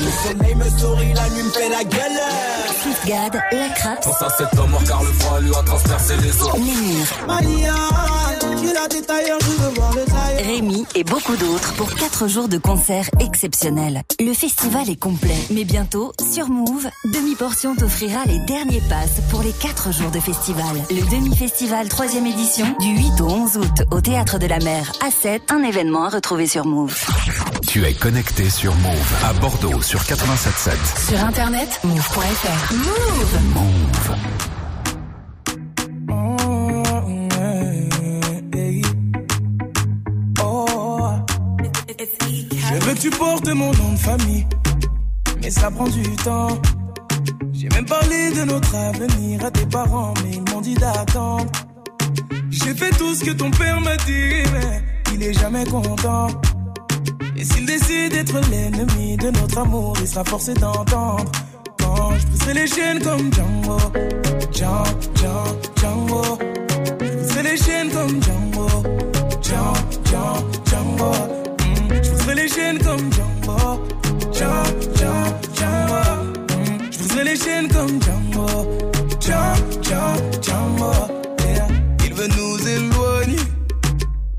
Swiftgad, 2.82 3.34
La 3.52 3.68
Craps, 3.70 4.06
Pense 4.06 4.22
à 4.22 4.30
cet 4.36 4.58
homme 4.58 4.76
car 4.86 5.02
le 5.02 5.12
froid 5.12 5.40
lui 5.40 5.50
a 5.54 5.62
transpercé 5.62 6.16
les 6.16 6.42
os. 6.42 6.54
Némir, 6.54 7.06
Mania, 7.26 7.74
tu 8.60 8.72
la 8.72 8.88
détailleur, 8.88 9.38
je 9.40 9.62
veux 9.62 9.74
voir 9.74 9.92
le 9.92 10.04
tailleur. 10.04 10.46
Rémi 10.46 10.86
et 10.94 11.04
beaucoup 11.04 11.36
d'autres 11.36 11.74
pour 11.74 11.92
4 11.94 12.28
jours 12.28 12.48
de 12.48 12.58
concerts 12.58 13.08
exceptionnels. 13.20 14.02
Le 14.20 14.32
festival 14.32 14.88
est 14.88 14.96
complet, 14.96 15.36
mais 15.50 15.64
bientôt, 15.64 16.12
sur 16.32 16.48
Move, 16.48 16.88
Demi-portion 17.04 17.74
t'offrira 17.76 18.20
les 18.26 18.38
derniers 18.40 18.82
passes 18.88 19.20
pour 19.30 19.42
les 19.42 19.52
4 19.52 19.92
jours 19.92 20.10
de 20.10 20.20
festival. 20.20 20.64
Le 20.90 21.02
Demi-festival 21.10 21.88
3 21.88 22.14
édition, 22.14 22.66
du 22.80 22.88
8 22.88 23.20
au 23.20 23.28
11 23.28 23.56
août 23.58 23.86
au 23.90 24.00
Théâtre 24.00 24.38
de 24.38 24.46
la 24.46 24.58
Mer 24.58 24.92
à 25.06 25.10
7, 25.10 25.52
un 25.52 25.62
événement 25.62 26.04
à 26.04 26.08
retrouver 26.08 26.46
sur 26.46 26.64
Move. 26.64 26.96
Tu 27.68 27.84
es 27.84 27.92
connecté 27.92 28.48
sur 28.48 28.74
Move 28.76 29.14
à 29.22 29.34
Bordeaux 29.34 29.82
sur 29.82 30.00
87.7. 30.00 31.10
Sur 31.10 31.22
internet, 31.22 31.78
move.fr. 31.84 32.72
Move 32.72 33.42
Move. 33.52 34.16
Je 42.56 42.74
veux 42.86 42.94
que 42.94 42.98
tu 42.98 43.10
portes 43.10 43.48
mon 43.48 43.70
nom 43.74 43.92
de 43.92 43.98
famille, 43.98 44.46
mais 45.42 45.50
ça 45.50 45.70
prend 45.70 45.88
du 45.88 46.02
temps. 46.16 46.58
J'ai 47.52 47.68
même 47.68 47.84
parlé 47.84 48.30
de 48.30 48.44
notre 48.44 48.74
avenir 48.74 49.44
à 49.44 49.50
tes 49.50 49.66
parents, 49.66 50.14
mais 50.24 50.30
ils 50.36 50.54
m'ont 50.54 50.62
dit 50.62 50.74
d'attendre. 50.74 51.52
J'ai 52.48 52.74
fait 52.74 52.90
tout 52.96 53.14
ce 53.14 53.24
que 53.24 53.32
ton 53.32 53.50
père 53.50 53.78
m'a 53.82 53.98
dit, 53.98 54.42
mais 54.54 54.82
il 55.12 55.22
est 55.22 55.34
jamais 55.34 55.66
content. 55.66 56.28
Et 57.40 57.44
s'il 57.44 57.66
décide 57.66 58.12
d'être 58.12 58.40
l'ennemi 58.50 59.16
de 59.16 59.30
notre 59.30 59.58
amour, 59.58 59.94
il 60.00 60.08
sera 60.08 60.24
forcé 60.24 60.54
d'entendre. 60.54 61.30
Quand 61.78 62.10
je 62.18 62.26
briserai 62.26 62.54
les 62.54 62.66
chaînes 62.66 63.00
comme 63.00 63.32
Django, 63.32 63.78
Django, 64.52 65.60
Django. 65.80 66.38
Je 66.84 66.92
briserai 66.94 67.42
les 67.44 67.56
chaînes 67.56 67.90
comme 67.90 68.20
Django, 68.22 68.68
Django, 69.40 69.72
Django, 70.04 70.48
Django. 70.68 71.12
Mm, 71.62 71.94
Je 72.02 72.32
les 72.34 72.48
chaînes 72.48 72.78
comme 72.78 73.12
Django, 73.12 73.80
Django, 74.32 74.70
Django, 74.96 75.30
Django. 75.54 76.02
Mm, 76.58 76.90
Je 76.90 77.22
les 77.22 77.36
chaînes 77.36 77.68
comme 77.68 78.02
Django, 78.02 78.46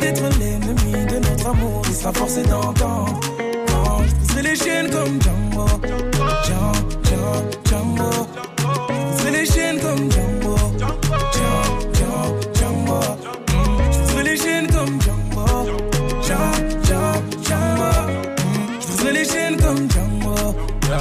D'être 0.00 0.22
l'ennemi 0.38 0.92
de 1.06 1.18
notre 1.18 1.46
amour, 1.48 1.82
il 1.88 1.94
sera 1.94 2.12
forcé 2.12 2.42
d'entendre. 2.42 3.20
Je 4.34 4.40
les 4.40 4.56
chaînes 4.56 4.90
comme 4.90 5.20
Django. 5.20 5.66
Django. 6.46 6.70
Je 7.66 9.04
briserai 9.06 9.30
les 9.32 9.46
chaînes 9.46 9.80
comme 9.80 10.10
Django. 10.10 10.56
Django, 12.54 13.00
Je 13.92 13.98
briserai 13.98 14.22
les 14.24 14.36
chaînes 14.36 14.66
comme 14.68 15.00
Django. 15.02 15.46
Django, 16.22 16.50
Je 18.80 18.86
briserai 18.86 19.12
les 19.12 19.24
chaînes 19.24 19.56
comme. 19.56 19.88
Django, 19.90 20.34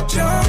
Django, 0.09 0.48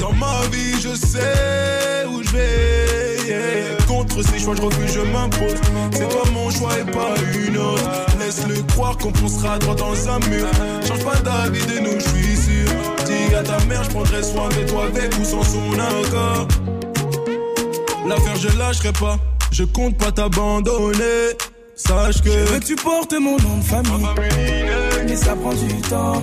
Dans 0.00 0.12
ma 0.14 0.40
vie, 0.50 0.80
je 0.80 0.94
sais 0.94 2.06
où 2.10 2.22
je 2.22 2.30
vais. 2.30 3.28
yeah. 3.28 3.76
Contre 3.86 4.22
ces 4.22 4.38
choix, 4.38 4.54
je 4.56 4.62
refuse, 4.62 4.94
je 4.94 5.00
m'impose. 5.00 5.54
C'est 5.92 6.08
toi 6.08 6.22
mon 6.32 6.50
choix 6.50 6.70
et 6.78 6.90
pas 6.90 7.14
une 7.46 7.58
autre. 7.58 7.82
Laisse-le 8.18 8.62
croire 8.72 8.96
qu'on 8.96 9.12
foncera 9.12 9.58
droit 9.58 9.74
dans 9.74 10.08
un 10.08 10.18
mur. 10.30 10.46
Change 10.88 11.04
pas 11.04 11.16
d'avis 11.16 11.66
de 11.66 11.80
nous, 11.80 12.00
je 12.00 12.08
suis 12.08 12.36
sûr. 12.36 12.70
Dis 13.04 13.34
à 13.34 13.42
ta 13.42 13.62
mère, 13.66 13.84
je 13.84 13.90
prendrai 13.90 14.22
soin 14.22 14.48
de 14.48 14.68
toi 14.70 14.84
avec 14.84 15.12
ou 15.18 15.24
sans 15.24 15.42
son 15.42 15.72
accord. 15.74 16.48
L'affaire, 18.08 18.36
je 18.36 18.58
lâcherai 18.58 18.92
pas. 18.92 19.18
Je 19.52 19.64
compte 19.64 19.98
pas 19.98 20.10
t'abandonner. 20.12 21.36
Sache 21.74 22.22
que 22.22 22.30
Je 22.30 22.52
veux 22.52 22.58
que 22.58 22.64
tu 22.64 22.76
portes 22.76 23.12
mon 23.12 23.36
nom 23.38 23.58
de 23.58 23.64
famille, 23.64 24.06
mais 25.06 25.16
ça 25.16 25.36
prend 25.36 25.52
du 25.52 25.80
temps. 25.82 26.22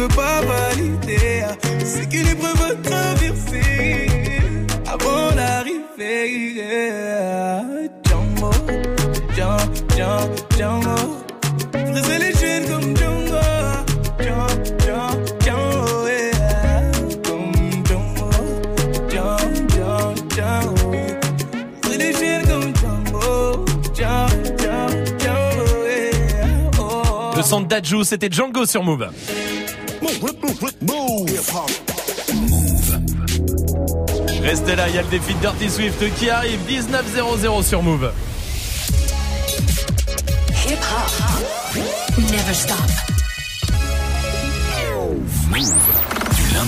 Veut 0.00 0.08
pas 0.08 0.40
valider, 0.40 1.44
c'est 1.84 2.08
traverser 2.82 4.06
avant 4.86 5.34
l'arrivée. 5.36 6.70
Django, 8.04 8.50
Django, 9.36 9.64
Django, 10.56 10.96
les 12.18 12.32
comme 12.66 12.94
Django. 12.96 13.40
Django, 14.18 14.56
Django, 14.70 15.70
Django, 22.70 23.16
Django, 23.94 24.36
Django, 25.18 25.66
les. 25.84 26.10
Oh. 26.78 27.36
Le 27.36 27.42
son 27.42 27.60
de 27.60 27.66
Dajou, 27.66 28.04
c'était 28.04 28.30
Django 28.30 28.64
sur 28.64 28.82
Move. 28.82 29.10
Restez 34.42 34.76
là, 34.76 34.88
il 34.88 34.94
y 34.94 34.98
a 34.98 35.02
le 35.02 35.08
défi 35.08 35.34
de 35.34 35.40
Dirty 35.40 35.70
Swift 35.70 36.14
qui 36.16 36.28
arrive 36.30 36.58
19.00 36.68 37.62
sur 37.62 37.82
Move. 37.82 38.12
Hip 40.66 40.78
hop. 40.92 41.78
Never 42.18 42.54
stop. 42.54 43.09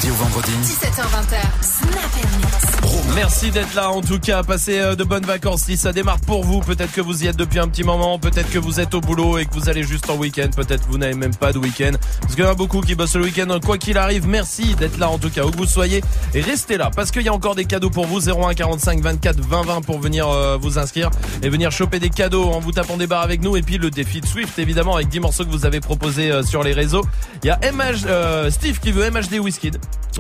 Lundi 0.03 0.11
au 0.11 0.25
vendredi. 0.25 0.53
17h20. 0.65 1.37
Snap 1.61 2.37
Mix. 2.37 2.73
Merci 3.15 3.51
d'être 3.51 3.75
là 3.75 3.91
en 3.91 4.01
tout 4.01 4.19
cas, 4.19 4.43
passez 4.43 4.79
euh, 4.79 4.95
de 4.95 5.05
bonnes 5.05 5.25
vacances. 5.25 5.63
Si 5.63 5.77
ça 5.77 5.93
démarre 5.93 6.21
pour 6.21 6.45
vous, 6.45 6.61
peut-être 6.61 6.93
que 6.93 7.01
vous 7.01 7.25
y 7.25 7.27
êtes 7.27 7.37
depuis 7.37 7.59
un 7.59 7.69
petit 7.69 7.85
moment, 7.85 8.19
peut-être 8.19 8.51
que 8.51 8.59
vous 8.59 8.81
êtes 8.81 8.95
au 8.95 9.01
boulot 9.01 9.39
et 9.39 9.45
que 9.45 9.53
vous 9.53 9.69
allez 9.69 9.83
juste 9.83 10.09
en 10.09 10.17
week-end, 10.17 10.49
peut-être 10.55 10.87
que 10.87 10.91
vous 10.91 10.99
n'avez 10.99 11.15
même 11.15 11.35
pas 11.35 11.53
de 11.53 11.59
week-end, 11.59 11.93
parce 12.21 12.35
qu'il 12.35 12.45
y 12.45 12.47
en 12.47 12.51
a 12.51 12.55
beaucoup 12.55 12.81
qui 12.81 12.95
bossent 12.95 13.17
le 13.17 13.25
week-end, 13.25 13.59
quoi 13.65 13.77
qu'il 13.77 13.99
arrive, 13.99 14.27
merci 14.27 14.75
d'être 14.77 14.99
là 14.99 15.11
en 15.11 15.19
tout 15.19 15.31
cas, 15.31 15.45
où 15.45 15.51
que 15.51 15.57
vous 15.57 15.67
soyez, 15.67 16.03
et 16.33 16.41
restez 16.41 16.79
là, 16.79 16.91
parce 16.95 17.11
qu'il 17.11 17.23
y 17.23 17.29
a 17.29 17.35
encore 17.35 17.55
des 17.55 17.67
cadeaux 17.67 17.91
pour 17.91 18.07
vous, 18.07 18.31
01 18.31 18.55
45 18.55 19.01
24 19.01 19.41
20 19.41 19.63
20 19.63 19.81
pour 19.83 20.01
venir 20.01 20.29
euh, 20.29 20.57
vous 20.57 20.79
inscrire 20.79 21.11
et 21.43 21.51
venir 21.51 21.71
choper 21.71 21.99
des 21.99 22.11
cadeaux 22.11 22.45
en 22.45 22.61
vous 22.61 22.73
tapant 22.73 22.97
des 22.97 23.07
barres 23.07 23.25
avec 23.25 23.43
nous, 23.43 23.57
et 23.57 23.63
puis 23.63 23.79
le 23.79 23.91
défi 23.91 24.21
de 24.21 24.27
Swift 24.27 24.59
évidemment 24.59 24.97
avec 24.97 25.09
10 25.09 25.21
morceaux 25.21 25.45
que 25.45 25.51
vous 25.51 25.67
avez 25.67 25.81
proposés 25.81 26.31
euh, 26.31 26.43
sur 26.43 26.63
les 26.63 26.73
réseaux. 26.73 27.05
Il 27.43 27.49
y 27.49 27.51
a 27.51 27.59
MH, 27.73 28.07
euh, 28.07 28.51
Steve 28.51 28.81
qui 28.81 28.93
veut 28.93 29.11
MHD 29.11 29.41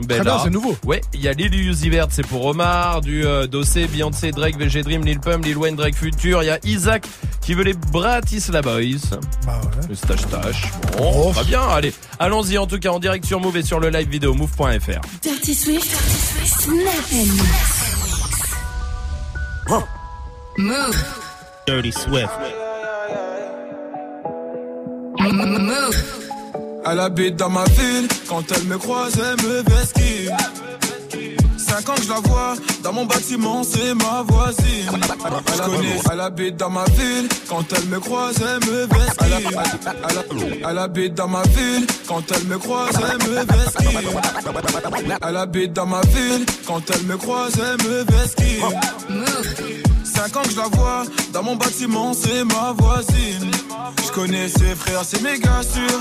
Très 0.08 0.20
bien, 0.20 0.38
c'est 0.42 0.50
nouveau. 0.50 0.74
Ouais, 0.86 1.02
il 1.12 1.20
y 1.20 1.28
a 1.28 1.32
Lil 1.32 1.54
Uzi 1.54 1.90
Vert, 1.90 2.06
c'est 2.10 2.26
pour 2.26 2.46
Omar, 2.46 3.02
du 3.02 3.26
euh, 3.26 3.46
Dossé, 3.46 3.86
Beyoncé, 3.86 4.30
Drake, 4.30 4.56
VG 4.56 4.82
Dream, 4.82 5.04
Lil 5.04 5.20
Pump, 5.20 5.44
Lil 5.44 5.58
Wayne, 5.58 5.76
Drake 5.76 5.94
Future. 5.94 6.42
Il 6.42 6.46
y 6.46 6.50
a 6.50 6.58
Isaac 6.64 7.06
qui 7.42 7.52
veut 7.52 7.62
les 7.62 7.74
Bratislava 7.74 8.72
Boys. 8.72 9.18
Bah 9.44 9.60
ouais. 9.62 9.86
Le 9.90 9.94
stache 9.94 10.26
tache. 10.30 10.72
Bon, 10.96 11.12
Oh. 11.28 11.32
très 11.34 11.44
bien. 11.44 11.60
Allez, 11.62 11.92
allons-y 12.18 12.56
en 12.56 12.66
tout 12.66 12.78
cas 12.78 12.88
en 12.90 13.00
direct 13.00 13.26
sur 13.26 13.38
Move 13.40 13.58
et 13.58 13.62
sur 13.62 13.80
le 13.80 13.90
live 13.90 14.08
vidéo 14.08 14.32
move.fr. 14.32 15.00
Dirty 15.22 15.54
Swift. 15.54 15.90
Snap 16.46 17.12
Mix. 17.12 17.92
Move. 20.58 21.04
Dirty 21.66 21.92
Swift. 21.92 22.30
Move. 25.20 26.21
Elle 26.84 27.00
habite 27.00 27.36
dans 27.36 27.48
ma 27.50 27.64
ville, 27.64 28.08
quand 28.28 28.42
elle 28.54 28.64
me 28.64 28.76
croise, 28.78 29.12
elle 29.18 29.46
me 29.46 29.62
vesquille. 29.62 30.30
Cinq 31.56 31.88
ans 31.88 31.94
que 31.94 32.02
je 32.02 32.08
la 32.10 32.20
vois, 32.20 32.54
dans 32.82 32.92
mon 32.92 33.06
bâtiment, 33.06 33.62
c'est 33.64 33.94
ma 33.94 34.22
voisine. 34.26 34.90
Connais, 35.64 36.00
elle 36.12 36.20
habite 36.20 36.56
dans 36.56 36.70
ma 36.70 36.84
ville, 36.84 37.28
quand 37.48 37.64
elle 37.74 37.86
me 37.86 37.98
croise, 38.00 38.34
elle 38.40 38.68
me 38.70 38.80
vesquille. 38.86 39.56
Elle, 39.56 40.18
elle- 40.40 40.64
elle 40.68 40.78
habite 40.78 41.14
dans 41.14 41.28
ma 41.28 41.42
ville, 41.42 41.86
quand 42.06 42.22
elle 42.34 42.44
me 42.44 42.58
croise, 42.58 42.90
elle 42.96 43.28
me 43.28 43.36
vesquille. 43.36 44.08
Elle 45.26 45.36
habite 45.36 45.72
dans 45.72 45.86
ma 45.86 46.00
ville, 46.02 46.44
quand 46.66 46.82
elle 46.90 47.02
me 47.06 47.16
croise, 47.16 47.52
elle 47.58 47.88
me 47.88 48.04
vesquille. 48.04 48.62
Cinq 50.04 50.36
ans 50.36 50.42
que 50.42 50.50
je 50.50 50.56
la 50.56 50.68
vois, 50.68 51.04
dans 51.32 51.42
mon 51.42 51.56
bâtiment, 51.56 52.12
c'est 52.12 52.44
ma 52.44 52.72
voisine. 52.76 53.50
Je 54.04 54.10
connais 54.12 54.48
ses 54.48 54.74
frères, 54.74 55.02
c'est 55.04 55.22
méga 55.22 55.62
sûr. 55.62 56.00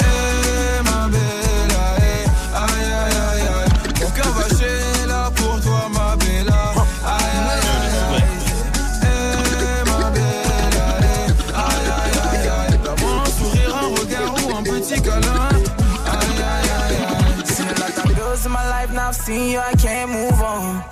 Seen 19.21 19.51
you, 19.51 19.59
I 19.59 19.73
can't 19.73 20.11
move 20.11 20.41
on. 20.41 20.83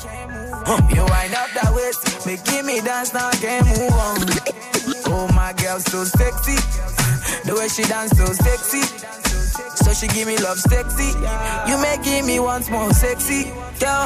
You 0.93 1.03
wind 1.05 1.33
up 1.33 1.49
that 1.57 1.71
waist, 1.73 2.25
make 2.25 2.43
give 2.45 2.65
me 2.65 2.79
dance, 2.81 3.13
now 3.13 3.27
I 3.27 3.35
can't 3.35 3.65
move 3.65 3.93
on. 3.93 4.17
Oh, 5.09 5.27
my 5.33 5.53
girl, 5.53 5.79
so 5.79 6.03
sexy. 6.03 6.57
The 7.45 7.55
way 7.57 7.67
she 7.67 7.83
dance, 7.83 8.13
so 8.17 8.25
sexy. 8.25 8.85
So 9.81 9.93
she 9.93 10.07
give 10.13 10.27
me 10.27 10.37
love 10.37 10.59
sexy. 10.59 11.09
You 11.69 11.77
make 11.81 12.05
me 12.25 12.39
once 12.39 12.69
more 12.69 12.93
sexy. 12.93 13.49
Girl, 13.79 14.05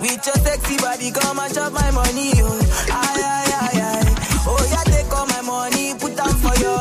with 0.00 0.20
your 0.26 0.38
sexy 0.44 0.76
body, 0.76 1.10
come 1.10 1.38
and 1.38 1.54
chop 1.54 1.72
my 1.72 1.90
money. 1.90 2.32
Oh, 2.44 2.60
aye, 2.92 3.22
aye, 3.24 3.52
aye, 3.64 3.80
aye. 3.80 4.14
Oh, 4.44 4.60
yeah, 4.70 4.84
take 4.92 5.12
all 5.12 5.26
my 5.26 5.40
money, 5.40 5.94
put 5.94 6.16
them 6.16 6.34
for 6.36 6.54
your 6.60 6.80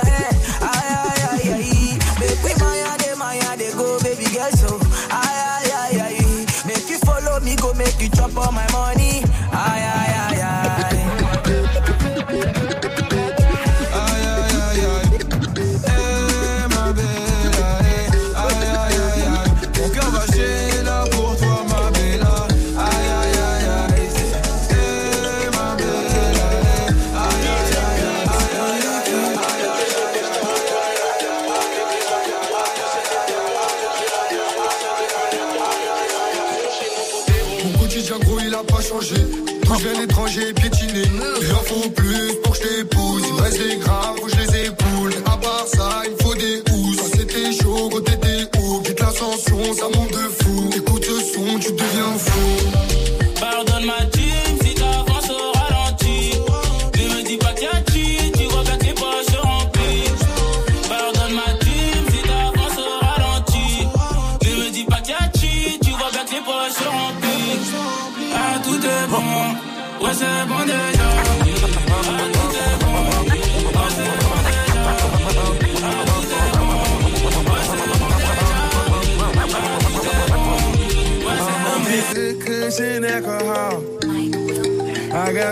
l'ascension 49.58 49.74
ça 49.74 49.88
de 49.90 50.30
fou. 50.30 50.70
Écoute 50.76 51.06
ce 51.06 51.34
son 51.34 51.60
tu 51.60 51.72
deviens 51.72 52.18
fou 52.18 52.77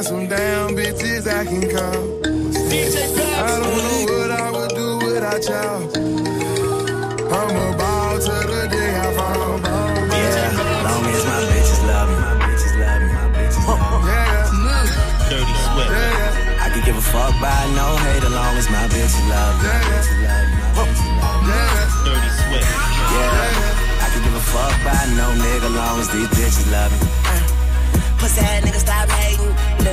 some 0.06 0.28
damn 0.28 0.70
bitches 0.78 1.26
I 1.26 1.44
can 1.46 1.66
call 1.66 1.98
I 3.42 3.58
don't 3.58 3.74
know 3.74 4.06
what 4.14 4.30
I 4.30 4.52
would 4.54 4.70
do 4.78 5.02
without 5.02 5.42
y'all 5.50 5.82
I'm 7.34 7.74
about 7.74 8.22
to 8.22 8.38
the 8.46 8.70
day 8.70 8.94
I 9.02 9.10
fall 9.18 9.58
Yeah, 10.14 10.86
long 10.86 11.10
as 11.10 11.26
my 11.26 11.42
bitches 11.50 11.82
love 11.90 12.10
me, 12.14 12.18
my 12.22 12.38
bitches 12.46 12.78
love 12.78 13.02
me, 13.02 13.08
my 13.18 13.34
bitches 13.34 13.66
love 13.66 14.46
me. 14.54 14.94
Dirty 15.26 15.56
Swift. 15.66 15.90
I 16.62 16.70
could 16.70 16.86
give 16.86 16.98
a 16.98 17.02
fuck 17.02 17.34
by 17.42 17.66
no 17.74 17.98
hate, 18.06 18.22
as 18.22 18.30
long 18.30 18.54
as 18.62 18.70
my 18.70 18.86
bitches 18.94 19.26
love 19.26 19.58
me. 19.58 19.66
My 19.66 19.90
bitches 19.90 20.22
love 20.22 20.46
me, 20.46 20.62
my 20.62 20.86
bitches 20.86 21.18
love 21.18 21.42
me. 21.42 22.06
Dirty 22.06 22.30
Swift. 22.46 22.70
Yeah, 23.10 24.06
I 24.06 24.08
could 24.14 24.22
give 24.22 24.38
a 24.38 24.46
fuck 24.54 24.76
by 24.86 25.02
no 25.18 25.34
nigga, 25.34 25.70
long 25.74 25.98
as 25.98 26.10
these 26.14 26.30
bitches 26.38 26.70
love 26.70 26.94
me. 26.94 27.10
Pussy 28.20 28.42
ass 28.42 28.64
nigga 28.64 28.80
stop 28.80 29.05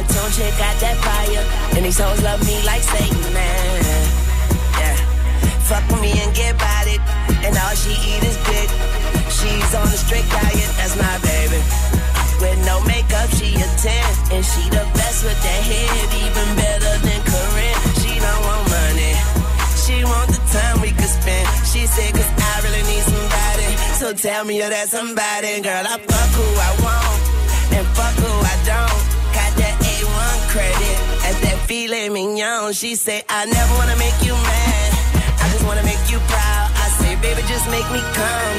hating. 0.03 0.17
Little 0.17 0.31
chick 0.31 0.59
got 0.59 0.77
that 0.81 0.97
fire. 1.03 1.45
And 1.77 1.85
these 1.85 1.99
hoes 1.99 2.23
love 2.23 2.41
me 2.47 2.63
like 2.65 2.83
Satan, 2.83 3.33
man. 3.33 3.83
Yeah. 4.79 4.97
Fuck 5.67 5.85
with 5.91 6.01
me 6.01 6.13
and 6.21 6.35
get 6.35 6.55
about 6.55 6.87
it. 6.87 7.01
And 7.45 7.57
all 7.57 7.75
she 7.75 7.95
eat 7.95 8.23
is 8.23 8.37
dick. 8.47 8.71
She's 9.31 9.75
on 9.75 9.87
a 9.89 9.99
strict 9.99 10.29
diet, 10.31 10.71
that's 10.79 10.95
my 10.97 11.17
baby. 11.25 11.59
With 12.39 12.59
no 12.67 12.83
makeup, 12.85 13.31
she 13.35 13.55
a 13.55 13.67
10. 13.67 14.35
And 14.35 14.45
she 14.45 14.63
the 14.71 14.85
best 14.95 15.25
with 15.25 15.39
that 15.39 15.63
head, 15.67 16.07
even 16.23 16.49
better 16.59 16.95
than 17.03 17.21
Corinne. 17.27 17.81
She 18.03 18.19
don't 18.19 18.43
want 18.47 18.65
money. 18.71 19.15
She 19.79 20.05
want 20.05 20.31
the 20.31 20.43
time 20.51 20.81
we 20.83 20.91
could 20.91 21.11
spend. 21.11 21.47
She 21.67 21.87
said, 21.87 22.15
cause 22.15 22.31
I 22.31 22.55
really 22.63 22.85
need 22.87 23.03
somebody. 23.03 23.69
So 23.99 24.13
tell 24.13 24.45
me 24.45 24.59
you're 24.59 24.71
that 24.71 24.89
somebody. 24.89 25.61
Girl, 25.63 25.87
I 25.87 25.99
fuck 25.99 26.31
who 26.39 26.47
I 26.59 26.71
want. 26.87 27.21
And 27.73 27.87
fuck 27.97 28.15
who 28.15 28.31
I 28.31 28.57
don't. 28.67 29.12
Got 30.53 30.61
that 30.61 30.77
A1 30.77 30.77
credit. 30.77 31.25
As 31.25 31.41
that 31.41 31.59
filet 31.67 32.09
mignon. 32.09 32.73
She 32.73 32.95
say, 32.95 33.23
I 33.29 33.45
never 33.47 33.75
wanna 33.75 33.97
make 33.97 34.15
you 34.25 34.33
mad. 34.33 34.93
I 35.41 35.49
just 35.53 35.65
wanna 35.65 35.83
make 35.83 36.11
you 36.11 36.19
proud. 36.29 36.71
I 36.75 36.89
say, 37.01 37.17
baby, 37.17 37.43
just 37.49 37.67
make 37.71 37.89
me 37.91 38.01
come. 38.01 38.57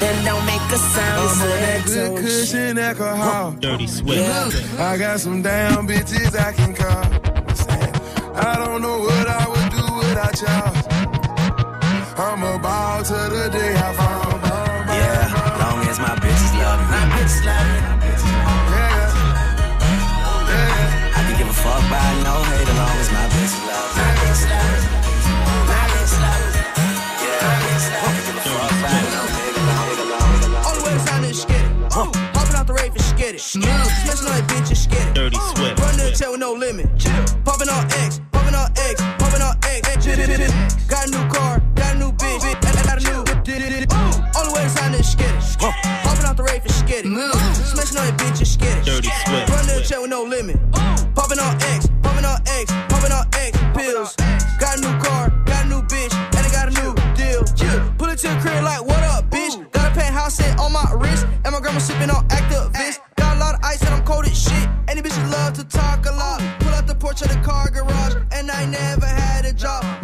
Then 0.00 0.24
don't 0.24 0.44
make 0.46 0.60
a 0.72 0.78
sound. 0.78 1.28
I'm 1.28 1.42
on 1.42 1.48
that 1.48 1.60
that 1.60 1.86
good 1.86 2.14
don't 2.14 2.22
cushion 2.22 2.78
alcohol. 2.78 3.52
Dirty 3.60 3.86
Swift. 3.86 4.80
I 4.80 4.96
got 4.98 5.20
some 5.20 5.42
damn 5.42 5.86
bitches 5.86 6.34
I 6.38 6.52
can 6.52 6.74
call. 6.74 7.04
I 8.36 8.56
don't 8.56 8.82
know 8.82 8.98
what 9.00 9.28
I 9.28 9.46
would 9.48 9.70
do 9.70 9.84
without 10.00 10.40
y'all. 10.42 10.74
I'm 12.16 12.42
about 12.42 13.04
to 13.06 13.12
the 13.12 13.48
day 13.50 13.74
I 13.74 13.92
fall. 13.94 14.40
Yeah, 14.88 15.58
long 15.60 15.86
as 15.88 15.98
my 15.98 16.14
bitches 16.16 16.52
love 16.58 16.80
me. 16.80 16.86
My 16.90 17.04
bitches 17.16 17.44
love 17.44 17.98
me. 17.98 18.03
By 21.94 22.10
no 22.26 22.34
hate, 22.50 22.68
as 22.68 22.76
long 22.78 22.96
as 22.98 23.10
my 23.14 23.24
bitches 23.32 23.54
love 23.68 23.90
me. 23.94 24.02
My 24.02 24.10
bitches 24.18 24.44
love 24.50 24.82
me. 24.82 24.98
My 25.70 25.84
bitches 25.92 26.18
love 26.24 26.42
me. 26.44 26.62
Yeah, 27.22 27.46
I 27.46 28.10
can 28.14 28.24
give 28.26 28.34
a 28.34 28.44
fuck 28.44 28.72
by 28.82 28.98
no 29.14 29.22
nigga, 29.34 29.62
long 29.70 29.86
as, 29.92 29.98
long 30.12 30.28
as, 30.34 30.48
long 30.50 30.58
as. 30.58 30.66
All 30.66 30.74
the 30.74 30.82
way 30.86 30.94
down 31.06 31.22
and 31.24 31.34
get 31.46 31.62
it. 31.62 31.70
Uh, 31.94 32.10
hopping 32.34 32.56
out 32.58 32.66
the 32.66 32.74
rave 32.74 32.92
and 32.94 33.02
she 33.02 33.14
get 33.14 33.34
it. 33.34 33.40
Smashing 33.40 34.26
on 34.26 34.34
that 34.34 34.46
bitch 34.50 34.68
and 34.68 34.78
she 34.78 34.88
get 34.90 35.06
it. 35.08 35.14
Dirty 35.14 35.38
Swift. 35.54 35.78
Run 35.80 35.94
to 35.94 36.04
the 36.04 36.12
tail 36.18 36.32
with 36.32 36.40
no 36.40 36.52
limit. 36.52 36.86
Popping 37.44 37.68
on 37.68 37.84
X, 38.02 38.20
popping 38.32 38.54
on 38.54 38.70
X, 38.76 39.00
popping 39.18 39.42
on 39.42 39.54
X. 39.62 39.80
Got 39.88 40.83
get 46.94 47.06
it. 47.06 47.34
Smashing 47.66 47.98
on 47.98 48.06
that 48.06 48.16
bitch 48.18 48.38
and 48.38 48.46
she 48.46 48.58
get 48.58 48.78
it. 48.78 48.84
Dirty 48.84 49.10
Swift. 49.26 49.50
Run 49.50 49.64
to 49.66 49.74
the 49.74 49.84
tail 49.86 50.02
with 50.02 50.10
no 50.10 50.22
limit. 50.22 50.56
Popping 51.14 51.38
on 51.38 51.54
X, 51.74 51.88
popping 52.02 52.24
on 52.24 52.38
X, 52.46 52.70
popping 52.88 53.12
on 53.12 53.26
X 53.34 53.58
pills. 53.74 54.14
Got 54.58 54.78
a 54.78 54.80
new 54.80 54.94
car, 55.02 55.30
got 55.46 55.64
a 55.64 55.68
new 55.68 55.82
bitch, 55.82 56.14
and 56.14 56.42
I 56.46 56.50
got 56.50 56.68
a 56.70 56.74
new 56.82 56.92
deal. 57.18 57.42
Pull 57.98 58.08
it 58.08 58.18
to 58.18 58.28
the 58.28 58.38
crib 58.40 58.62
like, 58.62 58.84
what 58.84 59.02
up, 59.04 59.30
bitch? 59.30 59.54
Got 59.72 59.92
a 59.92 59.94
penthouse 59.94 60.34
set 60.34 60.58
on 60.58 60.72
my 60.72 60.86
wrist, 60.94 61.26
and 61.44 61.52
my 61.52 61.60
grandma 61.60 61.78
sipping 61.78 62.10
on 62.10 62.26
Actavis. 62.28 62.98
Got 63.16 63.36
a 63.36 63.40
lot 63.40 63.54
of 63.54 63.60
ice 63.64 63.80
and 63.82 63.94
I'm 63.94 64.04
cold 64.04 64.26
as 64.26 64.38
shit. 64.38 64.68
Any 64.88 65.02
bitches 65.02 65.30
love 65.32 65.54
to 65.54 65.64
talk 65.64 66.06
a 66.06 66.12
lot. 66.12 66.40
Pull 66.60 66.74
out 66.74 66.86
the 66.86 66.94
porch 66.94 67.22
of 67.22 67.28
the 67.28 67.40
car 67.40 67.70
garage, 67.70 68.14
and 68.32 68.50
I 68.50 68.66
never 68.66 69.06
had 69.06 69.44
a 69.44 69.52
job. 69.52 70.03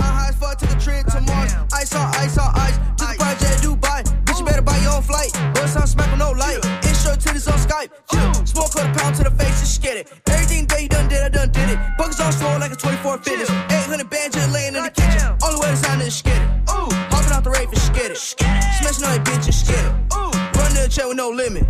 Did 12.11 12.19
it. 12.19 12.19
Buckets 12.19 12.39
swole 12.39 12.59
like 12.59 12.73
a 12.73 12.77
24 12.77 13.19
fitness. 13.19 13.51
800 13.51 14.11
bands 14.11 14.37
just 14.37 14.53
laying 14.53 14.75
in 14.75 14.83
the 14.83 14.91
kitchen. 14.91 15.37
Only 15.43 15.61
way 15.61 15.71
to 15.71 15.77
sign 15.77 16.01
is 16.01 16.23
get 16.23 16.37
it. 16.37 16.49
Ooh, 16.71 16.91
hopping 17.11 17.33
out 17.33 17.45
the 17.45 17.51
rape 17.51 17.71
and 17.71 17.95
get 17.95 18.11
it. 18.11 18.19
Smashing 18.19 19.05
on 19.05 19.15
your 19.15 19.25
bitch 19.25 19.47
and 19.47 19.61
get 19.67 19.85
it. 19.85 19.93
Ooh, 20.15 20.31
run 20.59 20.71
to 20.75 20.83
the 20.83 20.89
check 20.91 21.07
with 21.07 21.17
no 21.17 21.31
limit. 21.31 21.65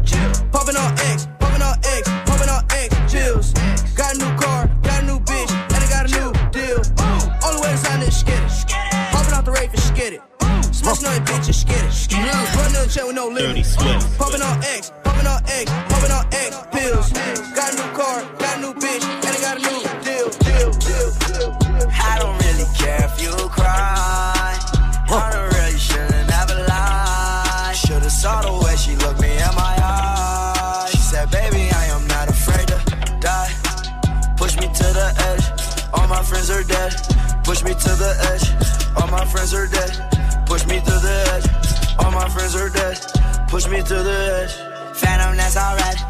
Popping 0.52 0.76
on 0.76 0.92
X, 1.12 1.28
popping 1.38 1.62
on 1.62 1.76
X, 1.84 2.08
popping 2.26 2.50
on 2.50 2.64
X, 2.70 2.88
chills. 3.10 3.52
Got 3.96 4.14
a 4.14 4.18
new 4.18 4.32
car, 4.36 4.68
got 4.82 5.02
a 5.02 5.06
new 5.06 5.20
bitch, 5.20 5.50
and 5.50 5.80
I 5.80 5.88
got 5.88 6.08
a 6.08 6.12
new 6.12 6.30
deal. 6.50 6.80
Ooh, 6.80 7.46
only 7.46 7.60
way 7.62 7.72
to 7.72 7.78
sign 7.78 8.02
is 8.02 8.22
get 8.24 8.40
it. 8.40 8.52
Popping 9.12 9.34
out 9.34 9.44
the 9.44 9.52
rape 9.52 9.72
and 9.72 9.96
get 9.96 10.12
it. 10.12 10.22
Smashing 10.74 11.08
on 11.08 11.14
your 11.16 11.24
bitch 11.24 11.48
and 11.48 11.60
get 11.68 11.84
it. 11.84 12.56
Run 12.56 12.72
to 12.72 12.84
the 12.84 12.90
check 12.92 13.04
with 13.06 13.16
no 13.16 13.28
limit. 13.28 13.64
Dirty 13.64 14.06
Popping 14.18 14.42
on 14.42 14.50
on 14.50 14.64
X, 14.64 14.92
Push 43.60 43.72
me 43.72 43.82
to 43.82 44.02
the 44.02 44.18
edge. 44.40 44.56
Phantom, 44.96 45.36
that's 45.36 45.54
alright. 45.54 46.00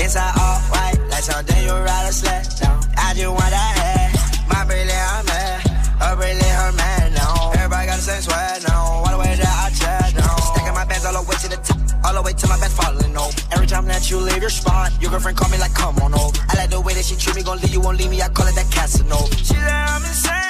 Inside 0.00 0.32
all 0.40 0.56
white, 0.72 0.96
like 1.12 1.20
something 1.20 1.62
you 1.62 1.76
ride 1.76 2.08
a 2.08 2.12
sled 2.12 2.48
down. 2.56 2.80
I 2.96 3.12
just 3.12 3.28
want 3.28 3.52
that 3.52 3.72
head. 3.76 4.08
My 4.48 4.64
brilliant, 4.64 5.12
I'm 5.12 5.26
mad. 5.28 5.60
Her 6.00 6.16
brilliant, 6.16 6.56
her 6.64 6.72
man 6.72 7.12
now. 7.12 7.52
Everybody 7.52 7.92
got 7.92 7.96
the 8.00 8.08
same 8.08 8.22
sweat. 8.22 8.64
now. 8.66 9.04
All 9.04 9.12
the 9.12 9.18
way 9.20 9.36
that 9.36 9.52
I 9.52 9.68
chat 9.76 10.16
now. 10.16 10.32
Stacking 10.56 10.72
my 10.72 10.86
bands 10.86 11.04
all 11.04 11.12
the 11.12 11.28
way 11.28 11.36
to 11.44 11.48
the 11.52 11.60
top. 11.60 11.76
All 12.08 12.14
the 12.14 12.22
way 12.22 12.32
to 12.32 12.46
my 12.48 12.58
bed 12.58 12.72
falling 12.72 13.16
over. 13.20 13.36
Every 13.52 13.66
time 13.66 13.84
that 13.84 14.08
you 14.08 14.16
leave 14.16 14.40
your 14.40 14.48
spot, 14.48 14.90
your 14.98 15.10
girlfriend 15.10 15.36
call 15.36 15.50
me 15.50 15.58
like, 15.58 15.74
come 15.74 15.98
on 16.00 16.14
over. 16.14 16.40
I 16.48 16.56
like 16.56 16.70
the 16.70 16.80
way 16.80 16.94
that 16.94 17.04
she 17.04 17.16
treat 17.16 17.36
me, 17.36 17.42
gon' 17.42 17.60
leave 17.60 17.74
you, 17.76 17.82
won't 17.84 17.98
leave 18.00 18.08
me. 18.08 18.22
I 18.22 18.32
call 18.32 18.48
it 18.48 18.56
that 18.56 18.72
Casanova. 18.72 19.28
She 19.44 19.52
said 19.52 19.60
I'm 19.60 20.00
insane, 20.08 20.43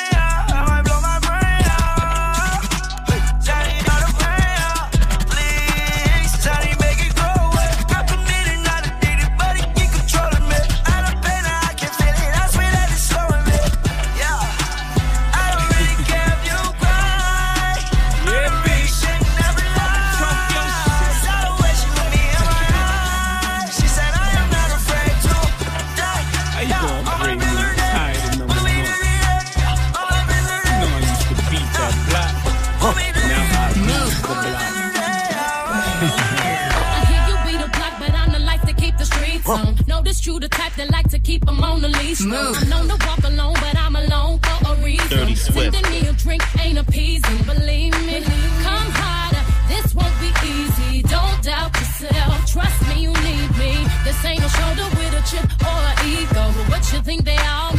true, 40.75 40.87
the 40.87 40.91
type 40.91 40.91
that 40.91 40.91
like 40.93 41.11
to 41.11 41.19
keep 41.19 41.49
'em 41.49 41.63
on 41.63 41.81
the 41.81 41.89
leash. 41.89 42.21
Move. 42.21 42.57
I'm 42.57 42.69
known 42.69 42.89
to 42.89 43.07
walk 43.07 43.25
alone, 43.25 43.55
but 43.55 43.77
I'm 43.77 43.97
alone 43.97 44.39
for 44.41 44.73
a 44.73 44.75
reason. 44.85 45.09
Dirty 45.09 45.35
Swift. 45.35 45.75
Sending 45.75 45.91
me 45.91 46.09
a 46.09 46.13
drink 46.13 46.43
ain't 46.61 46.79
appeasing, 46.79 47.39
believe 47.45 47.95
me. 48.07 48.23
Come 48.63 48.91
harder, 48.93 49.45
this 49.69 49.95
won't 49.95 50.15
be 50.21 50.31
easy. 50.47 51.03
Don't 51.03 51.43
doubt 51.43 51.73
yourself, 51.81 52.53
trust 52.53 52.89
me, 52.89 53.03
you 53.03 53.13
need 53.13 53.51
me. 53.59 53.87
This 54.05 54.25
ain't 54.25 54.45
a 54.45 54.49
shoulder 54.49 54.89
with 54.97 55.15
a 55.15 55.23
chip 55.31 55.47
or 55.63 55.79
an 55.91 55.97
ego. 56.07 56.45
But 56.57 56.69
what 56.71 56.93
you 56.93 57.01
think 57.03 57.25
they 57.25 57.39
all 57.39 57.74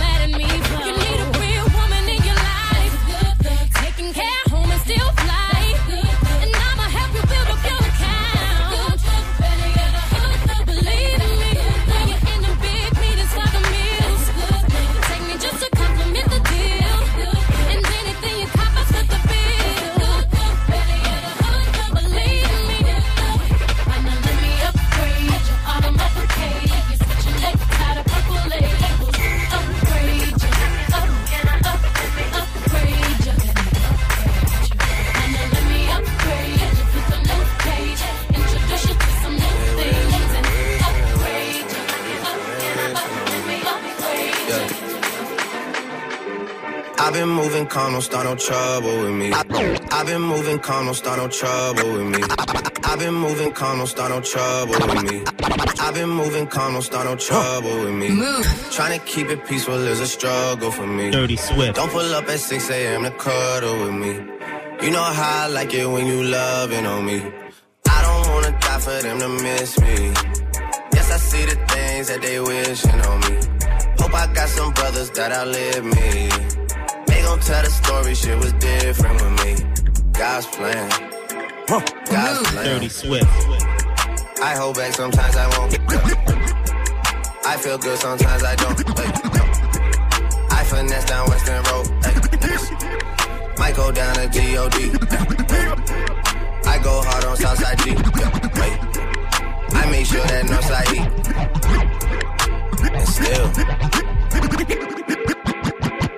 calm, 47.86 47.94
don't 47.94 48.02
start 48.02 48.26
no 48.26 48.36
trouble 48.36 48.98
with 49.03 49.14
me. 49.14 49.32
I've 49.32 50.07
been 50.07 50.22
moving 50.22 50.60
calm, 50.60 50.86
don't 50.86 50.95
start 50.95 51.18
no 51.20 51.28
trouble 51.28 51.94
with 51.94 52.07
me. 52.16 52.24
I've 52.84 52.99
been 52.99 53.14
moving 53.14 53.52
calm, 53.52 53.78
don't 53.78 53.88
start 53.88 54.10
no 54.12 54.22
trouble 54.22 54.74
with 54.74 55.12
me. 55.12 55.24
I've 55.80 55.94
been 55.94 56.10
moving 56.10 56.48
calm, 56.48 56.74
don't 56.74 56.82
start 56.82 57.06
no 57.06 57.16
trouble 57.16 57.82
with 57.82 57.94
me. 57.94 58.10
Move. 58.10 58.45
Trying 58.72 58.99
to 58.99 59.06
keep 59.06 59.28
it 59.30 59.45
peaceful 59.45 59.76
is 59.76 59.99
a 59.99 60.07
struggle 60.07 60.72
for 60.72 60.88
me. 60.88 61.12
Dirty 61.12 61.36
Swift. 61.36 61.76
Don't 61.76 61.91
pull 61.91 62.14
up 62.16 62.28
at 62.28 62.40
6 62.40 62.70
a.m. 62.72 63.03
to 63.03 63.12
cuddle 63.12 63.78
with 63.84 63.94
me. 63.94 64.14
You 64.84 64.91
know 64.91 65.03
how 65.03 65.45
I 65.45 65.48
like 65.48 65.74
it 65.74 65.86
when 65.86 66.07
you 66.07 66.24
loving 66.24 66.86
on 66.86 67.06
me. 67.06 67.22
I 67.88 67.98
don't 68.06 68.34
wanna 68.34 68.52
die 68.60 68.80
for 68.80 69.02
them 69.06 69.20
to 69.20 69.30
miss 69.30 69.80
me. 69.80 69.98
Yes, 70.95 71.12
I 71.12 71.18
see 71.18 71.45
the 71.45 71.57
things 71.74 72.07
that 72.07 72.22
they 72.22 72.40
wishing 72.40 73.02
on 73.10 73.20
me. 73.26 73.36
Hope 73.99 74.14
I 74.14 74.34
got 74.34 74.49
some 74.49 74.74
brothers 74.74 75.10
that 75.12 75.32
outlive 75.32 75.86
me. 75.86 76.65
Gon' 77.36 77.44
tell 77.44 77.64
the 77.64 77.70
story, 77.70 78.16
shit 78.16 78.38
was 78.38 78.53
different 78.53 79.22
with 79.22 79.36
me. 79.44 79.56
God's 80.14 80.48
plan. 80.48 80.90
God's 81.68 82.49
plan. 82.49 82.64
Dirty 82.64 82.88
Swift. 82.88 83.28
I 84.41 84.56
hold 84.56 84.78
back, 84.78 84.94
sometimes 84.94 85.36
I 85.36 85.45
won't. 85.57 85.78
I 87.45 87.57
feel 87.57 87.78
good, 87.78 87.99
sometimes 87.99 88.41
I 88.41 88.56
don't. 88.56 88.80
I 90.49 90.64
finesse 90.64 91.03
down 91.03 91.28
Western 91.28 91.62
Road. 91.64 91.90
Might 93.60 93.76
go 93.76 93.91
down 93.91 94.16
to 94.16 94.30
G-O-D. 94.30 94.91
I 96.66 96.80
go 96.82 97.02
hard 97.03 97.26
on 97.26 97.36
Southside 97.36 97.80
G. 97.80 97.90
Yeah. 97.91 98.32
I 99.74 99.86
make 99.91 100.06
sure 100.06 100.24
that 100.24 100.45
Northside 100.45 100.94
E. 100.94 100.99
And 102.95 103.07
still, 103.10 103.52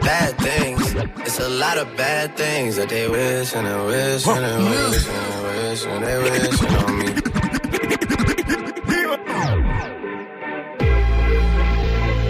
bad 0.08 0.38
things. 0.38 0.82
It's 1.28 1.40
a 1.40 1.50
lot 1.50 1.78
of 1.78 1.88
bad 1.98 2.38
things 2.38 2.78
that 2.78 2.88
they 2.88 3.10
wish 3.10 3.54
and 3.54 3.68
they 3.68 3.82
wish 3.92 4.26
and 4.26 4.44
they 4.46 4.58
wish 4.72 5.06
and 5.06 5.22
they 5.36 5.48
wish 5.60 5.84
and 5.92 6.02
they 6.06 6.18
wish 6.24 6.62
on 6.82 6.92
me. 7.00 7.08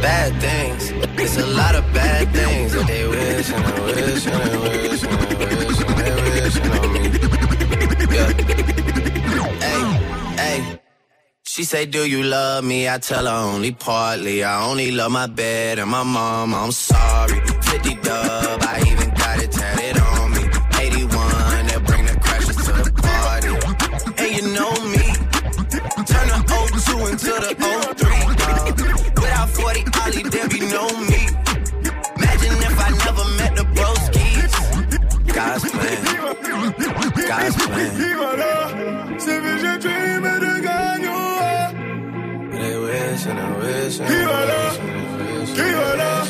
Bad 0.01 0.31
things. 0.47 0.83
It's 1.23 1.37
a 1.37 1.47
lot 1.61 1.75
of 1.75 1.83
bad 1.93 2.25
things 2.39 2.71
that 2.73 2.87
they 2.87 3.05
wish 3.13 3.49
and 3.55 3.63
they 3.69 3.79
wish 3.85 4.25
and 4.25 4.41
they 4.43 4.57
wish 4.65 5.03
and 5.03 5.19
they 5.21 5.35
wish 5.43 5.77
and 5.85 5.95
they 6.01 6.13
wish 6.25 6.57
on 6.77 6.87
me. 6.93 7.03
Yeah. 8.15 8.29
Hey, 9.65 9.81
hey. 10.41 10.86
She 11.57 11.63
say, 11.63 11.87
Do 11.87 12.07
you 12.07 12.21
love 12.21 12.63
me? 12.63 12.87
I 12.87 12.99
tell 12.99 13.25
her 13.25 13.51
only 13.51 13.71
partly. 13.71 14.43
I 14.43 14.63
only 14.69 14.91
love 14.91 15.11
my 15.11 15.25
bed 15.25 15.79
and 15.79 15.89
my 15.89 16.03
mom. 16.03 16.53
I'm 16.53 16.71
sorry. 16.71 17.39
50 17.39 17.95
dub, 17.95 18.61
I 18.61 18.83
even 18.85 19.09
got 19.09 19.41
it 19.41 19.51
tatted 19.51 19.97
on 19.97 20.06
Qui 43.97 44.03
va 44.03 44.45
là 44.45 44.73
Qui 45.55 45.61
va 45.61 45.95
là 45.95 46.23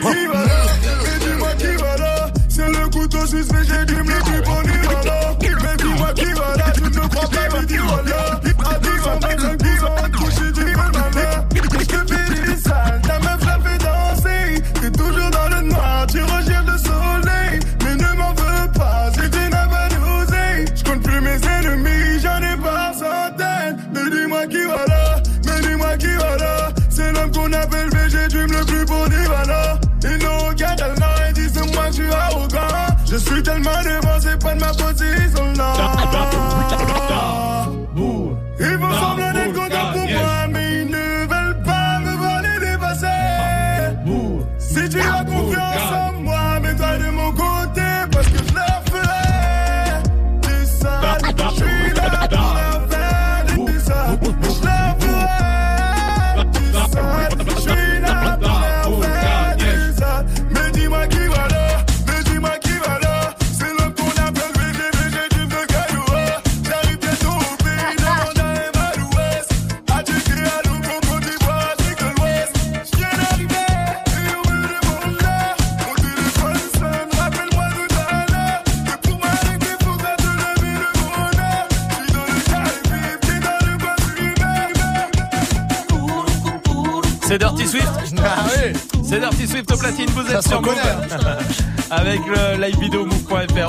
Qui 0.00 0.26
va 0.26 0.44
là 0.44 0.64
Mais 1.02 1.26
dis-moi 1.26 1.48
qui 1.58 1.82
va 1.82 1.96
là 1.96 2.30
C'est 2.48 2.68
le 2.68 2.88
couteau 2.88 3.26
suisse 3.26 3.48
mais 3.52 3.64
j'ai 3.64 3.84
du 3.84 3.96
le 3.96 4.83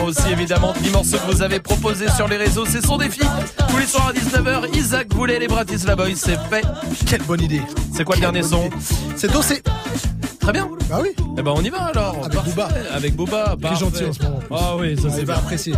aussi 0.06 0.32
évidemment 0.32 0.74
Les 0.84 0.90
morceaux 0.90 1.18
que 1.18 1.32
vous 1.32 1.42
avez 1.42 1.60
proposés 1.60 2.10
sur 2.16 2.28
les 2.28 2.38
réseaux 2.38 2.66
C'est 2.66 2.86
son 2.86 2.98
défi. 2.98 3.22
Tous 3.70 3.78
les 3.78 3.86
soirs 3.86 4.08
à 4.08 4.14
19h 4.14 4.76
Isaac 4.76 5.14
voulait 5.14 5.40
les 5.40 5.48
Bratislava 5.48 6.06
Boys 6.06 6.16
C'est 6.16 6.40
fait. 6.50 6.66
Quelle 7.06 7.24
bonne 7.24 7.42
idée. 7.42 7.62
C'est 7.94 8.04
quoi 8.04 8.16
le 8.16 8.22
dernier 8.22 8.44
son 8.44 8.70
C'est 9.16 9.32
Dossé. 9.32 9.62
Très 10.40 10.52
bien. 10.54 10.70
Bah 10.90 11.00
oui. 11.02 11.10
Eh 11.38 11.42
ben 11.42 11.54
on 11.56 11.62
y 11.62 11.70
va 11.70 11.86
alors. 11.86 12.18
Avec 12.20 12.34
Parfait. 12.34 12.52
Booba. 12.52 12.70
Avec 12.94 13.16
Booba 13.16 13.56
Très 13.62 13.76
gentil 13.76 14.06
en 14.06 14.14
ce 14.14 14.22
moment. 14.24 14.40
Ah 14.52 14.76
oui 14.78 14.96
ça 14.96 15.10
c'est 15.10 15.22
Il 15.22 15.76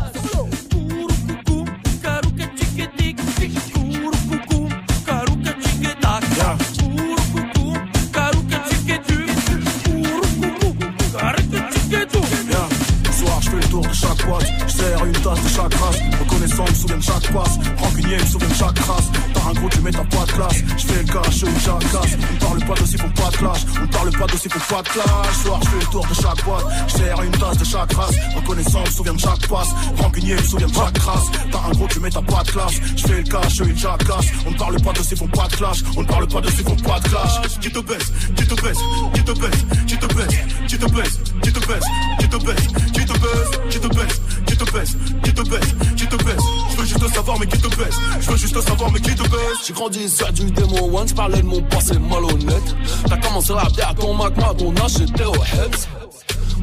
me 18.15 18.25
souviens 18.25 18.47
de 18.47 18.53
chaque 18.53 18.79
race. 18.79 19.11
T'as 19.33 19.49
un 19.49 19.53
gros, 19.53 19.69
tu 19.69 19.81
mets 19.81 19.91
ta 19.91 20.03
pas 20.03 20.25
de 20.25 20.31
classe. 20.31 20.63
Je 20.77 20.87
fais 20.87 21.03
le 21.03 21.13
cash, 21.13 21.41
une 21.41 21.59
jacasse. 21.59 22.17
On 22.31 22.45
parle 22.45 22.59
pas 22.65 22.73
d'aussi, 22.75 22.97
faut 22.97 23.09
pas 23.09 23.29
de 23.29 23.37
clash. 23.37 23.59
On 23.81 23.87
parle 23.87 24.11
pas 24.11 24.27
d'aussi, 24.27 24.49
faut 24.49 24.75
pas 24.75 24.81
de 24.81 24.89
clash. 24.89 25.35
Soir, 25.43 25.59
je 25.63 25.69
fais 25.69 25.79
le 25.79 25.85
tour 25.91 26.07
de 26.07 26.13
chaque 26.13 26.45
boîte. 26.45 26.65
Je 26.87 27.25
une 27.25 27.31
tasse 27.31 27.57
de 27.57 27.65
chaque 27.65 27.93
race. 27.93 28.15
Reconnaissant, 28.35 28.81
me 28.81 28.89
souviens 28.89 29.13
de 29.13 29.19
chaque 29.19 29.47
passe. 29.47 29.69
Rancunier, 29.97 30.37
souviens 30.43 30.67
de 30.67 30.73
chaque 30.73 30.97
race. 30.99 31.25
T'as 31.51 31.59
un 31.59 31.71
gros, 31.71 31.87
tu 31.87 31.99
mets 31.99 32.09
ta 32.09 32.21
pas 32.21 32.43
de 32.43 32.51
classe. 32.51 32.73
Je 32.95 33.07
fais 33.07 33.17
le 33.17 33.23
cash, 33.23 33.59
une 33.59 33.77
jacasse. 33.77 34.25
On 34.45 34.53
parle 34.53 34.81
pas 34.81 34.93
d'aussi, 34.93 35.15
faut 35.15 35.27
pas 35.27 35.47
de 35.47 35.55
clash. 35.55 35.77
On 35.95 36.03
parle 36.05 36.27
pas 36.27 36.41
d'aussi, 36.41 36.63
faut 36.63 36.87
pas 36.87 36.99
de 36.99 37.09
clash. 37.09 37.59
Qui 37.59 37.71
te 37.71 37.79
baisse, 37.79 38.11
qui 38.35 38.47
te 38.47 38.61
baisse, 38.61 38.77
qui 39.13 39.23
te 39.23 39.31
baisse, 39.31 39.65
qui 39.87 39.97
te 39.97 40.05
baisse, 40.13 40.39
qui 40.67 40.77
te 40.77 40.85
baisse, 40.85 41.19
qui 41.41 41.51
te 41.51 41.59
baisse, 41.67 41.87
qui 42.19 42.29
te 42.29 42.37
baisse, 42.37 42.67
qui 42.93 43.09
te 43.09 43.17
baisse, 43.17 43.49
qui 43.69 43.79
te 43.79 43.87
baisse, 43.87 44.21
qui 44.45 44.57
te 44.57 44.71
baisse, 44.71 44.97
qui 45.23 45.33
te 45.33 45.41
baisse, 45.41 45.75
qui 45.95 46.07
te 46.07 46.15
baisse. 46.23 46.56
Juste 46.99 47.15
savoir, 47.15 47.39
mais 47.39 47.47
qui 47.47 47.57
te 47.59 47.67
baisse. 47.67 47.95
Je 48.19 48.31
veux 48.31 48.37
juste 48.37 48.61
savoir, 48.61 48.91
mais 48.91 48.99
qui 48.99 49.15
te 49.15 49.23
baisse. 49.23 49.65
J'ai 49.65 49.73
grandi 49.73 50.09
sur 50.09 50.31
du 50.33 50.51
démon 50.51 50.97
one, 50.97 51.07
j'parlais 51.07 51.41
de 51.41 51.45
mon 51.45 51.61
passé 51.63 51.97
malhonnête. 51.99 52.75
T'as 53.07 53.17
commencé 53.17 53.51
à 53.53 53.57
rapper 53.57 53.83
à 53.83 53.93
ton 53.93 54.19
à 54.19 54.29
ton 54.29 54.75
âge, 54.77 54.97
j'étais 54.97 55.25
au 55.25 55.35
Heps. 55.35 55.87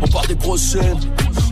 On 0.02 0.06
part 0.08 0.26
des 0.26 0.34
grosses 0.34 0.72
chaînes, 0.72 1.00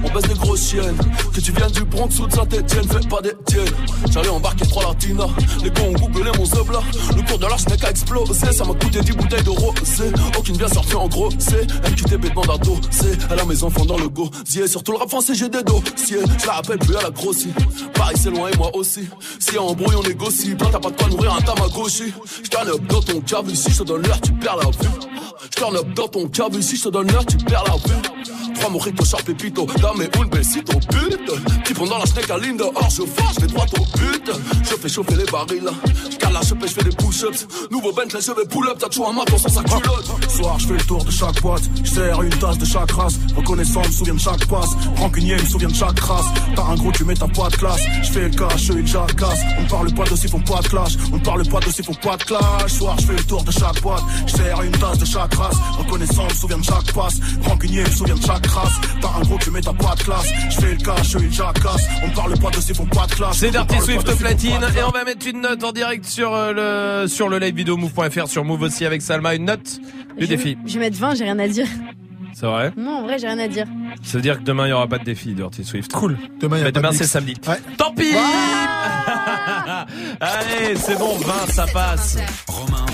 on 0.05 0.13
baisse 0.13 0.29
des 0.29 0.35
grosses 0.35 0.71
chiennes. 0.71 0.97
Que 1.35 1.41
tu 1.41 1.53
viennes 1.53 1.71
du 1.71 1.85
Bronx 1.85 2.19
ou 2.21 2.27
de 2.27 2.33
Saint-Etienne, 2.33 2.89
fais 2.89 3.09
pas 3.09 3.21
des 3.21 3.33
tiennes. 3.47 3.75
J'allais 4.11 4.29
embarquer 4.29 4.67
trois 4.67 4.85
latinas, 4.85 5.29
les 5.63 5.71
gars 5.71 5.83
ont 5.83 5.93
googlé 5.93 6.31
mon 6.39 6.45
sub 6.45 6.71
là. 6.71 6.81
Le 7.17 7.23
cours 7.23 7.39
de 7.39 7.47
l'arche 7.47 7.69
mec 7.69 7.85
a 7.85 7.91
explosé, 7.91 8.53
ça 8.53 8.65
m'a 8.65 8.75
coûté 8.75 9.01
10 9.01 9.13
bouteilles 9.13 9.43
de 9.43 9.51
rosé. 9.51 10.13
Aucune 10.39 10.57
bien 10.57 10.69
sortie 10.69 10.95
en 10.95 11.09
gros, 11.09 11.31
c'est 11.39 11.67
MQTB 11.89 12.31
demande 12.31 12.51
à 12.51 12.57
c'est 12.91 13.19
Elle 13.31 13.41
a 13.41 13.45
mes 13.45 13.63
enfants 13.63 13.85
dans 13.85 13.99
le 13.99 14.09
gosier, 14.09 14.67
surtout 14.67 14.93
le 14.93 14.99
rap 14.99 15.09
français 15.09 15.35
j'ai 15.35 15.49
des 15.49 15.63
dossiers. 15.63 16.21
Je 16.39 16.47
la 16.47 16.55
rappelle 16.55 16.79
plus 16.79 16.97
à 16.97 17.03
la 17.03 17.11
grossie, 17.11 17.53
Paris 17.95 18.17
c'est 18.21 18.31
loin 18.31 18.49
et 18.51 18.57
moi 18.57 18.75
aussi. 18.75 19.09
Si 19.39 19.55
y 19.55 19.59
a 19.59 19.63
embrouille 19.63 19.97
on 19.97 20.03
négocie, 20.03 20.55
t'as 20.57 20.79
pas 20.79 20.91
de 20.91 20.97
quoi 20.97 21.09
nourrir 21.09 21.35
un 21.35 21.41
tamagotchi. 21.41 22.13
J'turn 22.43 22.69
up 22.69 22.87
dans 22.89 23.01
ton 23.01 23.21
cave 23.21 23.51
ici, 23.51 23.71
je 23.71 23.79
te 23.79 23.85
donne 23.85 24.03
l'heure, 24.03 24.21
tu 24.21 24.33
perds 24.33 24.57
la 24.57 24.65
vue. 24.65 24.91
J'turn 25.51 25.77
up 25.77 25.95
dans 25.95 26.09
ton 26.09 26.29
cave 26.29 26.57
ici, 26.59 26.77
je 26.77 26.85
te 26.85 26.89
donne 26.89 27.11
l'heure, 27.11 27.27
tu 27.27 27.37
perds 27.39 27.65
la 27.67 27.77
vue. 27.77 28.42
Trois 28.63 28.71
mojitos, 28.71 29.05
sharp 29.05 29.25
pépito, 29.25 29.67
dame 29.81 30.09
un 30.21 30.27
besito, 30.27 30.79
pute. 30.89 31.65
Qui 31.65 31.75
pendant 31.75 31.99
la 31.99 32.07
snake 32.07 32.31
à 32.31 32.39
dehors, 32.39 32.91
je 32.91 33.03
fais, 33.03 33.35
je 33.35 33.41
vais 33.41 33.47
droit 33.49 33.67
au 33.77 33.99
but. 33.99 34.31
Je 34.63 34.77
fais 34.77 34.89
chauffer 34.89 35.17
les 35.17 35.25
barils, 35.25 35.69
j'cale 36.13 36.33
la 36.33 36.43
chopée, 36.43 36.69
je 36.69 36.75
fais 36.75 36.85
des 36.85 36.95
push-ups. 36.95 37.49
Nouveau 37.73 37.93
Bentley, 37.93 38.21
je 38.21 38.31
vais 38.31 38.47
pull 38.47 38.69
up, 38.69 38.77
t'as 38.79 38.87
toujours 38.87 39.09
un 39.09 39.15
maton 39.15 39.37
sans 39.37 39.49
sa 39.49 39.65
culotte. 39.65 40.31
Soir, 40.31 40.61
je 40.61 40.69
fais 40.69 40.75
le 40.75 40.85
tour 40.85 41.05
de 41.05 41.11
chaque 41.11 41.43
boîte. 41.43 41.63
Je 41.83 41.91
sers 41.91 42.23
une 42.23 42.31
tasse 42.31 42.59
de 42.59 42.65
chaque 42.65 42.93
race. 42.93 43.19
Reconnaissant, 43.37 43.81
me 43.81 43.91
souviens 43.91 44.15
de 44.15 44.21
chaque 44.21 44.47
passe. 44.47 44.71
Rancunier, 44.97 45.35
me 45.35 45.45
souviens 45.45 45.69
de 45.69 45.75
chaque 45.75 45.99
race. 45.99 46.27
T'as 46.55 46.63
un 46.63 46.75
gros, 46.77 46.93
tu 46.93 47.05
mets 47.05 47.15
ta 47.15 47.27
pas 47.27 47.49
de 47.49 47.57
classe. 47.57 47.81
Je 48.05 48.13
fais 48.13 48.29
le 48.29 48.31
cash, 48.31 48.69
une 48.69 48.87
jacasse. 48.87 49.41
On 49.59 49.65
parle 49.67 49.93
pas 49.93 50.05
d'aussi, 50.05 50.29
faut 50.29 50.39
pas 50.39 50.61
de 50.61 50.69
clash. 50.69 50.93
On 51.13 51.19
parle 51.19 51.45
pas 51.49 51.59
d'aussi, 51.59 51.83
faut 51.83 51.95
pas 51.95 52.17
de 52.17 52.23
clash. 52.23 52.73
Soir, 52.79 52.95
je 53.01 53.07
fais 53.07 53.17
le 53.17 53.25
tour 53.25 53.43
de 53.43 53.51
chaque 53.51 53.83
boîte. 53.83 54.05
Je 54.29 54.37
sers 54.37 54.63
une 54.63 54.71
tasse 54.71 54.99
de 54.99 55.05
chaque 55.05 55.35
race. 55.35 55.57
Reconnaissant, 55.79 56.25
me 56.27 56.35
souviens 56.35 56.59
de 56.59 56.65
chaque 56.65 56.93
passe. 56.93 57.19
Rancunier, 57.43 57.83
me 57.83 57.91
souviens 57.91 58.15
de 58.15 58.25
chaque 58.25 58.47
race. 58.53 58.73
T'as 59.01 59.09
un 59.09 59.21
gros, 59.23 59.39
tu 59.39 59.51
mets 59.51 59.61
ta 59.61 59.73
pas 59.73 59.95
de 59.95 60.03
classe. 60.03 60.27
Je 60.51 60.61
fais 60.61 60.71
le 60.73 60.77
cash, 60.77 61.15
une 61.15 61.33
jacasse. 61.33 61.87
On 62.03 62.09
ne 62.09 62.15
parle 62.15 62.39
pas 62.39 62.51
d'aussi, 62.51 62.75
faut 62.75 62.85
pas 62.85 63.07
de 63.07 63.13
clash. 63.15 63.37
C'est 63.37 63.51
Dirty 63.51 63.81
Swift 63.81 64.17
platine 64.19 64.61
et 64.77 64.83
on 64.83 64.91
va 64.91 65.05
mettre 65.05 65.27
une 65.27 65.41
note 65.41 65.63
en 65.65 65.73
direct 65.73 66.05
sur 66.05 66.33
euh, 66.35 67.01
le 67.03 67.09
sur 67.09 67.29
le 67.29 67.39
live 67.39 67.55
vidéo 67.55 67.77
move.fr 67.77 68.29
sur 68.29 68.45
move 68.45 68.63
aussi 68.63 68.85
avec 68.87 69.03
Salma 69.03 69.35
une 69.35 69.45
note 69.47 69.79
du 70.19 70.25
Je- 70.25 70.27
défi. 70.27 70.57
Je 70.67 70.75
vais 70.75 70.81
mettre 70.87 70.99
20, 70.99 71.15
j'ai 71.17 71.25
rien 71.25 71.39
à 71.39 71.49
dire. 71.49 71.67
C'est 72.35 72.47
vrai 72.47 72.73
Non, 72.79 72.99
en 72.99 73.03
vrai, 73.03 73.19
j'ai 73.19 73.27
rien 73.27 73.39
à 73.39 73.49
dire. 73.49 73.67
Ça 74.03 74.17
veut 74.19 74.23
dire 74.23 74.39
que 74.39 74.43
demain 74.43 74.67
il 74.67 74.71
y 74.71 74.73
aura 74.73 74.87
pas 74.87 74.99
de 74.99 75.05
défi 75.05 75.35
Dirty 75.35 75.65
Swift. 75.65 75.93
Cool. 75.93 76.17
Demain, 76.41 76.57
il 76.57 76.61
y 76.61 76.63
a 76.63 76.67
Mais 76.67 76.73
pas 76.73 76.81
demain 76.81 76.93
c'est 76.93 77.05
samedi. 77.07 77.35
Ouais. 77.47 77.61
Tant 77.77 77.93
pis. 77.93 78.15
Allez, 80.21 80.77
c'est 80.77 80.99
bon, 80.99 81.17
20 81.19 81.53
ça 81.53 81.67
passe. 81.73 82.17
Romain. 82.49 82.87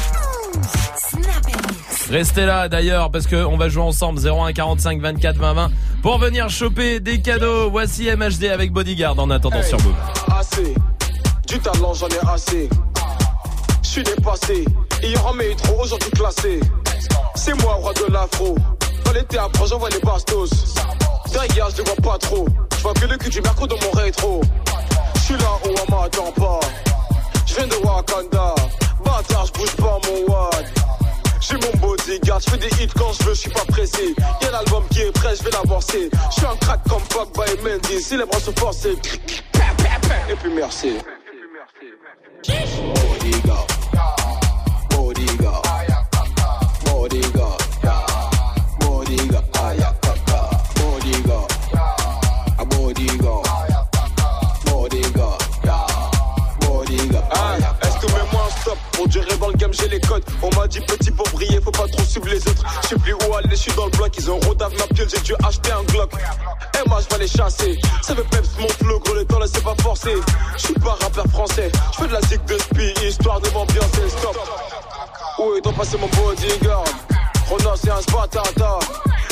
Restez 2.10 2.46
là 2.46 2.68
d'ailleurs 2.68 3.10
parce 3.10 3.26
que 3.26 3.36
on 3.36 3.58
va 3.58 3.68
jouer 3.68 3.82
ensemble 3.82 4.18
01 4.26 4.52
45 4.52 5.00
24 5.00 5.36
20 5.36 5.52
20 5.52 5.70
pour 6.02 6.18
venir 6.18 6.48
choper 6.48 7.00
des 7.00 7.20
cadeaux. 7.20 7.70
Voici 7.70 8.08
MHD 8.10 8.44
avec 8.44 8.72
Bodyguard 8.72 9.18
en 9.18 9.30
attendant 9.30 9.62
sur 9.62 9.78
Move. 9.82 9.94
Assez, 10.34 10.74
du 11.46 11.58
talent 11.58 11.92
j'en 11.92 12.08
ai 12.08 12.32
assez. 12.32 12.68
Je 13.82 13.88
suis 13.88 14.02
dépassé, 14.02 14.64
hier 15.02 15.26
en 15.26 15.34
métro, 15.34 15.82
aujourd'hui 15.82 16.10
classé. 16.10 16.60
C'est 17.34 17.54
moi, 17.62 17.74
roi 17.74 17.92
de 17.94 18.12
l'afro. 18.12 18.56
Dans 19.04 19.12
les 19.12 19.24
théâtres, 19.24 19.66
j'envoie 19.66 19.90
les 19.90 20.00
bastos. 20.00 20.74
Derrière, 21.32 21.68
je 21.70 21.78
les 21.78 21.82
vois 21.84 22.12
pas 22.12 22.18
trop. 22.18 22.46
Je 22.76 22.82
vois 22.82 22.94
que 22.94 23.06
le 23.06 23.16
cul 23.16 23.30
du 23.30 23.40
merco 23.42 23.66
dans 23.66 23.76
mon 23.82 23.90
rétro. 23.92 24.40
Je 25.14 25.20
suis 25.20 25.34
là 25.34 25.50
où 25.64 25.68
on 25.68 26.00
m'attend 26.00 26.32
pas. 26.32 26.60
Je 27.46 27.54
viens 27.54 27.66
de 27.66 27.74
Wakanda. 27.84 28.54
Bâtard, 29.04 29.46
je 29.46 29.52
bouge 29.52 29.76
pas 29.76 29.98
mon 30.06 30.32
wad. 30.32 30.64
J'ai 31.40 31.54
mon 31.54 31.70
bodyguard, 31.78 32.40
je 32.40 32.50
fais 32.50 32.58
des 32.58 32.82
hits 32.82 32.88
quand 32.96 33.12
je 33.12 33.22
veux, 33.24 33.34
je 33.34 33.40
suis 33.40 33.50
pas 33.50 33.64
pressé. 33.68 34.14
Y'a 34.42 34.50
l'album 34.50 34.84
qui 34.90 35.02
est 35.02 35.12
prêt, 35.12 35.34
je 35.36 35.44
vais 35.44 35.50
l'avancer. 35.50 36.10
Je 36.30 36.34
suis 36.34 36.46
un 36.46 36.56
crack 36.56 36.80
comme 36.88 37.02
Pogba 37.02 37.44
et 37.46 37.56
Mendy, 37.62 38.02
si 38.02 38.16
les 38.16 38.24
bras 38.24 38.40
sont 38.40 38.52
forcés. 38.56 38.96
Et 40.28 40.34
puis 40.34 40.52
merci. 40.54 40.98
Bodyguard. 42.44 43.66
Bodyguard. 44.90 45.62
Bodyguard. 46.84 47.58
Bodyguard. 48.80 49.44
Bodyguard. 49.44 49.44
Bodyguard. 52.66 53.42
Bodyguard. 54.66 55.38
Bodyguard. 56.60 57.28
Ah, 57.30 57.56
est-ce 57.82 58.06
que 58.06 58.12
mets-moi 58.12 58.42
un 58.46 58.60
stop 58.60 58.78
pour 58.92 59.08
durer 59.08 59.36
dans 59.38 59.48
le 59.48 59.57
briller, 61.38 61.60
faut 61.60 61.70
pas 61.70 61.86
trop 61.88 62.02
suivre 62.02 62.28
les 62.28 62.38
autres. 62.48 62.64
Je 62.82 62.88
sais 62.88 62.96
plus 62.96 63.14
où 63.14 63.34
aller, 63.34 63.48
je 63.50 63.56
suis 63.56 63.72
dans 63.72 63.86
le 63.86 63.90
bloc. 63.92 64.12
Ils 64.18 64.30
ont 64.30 64.40
rodave 64.40 64.72
ma 64.78 64.86
piole, 64.94 65.08
j'ai 65.08 65.20
dû 65.20 65.34
acheter 65.44 65.72
un 65.72 65.82
Glock. 65.84 66.12
Et 66.14 66.88
moi, 66.88 67.00
je 67.00 67.14
vais 67.14 67.22
les 67.22 67.28
chasser. 67.28 67.78
Ça 68.02 68.14
veut 68.14 68.24
peps 68.24 68.50
mon 68.58 68.68
flow, 68.68 68.98
gros, 69.00 69.14
le 69.14 69.24
temps, 69.24 69.38
laissez 69.38 69.60
pas 69.60 69.74
forcer. 69.82 70.14
Je 70.56 70.62
suis 70.62 70.74
pas 70.74 70.96
rappeur 71.00 71.26
français. 71.30 71.70
Je 71.92 71.98
fais 71.98 72.08
de 72.08 72.12
la 72.12 72.20
zig 72.22 72.44
de 72.44 72.58
spi, 72.58 73.06
histoire 73.06 73.40
de 73.40 73.48
m'ambiancer. 73.50 74.08
Stop. 74.08 74.36
Où 75.38 75.54
est 75.56 75.60
ton 75.60 75.72
passé, 75.72 75.96
mon 75.98 76.08
bodyguard? 76.08 76.84
Rona, 77.48 77.70
c'est 77.76 77.90
un 77.90 78.00
spatata. 78.00 78.78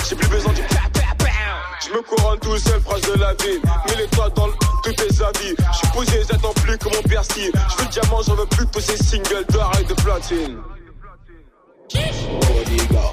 J'ai 0.09 0.17
plus 0.17 0.29
besoin 0.29 0.53
du. 0.53 0.63
Je 1.85 1.93
me 1.93 2.03
couronne 2.03 2.39
tout 2.41 2.57
seul, 2.59 2.81
phrase 2.81 3.03
de 3.03 3.21
la 3.21 3.35
vie. 3.35 3.61
Mets 3.89 4.03
les 4.03 4.09
toits 4.09 4.31
dans 4.31 4.47
le, 4.47 4.53
tous 4.83 4.93
tes 4.93 5.23
avis. 5.23 5.55
Je 5.73 5.77
suis 5.77 5.89
posé, 5.93 6.23
j'attends 6.31 6.53
plus 6.55 6.79
que 6.79 6.85
mon 6.85 7.03
Bercy. 7.09 7.51
Je 7.53 7.83
veux 7.83 7.89
diamant, 7.89 8.23
j'en 8.23 8.35
veux 8.35 8.47
plus 8.47 8.67
tous 8.67 8.81
ces 8.81 8.97
singles 8.97 9.45
d'or 9.51 9.71
de 9.89 9.95
platine. 9.95 10.59
Bodyguard. 12.41 13.13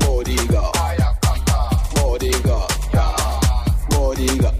Bodyguard. 0.00 0.72
Bodyguard. 1.94 2.68
Bodyguard. 3.90 4.59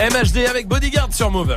MHD 0.00 0.46
avec 0.48 0.66
Bodyguard 0.66 1.12
sur 1.12 1.30
Move. 1.30 1.56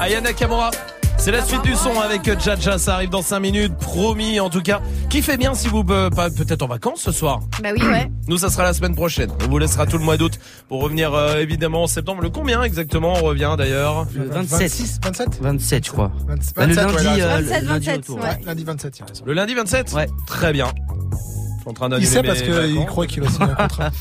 Ayana 0.00 0.32
Kamura. 0.32 0.70
C'est 1.16 1.30
la 1.32 1.44
suite 1.44 1.62
du 1.62 1.74
son 1.74 2.00
avec 2.00 2.22
Jaja, 2.40 2.78
ça 2.78 2.94
arrive 2.94 3.10
dans 3.10 3.22
5 3.22 3.40
minutes, 3.40 3.76
promis 3.76 4.38
en 4.40 4.50
tout 4.50 4.60
cas. 4.62 4.80
Qui 5.10 5.20
fait 5.22 5.36
bien 5.36 5.54
si 5.54 5.66
vous 5.68 5.84
euh, 5.90 6.10
pas 6.10 6.30
peut-être 6.30 6.62
en 6.62 6.68
vacances 6.68 7.00
ce 7.02 7.12
soir 7.12 7.40
Bah 7.62 7.70
oui, 7.76 7.82
ouais. 7.84 8.10
Nous 8.28 8.38
ça 8.38 8.50
sera 8.50 8.62
la 8.64 8.72
semaine 8.72 8.94
prochaine. 8.94 9.30
On 9.44 9.48
vous 9.48 9.58
laissera 9.58 9.86
tout 9.86 9.98
le 9.98 10.04
mois 10.04 10.16
d'août 10.16 10.38
pour 10.68 10.80
revenir 10.82 11.12
euh, 11.14 11.38
évidemment 11.40 11.82
en 11.84 11.86
septembre. 11.88 12.22
Le 12.22 12.30
combien 12.30 12.62
exactement 12.62 13.14
on 13.14 13.22
revient 13.22 13.54
d'ailleurs 13.58 14.06
Le 14.14 14.24
27. 14.28 14.60
26, 14.60 14.98
27 15.02 15.28
27, 15.42 15.86
je 15.86 15.90
crois. 15.92 16.12
27, 16.28 16.54
Bah, 16.56 16.66
le 16.66 16.74
lundi, 16.74 16.94
ouais, 16.94 17.16
là, 17.18 17.34
euh, 17.36 17.40
le- 17.40 17.46
27, 17.46 17.62
lundi 17.62 17.66
27, 17.86 17.96
retour. 17.96 18.18
ouais. 18.20 18.40
Lundi 18.46 18.64
27, 18.64 18.98
il 18.98 19.02
a 19.02 19.06
raison. 19.06 19.24
Le 19.26 19.32
lundi 19.32 19.54
27 19.54 19.92
Ouais. 19.94 20.06
Très 20.26 20.52
bien. 20.52 20.66
Je 21.12 21.60
suis 21.62 21.68
en 21.70 21.72
train 21.72 21.88
Il 21.98 22.06
sait 22.06 22.22
parce 22.22 22.42
qu'il 22.42 22.84
croit 22.86 23.06
qu'il 23.06 23.22
va 23.22 23.28
signer 23.28 23.50
un 23.50 23.54
contrat. 23.54 23.90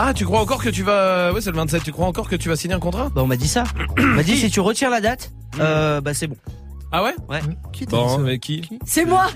Ah, 0.00 0.14
tu 0.14 0.24
crois 0.24 0.38
encore 0.38 0.62
que 0.62 0.68
tu 0.68 0.84
vas 0.84 1.32
Ouais, 1.32 1.40
c'est 1.40 1.50
le 1.50 1.56
27. 1.56 1.82
Tu 1.82 1.90
crois 1.90 2.06
encore 2.06 2.28
que 2.28 2.36
tu 2.36 2.48
vas 2.48 2.54
signer 2.54 2.74
un 2.74 2.78
contrat? 2.78 3.08
Bah, 3.12 3.20
on 3.24 3.26
m'a 3.26 3.34
dit 3.34 3.48
ça. 3.48 3.64
On 3.98 4.02
m'a 4.02 4.22
dit 4.22 4.36
si 4.36 4.48
tu 4.48 4.60
retires 4.60 4.90
la 4.90 5.00
date, 5.00 5.32
euh, 5.58 6.00
bah 6.00 6.14
c'est 6.14 6.28
bon. 6.28 6.36
Ah 6.90 7.02
ouais 7.04 7.14
Ouais. 7.28 7.40
Qui 7.72 7.84
t'a 7.86 7.96
dit 7.98 8.02
Bon, 8.02 8.08
ça 8.16 8.18
mais 8.22 8.38
qui 8.38 8.66
C'est 8.86 9.04
moi 9.04 9.26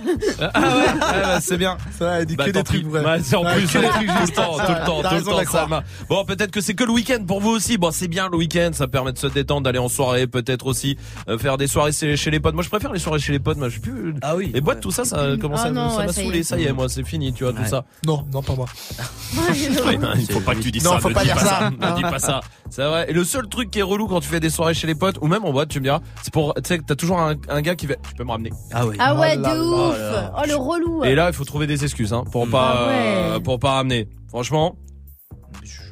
Ah 0.40 0.60
ouais, 0.60 0.68
ouais, 0.76 1.22
bah, 1.22 1.40
c'est 1.40 1.58
bien. 1.58 1.76
Ça, 1.98 2.20
elle 2.20 2.26
dit 2.26 2.34
Bah, 2.36 2.46
que 2.46 2.50
des 2.50 2.62
trucs 2.64 2.86
vrais. 2.86 3.04
Ouais, 3.04 3.20
c'est 3.22 3.36
en 3.36 3.44
Ouais, 3.44 3.56
plus 3.56 3.66
que 3.70 3.78
des 3.78 3.86
tout 3.86 3.92
trucs 3.92 4.08
le 4.08 4.28
temps, 4.34 4.52
tout 4.56 4.72
le 4.72 4.86
temps, 4.86 5.02
tout 5.02 5.14
le 5.16 5.22
temps. 5.44 5.50
Salma. 5.52 5.82
Bon, 6.08 6.24
peut-être 6.24 6.50
que 6.50 6.60
c'est 6.62 6.72
que 6.74 6.84
le 6.84 6.92
week-end 6.92 7.22
pour 7.26 7.40
vous 7.40 7.50
aussi. 7.50 7.76
Bon, 7.76 7.90
c'est 7.90 8.08
bien 8.08 8.28
le 8.30 8.36
week-end, 8.38 8.70
ça 8.72 8.88
permet 8.88 9.12
de 9.12 9.18
se 9.18 9.26
détendre, 9.26 9.62
d'aller 9.62 9.78
en 9.78 9.88
soirée, 9.88 10.26
peut-être 10.26 10.66
aussi 10.66 10.96
euh, 11.28 11.36
faire 11.38 11.58
des 11.58 11.66
soirées 11.66 11.92
chez 11.92 12.30
les 12.30 12.40
potes. 12.40 12.54
Moi, 12.54 12.62
je 12.62 12.70
préfère 12.70 12.92
les 12.92 12.98
soirées 12.98 13.18
chez 13.18 13.32
les 13.32 13.38
potes. 13.38 13.58
Moi, 13.58 13.68
je 13.68 13.74
sais 13.74 13.80
plus. 13.80 14.14
Ah 14.22 14.34
oui. 14.34 14.50
Les 14.54 14.60
boîtes, 14.62 14.80
tout 14.80 14.90
ça, 14.90 15.04
ça 15.04 15.36
commence 15.40 15.60
Ah 15.62 15.66
à 15.66 15.70
me- 15.70 15.74
non, 15.74 15.90
ça 15.90 15.98
ouais, 15.98 16.06
m'a 16.06 16.12
saoulé. 16.12 16.38
est. 16.38 16.42
Ça 16.44 16.58
y 16.58 16.64
est, 16.64 16.72
moi, 16.72 16.88
c'est 16.88 17.04
fini, 17.06 17.32
tu 17.34 17.44
vois, 17.44 17.52
tout 17.52 17.60
Ouais. 17.62 17.68
ça. 17.68 17.84
Non, 18.06 18.24
non, 18.32 18.42
pas 18.42 18.54
moi. 18.54 18.66
Ouais, 19.36 19.98
il 20.18 20.30
faut 20.32 20.40
pas 20.40 20.54
que 20.54 20.60
tu 20.60 20.70
dises 20.70 20.84
Non, 20.84 20.92
ça. 20.92 21.00
faut 21.00 21.08
ne 21.10 21.14
pas 21.14 21.24
dire 21.24 21.38
ça. 21.38 21.70
Ne 21.70 21.96
dis 21.96 22.02
pas 22.02 22.18
ça. 22.18 22.40
C'est 22.74 22.86
vrai. 22.86 23.04
Et 23.10 23.12
le 23.12 23.22
seul 23.22 23.46
truc 23.48 23.70
qui 23.70 23.80
est 23.80 23.82
relou 23.82 24.06
quand 24.08 24.20
tu 24.20 24.28
fais 24.28 24.40
des 24.40 24.48
soirées 24.48 24.72
chez 24.72 24.86
les 24.86 24.94
potes 24.94 25.18
ou 25.20 25.26
même 25.26 25.44
en 25.44 25.52
boîte, 25.52 25.68
tu 25.68 25.78
me 25.78 25.84
diras, 25.84 26.00
c'est 26.22 26.32
pour, 26.32 26.54
tu 26.54 26.62
sais, 26.64 26.78
que 26.78 26.84
t'as 26.84 26.94
toujours 26.94 27.18
un, 27.20 27.34
un 27.50 27.60
gars 27.60 27.74
qui 27.74 27.86
va, 27.86 27.96
tu 27.96 28.14
peux 28.16 28.24
me 28.24 28.30
ramener. 28.30 28.50
Ah 28.72 28.86
oui. 28.86 28.96
Ah 28.98 29.14
ouais, 29.14 29.34
Oh 29.36 29.42
de 29.42 29.90
ouf 29.90 29.98
là. 29.98 30.32
Oh 30.38 30.42
le 30.48 30.54
relou 30.56 31.04
Et 31.04 31.14
là, 31.14 31.28
il 31.28 31.34
faut 31.34 31.44
trouver 31.44 31.66
des 31.66 31.84
excuses, 31.84 32.14
hein, 32.14 32.24
pour 32.32 32.48
pas, 32.48 32.72
Ah 32.74 32.86
ouais. 32.86 32.94
euh, 33.36 33.40
pour 33.40 33.58
pas 33.58 33.72
ramener. 33.72 34.08
Franchement. 34.28 34.76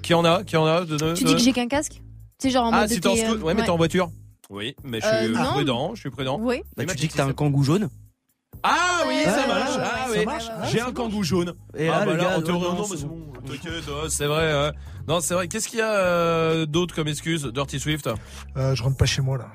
Qui 0.02 0.14
en 0.14 0.24
a? 0.24 0.42
Qui 0.42 0.56
en 0.56 0.64
a? 0.64 0.86
de- 0.86 0.96
de- 0.96 1.12
Tu 1.12 1.24
dis 1.24 1.34
que 1.34 1.40
j'ai 1.40 1.52
qu'un 1.52 1.68
casque? 1.68 2.00
C'est 2.38 2.48
genre 2.50 2.64
en 2.64 2.72
Ah, 2.72 2.80
mode 2.80 2.88
si 2.88 2.98
t'es 3.00 3.08
en 3.08 3.12
euh, 3.14 3.36
ouais, 3.40 3.52
mais 3.52 3.62
t'es 3.64 3.68
en 3.70 3.76
voiture. 3.76 4.08
Oui, 4.48 4.74
mais 4.82 5.00
je 5.02 5.06
suis 5.06 5.16
Euh, 5.16 5.28
non. 5.28 5.50
prudent, 5.52 5.90
je 5.94 6.00
suis 6.00 6.10
prudent. 6.10 6.38
Oui. 6.40 6.62
Bah, 6.78 6.84
tu 6.86 6.96
dis 6.96 7.08
que 7.08 7.14
t'as 7.14 7.26
un 7.26 7.32
kangou 7.34 7.62
jaune. 7.62 7.90
Ah 8.62 9.02
oui, 9.06 9.14
Ouais, 9.16 9.24
ça 9.24 9.40
ouais, 9.42 9.46
marche. 9.48 9.76
ouais, 9.76 9.82
Ah 9.84 10.10
ouais, 10.10 10.24
oui. 10.26 10.68
J'ai 10.72 10.80
un 10.80 10.92
kangou 10.92 11.22
jaune. 11.22 11.52
Et 11.76 11.88
ah 11.90 12.00
là, 12.00 12.06
bah 12.06 12.14
là, 12.14 12.24
gars, 12.24 12.38
en 12.38 12.42
théorie, 12.42 12.60
non, 12.62 12.72
non, 12.72 12.78
non, 12.80 12.86
mais 12.90 12.96
c'est 12.96 13.06
bon. 13.06 13.18
T'inquiète, 13.46 13.86
ouais, 13.86 14.08
c'est 14.08 14.26
vrai. 14.26 14.72
Non, 15.10 15.18
c'est 15.20 15.34
vrai. 15.34 15.48
Qu'est-ce 15.48 15.66
qu'il 15.66 15.80
y 15.80 15.82
a 15.82 15.92
euh, 15.92 16.66
d'autre 16.66 16.94
comme 16.94 17.08
excuse, 17.08 17.44
Dirty 17.52 17.80
Swift? 17.80 18.08
Euh, 18.56 18.76
je 18.76 18.82
rentre 18.84 18.96
pas 18.96 19.06
chez 19.06 19.20
moi 19.22 19.38
là. 19.38 19.46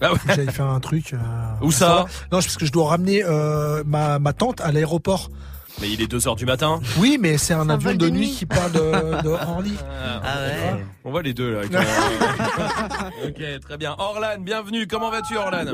Ah 0.00 0.10
ouais. 0.14 0.18
J'allais 0.26 0.50
faire 0.50 0.64
un 0.68 0.80
truc. 0.80 1.12
euh, 1.12 1.18
Où 1.60 1.70
ça? 1.70 2.06
Non, 2.32 2.40
c'est 2.40 2.46
parce 2.46 2.56
que 2.56 2.64
je 2.64 2.72
dois 2.72 2.88
ramener 2.88 3.22
euh, 3.22 3.82
ma, 3.84 4.18
ma 4.18 4.32
tante 4.32 4.62
à 4.62 4.72
l'aéroport. 4.72 5.28
Mais 5.82 5.90
il 5.90 6.00
est 6.00 6.10
2h 6.10 6.34
du 6.38 6.46
matin. 6.46 6.80
Oui, 6.96 7.18
mais 7.20 7.36
c'est 7.36 7.52
un 7.52 7.68
avion 7.68 7.92
de 7.94 8.08
nuit 8.08 8.30
qui 8.30 8.46
part 8.46 8.70
de, 8.70 9.22
de 9.22 9.28
Orly. 9.48 9.76
Ah 10.24 10.36
ouais. 10.46 10.82
On 11.04 11.10
voit 11.10 11.20
les 11.22 11.34
deux 11.34 11.60
là. 11.60 11.60
ok, 13.26 13.60
très 13.60 13.76
bien. 13.76 13.94
Orlan, 13.98 14.38
bienvenue. 14.40 14.86
Comment 14.86 15.10
vas-tu, 15.10 15.36
Orlan 15.36 15.64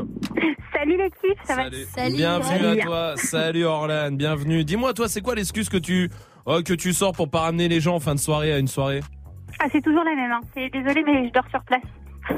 Salut 0.73 0.97
l'équipe, 0.97 1.39
ça 1.47 1.55
Salut. 1.55 1.84
va 1.94 2.02
Salut. 2.02 2.17
Bienvenue 2.17 2.58
Salut. 2.58 2.81
à 2.81 2.84
toi. 2.84 3.15
Salut 3.17 3.65
Orlan, 3.67 4.10
bienvenue. 4.12 4.65
Dis-moi, 4.65 4.94
toi, 4.94 5.08
c'est 5.08 5.20
quoi 5.20 5.36
l'excuse 5.36 5.68
que 5.68 5.76
tu 5.76 6.10
oh, 6.44 6.60
que 6.65 6.75
tu 6.75 6.92
sors 6.92 7.12
pour 7.12 7.31
pas 7.31 7.41
ramener 7.42 7.68
les 7.68 7.81
gens 7.81 7.94
en 7.94 8.00
fin 8.00 8.17
de 8.17 8.20
soirée 8.20 8.52
à 8.52 8.58
une 8.58 8.68
soirée? 8.68 9.00
Ah, 9.61 9.67
c'est 9.73 9.81
toujours 9.83 10.05
la 10.05 10.15
même. 10.15 10.31
Hein. 10.33 10.41
C'est 10.55 10.69
désolé, 10.70 11.03
mais 11.05 11.28
je 11.28 11.33
dors 11.33 11.49
sur 11.51 11.62
place. 11.62 11.83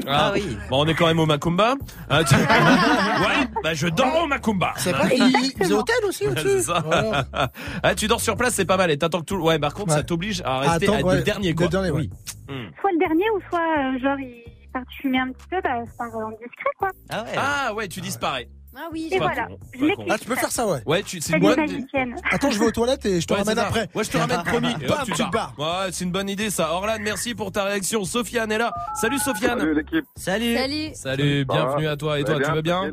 Ah, 0.07 0.31
oui. 0.33 0.57
Bon, 0.69 0.83
on 0.85 0.87
est 0.87 0.93
quand 0.93 1.07
même 1.07 1.19
au 1.19 1.25
Macumba. 1.25 1.75
Ah, 2.09 2.23
tu- 2.23 2.33
ouais, 2.35 3.47
bah 3.61 3.73
je 3.73 3.87
dors 3.87 4.23
au 4.23 4.27
Macumba. 4.27 4.73
C'est 4.77 4.93
vrai 4.93 5.09
qu'ils 5.15 5.51
ils 5.59 5.73
ont 5.75 5.79
hôtel 5.79 5.95
aussi 6.07 6.27
au-dessus. 6.27 6.47
c'est 6.47 6.61
ça. 6.61 6.81
Voilà. 6.85 7.25
ah, 7.83 7.93
tu 7.95 8.07
dors 8.07 8.21
sur 8.21 8.37
place, 8.37 8.53
c'est 8.53 8.65
pas 8.65 8.77
mal. 8.77 8.89
Et 8.89 8.97
t'attends 8.97 9.19
que 9.19 9.25
tout. 9.25 9.35
Ouais, 9.35 9.59
par 9.59 9.73
contre, 9.73 9.91
ça 9.91 9.97
Ouais. 9.97 10.03
t'oblige 10.05 10.41
à 10.45 10.59
rester 10.59 10.87
Attends, 10.87 10.99
à 10.99 11.01
ouais, 11.09 11.17
le 11.17 11.23
dernier, 11.23 11.49
le 11.49 11.55
quoi. 11.55 11.67
dernier, 11.67 11.91
ouais. 11.91 12.09
Hmm. 12.47 12.69
Soit 12.79 12.91
le 12.93 12.99
dernier, 12.99 13.25
ou 13.35 13.39
soit, 13.49 13.59
euh, 13.59 13.99
genre, 13.99 14.17
il 14.19 14.43
part 14.71 14.83
fumer 15.01 15.19
un 15.19 15.27
petit 15.33 15.47
peu, 15.49 15.59
bah, 15.61 15.69
c'est 15.85 15.97
pas 15.97 16.05
en 16.05 16.29
discret, 16.31 16.71
quoi. 16.79 16.89
Ah 17.09 17.23
ouais. 17.23 17.29
Ah 17.37 17.73
ouais, 17.73 17.87
tu 17.89 17.99
disparais. 17.99 18.47
Ah 18.75 18.87
oui, 18.91 19.09
Et 19.11 19.17
voilà. 19.17 19.49
Ah, 20.09 20.17
tu 20.17 20.25
peux 20.25 20.35
faire 20.35 20.51
ça, 20.51 20.65
ouais. 20.65 20.81
Ouais, 20.85 21.03
tu, 21.03 21.19
c'est 21.19 21.33
une 21.33 21.39
bonne. 21.41 21.59
Attends, 22.31 22.51
je 22.51 22.59
vais 22.59 22.65
aux 22.65 22.71
toilettes 22.71 23.05
et 23.05 23.19
je 23.19 23.27
te 23.27 23.33
Ouais, 23.33 23.39
ramène 23.39 23.59
après. 23.59 23.89
Ouais, 23.93 24.03
je 24.03 24.09
te 24.09 24.17
ramène 24.17 24.43
promis. 24.43 24.69
Et 24.81 24.89
hop, 24.89 24.99
tu 25.05 25.11
tu 25.11 25.17
pars. 25.17 25.27
te 25.29 25.33
barres. 25.33 25.53
Ouais, 25.85 25.89
c'est 25.91 26.05
une 26.05 26.11
bonne 26.11 26.29
idée 26.29 26.49
ça. 26.49 26.71
Orlan, 26.73 26.97
merci 27.01 27.35
pour 27.35 27.51
ta 27.51 27.65
réaction. 27.65 28.03
Sofiane 28.05 28.51
est 28.51 28.57
là. 28.57 28.71
Salut 28.95 29.19
Sofiane. 29.19 29.59
Salut 29.59 29.75
l'équipe. 29.75 30.05
Salut. 30.15 30.55
Salut 30.55 30.91
Salut, 30.93 31.45
bienvenue 31.45 31.87
à 31.87 31.97
toi. 31.97 32.19
Et 32.19 32.23
toi, 32.23 32.35
tu 32.35 32.49
vas 32.51 32.61
bien 32.61 32.91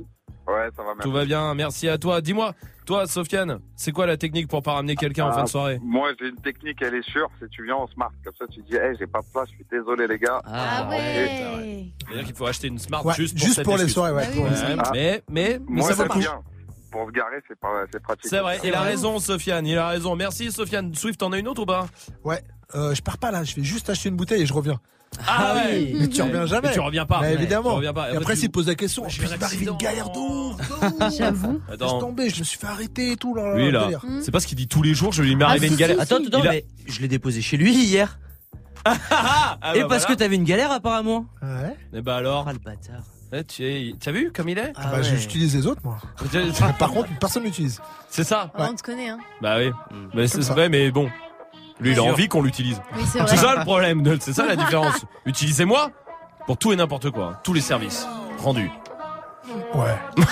Ouais, 0.49 0.69
ça 0.75 0.83
va, 0.83 0.89
merci. 0.95 1.03
Tout 1.03 1.13
va 1.13 1.25
bien, 1.27 1.55
merci 1.55 1.89
à 1.89 1.99
toi. 1.99 2.21
Dis-moi, 2.23 2.55
toi, 2.87 3.07
Sofiane, 3.07 3.59
c'est 3.77 3.93
quoi 3.93 4.07
la 4.07 4.17
technique 4.17 4.49
pour 4.49 4.63
pas 4.63 4.73
ramener 4.73 4.97
quelqu'un 4.97 5.27
en 5.27 5.29
Ah, 5.29 5.35
fin 5.35 5.45
de 5.45 5.49
soirée 5.49 5.79
Moi, 5.83 6.11
j'ai 6.19 6.29
une 6.29 6.37
technique, 6.41 6.81
elle 6.81 6.95
est 6.95 7.09
sûre, 7.11 7.29
c'est 7.39 7.51
tu 7.51 7.65
viens 7.65 7.75
en 7.77 7.87
smart. 7.89 8.11
Comme 8.25 8.33
ça, 8.39 8.47
tu 8.47 8.63
dis, 8.63 8.75
hey, 8.77 8.97
j'ai 8.99 9.07
pas 9.07 9.21
de 9.21 9.27
place, 9.33 9.49
je 9.51 9.57
suis 9.57 9.67
désolé, 9.71 10.07
les 10.07 10.19
gars. 10.19 10.41
Ah 10.47 10.89
ouais 10.89 11.87
C'est-à-dire 12.07 12.25
qu'il 12.25 12.35
faut 12.35 12.47
acheter 12.47 12.69
une 12.69 12.79
Smart 12.79 13.05
Ouais, 13.05 13.15
juste 13.15 13.37
pour, 13.39 13.47
juste 13.47 13.63
pour 13.63 13.77
les 13.77 13.89
soirées, 13.89 14.13
ouais. 14.13 14.27
Pour 14.35 14.47
les- 14.47 14.53
Ah. 14.79 14.91
mais, 14.95 15.23
mais, 15.31 15.61
mais 15.69 15.81
Moi, 15.83 15.89
ça 15.89 15.95
vaut 15.95 16.03
le 16.05 16.09
ça 16.09 16.15
coup. 16.15 16.19
bien. 16.21 16.41
Pour 16.91 17.07
se 17.07 17.13
garer, 17.13 17.37
c'est 17.47 17.61
pas, 17.61 17.85
c'est 17.93 18.03
pratique. 18.03 18.31
C'est 18.31 18.41
vrai, 18.41 18.59
il 18.65 18.73
a 18.75 18.81
raison, 18.81 19.19
Sofiane, 19.19 19.67
il 19.67 19.77
a 19.77 19.89
raison. 19.89 20.17
Merci, 20.17 20.51
Sofiane. 20.51 20.95
Swift, 20.95 21.21
t'en 21.21 21.33
as 21.33 21.39
une 21.39 21.49
autre 21.49 21.63
ou 21.63 21.67
pas? 21.67 21.87
Ouais. 22.25 22.41
Euh, 22.75 22.95
je 22.95 23.03
pars 23.03 23.19
pas 23.19 23.31
là, 23.31 23.45
je 23.45 23.55
vais 23.55 23.63
juste 23.63 23.91
acheter 23.91 24.09
une 24.09 24.17
bouteille 24.17 24.43
et 24.43 24.47
je 24.47 24.55
reviens. 24.55 24.81
Ah 25.27 25.55
ouais 25.57 25.93
Mais 25.99 26.09
tu 26.09 26.23
reviens 26.23 26.47
jamais. 26.47 26.69
Mais 26.69 26.75
tu 26.75 26.81
reviens 26.81 27.07
pas. 27.07 27.21
Tu 27.21 27.33
évidemment. 27.35 27.75
reviens 27.77 27.93
pas. 27.93 28.13
Et 28.13 28.17
après, 28.17 28.35
tu- 28.35 28.41
s'il 28.41 28.51
pose 28.51 28.67
la 28.69 28.75
question, 28.75 29.09
je 29.09 29.23
un 29.23 29.37
m'arriver 29.37 29.67
une 29.67 29.77
galère 29.77 30.11
de 30.11 30.19
ouf. 30.19 30.57
de 30.57 31.05
ouf. 31.05 31.19
J'avoue. 31.19 31.61
Laisse 31.69 31.75
Attends. 31.75 31.99
tomber, 31.99 32.31
je 32.31 32.39
me 32.41 32.45
suis 32.45 32.59
fait 32.59 32.67
arrêter 32.67 33.13
et 33.13 33.17
tout. 33.17 33.35
Là, 33.35 33.55
Lui 33.57 33.71
là, 33.71 33.89
c'est 34.23 34.31
pas 34.31 34.41
ce 34.41 34.47
qu'il 34.47 34.57
dit 34.57 34.69
tous 34.69 34.83
les 34.83 34.95
jours, 34.95 35.13
je 35.13 35.23
lui 35.23 35.35
m'est 35.35 35.45
arrivé 35.45 35.67
Ah, 35.67 35.71
une 35.71 35.75
si, 35.77 35.81
galère. 35.81 35.97
si, 35.97 36.03
Attends, 36.03 36.19
si. 36.23 36.27
attends, 36.29 36.41
a- 36.47 36.51
mais 36.53 36.65
je 36.87 37.01
l'ai 37.01 37.09
déposé 37.09 37.41
chez 37.43 37.57
lui 37.57 37.73
hier. 37.75 38.19
Ah, 39.11 39.59
Et 39.75 39.81
bah 39.83 39.87
parce 39.89 40.07
que 40.07 40.13
t'avais 40.15 40.37
une 40.37 40.45
galère 40.45 40.71
apparemment. 40.71 41.27
Ouais. 41.43 41.77
Eh 41.93 42.01
bah 42.01 42.17
alors, 42.17 42.47
Ah 42.49 42.53
le 42.53 42.59
bâtard. 42.59 43.03
Eh, 43.33 43.45
tu 43.45 43.93
t'as 44.01 44.13
vu 44.13 44.33
comme 44.33 44.49
il 44.49 44.57
est 44.57 44.73
Ah 44.77 44.87
bah, 44.91 44.97
ouais. 44.99 45.03
j'utilise 45.05 45.55
les 45.55 45.67
autres, 45.67 45.83
moi. 45.85 45.99
Par 46.79 46.91
contre, 46.91 47.09
personne 47.19 47.43
n'utilise. 47.43 47.81
C'est 48.09 48.25
ça 48.25 48.51
Ah, 48.57 48.69
On 48.71 48.75
te 48.75 48.83
connaît, 48.83 49.09
hein. 49.11 49.19
Bah 49.43 49.57
oui. 49.59 49.69
Mm. 49.69 50.09
Mais 50.15 50.27
c'est 50.29 50.41
vrai, 50.45 50.69
mais 50.71 50.91
bon. 50.91 51.11
Lui, 51.81 51.93
il 51.93 51.99
a 51.99 52.03
envie 52.03 52.29
qu'on 52.29 52.43
l'utilise. 52.43 52.81
Oui, 52.97 53.03
c'est 53.07 53.37
ça 53.37 53.55
le 53.57 53.65
problème, 53.65 54.03
c'est 54.21 54.33
ça 54.33 54.47
la 54.47 54.57
différence. 54.57 55.05
Utilisez-moi 55.27 55.91
pour 56.47 56.57
tout 56.57 56.73
et 56.73 56.77
n'importe 56.77 57.11
quoi, 57.11 57.41
tous 57.45 57.53
les 57.53 57.61
services 57.61 58.07
rendus. 58.43 58.71
Ouais. 59.75 59.99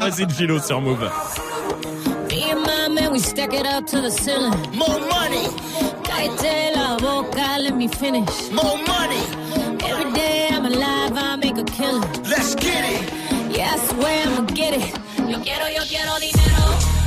Vas-y, 0.00 0.28
Gilo 0.30 0.58
sur 0.60 0.80
Move. 0.80 1.10
Me 2.30 2.52
and 2.52 2.62
my 2.62 2.88
man, 2.88 3.12
we 3.12 3.20
stack 3.20 3.52
it 3.52 3.66
up 3.66 3.86
to 3.86 4.00
the 4.00 4.10
ceiling. 4.10 4.52
More 4.74 5.00
money. 5.00 5.48
Cállate 6.04 6.74
la 6.74 6.96
boca, 6.96 7.58
let 7.58 7.74
me 7.74 7.88
finish. 7.88 8.50
More 8.52 8.76
money. 8.86 9.22
Every 9.84 10.12
day 10.12 10.48
I'm 10.50 10.66
alive, 10.66 11.16
I 11.16 11.36
make 11.36 11.58
a 11.58 11.64
killing. 11.64 12.02
Let's 12.24 12.54
get 12.54 12.84
it. 12.84 13.12
Yeah, 13.56 13.74
I 13.74 13.78
swear 13.78 14.26
I'ma 14.26 14.46
get 14.54 14.74
it. 14.74 14.94
Yo 15.28 15.40
quiero, 15.40 15.68
yo 15.68 15.82
quiero 15.88 16.18
dinero. 16.20 16.97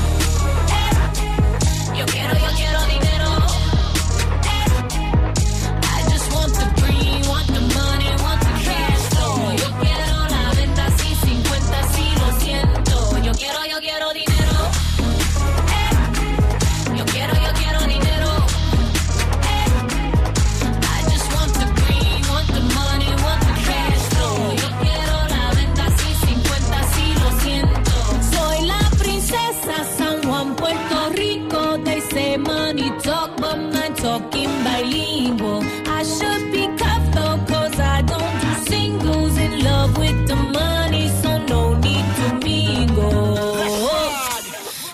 Talking 34.01 34.49
bilingual. 34.63 35.61
I 35.85 36.01
should 36.03 36.51
be 36.51 36.65
though, 37.13 37.37
cause 37.47 37.79
I 37.79 38.01
don't 38.01 38.35
do 38.43 38.51
singles. 38.71 39.37
In 39.37 39.63
love 39.63 39.95
with 39.97 40.27
the 40.27 40.35
money, 40.35 41.07
so 41.21 41.37
no 41.45 41.75
need 41.75 42.05
to 42.19 42.27
mingle. 42.43 43.89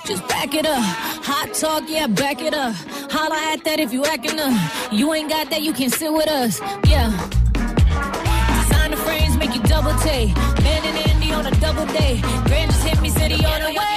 Just 0.05 0.27
back 0.27 0.53
it 0.53 0.65
up. 0.65 0.83
Hot 1.29 1.53
talk, 1.53 1.83
yeah, 1.87 2.07
back 2.07 2.41
it 2.41 2.53
up. 2.53 2.75
Holla 3.09 3.39
at 3.53 3.63
that 3.63 3.79
if 3.79 3.93
you 3.93 4.03
acting 4.05 4.39
up. 4.39 4.53
You 4.91 5.13
ain't 5.13 5.29
got 5.29 5.49
that, 5.51 5.61
you 5.61 5.71
can 5.71 5.89
sit 5.89 6.11
with 6.11 6.27
us. 6.27 6.59
Yeah. 6.85 7.09
Design 8.59 8.91
the 8.91 8.97
frames, 8.97 9.37
make 9.37 9.55
you 9.55 9.61
double 9.63 9.95
take. 9.99 10.35
Man 10.63 10.81
and 10.89 10.97
Andy 11.09 11.31
on 11.31 11.45
a 11.45 11.51
double 11.61 11.85
day. 11.93 12.19
Grand 12.47 12.71
just 12.71 12.83
hit 12.83 13.01
me, 13.01 13.09
city 13.09 13.45
on 13.45 13.61
the 13.61 13.79
way. 13.79 13.96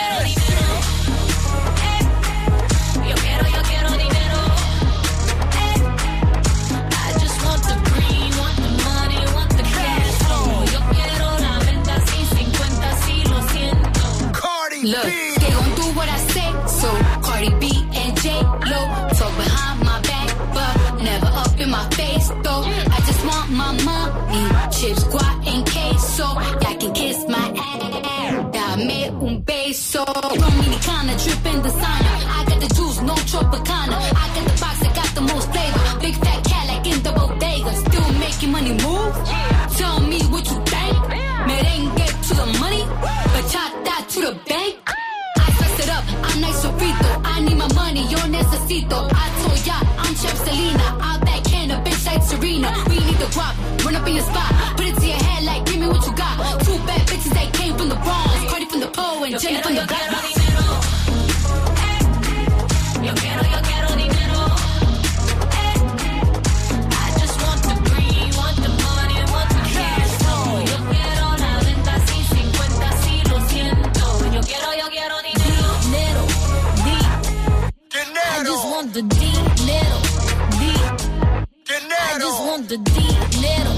Look, 14.82 15.04
they 15.04 15.50
gon' 15.50 15.74
do 15.76 15.82
what 15.92 16.08
I 16.08 16.16
say, 16.32 16.48
so 16.66 16.88
Cardi 17.20 17.50
B 17.60 17.68
and 17.92 18.16
J 18.22 18.32
Lo 18.32 18.80
talk 19.12 19.32
behind 19.36 19.80
my 19.84 20.00
back, 20.00 20.28
but 20.54 21.02
never 21.02 21.26
up 21.26 21.60
in 21.60 21.68
my 21.68 21.86
face 21.90 22.28
though. 22.42 22.64
I 22.64 22.98
just 23.04 23.22
want 23.26 23.50
my 23.50 23.72
money, 23.84 24.44
chips, 24.72 25.04
guac, 25.04 25.46
and 25.52 25.66
queso. 25.68 26.24
Y'all 26.24 26.78
can 26.80 26.94
kiss 26.94 27.28
my 27.28 27.52
ass, 27.60 28.52
dame 28.54 29.14
un 29.20 29.42
beso. 29.44 30.04
Dominicana 30.04 31.12
dripping 31.22 31.60
designer, 31.60 32.16
I 32.36 32.44
got 32.48 32.60
the 32.60 32.74
juice, 32.74 33.02
no 33.02 33.14
Tropicana. 33.28 33.98
I 34.16 34.26
got 34.34 34.44
the 34.48 34.60
box 34.62 34.80
that 34.80 34.94
got 34.94 35.14
the 35.14 35.20
most 35.20 35.52
flavor, 35.52 36.00
big 36.00 36.14
fat 36.14 36.42
cat 36.42 36.66
like 36.68 36.86
in 36.86 37.02
the 37.02 37.12
bodega, 37.12 37.72
still 37.84 38.12
making 38.18 38.50
money 38.50 38.72
move. 38.72 39.14
Tell 39.76 40.00
me 40.00 40.20
nice. 46.40 46.64
I 46.64 47.40
need 47.40 47.56
my 47.56 47.68
money, 47.74 48.02
yo 48.08 48.18
necesito. 48.28 49.08
I 49.12 49.26
told 49.40 49.66
ya, 49.66 49.76
I'm 49.98 50.14
Chef 50.14 50.36
Selena. 50.44 50.86
I 51.00 51.18
backhand 51.24 51.72
a 51.72 51.76
bitch 51.84 52.06
like 52.06 52.22
Serena. 52.22 52.70
We 52.88 52.96
need 52.98 53.18
the 53.18 53.28
drop, 53.30 53.54
run 53.84 53.96
up 53.96 54.06
in 54.08 54.14
your 54.14 54.24
spot. 54.24 54.50
Put 54.76 54.86
it 54.86 54.96
to 54.96 55.06
your 55.06 55.16
head 55.16 55.44
like, 55.44 55.64
give 55.66 55.80
me 55.80 55.86
what 55.86 56.04
you 56.06 56.14
got. 56.16 56.36
Two 56.64 56.78
bad 56.86 57.02
bitches 57.08 57.32
that 57.34 57.52
came 57.54 57.76
from 57.76 57.88
the 57.88 57.96
Bronx. 57.96 58.50
Cardi 58.50 58.66
from 58.66 58.80
the 58.80 58.88
pole 58.88 59.24
and 59.24 59.38
Jenny 59.38 59.62
from 59.62 59.74
the 59.74 59.86
block. 59.86 60.69
Want 78.80 78.94
the 78.94 79.02
dinero, 79.02 79.98
di. 80.58 80.72
I 81.68 82.18
just 82.18 82.40
want 82.46 82.68
the 82.70 82.78
dinero, 82.78 83.28
dinero. 83.30 83.69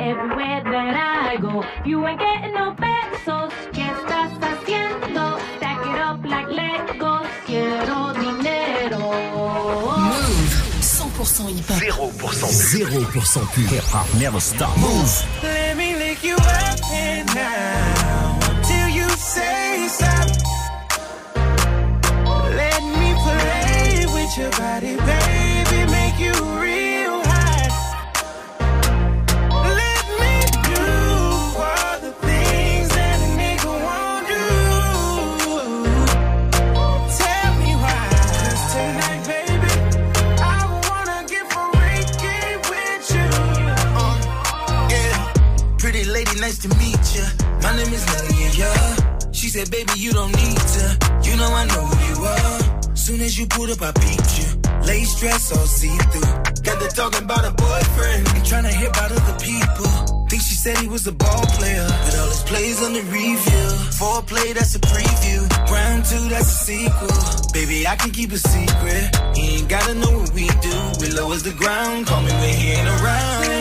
Everywhere 0.00 0.62
that 0.64 0.94
I 1.30 1.36
go. 1.36 1.62
You 1.84 2.06
ain't 2.06 2.18
getting 2.18 2.54
no 2.54 2.74
pesos, 2.74 3.52
¿qué 3.72 3.84
estás 3.96 4.32
haciendo? 4.40 5.38
Stack 5.58 5.80
it 5.86 5.98
up 6.00 6.24
like 6.24 6.48
Legos, 6.48 7.26
quiero 7.46 8.12
dinero. 8.14 9.00
Move 10.10 10.70
100% 10.80 11.48
hip 11.48 11.92
hop. 11.92 12.12
0% 12.20 12.48
0% 13.12 13.46
pur. 13.54 13.68
Hip 13.68 13.84
hop 13.92 14.08
never 14.18 14.40
stop. 14.40 14.76
Move. 14.78 15.24
Let 15.42 15.76
me 15.76 15.94
lick 15.96 16.24
you 16.24 16.36
up 16.36 16.80
and 16.92 17.28
down 17.34 18.40
till 18.68 18.88
you 18.88 19.08
say 19.10 19.86
stop. 19.88 20.28
Let 22.60 22.82
me 22.82 23.08
play 23.24 24.06
with 24.14 24.32
your 24.38 24.50
body, 24.50 24.96
baby, 24.96 25.39
My 47.70 47.76
name 47.76 47.94
is 47.94 48.04
Nadia, 48.04 48.66
yeah. 48.66 49.30
She 49.30 49.46
said, 49.46 49.70
baby, 49.70 49.92
you 49.94 50.10
don't 50.10 50.34
need 50.34 50.58
to. 50.58 50.84
You 51.22 51.36
know 51.36 51.46
I 51.54 51.64
know 51.70 51.86
who 51.86 51.96
you 52.10 52.18
are. 52.26 52.96
Soon 52.96 53.20
as 53.20 53.38
you 53.38 53.46
pulled 53.46 53.70
up, 53.70 53.80
I 53.80 53.92
beat 53.92 54.26
you. 54.42 54.48
Lace 54.82 55.20
dress 55.20 55.56
all 55.56 55.66
see 55.66 55.96
through. 56.10 56.34
Got 56.66 56.82
to 56.82 56.88
talking 56.90 57.22
about 57.22 57.44
a 57.46 57.52
boyfriend 57.52 58.26
and 58.34 58.44
trying 58.44 58.64
to 58.64 58.74
hit 58.74 58.90
about 58.90 59.12
other 59.12 59.38
people. 59.38 59.86
Think 60.26 60.42
she 60.42 60.56
said 60.56 60.78
he 60.78 60.88
was 60.88 61.06
a 61.06 61.12
ball 61.12 61.46
player, 61.54 61.86
but 61.86 62.18
all 62.18 62.26
his 62.26 62.42
plays 62.42 62.82
on 62.82 62.92
the 62.92 63.02
review. 63.02 63.68
Foreplay, 64.02 64.52
that's 64.52 64.74
a 64.74 64.80
preview. 64.80 65.40
Round 65.70 66.04
two, 66.04 66.28
that's 66.28 66.50
a 66.50 66.58
sequel. 66.66 67.52
Baby, 67.52 67.86
I 67.86 67.94
can 67.94 68.10
keep 68.10 68.32
a 68.32 68.38
secret. 68.38 69.14
You 69.36 69.44
ain't 69.44 69.68
gotta 69.68 69.94
know 69.94 70.10
what 70.18 70.32
we 70.34 70.48
do. 70.58 70.76
We 70.98 71.06
low 71.14 71.30
as 71.30 71.44
the 71.44 71.52
ground, 71.52 72.08
call 72.08 72.20
me 72.20 72.32
when 72.32 72.52
he 72.52 72.70
ain't 72.72 72.88
around. 72.88 73.59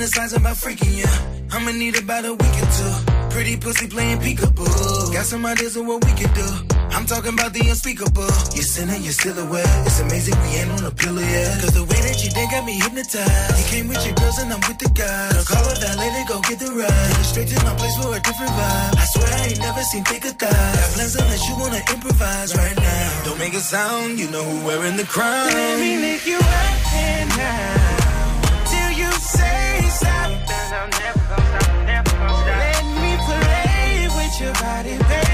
I'm 0.00 0.06
fantasizing 0.06 0.40
about 0.40 0.56
freaking 0.56 0.96
ya. 0.96 1.12
I'ma 1.52 1.72
need 1.72 1.92
about 1.98 2.24
a 2.24 2.32
week 2.32 2.56
or 2.56 2.68
two. 2.72 2.94
Pretty 3.28 3.58
pussy 3.58 3.86
playing 3.86 4.18
peekaboo. 4.20 5.12
Got 5.12 5.26
some 5.26 5.44
ideas 5.44 5.76
of 5.76 5.84
what 5.84 6.02
we 6.06 6.12
could 6.16 6.32
do. 6.32 6.48
I'm 6.96 7.04
talking 7.04 7.34
about 7.34 7.52
the 7.52 7.68
unspeakable. 7.68 8.32
You're 8.56 8.64
sinning, 8.64 9.02
you're 9.02 9.12
still 9.12 9.36
aware. 9.36 9.68
It's 9.84 10.00
amazing 10.00 10.40
we 10.40 10.56
ain't 10.56 10.72
on 10.72 10.88
a 10.88 10.90
pillow 10.90 11.20
yet. 11.20 11.60
Cause 11.60 11.74
the 11.76 11.84
way 11.84 12.00
that 12.00 12.16
you 12.24 12.32
did 12.32 12.48
got 12.48 12.64
me 12.64 12.80
hypnotized. 12.80 13.60
You 13.60 13.64
came 13.68 13.88
with 13.92 14.00
your 14.00 14.16
girls 14.16 14.38
and 14.40 14.48
I'm 14.48 14.64
with 14.64 14.80
the 14.80 14.88
guys. 14.88 15.36
Girl, 15.36 15.44
call 15.52 15.68
a 15.68 15.74
valet 15.76 16.08
to 16.16 16.22
go 16.32 16.40
get 16.48 16.58
the 16.64 16.72
ride. 16.72 17.20
Straight 17.20 17.48
to 17.52 17.60
my 17.60 17.76
place 17.76 17.96
for 18.00 18.08
a 18.08 18.20
different 18.24 18.56
vibe. 18.56 18.96
I 18.96 19.04
swear 19.04 19.28
I 19.28 19.52
ain't 19.52 19.60
never 19.60 19.82
seen 19.84 20.04
thicker 20.08 20.32
thighs. 20.32 20.48
Got 20.48 20.88
plans 20.96 21.14
unless 21.20 21.44
you 21.44 21.60
wanna 21.60 21.82
improvise 21.92 22.56
right 22.56 22.78
now. 22.80 23.28
Don't 23.28 23.38
make 23.38 23.52
a 23.52 23.60
sound, 23.60 24.16
you 24.16 24.32
know 24.32 24.48
who 24.48 24.64
wearing 24.64 24.96
the 24.96 25.04
crown. 25.04 25.52
Let 25.52 25.76
me 25.76 26.00
lick 26.00 26.24
you 26.24 26.40
up 26.40 27.36
down 27.36 27.99
till 29.36 29.82
you 29.82 29.90
say 29.90 29.90
stop. 29.90 30.30
Let 32.46 32.84
me 33.02 33.12
play 33.26 34.08
with 34.16 34.40
your 34.40 34.54
body, 34.54 34.96
baby, 34.98 35.29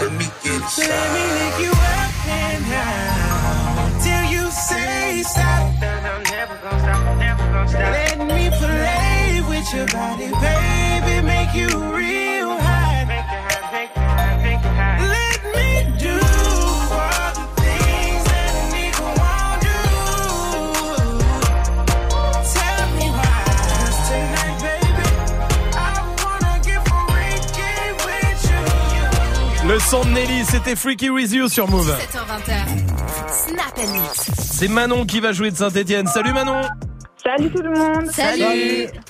let 0.00 0.12
me 0.12 0.26
get 0.42 0.62
So 0.70 0.82
let 0.82 1.08
me 1.14 1.22
lick 1.38 1.56
you 1.64 1.72
up 1.72 2.28
and 2.28 2.64
down. 2.70 4.00
Till 4.02 4.24
you 4.34 4.50
say 4.50 5.22
stop. 5.22 5.74
Let 7.72 8.18
me 8.18 8.50
play 8.50 9.42
with 9.48 9.74
your 9.74 9.86
body, 9.86 10.30
baby, 10.46 11.26
make 11.26 11.54
you 11.54 11.68
real 11.94 12.67
son 29.88 30.04
de 30.04 30.10
Nelly, 30.10 30.44
c'était 30.44 30.76
Freaky 30.76 31.08
With 31.08 31.32
You 31.32 31.48
sur 31.48 31.66
Move. 31.66 31.96
7h20. 31.96 32.52
Snap 33.32 33.78
and 33.78 33.90
Mix. 33.90 34.30
C'est 34.38 34.68
Manon 34.68 35.06
qui 35.06 35.18
va 35.18 35.32
jouer 35.32 35.50
de 35.50 35.56
Saint-Etienne. 35.56 36.06
Salut 36.06 36.34
Manon 36.34 36.60
Salut 37.16 37.50
tout 37.50 37.62
le 37.62 37.70
monde. 37.70 38.10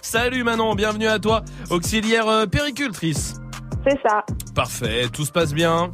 Salut 0.01 0.45
Manon, 0.45 0.77
bienvenue 0.77 1.09
à 1.09 1.19
toi. 1.19 1.43
Auxiliaire 1.71 2.29
euh, 2.29 2.47
péricultrice. 2.47 3.35
C'est 3.89 3.99
ça. 4.09 4.25
Parfait, 4.55 5.09
tout 5.13 5.25
se 5.25 5.33
passe 5.33 5.53
bien. 5.53 5.91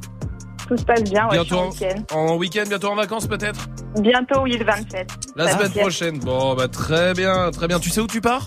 Tout 0.68 0.76
se 0.76 0.84
passe 0.84 1.04
bien. 1.04 1.28
Ouais, 1.28 1.38
je 1.38 1.44
suis 1.44 1.54
bientôt 1.54 1.64
en 1.64 1.70
week-end. 1.70 2.14
en 2.14 2.36
week-end, 2.36 2.64
bientôt 2.68 2.88
en 2.88 2.96
vacances 2.96 3.26
peut-être? 3.26 3.66
Bientôt, 4.00 4.42
oui, 4.42 4.58
le 4.58 4.66
27. 4.66 5.08
La 5.34 5.48
semaine 5.48 5.72
prochaine. 5.72 6.18
Bon, 6.18 6.54
bah 6.54 6.68
très 6.68 7.14
bien, 7.14 7.50
très 7.52 7.68
bien. 7.68 7.80
Tu 7.80 7.88
sais 7.88 8.02
où 8.02 8.06
tu 8.06 8.20
pars? 8.20 8.44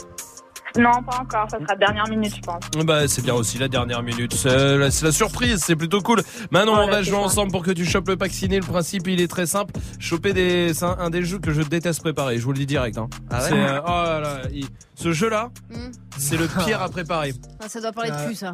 Non, 0.77 1.03
pas 1.03 1.19
encore. 1.21 1.49
Ça 1.49 1.57
sera 1.59 1.75
dernière 1.75 2.07
minute, 2.07 2.35
je 2.35 2.41
pense. 2.41 2.63
Bah 2.85 3.07
c'est 3.07 3.21
bien 3.23 3.33
aussi 3.33 3.57
la 3.57 3.67
dernière 3.67 4.03
minute. 4.03 4.33
C'est 4.33 4.77
la, 4.77 4.91
surprise, 4.91 5.61
c'est 5.65 5.75
plutôt 5.75 6.01
cool. 6.01 6.21
Manon, 6.51 6.73
Oh 6.75 6.81
on 6.83 6.87
va 6.89 7.01
jouer 7.01 7.15
ça. 7.17 7.21
ensemble 7.23 7.51
pour 7.51 7.63
que 7.63 7.71
tu 7.71 7.85
chopes 7.85 8.07
le 8.07 8.17
pack 8.17 8.31
ciné. 8.31 8.57
Le 8.59 8.65
principe, 8.65 9.07
il 9.07 9.19
est 9.21 9.27
très 9.27 9.45
simple. 9.45 9.73
Choper 9.99 10.33
des, 10.33 10.73
c'est 10.73 10.85
un, 10.85 10.97
un 10.99 11.09
des 11.09 11.23
jeux 11.23 11.39
que 11.39 11.51
je 11.51 11.61
déteste 11.61 12.01
préparer. 12.01 12.37
Je 12.37 12.43
vous 12.43 12.51
le 12.51 12.59
dis 12.59 12.65
direct. 12.65 12.97
Hein. 12.97 13.07
Ah 13.29 13.41
ouais 13.43 13.49
euh, 13.53 13.81
oh 13.83 13.87
là 13.89 14.19
là, 14.19 14.37
il- 14.53 14.67
ce 14.95 15.11
jeu-là, 15.11 15.49
Hmm. 15.69 15.91
c'est 16.17 16.37
le 16.37 16.47
pire 16.65 16.81
à 16.81 16.89
préparer. 16.89 17.33
Ah, 17.63 17.69
ça 17.69 17.79
doit 17.81 17.91
parler 17.91 18.09
de 18.11 18.27
cul, 18.29 18.35
ça. 18.35 18.51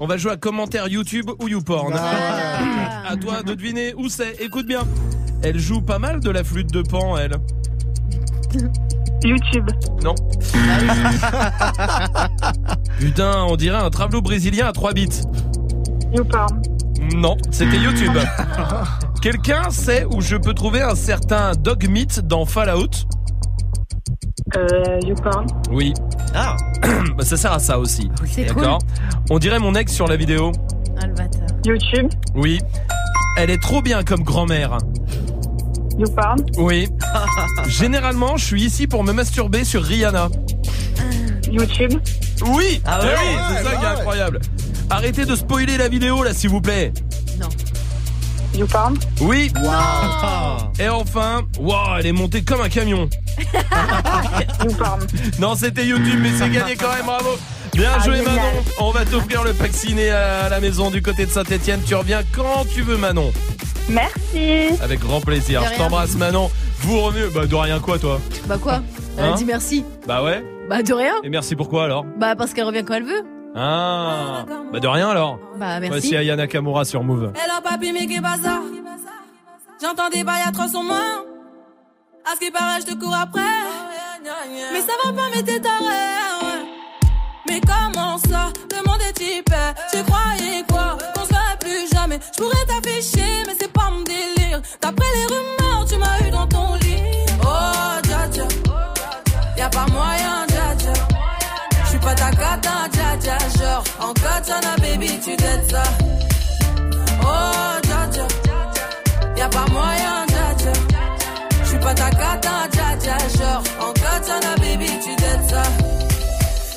On 0.00 0.06
va 0.06 0.16
jouer 0.16 0.32
à 0.32 0.36
commentaire 0.36 0.88
YouTube 0.88 1.30
ou 1.38 1.48
YouPorn. 1.48 1.92
À 1.94 3.16
toi 3.16 3.42
de 3.42 3.52
deviner 3.54 3.92
où 3.96 4.08
c'est. 4.08 4.40
Écoute 4.40 4.66
bien. 4.66 4.84
Elle 5.42 5.58
joue 5.58 5.82
pas 5.82 5.98
mal 5.98 6.20
de 6.20 6.30
la 6.30 6.42
flûte 6.44 6.72
de 6.72 6.80
pan, 6.82 7.16
elle. 7.18 7.36
YouTube. 9.24 9.68
Non. 10.02 10.14
Putain, 12.98 13.44
on 13.44 13.56
dirait 13.56 13.78
un 13.78 13.90
travelot 13.90 14.22
brésilien 14.22 14.66
à 14.66 14.72
3 14.72 14.92
bits. 14.92 15.20
YouPorn. 16.14 16.62
Non, 17.14 17.36
c'était 17.50 17.78
YouTube. 17.78 18.16
Quelqu'un 19.22 19.70
sait 19.70 20.04
où 20.04 20.20
je 20.20 20.36
peux 20.36 20.54
trouver 20.54 20.82
un 20.82 20.94
certain 20.94 21.52
Dog 21.52 21.88
Meat 21.88 22.20
dans 22.20 22.44
Fallout? 22.44 22.90
Euh, 24.56 24.98
YouPorn. 25.04 25.46
Oui. 25.70 25.92
Ah 26.34 26.56
bah, 27.16 27.24
Ça 27.24 27.36
sert 27.36 27.52
à 27.52 27.58
ça 27.58 27.78
aussi. 27.78 28.10
C'est 28.24 28.44
D'accord. 28.44 28.78
On 29.30 29.38
dirait 29.38 29.58
mon 29.58 29.74
ex 29.74 29.92
sur 29.92 30.06
la 30.06 30.16
vidéo. 30.16 30.52
Ah, 31.00 31.06
le 31.06 31.14
bâtard. 31.14 31.48
YouTube. 31.64 32.08
Oui. 32.34 32.60
Elle 33.36 33.50
est 33.50 33.60
trop 33.60 33.82
bien 33.82 34.02
comme 34.02 34.22
grand-mère. 34.22 34.78
YouPorn. 35.98 36.38
Oui. 36.58 36.88
Généralement, 37.68 38.36
je 38.36 38.44
suis 38.44 38.64
ici 38.64 38.86
pour 38.86 39.02
me 39.04 39.12
masturber 39.12 39.64
sur 39.64 39.82
Rihanna. 39.82 40.28
YouTube. 41.50 41.94
Oui. 42.46 42.82
Ah 42.84 43.00
Eh 43.02 43.06
ouais, 43.06 43.12
oui, 43.18 43.36
c'est 43.48 43.54
ouais, 43.64 43.70
ça 43.70 43.76
qui 43.76 43.84
est 43.84 43.88
incroyable. 43.88 44.40
Arrêtez 44.90 45.24
de 45.24 45.34
spoiler 45.36 45.76
la 45.78 45.88
vidéo 45.88 46.22
là, 46.22 46.34
s'il 46.34 46.50
vous 46.50 46.60
plaît. 46.60 46.92
YouPorn. 48.54 48.96
Oui. 49.20 49.52
Et 50.78 50.88
enfin, 50.88 51.42
waouh, 51.58 51.98
elle 51.98 52.06
est 52.06 52.12
montée 52.12 52.42
comme 52.42 52.60
un 52.62 52.68
camion. 52.68 53.08
YouPorn. 54.64 55.06
Non, 55.38 55.54
c'était 55.54 55.86
YouTube, 55.86 56.20
mais 56.22 56.30
c'est 56.38 56.50
gagné 56.50 56.74
quand 56.76 56.92
même, 56.94 57.04
bravo. 57.06 57.36
Bien 57.74 57.90
Ah, 57.96 58.02
joué. 58.04 58.22
Manon. 58.22 58.40
On 58.80 58.90
va 58.90 59.04
t'offrir 59.04 59.44
le 59.44 59.52
pack 59.52 59.72
ciné 59.74 60.10
à 60.10 60.48
la 60.48 60.60
maison 60.60 60.90
du 60.90 61.02
côté 61.02 61.26
de 61.26 61.30
Saint-Etienne. 61.30 61.80
Tu 61.86 61.94
reviens 61.94 62.22
quand 62.34 62.64
tu 62.72 62.80
veux 62.82 62.96
Manon. 62.96 63.32
Merci. 63.88 64.82
Avec 64.82 65.00
grand 65.00 65.20
plaisir. 65.20 65.62
Je 65.72 65.76
t'embrasse 65.78 66.14
Manon. 66.16 66.50
Vous 66.80 67.00
revenez. 67.00 67.26
Bah 67.32 67.46
de 67.46 67.54
rien 67.54 67.78
quoi 67.80 67.98
toi 67.98 68.20
Bah 68.46 68.58
quoi 68.60 68.80
Elle 69.16 69.24
a 69.24 69.28
Hein 69.28 69.34
dit 69.34 69.44
merci. 69.44 69.84
Bah 70.06 70.22
ouais. 70.22 70.44
Bah 70.68 70.82
de 70.82 70.92
rien. 70.92 71.14
Et 71.22 71.28
merci 71.28 71.54
pourquoi 71.56 71.84
alors 71.84 72.04
Bah 72.18 72.34
parce 72.36 72.52
qu'elle 72.52 72.64
revient 72.64 72.84
quand 72.84 72.94
elle 72.94 73.04
veut. 73.04 73.22
Ah. 73.54 74.44
Bah 74.72 74.80
de 74.80 74.86
rien 74.88 75.08
alors. 75.08 75.38
Bah 75.56 75.78
merci. 75.80 75.88
Voici 75.88 76.16
Aya 76.16 76.36
Nakamura 76.36 76.84
sur 76.84 77.02
Move. 77.02 77.32
Hello 77.34 77.60
papi, 77.62 77.92
mais 77.92 78.06
qu'est 78.06 78.20
bazar 78.20 78.60
J'entends 79.80 80.08
des 80.10 80.24
bails 80.24 80.42
à 80.46 80.52
300 80.52 80.82
moins. 80.82 80.96
À 82.24 82.34
ce 82.34 82.40
qui 82.44 82.50
paraît, 82.50 82.80
je 82.80 82.86
te 82.92 82.98
cours 82.98 83.14
après. 83.14 83.40
Mais 84.72 84.80
ça 84.80 84.92
va 85.04 85.12
pas, 85.12 85.28
mais 85.34 85.42
t'es 85.42 85.60
taré. 85.60 85.84
ouais. 85.84 86.66
Mais 87.48 87.60
comment 87.60 88.18
ça? 88.18 88.48
Le 88.72 88.88
monde 88.88 88.98
est 89.08 89.12
type. 89.12 89.54
Tu 89.92 90.02
croyais 90.02 90.64
quoi? 90.68 90.98
Jamais. 92.06 92.20
Je 92.32 92.42
pourrais 92.42 92.64
t'afficher, 92.66 93.42
mais 93.46 93.54
c'est 93.58 93.72
pas 93.72 93.90
mon 93.90 94.02
délire. 94.02 94.60
D'après 94.80 95.06
les 95.14 95.26
rumeurs, 95.26 95.86
tu 95.88 95.96
m'as 95.96 96.26
eu 96.26 96.30
dans 96.30 96.46
ton 96.46 96.74
lit. 96.76 97.02
Oh, 97.42 98.00
dja 98.04 98.28
dja. 98.32 98.46
Y'a 99.56 99.68
pas 99.68 99.86
moyen, 99.92 100.46
dja 100.48 100.74
dja. 100.78 100.92
J'suis 101.86 101.98
pas 101.98 102.14
ta 102.14 102.30
cata, 102.30 102.88
dja 102.92 103.16
dja. 103.20 103.38
Genre, 103.58 103.84
en 104.00 104.12
katana, 104.12 104.76
baby, 104.78 105.18
tu 105.24 105.36
t'aides 105.36 105.70
ça. 105.70 105.82
Oh, 107.22 107.80
dja 107.82 108.06
dja. 108.12 108.26
Y'a 109.36 109.48
pas 109.48 109.66
moyen, 109.70 110.26
dja 110.28 110.54
dja. 110.58 110.72
J'suis 111.64 111.78
pas 111.78 111.94
ta 111.94 112.10
cata, 112.10 112.68
dja 112.72 112.96
dja. 113.00 113.16
Genre, 113.38 113.62
en 113.80 113.92
katana, 113.92 114.54
baby, 114.56 114.90
tu 115.04 115.16
t'aides 115.16 115.48
ça. 115.50 115.62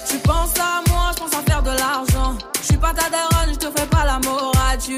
Tu 0.10 0.18
penses 0.20 0.58
à 0.60 0.82
moi, 0.90 1.12
j'pense 1.16 1.34
à 1.34 1.52
faire 1.52 1.62
de 1.62 1.72
l'argent. 1.72 2.36
J'suis 2.64 2.78
pas 2.78 2.94
ta 2.94 3.10
daronne, 3.10 3.54
j'te 3.54 3.68
fais 3.78 3.86
pas 3.88 4.06
la 4.06 4.20
morale. 4.20 4.78
Tu 4.84 4.98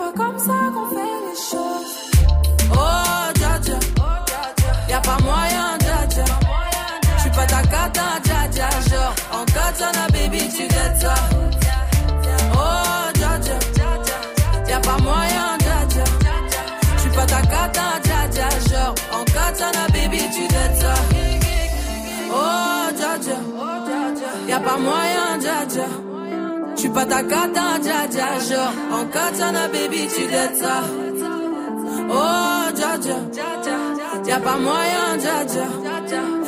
pas 0.00 0.12
comme 0.16 0.38
ça 0.38 0.58
qu'on 0.74 0.88
fait 0.96 1.16
les 1.26 1.38
choses. 1.50 1.94
Oh, 2.72 3.24
dja 3.38 3.52
dja, 3.66 3.78
y'a 4.88 5.00
pas 5.00 5.18
moyen, 5.28 5.68
dja 5.84 5.98
dja. 6.12 6.24
J'suis 7.18 7.30
pas 7.30 7.46
ta 7.46 7.62
cata, 7.72 8.06
dja 8.24 8.40
dja, 8.54 8.68
genre 8.88 9.14
en 9.36 9.44
katana, 9.54 10.04
baby, 10.14 10.42
tu 10.56 10.64
gâtes 10.74 11.00
ça. 11.02 11.14
Oh, 12.54 13.04
dja 13.18 13.32
dja, 13.44 13.58
y'a 14.70 14.80
pas 14.80 14.98
moyen, 15.06 15.50
dja 15.64 15.78
dja. 15.92 16.04
J'suis 16.96 17.10
pas 17.16 17.26
ta 17.26 17.42
cata, 17.52 17.86
dja 18.06 18.20
dja, 18.34 18.48
genre 18.70 18.94
en 19.16 19.24
katana, 19.34 19.84
baby, 19.94 20.22
tu 20.34 20.44
gâtes 20.54 20.78
ça. 20.82 20.94
Oh, 22.32 22.86
dja 22.98 23.12
dja, 23.24 23.38
y'a 24.48 24.60
pas 24.60 24.78
moyen, 24.78 25.38
dja 25.42 25.58
dja. 25.74 26.09
J'suis 26.90 26.98
pas 26.98 27.06
ta 27.06 27.22
cata, 27.22 27.78
dja 27.80 28.06
dja. 28.10 28.28
Genre, 28.48 28.72
en 28.90 29.04
katana, 29.06 29.68
baby, 29.68 30.08
tu 30.08 30.26
dettes 30.26 30.56
ça. 30.56 30.82
Oh, 32.10 32.72
dja 32.74 32.98
dja. 32.98 33.16
Y'a 34.26 34.40
pas 34.40 34.56
moyen, 34.56 35.16
dja 35.20 35.44
dja. 35.46 35.66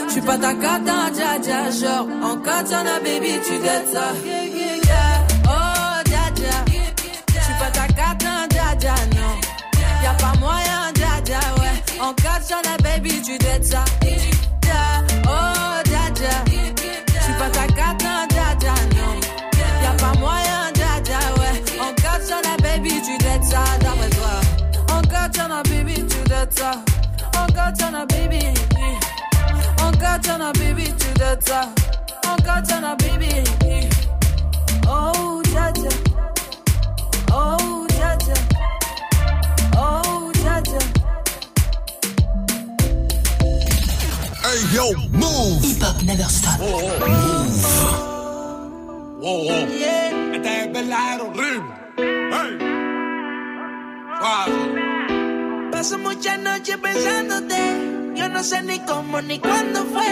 J'suis 0.08 0.20
pas 0.20 0.38
ta 0.38 0.52
cata, 0.54 1.10
dja 1.14 1.38
dja. 1.38 1.70
Genre, 1.70 2.08
en 2.24 2.36
katana, 2.38 2.98
baby, 3.04 3.38
tu 3.46 3.56
dettes 3.58 3.92
ça. 3.92 4.08
Oh, 5.44 6.02
dja 6.06 6.24
dja. 6.34 6.56
J'suis 7.28 7.58
pas 7.60 7.70
ta 7.70 7.86
cata, 7.86 8.48
dja 8.50 8.74
dja, 8.80 8.94
non. 9.14 9.34
Y'a 10.02 10.14
pas 10.14 10.36
moyen, 10.40 10.92
dja, 11.24 11.38
ouais. 11.60 12.00
En 12.00 12.12
katana, 12.14 12.76
baby, 12.82 13.22
tu 13.22 13.38
dettes 13.38 13.66
ça. 13.66 13.84
Baby, 22.83 23.01
tu 23.02 23.19
dettes 23.19 23.44
ça, 23.44 23.62
d'après 23.81 24.11
toi. 24.11 24.97
En 24.97 25.02
katana, 25.02 25.62
baby, 25.65 25.94
tu 25.94 26.28
dettes 26.28 26.59
ça. 26.59 26.73
En 27.39 27.47
katana, 27.52 28.07
baby. 28.07 28.44
En 29.81 29.93
katana, 29.93 30.52
baby, 30.52 30.85
tu 30.99 31.19
dettes 31.19 31.49
ça. 31.49 31.62
En 32.27 32.36
katana, 32.43 32.97
baby. 32.97 33.44
Oh, 34.89 35.43
dja 35.44 35.70
dja. 35.73 35.89
Oh, 37.33 37.86
dja 37.89 38.17
dja. 38.17 38.35
Oh, 39.78 40.33
dja 40.35 40.61
dja. 40.61 40.78
Hey 44.43 44.59
yo, 44.75 44.93
move. 45.12 45.62
Hip 45.62 45.83
hop 45.83 46.02
never 46.02 46.25
stop. 46.25 46.59
Move. 46.59 47.02
Wow, 49.20 49.44
wow. 49.44 49.69
Esta 50.35 50.62
es 50.62 50.73
verdadero 50.73 51.27
horrible. 51.27 51.70
Hey. 51.97 52.72
Paso 55.73 55.99
muchas 55.99 56.39
noches 56.39 56.76
pensándote. 56.76 57.57
Yo 58.15 58.28
no 58.28 58.44
sé 58.44 58.62
ni 58.62 58.78
cómo 58.78 59.20
ni 59.20 59.41
cuándo 59.41 59.84
fue. 59.86 60.07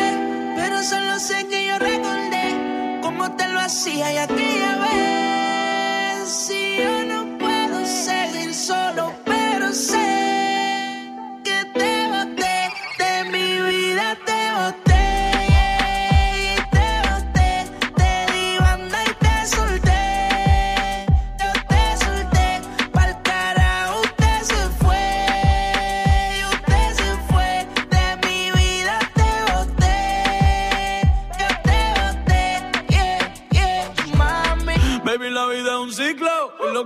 Pero 0.57 0.83
solo 0.83 1.21
sé 1.21 1.47
que 1.47 1.69
yo 1.69 1.79
recordé 1.79 2.99
cómo 3.03 3.37
te 3.37 3.47
lo 3.47 3.61
hacía 3.61 4.13
y 4.13 4.17
aquella 4.17 4.79
vez. 4.79 6.29
Si 6.29 6.79
yo 6.79 7.05
no 7.05 7.39
puedo 7.39 7.87
seguir 7.87 8.53
solo, 8.53 9.13
pero 9.25 9.73
sé 9.73 10.20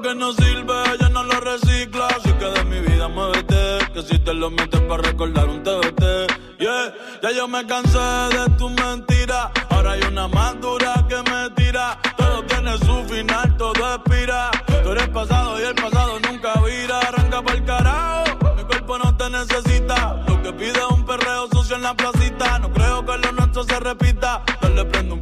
que 0.00 0.14
no 0.14 0.32
sirve, 0.32 0.74
ya 1.00 1.08
no 1.08 1.22
lo 1.24 1.40
recicla. 1.40 2.06
Así 2.08 2.32
que 2.32 2.44
de 2.46 2.64
mi 2.64 2.80
vida 2.80 3.08
muévete. 3.08 3.78
Que 3.92 4.02
si 4.02 4.18
te 4.18 4.34
lo 4.34 4.50
metes 4.50 4.80
para 4.82 5.02
recordar 5.02 5.48
un 5.48 5.62
TBT. 5.62 6.02
Yeah, 6.58 6.94
ya 7.22 7.30
yo 7.32 7.48
me 7.48 7.66
cansé 7.66 7.98
de 7.98 8.50
tus 8.56 8.72
mentiras. 8.72 9.50
Ahora 9.70 9.92
hay 9.92 10.02
una 10.02 10.28
más 10.28 10.60
dura 10.60 11.06
que 11.08 11.16
me 11.30 11.50
tira. 11.50 11.98
Todo 12.16 12.42
tiene 12.44 12.78
su 12.78 13.04
final, 13.04 13.56
todo 13.56 13.94
expira. 13.94 14.50
Tú 14.82 14.90
eres 14.90 15.08
pasado 15.08 15.60
y 15.60 15.64
el 15.64 15.74
pasado 15.74 16.18
nunca 16.20 16.52
vira. 16.60 17.00
Arranca 17.00 17.42
pa'l 17.42 17.64
carajo. 17.64 18.54
Mi 18.56 18.64
cuerpo 18.64 18.98
no 18.98 19.16
te 19.16 19.30
necesita. 19.30 20.24
Lo 20.26 20.42
que 20.42 20.52
pide 20.52 20.78
es 20.78 20.90
un 20.90 21.04
perreo 21.04 21.48
sucio 21.52 21.76
en 21.76 21.82
la 21.82 21.94
placita. 21.94 22.58
No 22.58 22.72
creo 22.72 23.04
que 23.04 23.18
lo 23.18 23.32
nuestro 23.32 23.64
se 23.64 23.78
repita. 23.80 24.42
Dale 24.60 24.84
prendo 24.86 25.14
un 25.14 25.20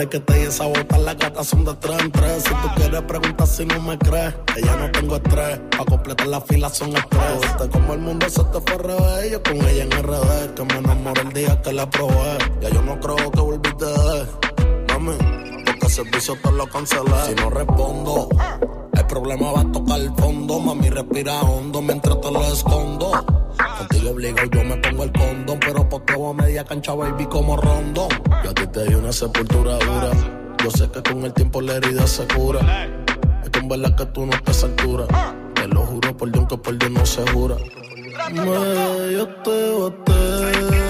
desde 0.00 0.10
que 0.10 0.20
te 0.20 0.42
hice 0.42 0.64
botar, 0.64 1.00
las 1.00 1.16
gatas 1.18 1.46
son 1.46 1.64
de 1.64 1.74
tres 1.74 2.00
en 2.00 2.10
tres. 2.10 2.44
Si 2.44 2.48
tú 2.48 2.68
quieres 2.76 3.02
preguntar 3.02 3.46
si 3.46 3.66
no 3.66 3.80
me 3.82 3.98
crees, 3.98 4.34
que 4.54 4.62
ya 4.62 4.76
no 4.76 4.90
tengo 4.90 5.16
estrés. 5.16 5.60
Pa' 5.76 5.84
completar 5.84 6.26
la 6.26 6.40
fila 6.40 6.68
son 6.70 6.96
estrés. 6.96 7.40
Viste 7.42 7.68
como 7.68 7.94
el 7.94 8.00
mundo 8.00 8.28
se 8.30 8.42
te 8.44 8.60
fue 8.60 8.78
revés. 8.78 9.30
Yo 9.30 9.42
con 9.42 9.56
ella 9.56 9.84
en 9.84 9.90
RD, 9.90 10.54
que 10.54 10.64
me 10.64 10.78
enamoré 10.78 11.20
el 11.20 11.32
día 11.32 11.60
que 11.60 11.72
la 11.72 11.90
probé. 11.90 12.38
Ya 12.62 12.70
yo 12.70 12.82
no 12.82 12.98
creo 12.98 13.30
que 13.30 13.40
volviste 13.40 13.84
de 13.84 14.26
Mami, 14.88 15.64
porque 15.66 15.88
servicio 15.90 16.38
te 16.42 16.52
lo 16.52 16.66
cancelé. 16.66 17.26
Si 17.26 17.34
no 17.34 17.50
respondo, 17.50 18.28
problema 19.10 19.50
va 19.50 19.60
a 19.62 19.72
tocar 19.72 20.00
el 20.00 20.14
fondo. 20.14 20.60
Mami, 20.60 20.88
respira 20.88 21.40
hondo 21.40 21.82
mientras 21.82 22.20
te 22.20 22.30
lo 22.30 22.42
escondo. 22.44 23.10
Contigo 23.78 24.10
obligo, 24.10 24.38
yo 24.52 24.64
me 24.64 24.76
pongo 24.76 25.04
el 25.04 25.12
condón. 25.12 25.58
Pero 25.60 25.88
por 25.88 26.02
a 26.08 26.32
media 26.32 26.64
cancha, 26.64 26.94
baby, 26.94 27.26
como 27.26 27.56
rondón. 27.56 28.08
Yo 28.44 28.50
a 28.50 28.54
ti 28.54 28.66
te 28.68 28.84
di 28.84 28.94
una 28.94 29.12
sepultura 29.12 29.78
dura. 29.78 30.10
Yo 30.62 30.70
sé 30.70 30.88
que 30.90 31.02
con 31.02 31.24
el 31.24 31.32
tiempo 31.32 31.60
la 31.60 31.74
herida 31.74 32.06
se 32.06 32.26
cura. 32.28 32.60
Es 33.42 33.50
que 33.50 33.58
en 33.58 33.68
verdad 33.68 33.96
que 33.96 34.06
tú 34.06 34.26
no 34.26 34.32
estás 34.32 34.62
a 34.62 34.66
altura. 34.66 35.06
Te 35.54 35.66
lo 35.66 35.80
juro 35.86 36.16
por 36.16 36.30
Dios 36.30 36.46
que 36.48 36.56
por 36.56 36.78
Dios 36.78 36.90
no 36.90 37.04
se 37.04 37.28
jura. 37.32 37.56
Me, 38.32 39.12
yo 39.12 39.28
te 39.42 39.70
boté. 39.72 40.89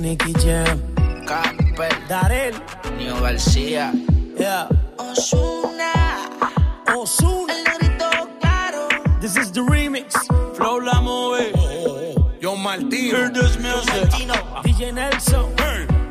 Nicky, 0.00 0.32
Nicky, 0.32 0.32
Jam. 0.44 0.82
Camper. 1.24 1.88
Darel. 2.08 2.54
Neo 2.98 3.20
García. 3.20 3.92
Yeah. 4.36 4.68
Osuna. 4.98 5.92
Osuna. 6.96 7.52
El 7.52 7.64
negrito 7.64 8.10
claro. 8.40 8.88
This 9.20 9.36
is 9.36 9.52
the 9.52 9.60
remix. 9.60 10.14
Flow 10.56 10.80
la 10.80 11.00
move. 11.00 11.54
Yo 12.40 12.56
Martino. 12.56 13.18
Hear 13.18 13.30
this 13.30 13.56
music. 13.58 14.10
DJ 14.64 14.92
Nelson. 14.92 15.54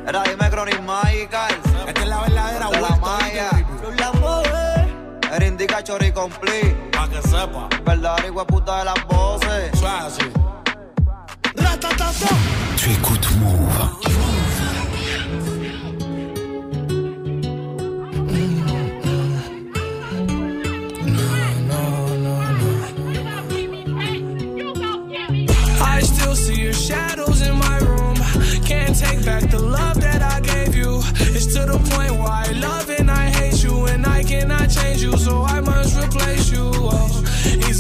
Era 0.07 0.23
dime 0.23 0.49
Chronic 0.49 0.79
Michael. 0.81 1.55
Esta 1.85 2.01
es 2.01 2.07
la 2.07 2.21
verdadera 2.21 2.69
de 2.69 2.81
la 2.81 2.95
maya. 2.97 3.49
La 3.97 4.11
mueve. 4.13 5.35
Era 5.35 5.45
indica 5.45 5.83
chori 5.83 6.11
complete. 6.13 6.73
Pa' 6.93 7.09
que 7.09 7.21
sepa. 7.21 7.67
Verdadera 7.83 8.45
puta 8.45 8.79
de 8.79 8.85
las 8.85 9.07
voces. 9.07 9.77
Suave 9.77 10.07
así. 10.07 10.43
Tu 12.83 12.91
écoutes 12.91 13.29
Move. 13.39 13.79
I 25.81 26.01
still 26.01 26.35
see 26.35 26.61
your 26.61 26.73
shadows 26.73 27.41
in 27.41 27.57
my 27.57 27.77
room. 27.77 28.15
Can't 28.65 28.93
take 28.99 29.23
back 29.23 29.49
the 29.49 29.59
love 29.59 30.01
that 30.01 30.21
I 30.21 30.41
gave 30.41 30.75
you. 30.75 30.99
It's 31.33 31.45
to 31.53 31.65
the 31.65 31.79
point 31.91 32.03
I 32.43 32.51
love 32.51 32.89
and 32.89 33.09
I 33.09 33.29
hate 33.29 33.63
you, 33.63 33.85
and 33.85 34.05
I 34.05 34.23
cannot 34.23 34.69
change 34.69 35.01
you, 35.01 35.17
so 35.17 35.43
I 35.43 35.52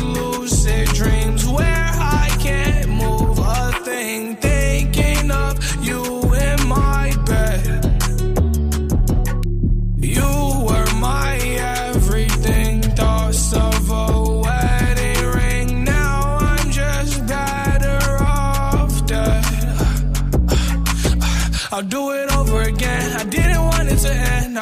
lucid 0.00 0.88
dreams 0.88 1.46
where 1.46 1.90
I 1.94 2.28
can't 2.38 2.88
move 2.88 3.38
a 3.38 3.72
thing, 3.84 4.36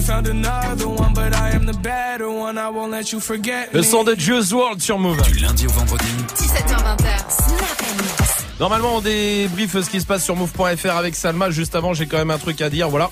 You 0.00 0.06
found 0.06 0.28
another 0.28 0.88
one, 0.88 1.12
but 1.12 1.34
I 1.34 1.50
am 1.50 1.66
the 1.66 1.76
better 1.78 2.30
one. 2.30 2.56
I 2.56 2.70
won't 2.70 2.90
let 2.90 3.12
you 3.12 3.20
forget 3.20 3.68
Le 3.74 3.82
son 3.82 4.02
de 4.02 4.14
Juice 4.18 4.50
World 4.50 4.80
sur 4.80 4.98
Move. 4.98 5.20
Du 5.24 5.40
lundi 5.40 5.66
au 5.66 5.70
vendredi. 5.72 6.06
17h20h, 6.36 7.28
Snap 7.28 7.82
Mix. 7.98 8.46
Normalement, 8.58 8.96
on 8.96 9.00
débriefe 9.02 9.78
ce 9.78 9.90
qui 9.90 10.00
se 10.00 10.06
passe 10.06 10.24
sur 10.24 10.36
move.fr 10.36 10.96
avec 10.96 11.14
Salma. 11.14 11.50
Juste 11.50 11.74
avant, 11.74 11.92
j'ai 11.92 12.06
quand 12.06 12.16
même 12.16 12.30
un 12.30 12.38
truc 12.38 12.62
à 12.62 12.70
dire. 12.70 12.88
Voilà. 12.88 13.10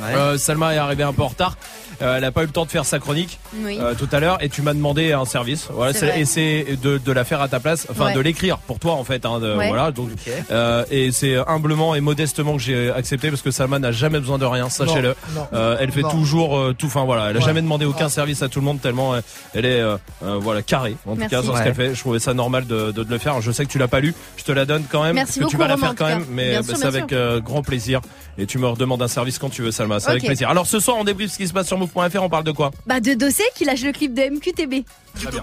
Euh, 0.00 0.38
Salma 0.38 0.74
est 0.74 0.78
arrivée 0.78 1.02
un 1.02 1.12
peu 1.12 1.20
en 1.20 1.28
retard. 1.28 1.58
Euh, 2.02 2.16
elle 2.16 2.22
n'a 2.22 2.32
pas 2.32 2.42
eu 2.42 2.46
le 2.46 2.52
temps 2.52 2.64
de 2.64 2.70
faire 2.70 2.84
sa 2.84 2.98
chronique 2.98 3.38
Oui. 3.62 3.78
euh, 3.80 3.94
tout 3.94 4.08
à 4.12 4.20
l'heure 4.20 4.38
et 4.42 4.48
tu 4.48 4.62
m'as 4.62 4.74
demandé 4.74 5.12
un 5.12 5.24
service. 5.24 5.68
Voilà, 5.72 5.92
C'est 5.92 6.18
et 6.20 6.24
c'est 6.24 6.66
de, 6.82 6.98
de 6.98 7.12
la 7.12 7.24
faire 7.24 7.40
à 7.40 7.48
ta 7.48 7.60
place, 7.60 7.86
enfin 7.90 8.06
Ouais. 8.06 8.14
de 8.14 8.20
l'écrire 8.20 8.58
pour 8.58 8.78
toi 8.78 8.94
en 8.94 9.04
fait. 9.04 9.26
Hein, 9.26 9.38
de- 9.40 9.54
Ouais. 9.56 9.68
Voilà, 9.68 9.90
donc 9.90 10.08
euh, 10.50 10.84
et 10.90 11.12
c'est 11.12 11.36
humblement 11.48 11.94
et 11.94 12.00
modestement 12.00 12.54
que 12.56 12.62
j'ai 12.62 12.90
accepté 12.90 13.28
parce 13.30 13.42
que 13.42 13.50
Salma 13.50 13.78
n'a 13.78 13.92
jamais 13.92 14.18
besoin 14.20 14.38
de 14.38 14.44
rien, 14.46 14.68
sachez-le. 14.68 15.14
Euh, 15.52 15.76
elle 15.80 15.92
fait 15.92 16.02
Non. 16.02 16.10
toujours 16.10 16.56
euh, 16.56 16.74
tout. 16.76 16.86
Enfin 16.86 17.04
voilà, 17.04 17.30
elle 17.30 17.36
a 17.36 17.40
Ouais. 17.40 17.44
jamais 17.44 17.62
demandé 17.62 17.84
aucun 17.84 18.08
service 18.08 18.42
à 18.42 18.48
tout 18.48 18.60
le 18.60 18.64
monde 18.64 18.80
tellement 18.80 19.14
euh, 19.14 19.20
elle 19.54 19.64
est 19.66 19.80
euh, 19.80 19.96
euh, 20.24 20.38
voilà 20.40 20.62
carrée 20.62 20.96
en 21.06 21.14
Merci. 21.16 21.34
tout 21.34 21.40
cas 21.40 21.46
sur 21.46 21.56
ce 21.58 21.62
qu'elle 21.62 21.74
fait. 21.74 21.94
Je 21.94 22.00
trouvais 22.00 22.18
ça 22.18 22.32
normal 22.34 22.66
de, 22.66 22.92
de, 22.92 23.02
de 23.04 23.10
le 23.10 23.18
faire. 23.18 23.40
Je 23.40 23.50
sais 23.52 23.64
que 23.64 23.70
tu 23.70 23.78
l'as 23.78 23.88
pas 23.88 24.00
lu, 24.00 24.14
je 24.36 24.44
te 24.44 24.52
la 24.52 24.64
donne 24.64 24.84
quand 24.90 25.02
même. 25.02 25.14
Merci 25.16 25.40
que 25.40 25.46
tu 25.46 25.56
vas 25.56 25.68
la 25.68 25.76
faire 25.76 25.94
quand 25.96 26.06
même, 26.06 26.24
mais 26.30 26.56
bah, 26.56 26.62
c'est 26.76 26.84
avec 26.86 27.12
euh, 27.12 27.40
grand 27.40 27.62
plaisir. 27.62 28.00
Et 28.38 28.46
tu 28.46 28.58
me 28.58 28.66
redemandes 28.66 29.02
un 29.02 29.08
service 29.08 29.38
quand 29.38 29.50
tu 29.50 29.60
veux, 29.62 29.70
Salma. 29.70 30.00
C'est 30.00 30.10
avec 30.10 30.24
plaisir. 30.24 30.48
Alors 30.48 30.66
ce 30.66 30.80
soir, 30.80 30.96
on 30.98 31.04
débriefe 31.04 31.32
ce 31.32 31.36
qui 31.36 31.46
se 31.48 31.52
passe 31.52 31.66
sur 31.66 31.76
move.fr. 31.94 32.22
On 32.22 32.28
parle 32.28 32.44
de 32.44 32.52
quoi 32.52 32.70
Bah 32.86 33.00
de 33.00 33.14
Dossé 33.14 33.44
qui 33.54 33.64
lâche 33.64 33.82
le 33.82 33.92
clip 33.92 34.14
de 34.14 34.22
MQTB. 34.22 34.84
Très 35.14 35.30
bien. 35.30 35.42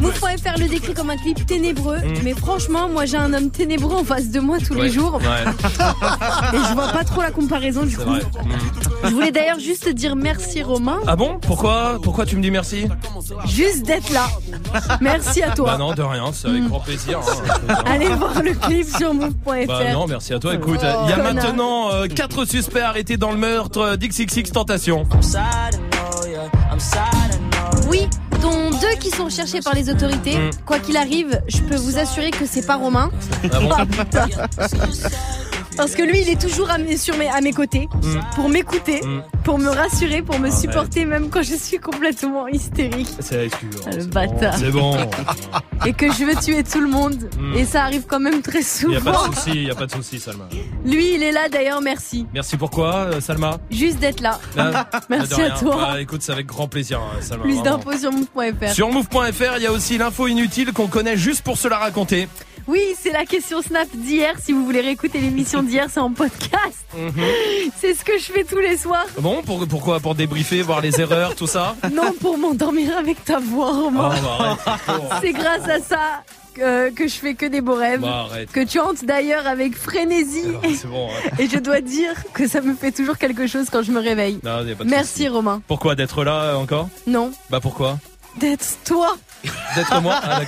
Move.fr 0.00 0.58
le 0.58 0.68
décrit 0.68 0.94
comme 0.94 1.10
un 1.10 1.16
clip 1.16 1.44
ténébreux, 1.46 1.98
Mm. 1.98 2.14
mais 2.22 2.34
franchement, 2.34 2.88
moi 2.88 3.04
j'ai 3.06 3.16
un 3.16 3.32
homme 3.32 3.50
ténébreux 3.50 3.96
en 3.96 4.04
face 4.04 4.28
de 4.30 4.40
moi 4.40 4.58
tous 4.58 4.74
Ouais. 4.74 4.82
les 4.82 4.90
jours. 4.90 5.14
Ouais. 5.14 5.52
Et 6.52 6.56
je 6.68 6.74
vois 6.74 6.88
pas 6.88 7.04
trop 7.04 7.22
la 7.22 7.30
comparaison 7.30 7.84
du 7.84 7.96
coup. 7.96 8.02
vrai. 8.04 8.20
Mm. 8.20 9.04
Je 9.04 9.10
voulais 9.10 9.32
d'ailleurs 9.32 9.58
juste 9.58 9.84
te 9.84 9.90
dire 9.90 10.16
merci 10.16 10.62
Romain, 10.62 10.98
Ah 11.06 11.16
bon? 11.16 11.38
Pourquoi? 11.40 11.98
Pourquoi 12.02 12.24
tu 12.26 12.36
me 12.36 12.42
dis 12.42 12.50
merci? 12.50 12.86
Juste 13.46 13.84
d'être 13.86 14.10
là. 14.12 14.26
Merci 15.00 15.42
à 15.42 15.48
Bah 15.48 15.54
toi. 15.56 15.78
non, 15.78 15.92
de 15.94 16.02
rien. 16.02 16.30
C'est 16.32 16.48
avec 16.48 16.64
grand 16.68 16.80
plaisir. 16.80 17.20
hein. 17.20 17.74
Allez 17.86 18.08
voir 18.08 18.42
le 18.42 18.54
clip 18.54 18.86
sur 18.96 19.12
move.fr. 19.14 19.66
Bah 19.66 19.92
non, 19.92 20.06
merci 20.06 20.32
à 20.34 20.38
toi. 20.38 20.54
Écoute, 20.54 20.80
Oh, 20.82 20.86
il 21.04 21.10
y 21.10 21.12
a 21.12 21.16
connard. 21.16 21.34
maintenant 21.34 21.92
euh, 21.92 22.06
quatre 22.06 22.44
suspects 22.44 22.80
arrêtés 22.80 23.16
dans 23.16 23.30
le 23.30 23.38
meurtre 23.38 23.96
d'XXX 23.96 24.52
Tentation. 24.52 25.04
Oui, 27.88 28.08
dont 28.42 28.70
deux 28.70 28.98
qui 29.00 29.10
sont 29.10 29.24
recherchés 29.24 29.60
par 29.60 29.74
les 29.74 29.90
autorités. 29.90 30.36
Mm. 30.36 30.50
Quoi 30.66 30.78
qu'il 30.78 30.96
arrive, 30.96 31.40
je 31.48 31.60
peux 31.60 31.76
vous 31.76 31.98
assurer 31.98 32.30
que 32.30 32.46
c'est 32.46 32.66
pas 32.66 32.76
Romain. 32.76 33.10
Ah 33.52 33.60
bon. 33.60 33.70
Parce 35.76 35.94
que 35.94 36.02
lui, 36.02 36.20
il 36.22 36.28
est 36.28 36.40
toujours 36.40 36.70
à 36.70 36.78
mes, 36.78 36.96
sur 36.96 37.16
mes, 37.16 37.28
à 37.28 37.40
mes 37.40 37.52
côtés 37.52 37.88
Mm. 37.92 38.18
pour 38.34 38.48
m'écouter, 38.48 39.00
Mm. 39.04 39.22
pour 39.44 39.58
me 39.58 39.68
rassurer, 39.68 40.22
pour 40.22 40.38
me 40.38 40.48
Arrête. 40.48 40.60
supporter 40.60 41.04
même 41.04 41.28
quand 41.30 41.42
je 41.42 41.54
suis 41.54 41.78
complètement 41.78 42.46
hystérique 42.48 43.08
C'est 43.20 43.46
excuse. 43.46 43.76
Ah, 43.86 43.90
le 43.96 44.04
bâtard. 44.04 44.56
C'est 44.56 44.70
bon. 44.70 44.96
et 45.86 45.92
que 45.92 46.10
je 46.12 46.24
veux 46.24 46.34
tuer 46.36 46.62
tout 46.62 46.80
le 46.80 46.88
monde. 46.88 47.28
Mm. 47.38 47.56
Et 47.56 47.64
ça 47.64 47.84
arrive 47.84 48.04
quand 48.06 48.20
même 48.20 48.40
très 48.42 48.60
Il 48.60 48.92
y 48.92 48.96
a 48.96 49.00
pas 49.00 49.12
souvent. 49.14 49.28
de 49.28 49.34
souci, 49.34 49.50
il 49.54 49.70
a 49.70 49.74
pas 49.74 49.86
de 49.86 49.90
souci, 49.92 50.20
Salma. 50.20 50.44
Lui, 50.84 51.14
il 51.14 51.22
est 51.22 51.32
là 51.32 51.48
d'ailleurs, 51.50 51.80
merci. 51.80 52.26
Merci 52.32 52.56
pourquoi, 52.56 52.94
euh, 52.94 53.20
Salma? 53.20 53.58
Juste 53.70 53.98
d'être 53.98 54.20
là. 54.20 54.38
Ah, 54.56 54.88
Merci 55.08 55.42
à 55.42 55.50
toi. 55.50 55.76
Bah, 55.76 56.00
écoute, 56.00 56.22
c'est 56.22 56.32
avec 56.32 56.46
grand 56.46 56.68
plaisir, 56.68 57.00
hein, 57.00 57.20
Salma. 57.20 57.42
Plus 57.44 57.62
d'infos 57.62 57.96
sur 57.98 58.12
move.fr. 58.12 58.68
Sur 58.72 58.90
move.fr, 58.90 59.56
il 59.56 59.62
y 59.62 59.66
a 59.66 59.72
aussi 59.72 59.98
l'info 59.98 60.26
inutile 60.26 60.72
qu'on 60.72 60.86
connaît 60.88 61.16
juste 61.16 61.42
pour 61.42 61.58
se 61.58 61.68
la 61.68 61.78
raconter. 61.78 62.28
Oui, 62.66 62.80
c'est 63.00 63.12
la 63.12 63.24
question 63.26 63.60
Snap 63.62 63.88
d'hier. 63.94 64.34
Si 64.42 64.52
vous 64.52 64.64
voulez 64.64 64.80
réécouter 64.80 65.18
l'émission 65.20 65.62
d'hier, 65.64 65.86
c'est 65.90 66.00
en 66.00 66.10
podcast. 66.10 66.84
Mhm. 66.96 67.12
C'est 67.78 67.94
ce 67.94 68.04
que 68.04 68.16
je 68.18 68.24
fais 68.32 68.44
tous 68.44 68.58
les 68.58 68.76
soirs. 68.76 69.06
Bon, 69.18 69.42
pour, 69.42 69.66
pourquoi 69.66 70.00
Pour 70.00 70.14
débriefer, 70.14 70.62
voir 70.62 70.80
les 70.80 71.00
erreurs, 71.00 71.34
tout 71.34 71.46
ça 71.46 71.76
Non, 71.92 72.12
pour 72.20 72.38
m'endormir 72.38 72.96
avec 72.96 73.24
ta 73.24 73.38
voix, 73.38 73.72
Romain. 73.72 74.10
Oh, 74.16 74.56
bah, 74.66 75.18
c'est 75.20 75.32
grâce 75.32 75.68
à 75.68 75.80
ça 75.80 76.22
que, 76.54 76.90
que 76.90 77.08
je 77.08 77.14
fais 77.14 77.34
que 77.34 77.46
des 77.46 77.60
beaux 77.60 77.74
rêves. 77.74 78.00
Bah. 78.00 78.28
Que 78.52 78.64
tu 78.64 78.78
hantes 78.78 79.04
d'ailleurs 79.04 79.46
avec 79.46 79.76
frénésie. 79.76 80.44
Ah, 80.62 80.66
C'est 80.74 80.86
bon. 80.88 81.08
ouais. 81.08 81.44
Et 81.44 81.48
je 81.48 81.58
dois 81.58 81.80
dire 81.80 82.14
que 82.32 82.46
ça 82.46 82.60
me 82.60 82.74
fait 82.74 82.92
toujours 82.92 83.18
quelque 83.18 83.46
chose 83.46 83.66
quand 83.70 83.82
je 83.82 83.90
me 83.92 84.00
réveille. 84.00 84.38
Non, 84.44 84.60
Merci. 84.86 85.28
Romain. 85.28 85.60
Pourquoi 85.66 85.94
d'être 85.96 86.22
là 86.24 86.42
euh, 86.42 86.54
encore? 86.56 86.88
Non, 87.06 87.32
Bah 87.50 87.60
pourquoi? 87.60 87.98
D'être 88.38 88.64
toi 88.84 89.16
D'être 89.74 90.00
moi 90.02 90.20
Ah 90.22 90.40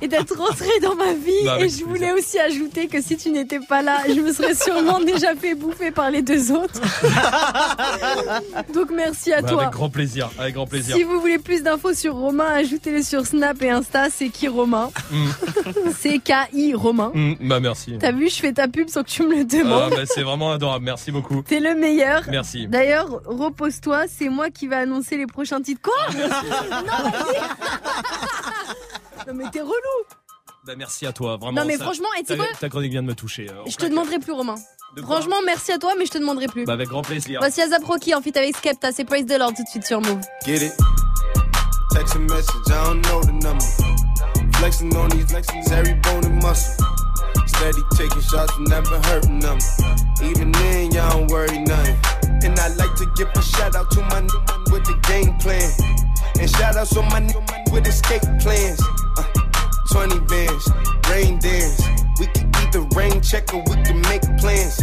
et 0.00 0.08
d'être 0.08 0.36
rentré 0.36 0.68
dans 0.80 0.94
ma 0.94 1.12
vie. 1.12 1.44
Bah, 1.44 1.56
et 1.60 1.68
je 1.68 1.84
voulais 1.84 2.12
aussi 2.12 2.38
ajouter 2.38 2.88
que 2.88 3.00
si 3.02 3.16
tu 3.16 3.30
n'étais 3.30 3.60
pas 3.60 3.82
là, 3.82 3.98
je 4.08 4.20
me 4.20 4.32
serais 4.32 4.54
sûrement 4.54 5.00
déjà 5.04 5.34
fait 5.34 5.54
bouffer 5.54 5.90
par 5.90 6.10
les 6.10 6.22
deux 6.22 6.52
autres. 6.52 6.80
Donc 8.74 8.90
merci 8.94 9.32
à 9.32 9.42
Bah, 9.42 9.48
toi. 9.48 9.62
avec 9.62 9.72
grand 9.74 9.90
plaisir, 9.90 10.30
avec 10.38 10.54
grand 10.54 10.66
plaisir. 10.66 10.96
Si 10.96 11.02
vous 11.02 11.20
voulez 11.20 11.38
plus 11.38 11.62
d'infos 11.62 11.94
sur 11.94 12.14
Romain, 12.14 12.46
ajoutez-les 12.56 13.02
sur 13.02 13.26
Snap 13.26 13.60
et 13.62 13.70
Insta, 13.70 14.08
c'est 14.10 14.28
qui 14.28 14.48
Romain 14.48 14.90
Mm. 15.10 15.28
C'est 16.00 16.18
K-I 16.18 16.74
Romain. 16.74 17.10
Mm, 17.14 17.34
bah 17.48 17.60
merci. 17.60 17.96
T'as 18.00 18.12
vu, 18.12 18.28
je 18.28 18.36
fais 18.36 18.52
ta 18.52 18.68
pub 18.68 18.88
sans 18.88 19.02
que 19.02 19.08
tu 19.08 19.22
me 19.24 19.34
le 19.34 19.40
Ah, 19.40 19.44
demandes. 19.44 19.90
bah, 19.90 20.02
c'est 20.06 20.22
vraiment 20.22 20.52
adorable, 20.52 20.84
merci 20.84 21.10
beaucoup. 21.12 21.42
T'es 21.42 21.60
le 21.60 21.74
meilleur. 21.74 22.22
Merci. 22.30 22.66
D'ailleurs, 22.66 23.20
repose-toi, 23.26 24.04
c'est 24.08 24.28
moi 24.28 24.50
qui 24.50 24.66
va 24.68 24.78
annoncer 24.78 25.16
les 25.16 25.26
prochains 25.26 25.60
titres. 25.60 25.80
Quoi? 25.82 25.92
Non, 26.14 26.28
vas-y. 26.28 28.21
Non 29.26 29.34
mais 29.34 29.44
t'es 29.50 29.60
relou. 29.60 29.72
Bah 30.66 30.74
merci 30.76 31.06
à 31.06 31.12
toi, 31.12 31.36
vraiment. 31.36 31.60
Non, 31.60 31.66
mais 31.66 31.76
ça- 31.76 31.84
franchement, 31.84 32.08
et 32.18 32.22
tu 32.22 32.28
sais 32.28 32.36
ta- 32.36 32.44
quoi 32.44 32.52
Ta 32.60 32.68
chronique 32.68 32.92
vient 32.92 33.02
de 33.02 33.08
me 33.08 33.14
toucher. 33.14 33.48
euh, 33.50 33.62
Je 33.68 33.76
te 33.76 33.86
demanderai 33.86 34.18
plus 34.18 34.32
Romain. 34.32 34.54
De 34.96 35.00
quoi 35.00 35.16
Franchement, 35.16 35.36
merci 35.44 35.72
à 35.72 35.78
toi, 35.78 35.94
mais 35.98 36.06
je 36.06 36.10
te 36.12 36.18
demanderai 36.18 36.46
plus. 36.46 36.64
Bah 36.64 36.74
avec 36.74 36.88
grand 36.88 37.02
plaisir. 37.02 37.40
Voici 37.40 37.60
Azap 37.62 37.82
Rocky 37.84 38.14
en 38.14 38.20
fit 38.20 38.36
avec 38.36 38.56
Skepta, 38.56 38.92
c'est 38.92 39.04
Praise 39.04 39.26
the 39.26 39.38
Lord 39.38 39.54
tout 39.54 39.62
de 39.64 39.68
suite 39.68 39.86
sur 39.86 40.00
Move. 40.00 40.20
Get 40.44 40.56
it? 40.66 40.72
Text 41.92 42.14
a 42.14 42.18
message, 42.20 42.54
I 42.68 42.70
don't 42.84 43.02
know 43.06 43.20
the 43.22 43.32
number. 43.44 43.64
Flexing 44.58 44.94
on 44.96 45.08
these 45.08 45.26
flexing 45.26 45.62
every 45.72 45.94
bone 45.94 46.24
and 46.24 46.42
muscle. 46.42 46.84
Steady 47.46 47.82
taking 47.96 48.22
shots, 48.22 48.52
never 48.60 48.98
hurting 49.08 49.40
them. 49.40 49.58
Even 50.22 50.52
then, 50.52 50.92
y'all 50.92 51.10
don't 51.10 51.30
worry 51.30 51.58
nothing. 51.58 51.96
And 52.44 52.58
I 52.58 52.68
like 52.76 52.94
to 52.96 53.06
give 53.16 53.28
a 53.34 53.42
shout 53.42 53.74
out 53.74 53.90
to 53.92 54.00
my 54.02 54.18
n- 54.18 54.28
with 54.72 54.84
the 54.84 54.94
game 55.08 55.36
plan. 55.38 55.70
And 56.42 56.50
shout 56.50 56.74
outs 56.74 56.96
on 56.96 57.04
my 57.08 57.18
n- 57.18 57.30
with 57.72 57.86
escape 57.86 58.22
plans. 58.40 58.80
Uh, 59.16 59.22
20 59.92 60.18
bands, 60.26 60.68
rain 61.08 61.38
dance. 61.38 61.80
We 62.18 62.26
can 62.26 62.50
either 62.56 62.80
rain 62.96 63.20
check 63.20 63.54
or 63.54 63.62
we 63.62 63.80
can 63.84 64.00
make 64.00 64.22
plans. 64.38 64.82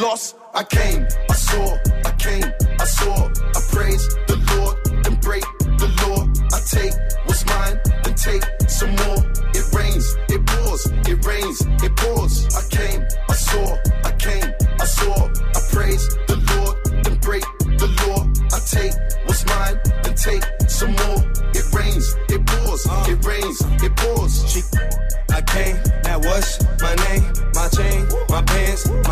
lost. 0.00 0.36
I 0.54 0.64
came, 0.64 1.06
I 1.28 1.34
saw, 1.34 1.76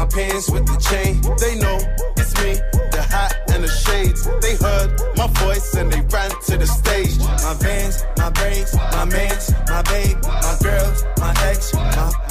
my 0.05 0.11
pants 0.11 0.51
with 0.51 0.67
the 0.67 0.77
chain. 0.77 1.21
They 1.41 1.55
know 1.59 1.79
it's 2.17 2.35
me, 2.43 2.55
the 2.91 3.03
hat 3.03 3.35
and 3.53 3.65
the 3.65 3.69
shades. 3.69 4.29
They 4.41 4.55
heard 4.57 4.91
my 5.17 5.27
voice 5.45 5.75
and 5.75 5.91
they 5.91 6.01
ran 6.01 6.31
to 6.47 6.57
the 6.59 6.67
stage. 6.67 7.19
My 7.19 7.55
vans, 7.55 8.05
my 8.19 8.31
braids, 8.31 8.75
my 8.75 9.05
mans, 9.05 9.53
my 9.69 9.83
babe, 9.83 10.19
my 10.23 10.57
girls, 10.63 11.05
my 11.19 11.35
ex, 11.49 11.73
my 11.75 12.24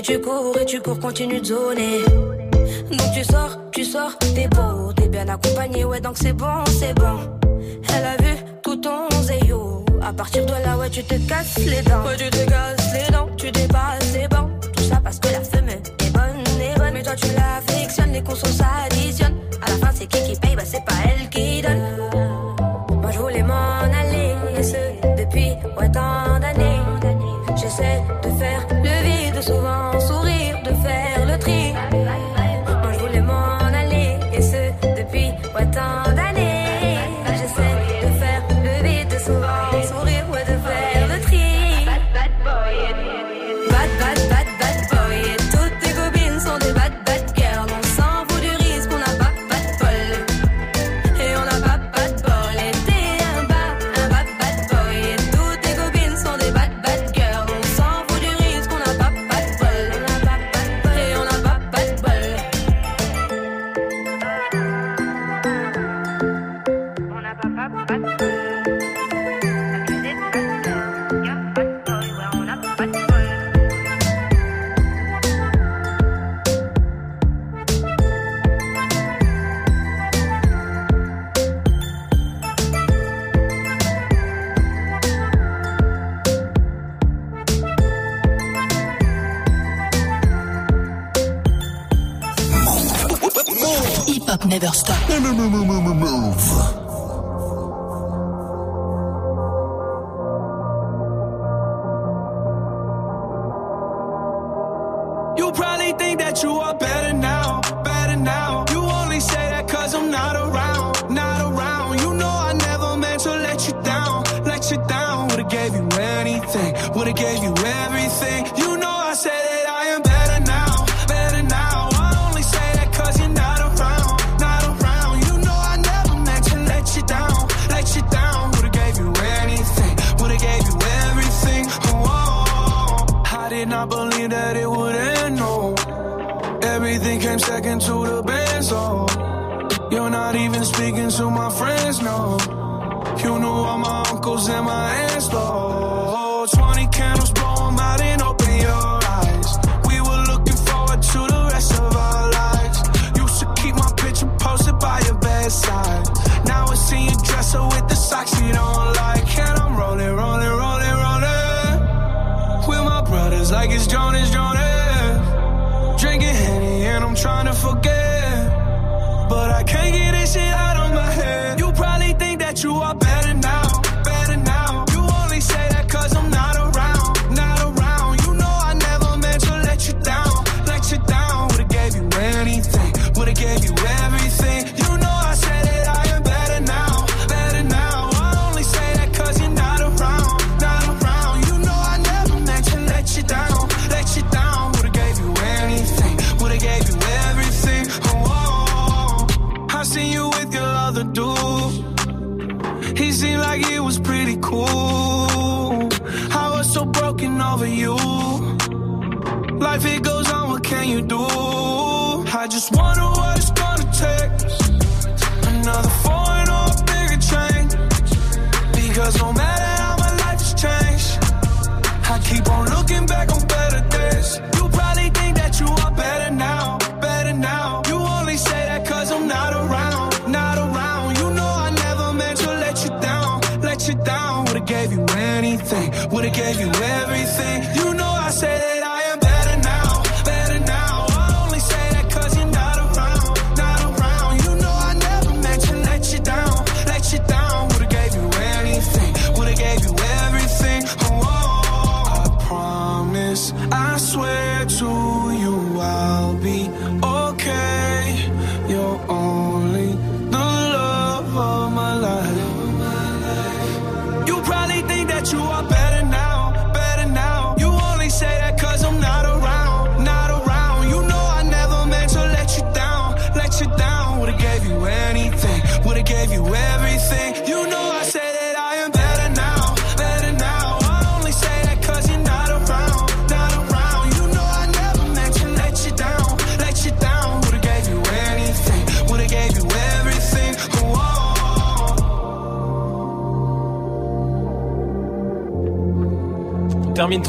Et 0.00 0.02
tu 0.02 0.18
cours, 0.18 0.56
et 0.58 0.64
tu 0.64 0.80
cours, 0.80 0.98
continue 0.98 1.40
de 1.40 1.44
zoner. 1.44 1.98
Donc 2.90 3.12
tu 3.12 3.22
sors, 3.22 3.58
tu 3.70 3.84
sors, 3.84 4.16
t'es 4.34 4.48
beau, 4.48 4.94
t'es 4.96 5.08
bien 5.08 5.28
accompagné, 5.28 5.84
ouais, 5.84 6.00
donc 6.00 6.16
c'est 6.16 6.32
bon, 6.32 6.64
c'est 6.68 6.94
bon. 6.94 6.99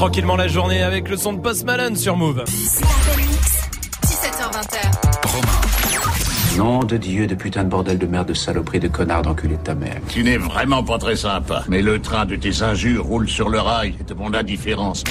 Tranquillement 0.02 0.36
la 0.36 0.48
journée 0.48 0.82
avec 0.82 1.10
le 1.10 1.16
son 1.16 1.32
de 1.34 1.40
Post 1.40 1.64
Malone 1.64 1.96
sur 1.96 2.18
Move. 2.18 2.44
17h20. 2.46 2.98
Nom 6.58 6.80
de 6.80 6.98
Dieu, 6.98 7.28
de 7.28 7.36
putain 7.36 7.64
de 7.64 7.70
bordel 7.70 8.00
de 8.00 8.08
merde, 8.08 8.30
de 8.30 8.34
saloperie, 8.34 8.80
de 8.80 8.88
connard, 8.88 9.22
d'enculé 9.22 9.58
de 9.58 9.62
ta 9.62 9.76
mère. 9.76 10.02
Tu 10.10 10.24
n'es 10.24 10.38
vraiment 10.38 10.84
pas 10.84 10.98
très 10.98 11.16
sympa. 11.16 11.64
Mais 11.68 11.84
le 11.84 12.02
train 12.02 12.26
de 12.26 12.36
tes 12.36 12.64
injures 12.64 13.06
roule 13.06 13.30
sur 13.30 13.48
le 13.48 13.60
rail 13.60 13.94
et 14.00 14.04
de 14.04 14.16
mon 14.16 14.34
indifférence. 14.34 15.04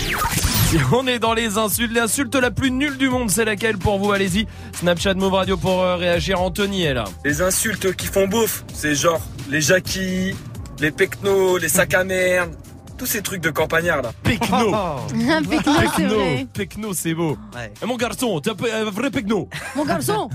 On 0.93 1.07
est 1.07 1.21
dans 1.21 1.35
les 1.35 1.57
insultes. 1.57 1.95
L'insulte 1.95 2.35
la 2.35 2.51
plus 2.51 2.73
nulle 2.73 2.99
du 2.99 3.09
monde, 3.09 3.31
c'est 3.31 3.45
laquelle 3.45 3.79
pour 3.79 4.01
vous 4.01 4.11
Allez-y. 4.11 4.49
Snapchat 4.73 5.15
Move 5.15 5.35
Radio 5.35 5.57
pour 5.57 5.83
euh, 5.83 5.95
réagir. 5.95 6.43
Anthony 6.43 6.83
est 6.83 6.95
là. 6.95 7.05
Les 7.25 7.43
insultes 7.43 7.95
qui 7.95 8.09
font 8.09 8.27
bouffe, 8.27 8.65
c'est 8.75 8.97
genre 8.97 9.21
les 9.51 9.61
jacquis, 9.61 10.35
les 10.81 10.91
pecnos, 10.91 11.59
les 11.59 11.69
sacs 11.69 11.95
à 11.95 12.03
merde, 12.03 12.57
tous 13.01 13.07
ces 13.07 13.23
trucs 13.23 13.41
de 13.41 13.49
campagnards 13.49 14.03
là. 14.03 14.13
Pecno. 14.23 14.73
Pecno, 15.49 15.73
c'est 15.97 16.05
vrai. 16.05 16.47
Pecno, 16.53 16.93
c'est 16.93 17.15
beau. 17.15 17.39
Eh, 17.83 17.87
mon 17.87 17.97
garçon, 17.97 18.39
t'es 18.41 18.51
un 18.51 18.55
peu- 18.55 18.71
un 18.71 18.85
vrai 18.91 19.11
pecno. 19.11 19.49
Mon 19.75 19.87
garçon, 19.87 20.29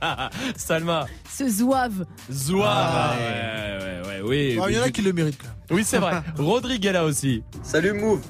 Salma. 0.56 1.04
ce 1.30 1.46
zouave. 1.46 2.06
Zouave. 2.32 2.66
Ah, 2.70 3.14
ouais, 3.18 4.08
ouais, 4.08 4.08
ouais, 4.08 4.20
oui. 4.24 4.58
Ah, 4.62 4.66
il 4.70 4.76
y 4.76 4.80
en 4.80 4.84
a 4.84 4.90
qui 4.90 5.02
le 5.02 5.12
méritent 5.12 5.36
quand 5.36 5.48
même. 5.48 5.56
Oui, 5.78 5.84
c'est 5.84 5.98
vrai. 5.98 6.22
Rodrigue 6.38 6.86
est 6.86 6.92
là 6.92 7.04
aussi. 7.04 7.42
Salut 7.62 7.92
Move. 7.92 8.20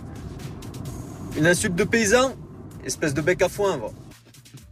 Une 1.36 1.46
insulte 1.46 1.76
de 1.76 1.84
paysan, 1.84 2.32
espèce 2.84 3.14
de 3.14 3.20
bec 3.20 3.40
à 3.42 3.48
foin 3.48 3.76
va. 3.76 3.86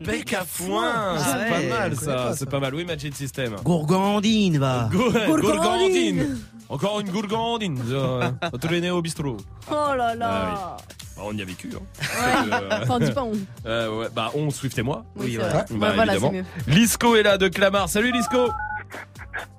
Bec 0.05 0.33
à 0.33 0.45
foin, 0.45 1.17
c'est 1.19 1.25
Ah 1.25 1.35
pas 1.49 1.59
ouais, 1.61 1.69
mal 1.69 1.91
je 1.95 2.01
connais 2.01 2.13
ça, 2.13 2.25
pas 2.25 2.37
c'est 2.37 2.51
pas 2.51 2.59
mal. 2.59 2.75
Oui, 2.75 2.85
Magic 2.85 3.15
System. 3.15 3.55
Gourgandine, 3.63 4.59
va. 4.59 4.89
Gour- 4.91 5.13
Gourgandine. 5.13 5.39
Gourgandine. 5.41 6.39
Encore 6.73 7.01
une 7.01 7.11
gourgandine. 7.11 7.79
euh, 7.91 8.31
Entraîné 8.53 8.91
au 8.91 9.03
bistrot. 9.03 9.37
Oh 9.71 9.75
là 9.95 10.09
Ah 10.13 10.15
là. 10.15 10.77
Bah, 11.17 11.23
on 11.27 11.37
y 11.37 11.43
a 11.43 11.45
vécu. 11.45 11.71
Hein. 11.77 11.83
Ouais. 12.01 12.51
Euh, 12.63 12.79
Enfin, 12.83 12.99
dis 12.99 13.13
pas 13.13 13.23
on. 13.25 13.33
euh, 13.67 13.99
ouais, 14.01 14.07
bah, 14.15 14.31
on, 14.35 14.49
Swift 14.51 14.79
et 14.79 14.83
moi. 14.83 15.05
Oui, 15.17 15.37
ouais. 15.37 15.45
Bah, 15.53 15.65
Ouais, 15.71 15.95
voilà, 15.95 16.15
évidemment. 16.15 16.33
c'est 16.33 16.71
mieux. 16.71 16.75
Lisco 16.75 17.15
est 17.17 17.23
là 17.23 17.37
de 17.37 17.49
Clamart. 17.49 17.89
Salut 17.91 18.11
Lisco. 18.11 18.49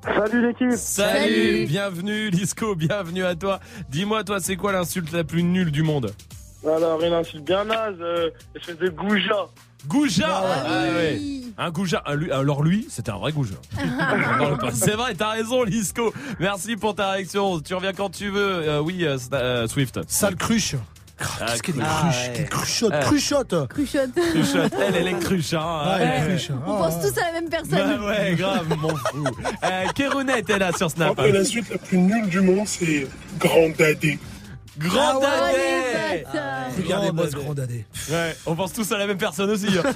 Salut 0.04 0.48
l'équipe. 0.48 0.72
Salut. 0.72 1.20
Salut. 1.22 1.66
Bienvenue 1.68 2.30
Lisco, 2.32 2.76
bienvenue 2.76 3.24
à 3.26 3.36
toi. 3.36 3.60
Dis-moi, 3.90 4.24
toi, 4.24 4.40
c'est 4.40 4.56
quoi 4.56 4.72
l'insulte 4.72 5.12
la 5.12 5.24
plus 5.24 5.44
nulle 5.44 5.72
du 5.72 5.84
monde? 5.84 6.12
Alors, 6.66 7.02
une 7.04 7.14
insulte 7.14 7.44
bien 7.44 7.66
naze, 7.66 7.96
euh, 8.00 8.30
espèce 8.56 8.78
de 8.78 8.90
goujat. 8.90 9.48
Goujat 9.88 10.26
Ah 10.30 10.64
Ah 10.66 10.84
ouais. 10.96 11.22
Un 11.58 11.70
goujat. 11.70 12.02
Ah, 12.06 12.16
lui- 12.16 12.32
Alors 12.32 12.64
lui, 12.64 12.88
c'était 12.90 13.12
un 13.12 13.18
vrai 13.18 13.32
goujat. 13.32 13.56
C'est 14.74 14.96
vrai, 14.96 15.14
t'as 15.14 15.30
raison, 15.32 15.64
Lisco. 15.64 16.12
Merci 16.40 16.76
pour 16.76 16.96
ta 16.96 17.12
réaction. 17.12 17.60
Tu 17.60 17.76
reviens 17.76 17.94
quand 17.94 18.10
tu 18.10 18.30
veux. 18.30 18.68
Euh, 18.68 18.80
oui, 18.80 19.04
euh, 19.06 19.18
euh, 19.34 19.68
Swift. 19.68 20.00
Sale 20.08 20.36
cruche. 20.36 20.76
Ah, 21.20 21.46
Qu'est-ce 21.46 21.62
qu'elle 21.64 21.76
est 21.78 21.84
ah, 21.84 22.00
cruche 22.10 22.16
ouais. 22.28 22.34
Quelle 22.36 22.50
cruchotte 22.50 22.92
Ah. 22.96 23.00
Cruchotte 23.04 23.68
Cruchotte. 23.70 24.16
Cruchotte. 24.32 24.74
Elle, 24.82 24.96
elle 24.96 25.08
est 25.10 25.20
cruche, 25.20 25.54
hein. 25.54 25.84
Ouais, 25.86 25.98
elle 26.02 26.08
est 26.08 26.22
Ouais. 26.22 26.28
cruche. 26.38 26.50
On 26.66 26.78
pense 26.78 27.00
tous 27.02 27.18
à 27.22 27.26
la 27.28 27.32
même 27.40 27.50
personne. 27.50 28.00
Bah 28.00 28.06
ouais, 28.08 28.34
grave, 28.36 28.68
m'en 28.82 28.90
fous. 28.90 29.24
Euh, 29.64 29.84
Kérounette 29.94 30.50
est 30.50 30.58
là 30.60 30.72
sur 30.76 30.90
Snap. 30.90 31.12
Après, 31.12 31.32
la 31.32 31.46
suite 31.46 31.70
la 31.70 31.78
plus 31.78 32.00
nulle 32.00 32.28
du 32.30 32.42
monde, 32.42 32.68
c'est 32.68 33.08
Grand 33.40 33.70
Daddy. 33.78 34.18
Grand 34.78 35.20
Ah 35.22 35.24
dadé 35.52 35.54
ouais, 35.54 36.24
bâtard. 36.26 36.44
Regardez-moi 36.78 37.26
ce 37.30 37.36
Grand 37.36 37.54
dadé. 37.54 37.86
Ouais, 38.10 38.36
on 38.46 38.56
pense 38.56 38.74
tous 38.74 38.92
à 38.92 38.98
la 38.98 39.08
même 39.08 39.18
personne 39.18 39.50
aussi. 39.52 39.68
hein. 39.78 39.84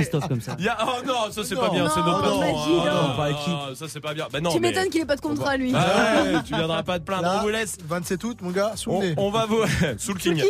Christophe 0.00 0.28
comme 0.28 0.40
ça. 0.40 0.56
Il 0.58 0.64
y 0.64 0.68
a- 0.68 0.76
Oh 0.82 1.04
non, 1.06 1.30
ça 1.30 1.42
c'est 1.44 1.54
pas 1.56 1.68
bien, 1.70 1.88
c'est 1.88 2.00
patron. 2.02 2.40
Magie, 2.40 2.52
hein. 2.54 2.84
non. 2.92 3.08
non, 3.08 3.16
pas 3.16 3.24
avec 3.24 3.36
qui 3.38 3.50
Ça 3.76 3.84
c'est 3.88 4.00
pas 4.00 4.14
bien. 4.14 4.26
Bah 4.32 4.40
non, 4.40 4.50
Tu 4.50 4.60
mais- 4.60 4.68
m'étonnes 4.70 4.88
qu'il 4.90 5.00
ait 5.00 5.06
pas 5.06 5.16
de 5.16 5.20
contrat, 5.20 5.56
lui. 5.56 5.72
Ah 5.74 6.22
ouais, 6.24 6.32
tu 6.46 6.54
viendras 6.54 6.82
pas 6.82 6.98
te 6.98 7.04
plaindre. 7.04 7.22
Là, 7.22 7.36
on 7.38 7.42
vous 7.42 7.48
laisse. 7.48 7.76
27 7.86 8.24
août, 8.24 8.38
mon 8.42 8.50
gars, 8.50 8.72
sous 8.76 8.90
le 8.90 9.14
On, 9.16 9.26
on 9.26 9.30
va 9.30 9.46
vous. 9.46 9.60
Sous 9.98 10.12
le 10.14 10.18
king. 10.18 10.42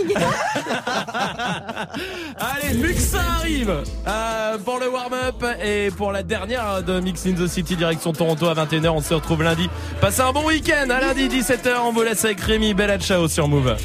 Allez, 2.39 2.75
Muxa 2.79 3.19
arrive 3.39 3.73
euh, 4.07 4.59
pour 4.59 4.79
le 4.79 4.89
warm-up 4.89 5.45
et 5.62 5.91
pour 5.97 6.12
la 6.12 6.23
dernière 6.23 6.83
de 6.83 7.01
Mix 7.01 7.27
in 7.27 7.33
the 7.33 7.47
City 7.47 7.77
direction 7.77 8.12
Toronto 8.12 8.47
à 8.47 8.55
21h. 8.55 8.89
On 8.89 9.01
se 9.01 9.15
retrouve 9.15 9.43
lundi. 9.43 9.69
Passez 10.01 10.20
un 10.23 10.33
bon 10.33 10.47
week-end. 10.47 10.89
À 10.91 11.01
lundi 11.01 11.29
17h. 11.29 11.79
On 11.85 11.93
vous 11.93 12.03
laisse 12.03 12.25
avec 12.25 12.41
Rémi 12.41 12.75
Bella 12.75 12.99
Ciao 12.99 13.29
sur 13.29 13.49
Move. 13.49 13.77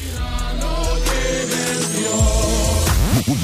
Toute 3.25 3.37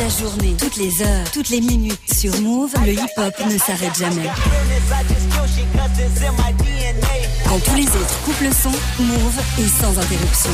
la 0.00 0.08
journée, 0.08 0.54
toutes 0.58 0.76
les 0.76 1.00
heures, 1.00 1.30
toutes 1.32 1.48
les 1.48 1.62
minutes 1.62 1.98
sur 2.14 2.38
Move, 2.42 2.74
le 2.84 2.92
hip-hop 2.92 3.34
ne 3.50 3.56
s'arrête 3.56 3.98
jamais. 3.98 4.28
Quand 7.48 7.58
tous 7.60 7.74
les 7.74 7.86
autres 7.86 8.20
coupent 8.26 8.40
le 8.42 8.52
son, 8.52 8.70
Move 9.02 9.40
est 9.58 9.80
sans 9.80 9.98
interruption. 9.98 10.50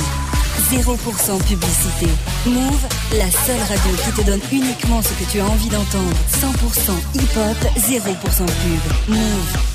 0% 0.71 1.43
publicité. 1.43 2.07
Move, 2.47 2.87
la 3.17 3.29
seule 3.29 3.61
radio 3.69 3.91
qui 4.05 4.13
te 4.13 4.25
donne 4.25 4.41
uniquement 4.53 5.03
ce 5.03 5.09
que 5.09 5.29
tu 5.29 5.41
as 5.41 5.45
envie 5.45 5.69
d'entendre. 5.69 6.17
100% 6.31 6.93
hip-hop, 7.17 7.57
0% 7.77 8.47
pub. 8.47 9.09
Move. 9.09 9.73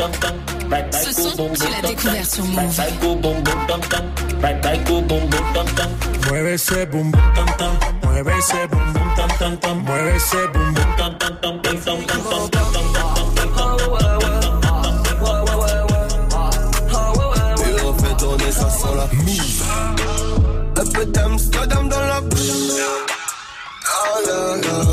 Ce 0.00 1.12
son, 1.12 1.50
tu 1.52 1.62
l'as 1.70 1.88
découvert 1.88 2.26
sur 2.26 2.44
Move. 2.44 2.80
Mueve 6.30 6.52
ese 6.54 6.86
boom 6.86 7.10
boom 7.10 7.22
tam 7.34 7.46
tam. 7.58 7.72
Mueve 8.04 8.32
ese 8.38 8.66
boom 8.70 8.92
boom 8.92 9.14
tam 9.16 9.28
tam 9.38 9.56
tam. 9.58 9.84
Mueve 9.84 10.14
ese 10.16 10.48
boom 10.52 10.74
boom 10.74 10.96
tam 10.96 11.18
tam 11.18 11.36
tam 11.40 11.60
tam 11.60 11.76
tam 11.80 11.98
tam 12.06 12.22
tam 12.24 12.50
tam 12.50 12.72
tam 12.72 12.90
Et 17.58 17.82
on 17.84 17.94
fait 17.94 18.16
tourner 18.16 18.52
ça 18.52 18.70
sans 18.70 18.94
la 18.94 19.08
Un 20.80 20.86
peu 20.92 21.04
d'Amsterdam 21.04 21.88
dans 21.88 22.00
la 22.00 22.20
bouche. 22.22 22.40
Oh 23.84 24.20
là 24.26 24.56
là 24.56 24.84
là. 24.84 24.89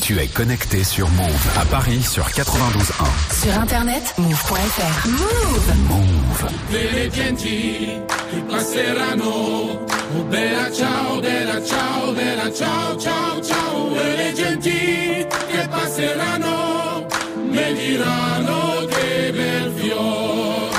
Tu 0.00 0.18
es 0.18 0.26
connecté 0.26 0.82
sur 0.82 1.08
Move 1.10 1.48
à 1.60 1.64
Paris 1.66 2.02
sur 2.02 2.24
92.1. 2.24 3.42
Sur 3.42 3.58
internet, 3.60 4.14
move.fr. 4.18 5.08
Move. 5.08 5.74
Move. 5.88 6.50
Delle 6.70 7.10
genti 7.10 8.00
che 8.30 8.40
passeranno. 8.48 9.24
Oh 9.24 10.22
bella 10.28 10.72
ciao, 10.72 11.20
bella 11.20 11.62
ciao, 11.64 12.12
bella 12.12 12.52
ciao, 12.52 12.96
ciao, 12.98 13.40
ciao. 13.42 13.90
Delle 13.90 14.32
genti 14.34 14.70
che 14.70 15.68
passeranno. 15.68 17.06
Me 17.50 17.74
diranno 17.74 18.86
che 18.86 19.32
bel 19.32 19.72
fior. 19.76 20.70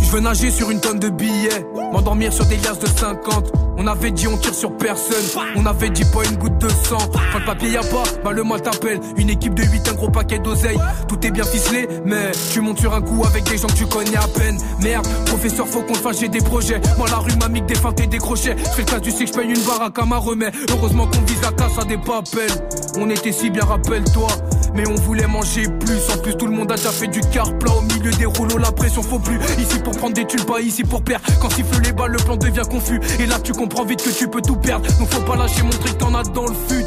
Je 0.00 0.10
veux 0.10 0.20
nager 0.20 0.50
sur 0.50 0.70
une 0.70 0.80
tonne 0.80 0.98
de 0.98 1.10
billets, 1.10 1.64
m'endormir 1.92 2.32
sur 2.32 2.46
des 2.46 2.56
liasses 2.56 2.78
de 2.80 2.86
50. 2.86 3.69
On 3.82 3.86
avait 3.86 4.10
dit 4.10 4.28
on 4.28 4.36
tire 4.36 4.52
sur 4.54 4.76
personne, 4.76 5.42
on 5.56 5.64
avait 5.64 5.88
dit 5.88 6.04
pas 6.04 6.22
une 6.30 6.36
goutte 6.36 6.58
de 6.58 6.68
sang. 6.68 6.98
Quand 7.32 7.38
le 7.38 7.44
papier 7.46 7.70
y 7.70 7.76
a 7.78 7.80
pas, 7.80 8.02
bah 8.22 8.30
le 8.30 8.44
mal 8.44 8.60
t'appelle. 8.60 9.00
Une 9.16 9.30
équipe 9.30 9.54
de 9.54 9.62
8, 9.62 9.88
un 9.88 9.94
gros 9.94 10.10
paquet 10.10 10.38
d'oseille. 10.38 10.78
Tout 11.08 11.26
est 11.26 11.30
bien 11.30 11.44
ficelé, 11.44 11.88
mais 12.04 12.30
tu 12.52 12.60
montes 12.60 12.78
sur 12.78 12.94
un 12.94 13.00
coup 13.00 13.24
avec 13.24 13.44
des 13.44 13.56
gens 13.56 13.68
que 13.68 13.72
tu 13.72 13.86
connais 13.86 14.18
à 14.18 14.28
peine. 14.28 14.58
Merde, 14.82 15.08
professeur, 15.24 15.66
faut 15.66 15.80
qu'on 15.80 15.94
fasse 15.94 16.20
j'ai 16.20 16.28
des 16.28 16.42
projets. 16.42 16.78
Moi 16.98 17.08
la 17.08 17.16
rue 17.16 17.34
m'a 17.40 17.48
mis 17.48 17.62
des 17.62 17.74
feintes 17.74 17.98
et 18.00 18.06
des 18.06 18.18
crochets. 18.18 18.54
Fais 18.54 18.82
le 18.82 18.84
cas, 18.84 19.00
tu 19.00 19.12
sais 19.12 19.24
que 19.24 19.32
je 19.32 19.38
paye 19.38 19.48
une 19.48 19.62
baraque 19.62 19.98
à 19.98 20.04
ma 20.04 20.18
remède. 20.18 20.52
Heureusement 20.68 21.06
qu'on 21.06 21.22
vise 21.22 21.40
la 21.40 21.52
casse 21.52 21.78
à 21.78 21.84
des 21.84 21.96
papels. 21.96 22.50
On 22.98 23.08
était 23.08 23.32
si 23.32 23.48
bien, 23.48 23.64
rappelle-toi. 23.64 24.28
Mais 24.74 24.86
on 24.88 24.94
voulait 24.96 25.26
manger 25.26 25.62
plus. 25.80 26.10
En 26.14 26.18
plus, 26.18 26.36
tout 26.36 26.46
le 26.46 26.52
monde 26.52 26.70
a 26.70 26.76
déjà 26.76 26.90
fait 26.90 27.08
du 27.08 27.20
car 27.32 27.56
plat 27.58 27.72
au 27.72 27.80
milieu 27.80 28.10
des 28.10 28.26
rouleaux. 28.26 28.58
La 28.58 28.72
pression 28.72 29.02
faut 29.02 29.18
plus. 29.18 29.38
Ici 29.58 29.78
pour 29.82 29.96
prendre 29.96 30.14
des 30.14 30.26
tuiles, 30.26 30.44
pas 30.44 30.60
ici 30.60 30.84
pour 30.84 31.02
perdre. 31.02 31.24
Quand 31.40 31.50
siffle 31.50 31.80
les 31.82 31.92
balles, 31.92 32.12
le 32.12 32.18
plan 32.18 32.36
devient 32.36 32.62
confus. 32.70 33.00
Et 33.18 33.26
là, 33.26 33.38
tu 33.42 33.52
comprends 33.52 33.69
vite 33.86 34.02
que 34.02 34.10
tu 34.10 34.28
peux 34.28 34.42
tout 34.42 34.56
perdre. 34.56 34.86
Donc 34.98 35.08
faut 35.08 35.20
pas 35.22 35.36
lâcher, 35.36 35.62
montrer 35.62 35.90
que 35.90 35.98
t'en 35.98 36.14
as 36.14 36.22
dans 36.24 36.46
le 36.46 36.54
fut. 36.68 36.84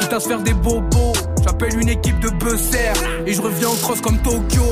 Quitte 0.00 0.12
à 0.12 0.20
se 0.20 0.28
faire 0.28 0.40
des 0.40 0.54
bobos. 0.54 1.12
J'appelle 1.42 1.78
une 1.78 1.88
équipe 1.88 2.18
de 2.20 2.28
buzzer. 2.30 2.92
Et 3.26 3.32
je 3.32 3.42
reviens 3.42 3.68
en 3.68 3.76
cross 3.76 4.00
comme 4.00 4.18
Tokyo. 4.18 4.62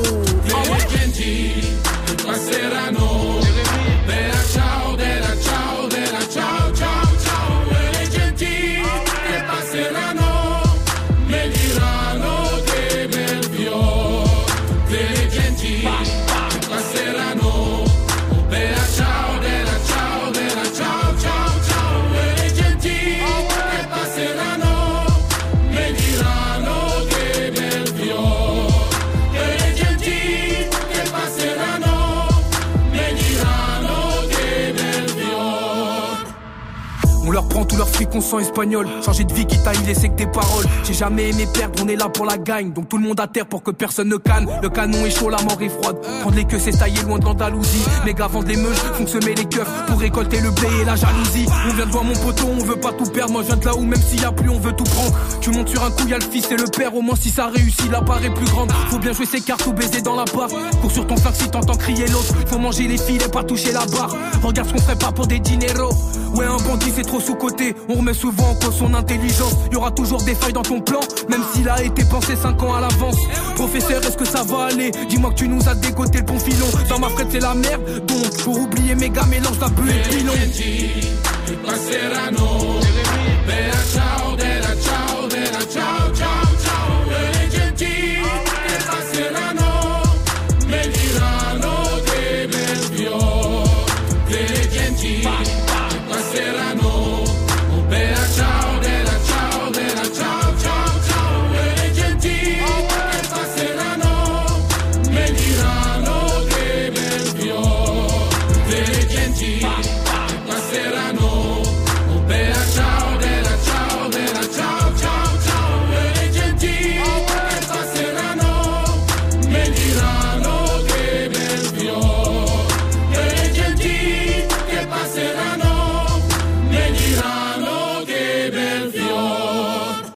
Tout 37.71 37.77
leur 37.77 37.89
fric, 37.89 38.09
on 38.13 38.21
sent 38.21 38.41
espagnol. 38.41 38.87
Changer 39.03 39.23
de 39.23 39.33
vie 39.33 39.45
qui 39.45 39.57
t'a 39.63 39.71
laissé 39.87 40.09
que 40.09 40.15
tes 40.15 40.27
paroles. 40.27 40.65
J'ai 40.83 40.93
jamais 40.93 41.29
aimé 41.29 41.47
perdre, 41.53 41.81
on 41.83 41.87
est 41.87 41.95
là 41.95 42.09
pour 42.09 42.25
la 42.25 42.37
gagne. 42.37 42.73
Donc 42.73 42.89
tout 42.89 42.97
le 42.97 43.07
monde 43.07 43.19
à 43.19 43.27
terre 43.27 43.45
pour 43.45 43.63
que 43.63 43.71
personne 43.71 44.09
ne 44.09 44.17
canne. 44.17 44.47
Le 44.61 44.69
canon 44.69 45.05
est 45.05 45.11
chaud, 45.11 45.29
la 45.29 45.41
mort 45.41 45.61
est 45.61 45.69
froide. 45.69 45.97
Prendre 46.21 46.35
les 46.35 46.45
queues, 46.45 46.59
c'est 46.59 46.77
tailler 46.77 47.01
loin 47.03 47.19
de 47.19 47.25
l'Andalousie. 47.25 47.85
Les 48.05 48.13
gars 48.13 48.27
vendent 48.27 48.45
des 48.45 48.57
meuches, 48.57 48.77
font 48.93 49.07
semer 49.07 49.35
les 49.35 49.45
keufs 49.45 49.85
pour 49.87 49.99
récolter 49.99 50.41
le 50.41 50.51
blé 50.51 50.67
et 50.81 50.85
la 50.85 50.95
jalousie. 50.95 51.45
On 51.69 51.73
vient 51.73 51.85
de 51.85 51.91
voir 51.91 52.03
mon 52.03 52.13
poteau, 52.13 52.47
on 52.47 52.63
veut 52.63 52.75
pas 52.75 52.91
tout 52.91 53.09
perdre. 53.09 53.31
Moi 53.31 53.43
je 53.43 53.47
viens 53.47 53.57
de 53.57 53.65
là 53.65 53.75
où 53.75 53.81
même 53.81 54.01
s'il 54.01 54.21
y 54.21 54.25
a 54.25 54.31
plus, 54.31 54.49
on 54.49 54.59
veut 54.59 54.73
tout 54.73 54.83
prendre. 54.83 55.13
Tu 55.39 55.51
montes 55.51 55.69
sur 55.69 55.83
un 55.83 55.91
coup, 55.91 56.07
y 56.07 56.13
a 56.13 56.17
le 56.17 56.25
fils 56.25 56.51
et 56.51 56.57
le 56.57 56.65
père. 56.65 56.93
Au 56.95 57.01
moins 57.01 57.15
si 57.15 57.29
ça 57.29 57.47
réussit, 57.47 57.89
la 57.89 58.01
part 58.01 58.23
est 58.23 58.33
plus 58.33 58.47
grande. 58.47 58.71
Faut 58.89 58.99
bien 58.99 59.13
jouer 59.13 59.25
ses 59.25 59.41
cartes 59.41 59.65
ou 59.65 59.71
baiser 59.71 60.01
dans 60.01 60.15
la 60.15 60.25
part. 60.25 60.49
Cours 60.81 60.91
sur 60.91 61.07
ton 61.07 61.15
flingue 61.15 61.35
si 61.35 61.49
t'entends 61.49 61.75
crier 61.75 62.07
l'autre. 62.07 62.33
Faut 62.47 62.59
manger 62.59 62.87
les 62.87 62.97
filets, 62.97 63.29
pas 63.29 63.43
toucher 63.43 63.71
la 63.71 63.85
barre. 63.85 64.15
Regarde 64.43 64.67
ce 64.67 64.73
qu'on 64.73 64.81
ferait 64.81 64.97
pas 64.97 65.11
pour 65.11 65.27
des 65.27 65.39
dineros. 65.39 65.93
Ouais, 66.35 66.45
un 66.45 66.57
bandit 66.57 66.91
c'est 66.95 67.03
trop 67.03 67.19
sous-côté. 67.19 67.60
On 67.89 67.95
remet 67.95 68.13
souvent 68.13 68.51
en 68.51 68.55
cause 68.55 68.75
son 68.77 68.93
intelligence. 68.93 69.53
Y 69.71 69.75
aura 69.75 69.91
toujours 69.91 70.21
des 70.23 70.35
failles 70.35 70.53
dans 70.53 70.61
ton 70.61 70.81
plan, 70.81 70.99
même 71.29 71.41
s'il 71.53 71.69
a 71.69 71.81
été 71.83 72.03
pensé 72.05 72.35
5 72.35 72.61
ans 72.63 72.73
à 72.73 72.81
l'avance. 72.81 73.17
Professeur, 73.55 74.01
est-ce 74.03 74.17
que 74.17 74.25
ça 74.25 74.43
va 74.43 74.65
aller? 74.65 74.91
Dis-moi 75.09 75.31
que 75.31 75.35
tu 75.35 75.47
nous 75.47 75.67
as 75.67 75.75
dégoté 75.75 76.19
le 76.19 76.25
bon 76.25 76.39
filon. 76.39 76.67
Dans 76.89 76.99
ma 76.99 77.09
frette, 77.09 77.27
c'est 77.31 77.39
la 77.39 77.53
merde. 77.53 78.05
Donc, 78.05 78.37
pour 78.43 78.59
oublier 78.59 78.95
mes 78.95 79.09
gars, 79.09 79.25
mélange 79.25 79.59
la 79.59 79.69
bœuf 79.69 79.89
et 79.89 80.09
pilon. 80.09 80.33